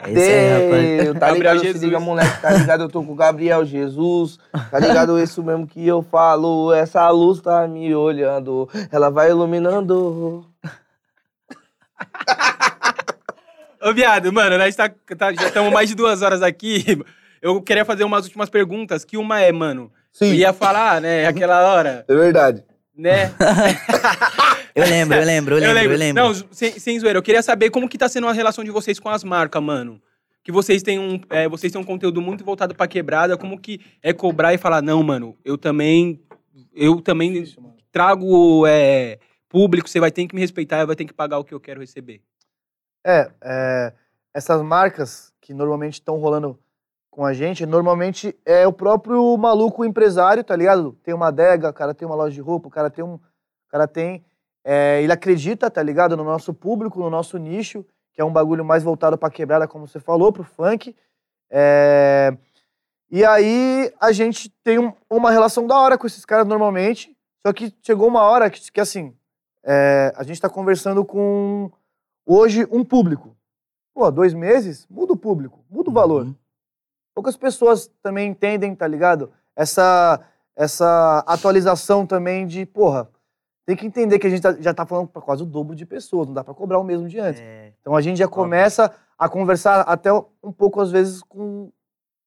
[0.01, 1.19] É isso aí, rapaz.
[1.19, 1.59] Tá Gabriel ligado?
[1.59, 1.83] Se Jesus.
[1.83, 2.83] liga, moleque, tá ligado?
[2.83, 4.39] Eu tô com o Gabriel Jesus.
[4.71, 5.19] Tá ligado?
[5.19, 6.71] Isso mesmo que eu falo.
[6.73, 8.69] Essa luz tá me olhando.
[8.91, 10.45] Ela vai iluminando.
[13.81, 17.01] Ô, viado, mano, nós tá, tá- já estamos mais de duas horas aqui.
[17.41, 19.83] Eu queria fazer umas últimas perguntas, que uma é, mano,
[20.19, 22.61] eu Sim, ia falar, né, aquela hora, é verdade.
[22.93, 23.31] né?
[24.79, 26.23] Eu lembro, eu lembro, eu lembro, eu lembro.
[26.23, 28.99] Não, sem, sem zoeira, eu queria saber como que tá sendo a relação de vocês
[28.99, 30.01] com as marcas, mano.
[30.43, 33.81] Que vocês têm um, é, vocês têm um conteúdo muito voltado pra quebrada, como que
[34.01, 36.21] é cobrar e falar, não, mano, eu também,
[36.73, 37.45] eu também
[37.91, 39.19] trago é,
[39.49, 41.81] público, você vai ter que me respeitar, vai ter que pagar o que eu quero
[41.81, 42.21] receber.
[43.05, 43.93] É, é,
[44.33, 46.57] essas marcas que normalmente estão rolando
[47.09, 50.97] com a gente, normalmente é o próprio maluco empresário, tá ligado?
[51.03, 53.15] Tem uma adega, o cara tem uma loja de roupa, o cara tem um.
[53.15, 53.21] O
[53.69, 54.23] cara tem.
[54.63, 56.15] É, ele acredita, tá ligado?
[56.17, 59.87] No nosso público, no nosso nicho, que é um bagulho mais voltado pra quebrada, como
[59.87, 60.95] você falou, pro funk.
[61.49, 62.35] É,
[63.09, 67.15] e aí a gente tem um- uma relação da hora com esses caras normalmente.
[67.45, 69.15] Só que chegou uma hora que, que assim,
[69.63, 71.71] é, a gente tá conversando com
[72.25, 73.35] hoje um público.
[73.93, 76.25] Pô, dois meses, muda o público, muda o valor.
[76.25, 76.35] Uhum.
[77.15, 79.31] Poucas pessoas também entendem, tá ligado?
[79.55, 80.19] Essa,
[80.55, 83.09] essa atualização também de, porra,
[83.69, 85.85] tem que entender que a gente tá- já tá falando pra quase o dobro de
[85.85, 87.39] pessoas, não dá pra cobrar o mesmo de antes.
[87.39, 91.71] É, Então a gente já começa a conversar até um pouco, às vezes, com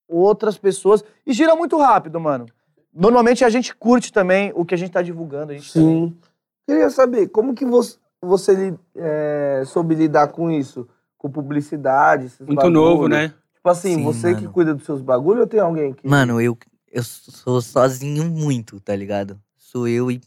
[0.09, 1.03] outras pessoas.
[1.27, 2.47] E gira muito rápido, mano.
[2.95, 5.51] Normalmente a gente curte também o que a gente tá divulgando.
[5.51, 6.17] A gente também- Sim.
[6.65, 10.89] Queria saber, como que você, você é, soube lidar com isso?
[11.19, 12.73] Com publicidade, esses Muito bagulho?
[12.75, 13.29] novo, né?
[13.55, 14.53] Tipo assim, Sim, você que mano.
[14.53, 16.07] cuida dos seus bagulhos ou tem alguém que...
[16.07, 16.57] Mano, eu,
[16.91, 19.41] eu sou sozinho muito, tá ligado?
[19.57, 20.21] Sou eu e.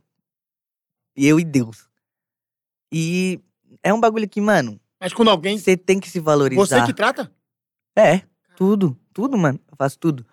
[1.16, 1.88] Eu e Deus.
[2.92, 3.40] E
[3.84, 5.58] é um bagulho que, mano, Mas quando alguém.
[5.58, 6.80] você tem que se valorizar.
[6.80, 7.32] Você que trata?
[7.96, 8.22] É,
[8.56, 9.60] tudo, tudo, mano.
[9.70, 10.26] Eu faço tudo.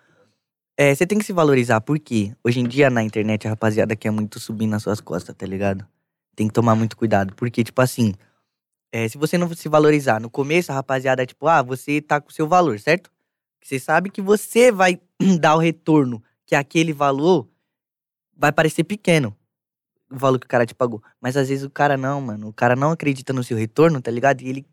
[0.77, 4.11] É, você tem que se valorizar, porque hoje em dia na internet a rapaziada quer
[4.11, 5.85] muito subir nas suas costas, tá ligado?
[6.35, 8.13] Tem que tomar muito cuidado, porque, tipo assim,
[8.91, 12.19] é, se você não se valorizar, no começo a rapaziada é tipo, ah, você tá
[12.19, 13.11] com o seu valor, certo?
[13.63, 14.99] Você sabe que você vai
[15.39, 17.47] dar o retorno, que aquele valor
[18.35, 19.35] vai parecer pequeno,
[20.13, 21.01] o valor que o cara te pagou.
[21.21, 24.11] Mas às vezes o cara não, mano, o cara não acredita no seu retorno, tá
[24.11, 24.41] ligado?
[24.41, 24.65] E ele,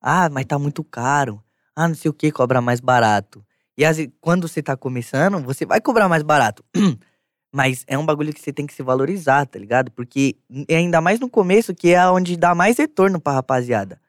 [0.00, 1.42] ah, mas tá muito caro
[1.76, 3.44] ah, não sei o que, cobra mais barato.
[3.76, 6.64] E às vezes, quando você tá começando, você vai cobrar mais barato.
[7.54, 9.90] Mas é um bagulho que você tem que se valorizar, tá ligado?
[9.90, 10.36] Porque
[10.68, 14.00] ainda mais no começo, que é onde dá mais retorno pra rapaziada.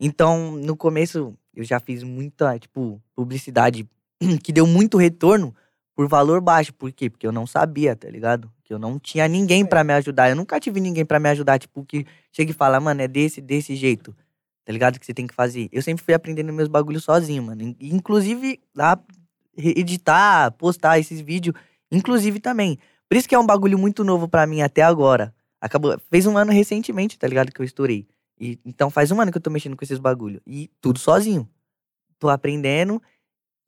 [0.00, 3.88] Então, no começo, eu já fiz muita, tipo, publicidade
[4.42, 5.54] que deu muito retorno
[5.94, 6.72] por valor baixo.
[6.74, 7.08] Por quê?
[7.08, 8.50] Porque eu não sabia, tá ligado?
[8.64, 10.28] Que eu não tinha ninguém pra me ajudar.
[10.30, 13.40] Eu nunca tive ninguém pra me ajudar, tipo, que chega e fala, mano, é desse,
[13.40, 14.14] desse jeito
[14.66, 14.98] tá ligado?
[14.98, 15.68] Que você tem que fazer.
[15.70, 17.60] Eu sempre fui aprendendo meus bagulhos sozinho, mano.
[17.62, 18.98] In- Inclusive, lá,
[19.56, 21.54] editar, postar esses vídeos,
[21.90, 22.78] inclusive também.
[23.08, 25.34] Por isso que é um bagulho muito novo pra mim até agora.
[25.60, 27.52] Acabou, fez um ano recentemente, tá ligado?
[27.52, 28.06] Que eu estourei.
[28.40, 30.40] E, então faz um ano que eu tô mexendo com esses bagulho.
[30.46, 31.48] E tudo sozinho.
[32.18, 33.02] Tô aprendendo,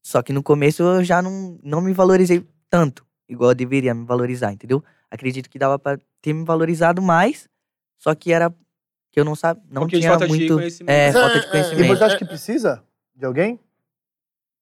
[0.06, 4.04] só que no começo eu já não, não me valorizei tanto, igual eu deveria me
[4.06, 4.80] valorizar, entendeu?
[5.10, 7.48] Acredito que dava pra ter me valorizado mais,
[7.98, 8.54] só que era
[9.10, 10.54] que eu não sabia, não Porque de tinha falta de muito...
[10.54, 10.90] conhecimento.
[10.94, 11.96] É, É, falta de é, E conhecimento.
[11.96, 12.84] você acha que precisa
[13.16, 13.58] de alguém?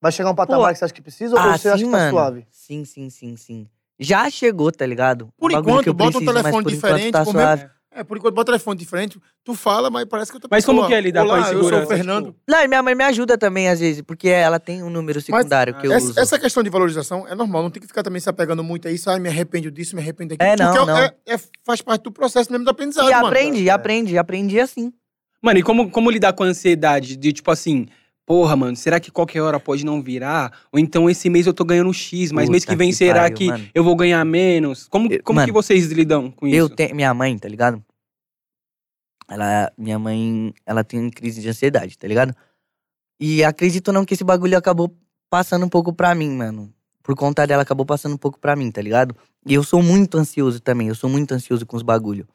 [0.01, 1.85] Vai chegar um patamar Pô, que você acha que precisa ou Ah, você acha sim,
[1.85, 2.11] que tá mano.
[2.11, 2.47] suave?
[2.51, 3.69] Sim, sim, sim, sim.
[3.99, 5.31] Já chegou, tá ligado?
[5.37, 7.63] Por Um enquanto, que eu bota um preciso, mas telefone por enquanto diferente, Tá suave.
[7.65, 7.71] É,
[8.03, 9.21] por enquanto, bota telefone diferente.
[9.45, 11.39] Tu fala, mas parece que eu tô Mas como que é lidar com a Olá,
[11.41, 12.27] eu sou o insegurança, Fernando.
[12.29, 12.39] tipo?
[12.49, 15.75] Não, e minha mãe me ajuda também, às vezes, porque ela tem um número secundário
[15.75, 16.19] que eu Essa, uso.
[16.19, 18.91] essa questão de valorização é normal, não tem que ficar também se apegando muito a
[18.91, 19.09] isso.
[19.11, 20.51] Ah, me arrependo disso, me arrependo daquilo.
[20.51, 20.99] É, não, Porque não.
[20.99, 23.27] É, é- faz parte do processo mesmo do aprendizado, E mano.
[23.29, 24.93] aprende, aprende, aprendi assim.
[25.41, 27.87] Mano, e como, como lidar com a ansiedade de, tipo assim,
[28.27, 30.53] porra, mano, será que qualquer hora pode não virar?
[30.73, 33.23] Ou então esse mês eu tô ganhando X, mas mês que Puta vem que será
[33.23, 33.69] pariu, que mano.
[33.75, 34.89] eu vou ganhar menos?
[34.89, 36.57] Como, como que mano, vocês lidam com isso?
[36.57, 36.95] Eu tenho.
[36.95, 37.85] Minha mãe, tá ligado?
[39.29, 39.73] Ela.
[39.77, 42.35] Minha mãe, ela tem crise de ansiedade, tá ligado?
[43.21, 44.95] E acredito não que esse bagulho acabou
[45.31, 46.73] passando um pouco pra mim, mano.
[47.03, 49.15] Por conta dela, acabou passando um pouco pra mim, tá ligado?
[49.47, 52.27] E eu sou muito ansioso também, eu sou muito ansioso com os bagulho.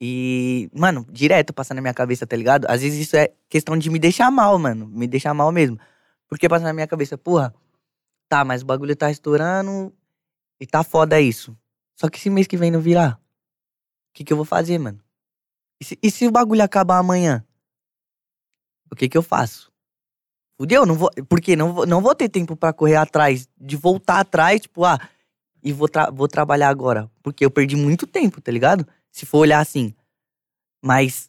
[0.00, 2.66] E, mano, direto passa na minha cabeça, tá ligado?
[2.68, 4.86] Às vezes isso é questão de me deixar mal, mano.
[4.86, 5.78] Me deixar mal mesmo.
[6.28, 7.54] Porque passa na minha cabeça, porra,
[8.28, 9.92] tá, mas o bagulho tá estourando
[10.60, 11.56] e tá foda isso.
[11.96, 13.18] Só que esse mês que vem não virar.
[14.10, 15.00] O que, que eu vou fazer, mano?
[15.80, 17.44] E se, e se o bagulho acabar amanhã?
[18.90, 19.70] O que que eu faço?
[20.56, 21.10] Fudeu, não vou.
[21.28, 24.98] Porque não não vou ter tempo pra correr atrás, de voltar atrás, tipo, ah,
[25.62, 27.10] e vou, tra- vou trabalhar agora.
[27.22, 28.86] Porque eu perdi muito tempo, tá ligado?
[29.18, 29.92] Se for olhar assim.
[30.82, 31.28] Mas.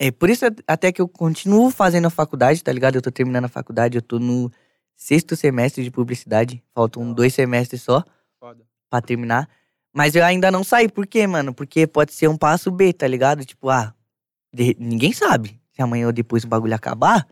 [0.00, 2.96] É por isso até que eu continuo fazendo a faculdade, tá ligado?
[2.96, 4.50] Eu tô terminando a faculdade, eu tô no
[4.96, 6.60] sexto semestre de publicidade.
[6.74, 8.02] Faltam dois semestres só
[8.40, 8.64] Foda.
[8.90, 9.48] pra terminar.
[9.92, 10.88] Mas eu ainda não saí.
[10.88, 11.54] Por quê, mano?
[11.54, 13.44] Porque pode ser um passo B, tá ligado?
[13.44, 13.94] Tipo, ah,
[14.52, 15.60] de- ninguém sabe.
[15.70, 17.24] Se amanhã ou depois o bagulho acabar,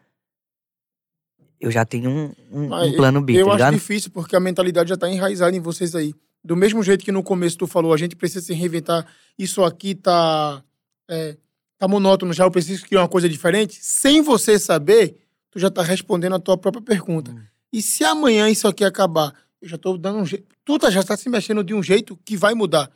[1.60, 3.74] eu já tenho um, um- um plano B, eu tá acho ligado?
[3.74, 6.14] difícil, porque a mentalidade já tá enraizada em vocês aí.
[6.44, 9.06] Do mesmo jeito que no começo tu falou, a gente precisa se reinventar,
[9.38, 10.62] isso aqui tá,
[11.08, 11.36] é,
[11.78, 13.78] tá monótono já, eu preciso criar uma coisa diferente.
[13.80, 15.16] Sem você saber,
[15.50, 17.30] tu já tá respondendo a tua própria pergunta.
[17.30, 17.40] Hum.
[17.72, 20.46] E se amanhã isso aqui acabar, eu já tô dando um jeito.
[20.64, 22.90] Tu tá, já tá se mexendo de um jeito que vai mudar.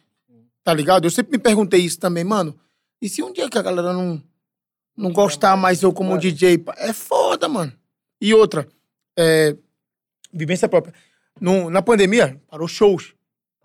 [0.63, 1.05] Tá ligado?
[1.05, 2.59] Eu sempre me perguntei isso também, mano.
[3.01, 4.21] E se um dia que a galera não,
[4.97, 7.73] não gostar mais eu como DJ, é foda, mano.
[8.21, 8.67] E outra,
[9.17, 9.57] é,
[10.33, 10.93] vivência própria.
[11.41, 13.15] No- na pandemia, parou shows.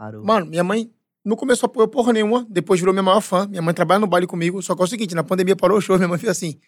[0.02, 0.26] Parou.
[0.26, 0.92] Mano, minha mãe
[1.24, 3.46] não começou a apoiar porra nenhuma, depois virou minha maior fã.
[3.46, 5.82] Minha mãe trabalha no baile comigo, só que é o seguinte, na pandemia parou o
[5.82, 6.60] show, minha mãe fez assim.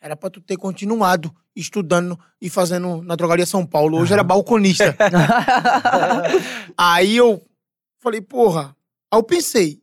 [0.00, 3.96] Era pra tu ter continuado estudando e fazendo na drogaria São Paulo.
[3.96, 4.96] Hoje era balconista.
[6.76, 7.40] Aí eu
[8.00, 8.74] falei, porra.
[9.08, 9.80] Aí eu pensei,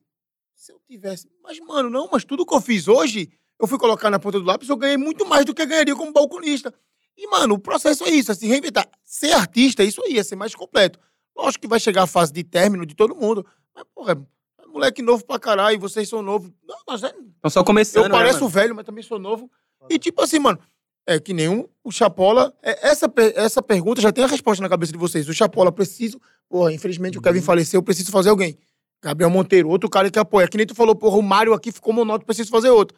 [0.53, 1.29] se eu tivesse.
[1.41, 4.45] Mas, mano, não, mas tudo que eu fiz hoje, eu fui colocar na ponta do
[4.45, 6.73] lápis, eu ganhei muito mais do que eu ganharia como balconista.
[7.17, 8.85] E, mano, o processo é isso, é se reinventar.
[9.05, 10.99] Ser artista, é isso aí, é ser mais completo.
[11.37, 13.45] Lógico que vai chegar a fase de término de todo mundo.
[13.75, 14.13] Mas, porra,
[14.59, 16.51] é moleque novo pra caralho, vocês são novos.
[16.67, 18.49] Não, mas é, Estão só começando, eu né, pareço mano?
[18.49, 19.49] velho, mas também sou novo.
[19.89, 20.59] E tipo assim, mano,
[21.05, 21.47] é que nem
[21.83, 22.53] o, Chapola.
[22.61, 25.27] é, essa, essa pergunta já tem a resposta na cabeça de vocês.
[25.29, 26.19] O Chapola, preciso.
[26.49, 27.23] Porra, infelizmente o Uhum.
[27.23, 28.57] Kevin faleceu, eu preciso fazer alguém.
[29.01, 30.47] Gabriel Monteiro, outro cara que apoia.
[30.47, 32.97] Que nem tu falou, porra, o Mário aqui ficou monótono, preciso fazer outro.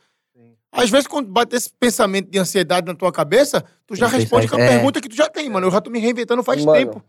[0.71, 4.55] Às vezes, quando bate esse pensamento de ansiedade na tua cabeça, tu já responde com
[4.55, 4.67] a é.
[4.67, 5.65] pergunta que tu já tem, mano.
[5.67, 7.03] Eu já tô me reinventando faz Mano, tempo.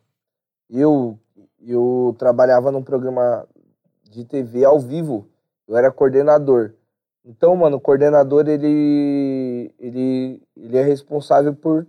[0.70, 1.18] Eu,
[1.60, 3.46] eu trabalhava num programa
[4.04, 5.26] de TV ao vivo.
[5.66, 6.72] Eu era coordenador.
[7.24, 11.86] Então, mano, o coordenador, ele, ele, ele é responsável por,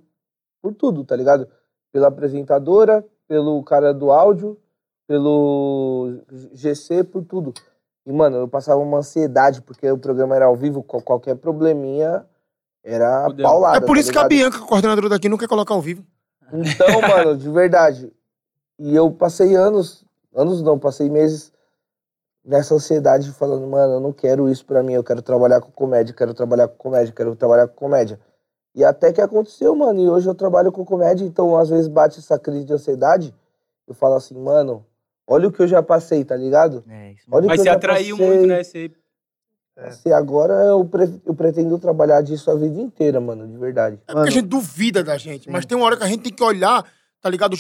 [0.62, 1.48] por tudo, tá ligado?
[1.92, 4.58] Pela apresentadora, pelo cara do áudio,
[5.08, 6.20] pelo
[6.54, 7.54] GC, por tudo.
[8.06, 12.26] E, mano, eu passava uma ansiedade, porque o programa era ao vivo, qual- qualquer probleminha
[12.84, 13.44] era Fudeu.
[13.44, 13.78] paulada.
[13.78, 14.28] é por tá isso que a?
[14.28, 16.04] Bianca, coordenadora daqui, não quer colocar ao vivo.
[16.52, 18.12] Então, mano, de verdade.
[18.84, 20.04] E eu passei anos,
[20.36, 21.54] anos não, passei meses
[22.44, 26.16] nessa ansiedade falando, mano, eu não quero isso pra mim, eu quero trabalhar com comédia,
[26.16, 28.20] quero trabalhar com comédia, quero trabalhar com comédia.
[28.74, 32.18] E até que aconteceu, mano, e hoje eu trabalho com comédia, então às vezes bate
[32.18, 33.36] essa crise de ansiedade,
[33.88, 34.84] eu falo assim, mano,
[35.28, 36.84] olha o que eu já passei, tá ligado?
[36.90, 38.34] É, isso Olha Mas que eu você já atraiu passei.
[38.36, 38.64] muito, né?
[38.64, 38.92] Você...
[39.78, 43.96] Assim, agora eu, pre- eu pretendo trabalhar disso a vida inteira, mano, de verdade.
[43.96, 44.28] É porque Mano.
[44.28, 46.84] a gente duvida da gente, mas tem uma hora que a gente tem que olhar,
[47.22, 47.56] tá ligado?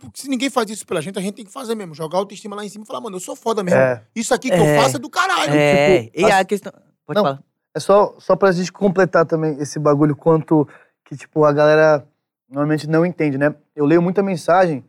[0.00, 1.94] Porque se ninguém faz isso pela gente, a gente tem que fazer mesmo.
[1.94, 3.78] Jogar a autoestima lá em cima e falar, mano, eu sou foda mesmo.
[3.80, 4.02] É.
[4.14, 4.76] Isso aqui que É.
[4.78, 5.52] eu faço é do caralho.
[5.54, 6.72] É, Tipo, e as- a questão.
[7.06, 7.24] Pode Não.
[7.24, 7.42] falar.
[7.74, 10.66] É só, só pra gente completar também esse bagulho, quanto
[11.04, 12.06] que, tipo, a galera
[12.48, 13.54] normalmente não entende, né?
[13.76, 14.84] Eu leio muita mensagem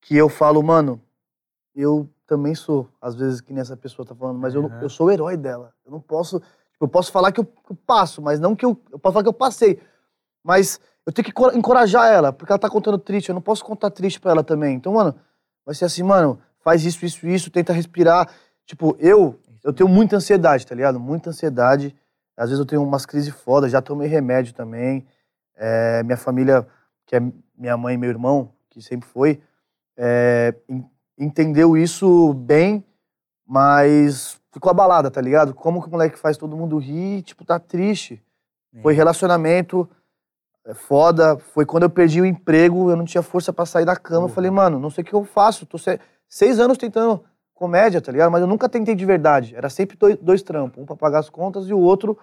[0.00, 1.00] que eu falo, mano,
[1.74, 4.82] eu também sou, às vezes, que nessa pessoa tá falando, mas eu, não- Aham.
[4.82, 5.72] eu sou o herói dela.
[5.84, 6.38] Eu não posso.
[6.72, 8.78] Tipo, eu posso falar que eu, que eu passo, mas não que eu.
[8.90, 9.80] Eu posso falar que eu passei.
[10.44, 13.28] Mas eu tenho que encora- encorajar ela, porque ela tá contando triste.
[13.28, 14.76] Eu não posso contar triste pra ela também.
[14.76, 15.14] Então, mano,
[15.66, 18.28] vai ser assim, mano, faz isso, isso, isso, tenta respirar.
[18.66, 20.98] Tipo, eu Eu tenho muita ansiedade, tá ligado?
[20.98, 21.94] Muita ansiedade.
[22.36, 25.06] Às vezes eu tenho umas crises fodas, já tomei remédio também.
[25.54, 26.66] É, minha família,
[27.06, 27.20] que é
[27.56, 29.40] minha mãe e meu irmão, que sempre foi,
[29.96, 30.84] é, en-
[31.16, 32.84] entendeu isso bem,
[33.46, 35.54] mas ficou abalada, tá ligado?
[35.54, 38.20] Como que o moleque faz todo mundo rir, tipo, tá triste.
[38.82, 39.88] Foi relacionamento
[40.66, 41.36] é, foda.
[41.38, 44.24] Foi quando eu perdi o emprego, eu não tinha força pra sair da cama.
[44.26, 45.66] Eu falei, mano, não sei o que eu faço.
[45.66, 45.98] Tô se-
[46.28, 47.24] seis anos tentando
[47.54, 48.30] comédia, tá ligado?
[48.30, 49.54] Mas eu nunca tentei de verdade.
[49.54, 50.82] Era sempre dois, dois trampos.
[50.82, 52.16] Um pra pagar as contas e o outro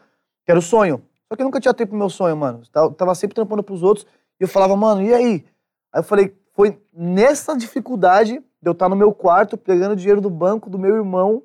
[0.45, 1.02] que era o sonho.
[1.28, 2.61] Só que eu nunca tinha tempo pro meu sonho, mano.
[2.76, 4.06] Eu tava sempre trampando pros outros.
[4.40, 5.45] E eu falava, mano, e aí?
[5.94, 10.30] Aí eu falei, foi nessa dificuldade de eu estar no meu quarto, pegando dinheiro do
[10.30, 11.44] banco do meu irmão,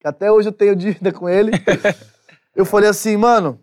[0.00, 1.52] que até hoje eu tenho dívida com ele.
[2.56, 3.60] eu falei assim, mano,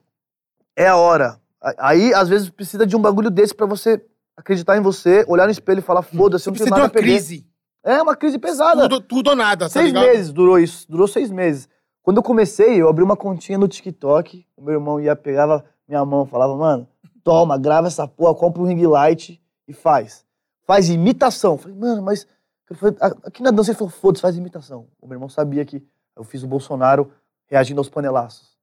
[0.75, 1.39] é a hora.
[1.77, 4.03] Aí, às vezes, precisa de um bagulho desse pra você
[4.37, 6.91] acreditar em você, olhar no espelho e falar, foda-se, eu não tenho nada uma a
[6.91, 7.09] perder.
[7.11, 7.45] crise.
[7.83, 8.81] É uma crise pesada.
[8.83, 10.03] Tudo, tudo ou nada, tá Seis ligado?
[10.05, 11.67] meses durou isso, durou seis meses.
[12.01, 16.03] Quando eu comecei, eu abri uma continha no TikTok, o meu irmão ia, pegava minha
[16.05, 16.87] mão, falava, mano,
[17.23, 20.23] toma, grava essa porra, compra um ring light e faz.
[20.65, 21.53] Faz imitação.
[21.53, 22.25] Eu Falei, mano, mas
[22.69, 24.87] eu falei, "A- aqui na dança ele falou, foda-se, faz imitação.
[25.01, 25.83] O meu irmão sabia que
[26.15, 27.11] eu fiz o Bolsonaro
[27.47, 28.57] reagindo aos panelaços.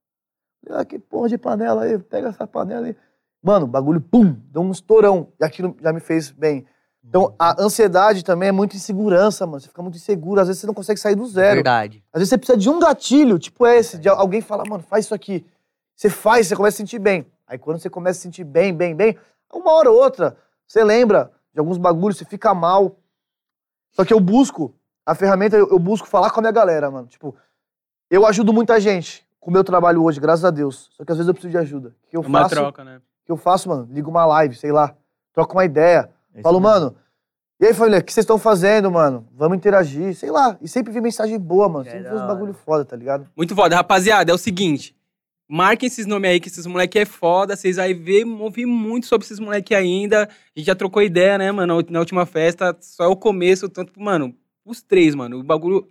[0.70, 2.96] Ah, que porra de panela aí, pega essa panela aí.
[3.42, 5.32] Mano, o bagulho, pum, deu um estourão.
[5.40, 6.66] E aquilo já me fez bem.
[7.04, 9.60] Então, a ansiedade também é muito insegurança, mano.
[9.60, 11.54] Você fica muito inseguro, às vezes você não consegue sair do zero.
[11.54, 12.02] Verdade.
[12.12, 15.14] Às vezes você precisa de um gatilho, tipo esse, de alguém falar, mano, faz isso
[15.14, 15.46] aqui.
[15.94, 17.24] Você faz, você começa a sentir bem.
[17.46, 19.16] Aí quando você começa a sentir bem, bem, bem,
[19.52, 20.36] uma hora ou outra,
[20.66, 22.96] você lembra de alguns bagulhos, você fica mal.
[23.92, 24.74] Só que eu busco,
[25.06, 27.06] a ferramenta, eu, eu busco falar com a minha galera, mano.
[27.06, 27.36] Tipo,
[28.10, 30.90] eu ajudo muita gente com o meu trabalho hoje, graças a Deus.
[30.90, 31.90] Só que às vezes eu preciso de ajuda.
[32.04, 32.56] O que eu É Uma faço?
[32.56, 32.96] troca, né?
[32.96, 33.88] O que eu faço, mano?
[33.92, 34.92] Ligo uma live, sei lá,
[35.32, 36.10] troco uma ideia.
[36.34, 36.74] É Falo, mesmo.
[36.74, 36.96] mano,
[37.60, 39.24] e aí, família, o que vocês estão fazendo, mano?
[39.32, 40.58] Vamos interagir, sei lá.
[40.60, 41.84] E sempre vi mensagem boa, mano.
[41.84, 43.28] Que Sempre vi uns bagulho foda, tá ligado?
[43.36, 43.76] Muito foda.
[43.76, 44.96] Rapaziada, é o seguinte.
[45.48, 47.54] Marquem esses nomes aí, que esses moleque é foda.
[47.56, 50.24] Vocês vai ver, ouvir muito sobre esses moleque ainda.
[50.24, 51.84] A gente já trocou ideia, né, mano?
[51.88, 55.38] Na última festa, só é o começo, tanto, mano, os três, mano.
[55.38, 55.88] O bagulho,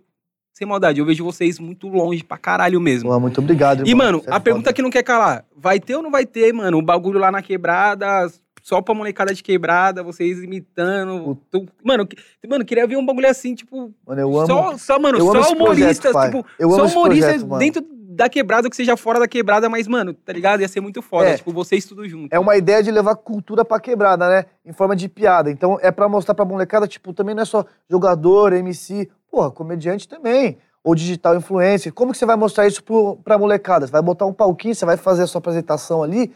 [0.56, 3.10] sem maldade, eu vejo vocês muito longe pra caralho mesmo.
[3.10, 4.06] Pô, muito obrigado, E, irmão.
[4.06, 6.50] mano, Você é a pergunta que não quer calar: vai ter ou não vai ter,
[6.54, 8.26] mano, o bagulho lá na quebrada,
[8.62, 11.36] só pra molecada de quebrada, vocês imitando.
[11.50, 12.16] tu- Mano, que-
[12.48, 13.92] mano, queria ver um bagulho assim, tipo.
[14.06, 14.46] Mano, eu amo.
[14.46, 16.30] Só, só, mano, só projeto, humoristas, pai.
[16.30, 17.58] tipo, Eu amo só humoristas projeto, mano.
[17.60, 17.82] dentro
[18.16, 20.60] da quebrada, que seja fora da quebrada, mas, mano, tá ligado?
[20.60, 21.36] Ia ser muito foda, É.
[21.36, 22.32] tipo, vocês tudo junto.
[22.32, 24.46] É uma ideia de levar cultura pra quebrada, né?
[24.64, 25.50] Em forma de piada.
[25.50, 30.08] Então é pra mostrar pra molecada, tipo, também não é só jogador, MC, porra, comediante
[30.08, 30.56] também.
[30.82, 31.92] Ou digital influencer.
[31.92, 33.86] Como que você vai mostrar isso pro, pra molecada?
[33.86, 36.32] Você vai botar um palquinho, você vai fazer a sua apresentação ali.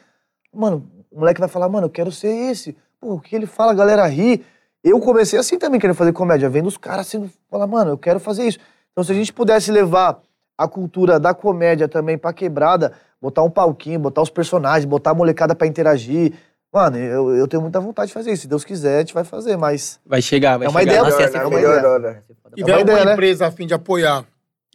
[0.53, 2.77] Mano, o moleque vai falar, mano, eu quero ser esse.
[3.01, 4.45] Pô, o que ele fala, a galera ri.
[4.83, 8.19] Eu comecei assim também, querendo fazer comédia, vendo os caras assim, falar, mano, eu quero
[8.19, 8.59] fazer isso.
[8.93, 10.21] Então, se a gente pudesse levar
[10.65, 15.15] a cultura da comédia também pra quebrada, botar um palquinho, botar os personagens, botar a
[15.15, 16.33] molecada pra interagir.
[16.73, 18.43] Mano, eu, eu tenho muita vontade de fazer isso.
[18.43, 19.99] Se Deus quiser, a gente vai fazer, mas.
[20.07, 20.93] Vai chegar, vai É uma chegar.
[20.93, 21.99] ideia Nossa, boa, ser é uma ideia.
[21.99, 22.23] Né?
[22.43, 22.55] Foda.
[22.57, 23.13] Tiver uma ideia, né?
[23.15, 24.25] empresa a fim de apoiar.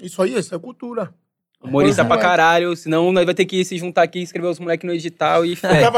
[0.02, 1.10] Isso aí, isso é cultura.
[1.64, 2.20] Humorista pra é.
[2.20, 5.56] caralho, senão nós vai ter que se juntar aqui, escrever os moleques no edital e
[5.56, 5.90] fé.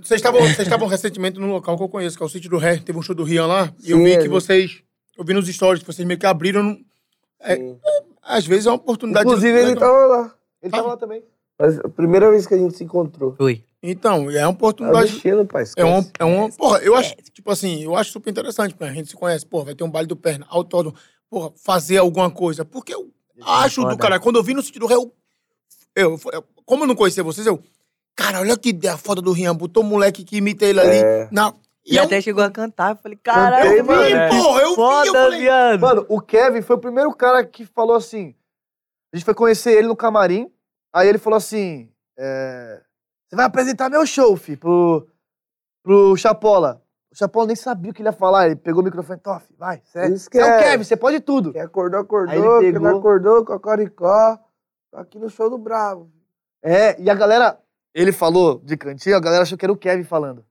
[0.00, 2.56] vocês estavam vocês estavam recentemente num local que eu conheço, que é o sítio do
[2.56, 2.76] Ré.
[2.78, 3.70] Teve um show do Rian lá.
[3.84, 4.82] e eu Sim, vi que gente- vocês.
[5.18, 6.78] Eu vi nos stories que vocês meio que abriram.
[7.40, 7.76] É, Sim.
[8.22, 9.26] Às vezes é uma oportunidade.
[9.26, 9.80] Inclusive, ele legal.
[9.92, 10.34] tava lá.
[10.62, 11.24] Ele tava lá também.
[11.58, 13.34] Mas a primeira vez que a gente se encontrou.
[13.36, 13.62] Foi.
[13.82, 15.12] Então, é uma Tá oportunidade.
[15.12, 15.64] mexendo, pai.
[15.76, 16.50] É uma, é uma.
[16.50, 19.44] Porra, eu acho, tipo assim, eu acho super interessante, porque a gente se conhece.
[19.46, 20.96] Porra, vai ter um baile do perna, autódromo.
[21.28, 22.64] Porra, fazer alguma coisa.
[22.64, 23.10] Porque eu
[23.42, 24.18] acho do cara.
[24.20, 27.60] Quando eu vi no sítio do Ré, eu, eu, Como eu não conhecia vocês, eu.
[28.16, 29.54] Cara, olha que ideia foda do Rian.
[29.54, 30.96] Botou um moleque que imita ele ali.
[30.96, 31.28] É.
[31.30, 31.54] Na,
[31.90, 32.90] E eu- até chegou a cantar.
[32.92, 34.02] Eu falei, eu caralho, vi, mano.
[34.02, 34.28] é.
[34.28, 35.40] porra, eu vi, eu Foda, falei.
[35.40, 35.80] viado.
[35.80, 38.34] Mano, o Kevin foi o primeiro cara que falou assim.
[39.12, 40.50] A gente foi conhecer ele no camarim.
[40.92, 42.80] Aí ele falou assim: é,
[43.28, 45.06] Você vai apresentar meu show, fi, pro,
[45.82, 46.82] pro Chapola.
[47.12, 48.46] O Chapola nem sabia o que ele ia falar.
[48.46, 50.70] Ele pegou o microfone, Toff, vai, você é, Isso você é o que é.
[50.70, 51.52] Kevin, você pode tudo.
[51.52, 52.62] Quem acordou, Aí acordou.
[52.62, 54.38] ele Quem não pegou- acordou, cocoricó.
[54.92, 56.08] Tô aqui no show do Bravo.
[56.62, 57.58] É, e a galera,
[57.94, 60.44] ele falou de cantinho, a galera achou que era o Kevin falando.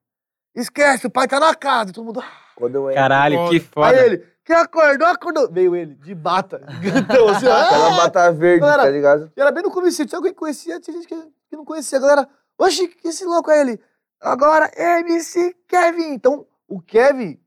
[0.56, 1.94] Esquece, o pai tá na casa.
[1.94, 2.24] Todo mundo.
[2.56, 3.88] Quando eu Caralho, que foda.
[3.90, 5.50] Aí ele, quem acordou, acordou.
[5.52, 7.48] Veio ele, de bata, gigantão, assim.
[7.48, 9.32] Aquela bata verde, Galera, tá ligado?
[9.36, 11.16] E era bem no começo, tinha alguém que conhecia, tinha gente que,
[11.50, 11.98] que não conhecia.
[11.98, 13.80] A galera, oxi, que esse louco é ele?
[14.20, 16.14] Agora, MC Kevin.
[16.14, 17.40] Então, o Kevin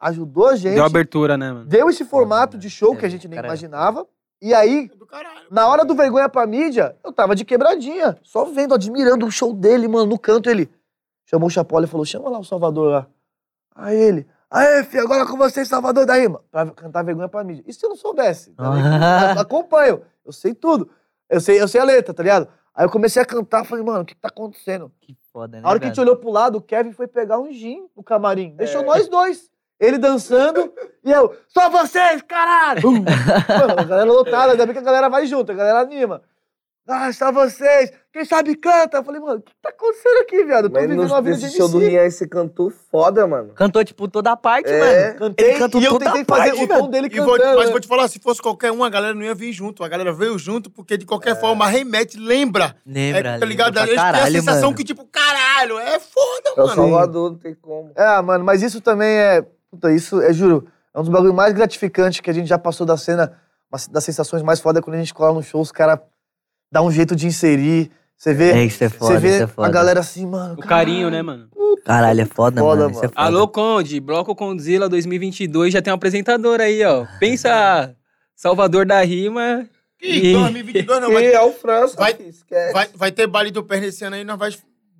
[0.00, 1.66] ajudou a gente, Deu abertura, né, mano?
[1.66, 3.46] deu esse formato de show É, que a gente nem cara.
[3.48, 4.06] imaginava.
[4.40, 5.42] E aí, Do caralho.
[5.48, 9.52] na hora do vergonha pra mídia, eu tava de quebradinha, só vendo, admirando o show
[9.54, 10.68] dele, mano, no canto ele.
[11.26, 13.06] Chamou o Chapola e falou: chama lá o Salvador lá.
[13.74, 16.42] Aí ele, aê, filho, agora com você, Salvador da Rima.
[16.50, 17.64] Pra cantar vergonha pra mídia.
[17.66, 18.52] E se eu não soubesse?
[18.58, 19.32] Ah.
[19.38, 20.02] A- Acompanho.
[20.24, 20.90] Eu sei tudo.
[21.28, 22.48] Eu sei, eu sei a letra, tá ligado?
[22.74, 24.90] Aí eu comecei a cantar, falei, mano, o que que tá acontecendo?
[25.00, 25.66] Que foda, né?
[25.66, 28.02] A hora que a gente olhou pro lado, o Kevin foi pegar um gin no
[28.02, 28.54] camarim.
[28.56, 29.50] Deixou nós dois.
[29.80, 30.72] Ele dançando
[31.02, 32.82] e eu, só vocês, caralho!
[32.92, 36.22] Mano, a galera lotada, ainda bem que a galera vai junto, a galera anima.
[36.88, 37.92] Ah, só vocês.
[38.12, 38.96] Quem sabe canta.
[38.98, 40.64] Eu falei, mano, o que tá acontecendo aqui, viado?
[40.64, 41.78] Eu tô Mas vivendo uma no, vida de show do.
[41.78, 43.50] Rian, você cantou foda, mano.
[43.54, 44.78] Cantou, tipo, toda a parte, É.
[45.06, 45.18] mano.
[45.18, 46.24] Cantei Ele cantou e eu tentei a fazer
[46.56, 47.58] parte, o tom dele E vou- cantando.
[47.58, 49.84] mas vou te falar, se fosse qualquer um, a galera não ia vir junto.
[49.84, 52.74] A galera veio junto, porque de qualquer forma remete, lembra.
[52.84, 53.74] Lembra, é, tá ligado?
[53.76, 54.76] lembra têm a caralho, sensação mano.
[54.76, 56.74] que, tipo, caralho, é foda, É o mano.
[56.74, 57.92] Salvador, não tem como.
[57.94, 59.46] É, mano, mas isso também é.
[59.70, 62.84] Puta, isso é, juro, é um dos bagulhos mais gratificantes que a gente já passou
[62.84, 63.38] da cena,
[63.72, 65.98] uma das sensações mais foda é quando a gente cola no show, os caras
[66.72, 67.90] dão um jeito de inserir.
[68.16, 68.52] Você vê.
[68.52, 69.68] É, isso é Você foda, vê isso é foda.
[69.68, 70.54] a galera assim, mano.
[70.54, 71.48] O carinho, né, mano?
[71.84, 72.90] Caralho, é foda, Foda, mano.
[72.92, 73.14] Isso é mano.
[73.14, 73.26] foda.
[73.26, 77.04] Alô, Conde, Bloco Condzilla 2022 já tem um apresentador aí, ó.
[77.20, 77.94] Pensa
[78.36, 79.68] Salvador da Rima.
[80.00, 82.16] Ih, 2022 não, vai, E é o França, vai-
[82.72, 84.50] vai, vai ter baile do perna esse ano aí, nós vai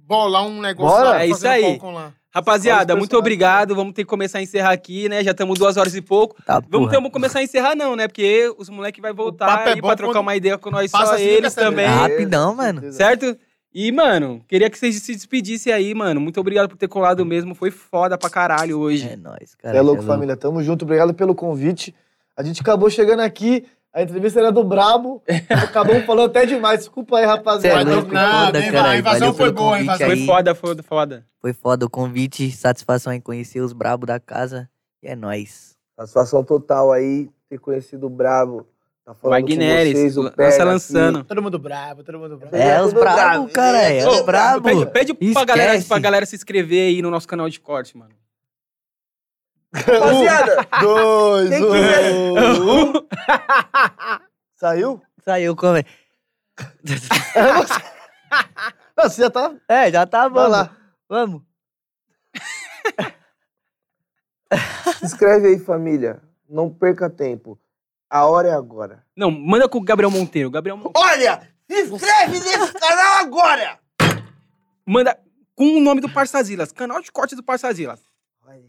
[0.06, 1.08] bolar um negócio Bora.
[1.10, 1.22] lá.
[1.22, 1.78] É isso aí.
[1.82, 2.12] lá.
[2.34, 3.74] Rapaziada, muito obrigado.
[3.74, 5.22] Vamos ter que começar a encerrar aqui, né?
[5.22, 6.42] Já estamos duas horas e pouco.
[6.44, 8.08] Tá, Vamos, ter, começar a encerrar, não, né?
[8.08, 11.54] Porque os moleques vão voltar é pra trocar uma ideia com nós, só assim, eles
[11.54, 11.84] também.
[11.84, 12.90] É rapidão, mano.
[12.90, 13.36] Certo?
[13.74, 16.20] E, mano, queria que vocês se despedissem aí, mano.
[16.20, 17.54] Muito obrigado por ter colado mesmo.
[17.54, 19.08] Foi foda pra caralho hoje.
[19.08, 19.76] É nóis, cara.
[19.76, 20.36] É louco, família.
[20.36, 20.84] Tamo junto.
[20.84, 21.94] Obrigado pelo convite.
[22.36, 23.64] A gente acabou chegando aqui.
[23.94, 25.22] A entrevista era do Brabo.
[25.50, 26.80] Acabamos falando até demais.
[26.80, 27.94] Desculpa aí, é rapaziada.
[27.94, 28.88] louco, Não, foda, bem, cara.
[28.90, 31.26] a invasão foi boa, a invasão Foi foda, foi foda.
[31.40, 34.68] Foi foda o convite, satisfação em conhecer os brabos da casa.
[35.02, 35.72] E é nóis.
[35.98, 38.66] Satisfação total aí, ter conhecido o Brabo.
[39.04, 41.18] Tá O falando com Agneres, vocês, o lança Perna lançando.
[41.18, 41.28] aqui.
[41.28, 42.54] Todo mundo bravo, todo mundo bravo.
[42.56, 43.48] É, É, os brabo.
[43.48, 43.78] cara.
[43.82, 44.72] É, os Ô, brabos.
[44.86, 48.12] Pede, pede pra, galera, pra galera se inscrever aí no nosso canal de corte, mano.
[49.74, 51.72] Rapaziada, Dois, Quem um.
[51.72, 52.34] quiser-
[54.56, 55.00] Saiu?
[55.24, 55.84] Saiu como é?
[58.96, 59.54] Não, você já tá.
[59.68, 60.34] É, já tá bom.
[60.40, 60.76] Vai lá.
[61.08, 61.42] Vamos.
[64.98, 66.22] se inscreve aí, família.
[66.48, 67.58] Não perca tempo.
[68.10, 69.04] A hora é agora.
[69.16, 70.50] Não, manda com o Gabriel Monteiro.
[70.50, 71.08] Gabriel Monteiro.
[71.08, 73.78] Olha, se inscreve nesse canal agora!
[74.86, 75.18] Manda
[75.54, 76.70] com o nome do Parçazilas.
[76.72, 78.00] Canal de corte do Parçazilas.
[78.52, 78.62] Olha.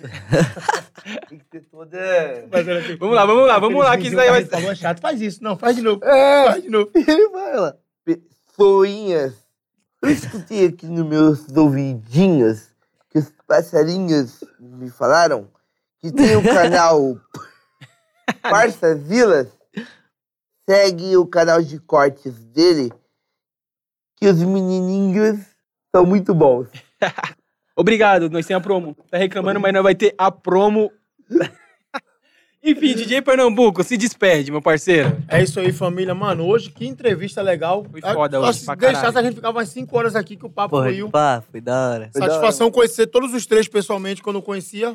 [1.30, 1.98] Tem que ter toda...
[2.98, 4.50] Vamos lá, vamos lá, vamos lá, que isso aí vai ser.
[4.50, 5.42] Falou chato, faz isso.
[5.42, 6.04] Não, faz de novo.
[6.04, 6.90] É, Faz de novo.
[6.94, 7.74] ele vai lá.
[8.04, 9.34] Pessoinhas,
[10.02, 12.68] eu escutei aqui nos meus ouvidinhos
[13.08, 15.48] que os passarinhos me falaram
[16.00, 17.18] que tem o canal
[18.42, 19.48] Parças Vilas.
[20.68, 22.92] Segue o canal de cortes dele,
[24.16, 25.40] que os menininhos
[25.94, 26.68] são muito bons.
[27.80, 28.94] Obrigado, nós temos a promo.
[29.10, 30.92] Tá reclamando, mas nós vai ter a promo.
[32.62, 35.16] Enfim, DJ Pernambuco, se despede, meu parceiro.
[35.28, 36.14] É isso aí, família.
[36.14, 37.86] Mano, hoje que entrevista legal.
[37.90, 40.44] Foi foda Ah, hoje, Se pra deixasse, a gente ficava umas 5 horas aqui que
[40.44, 41.08] o papo Porra, fluiu.
[41.10, 42.10] pá, foi da hora.
[42.12, 44.94] Foi da Satisfação conhecer todos os três pessoalmente, que eu não conhecia.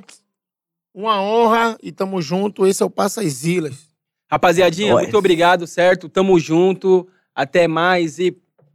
[0.93, 2.67] Uma honra e tamo junto.
[2.67, 3.89] Esse é o Passas Ilhas.
[4.29, 6.07] Rapaziadinha, muito obrigado, certo?
[6.07, 7.07] Tamo junto.
[7.33, 8.31] Até mais e.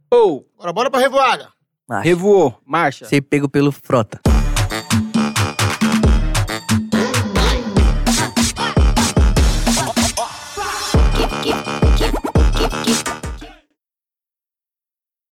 [0.09, 1.47] Pô, Agora bora pra revoada.
[1.87, 2.03] Marcha.
[2.03, 3.05] revoou, marcha.
[3.05, 4.19] Ser pego pelo frota.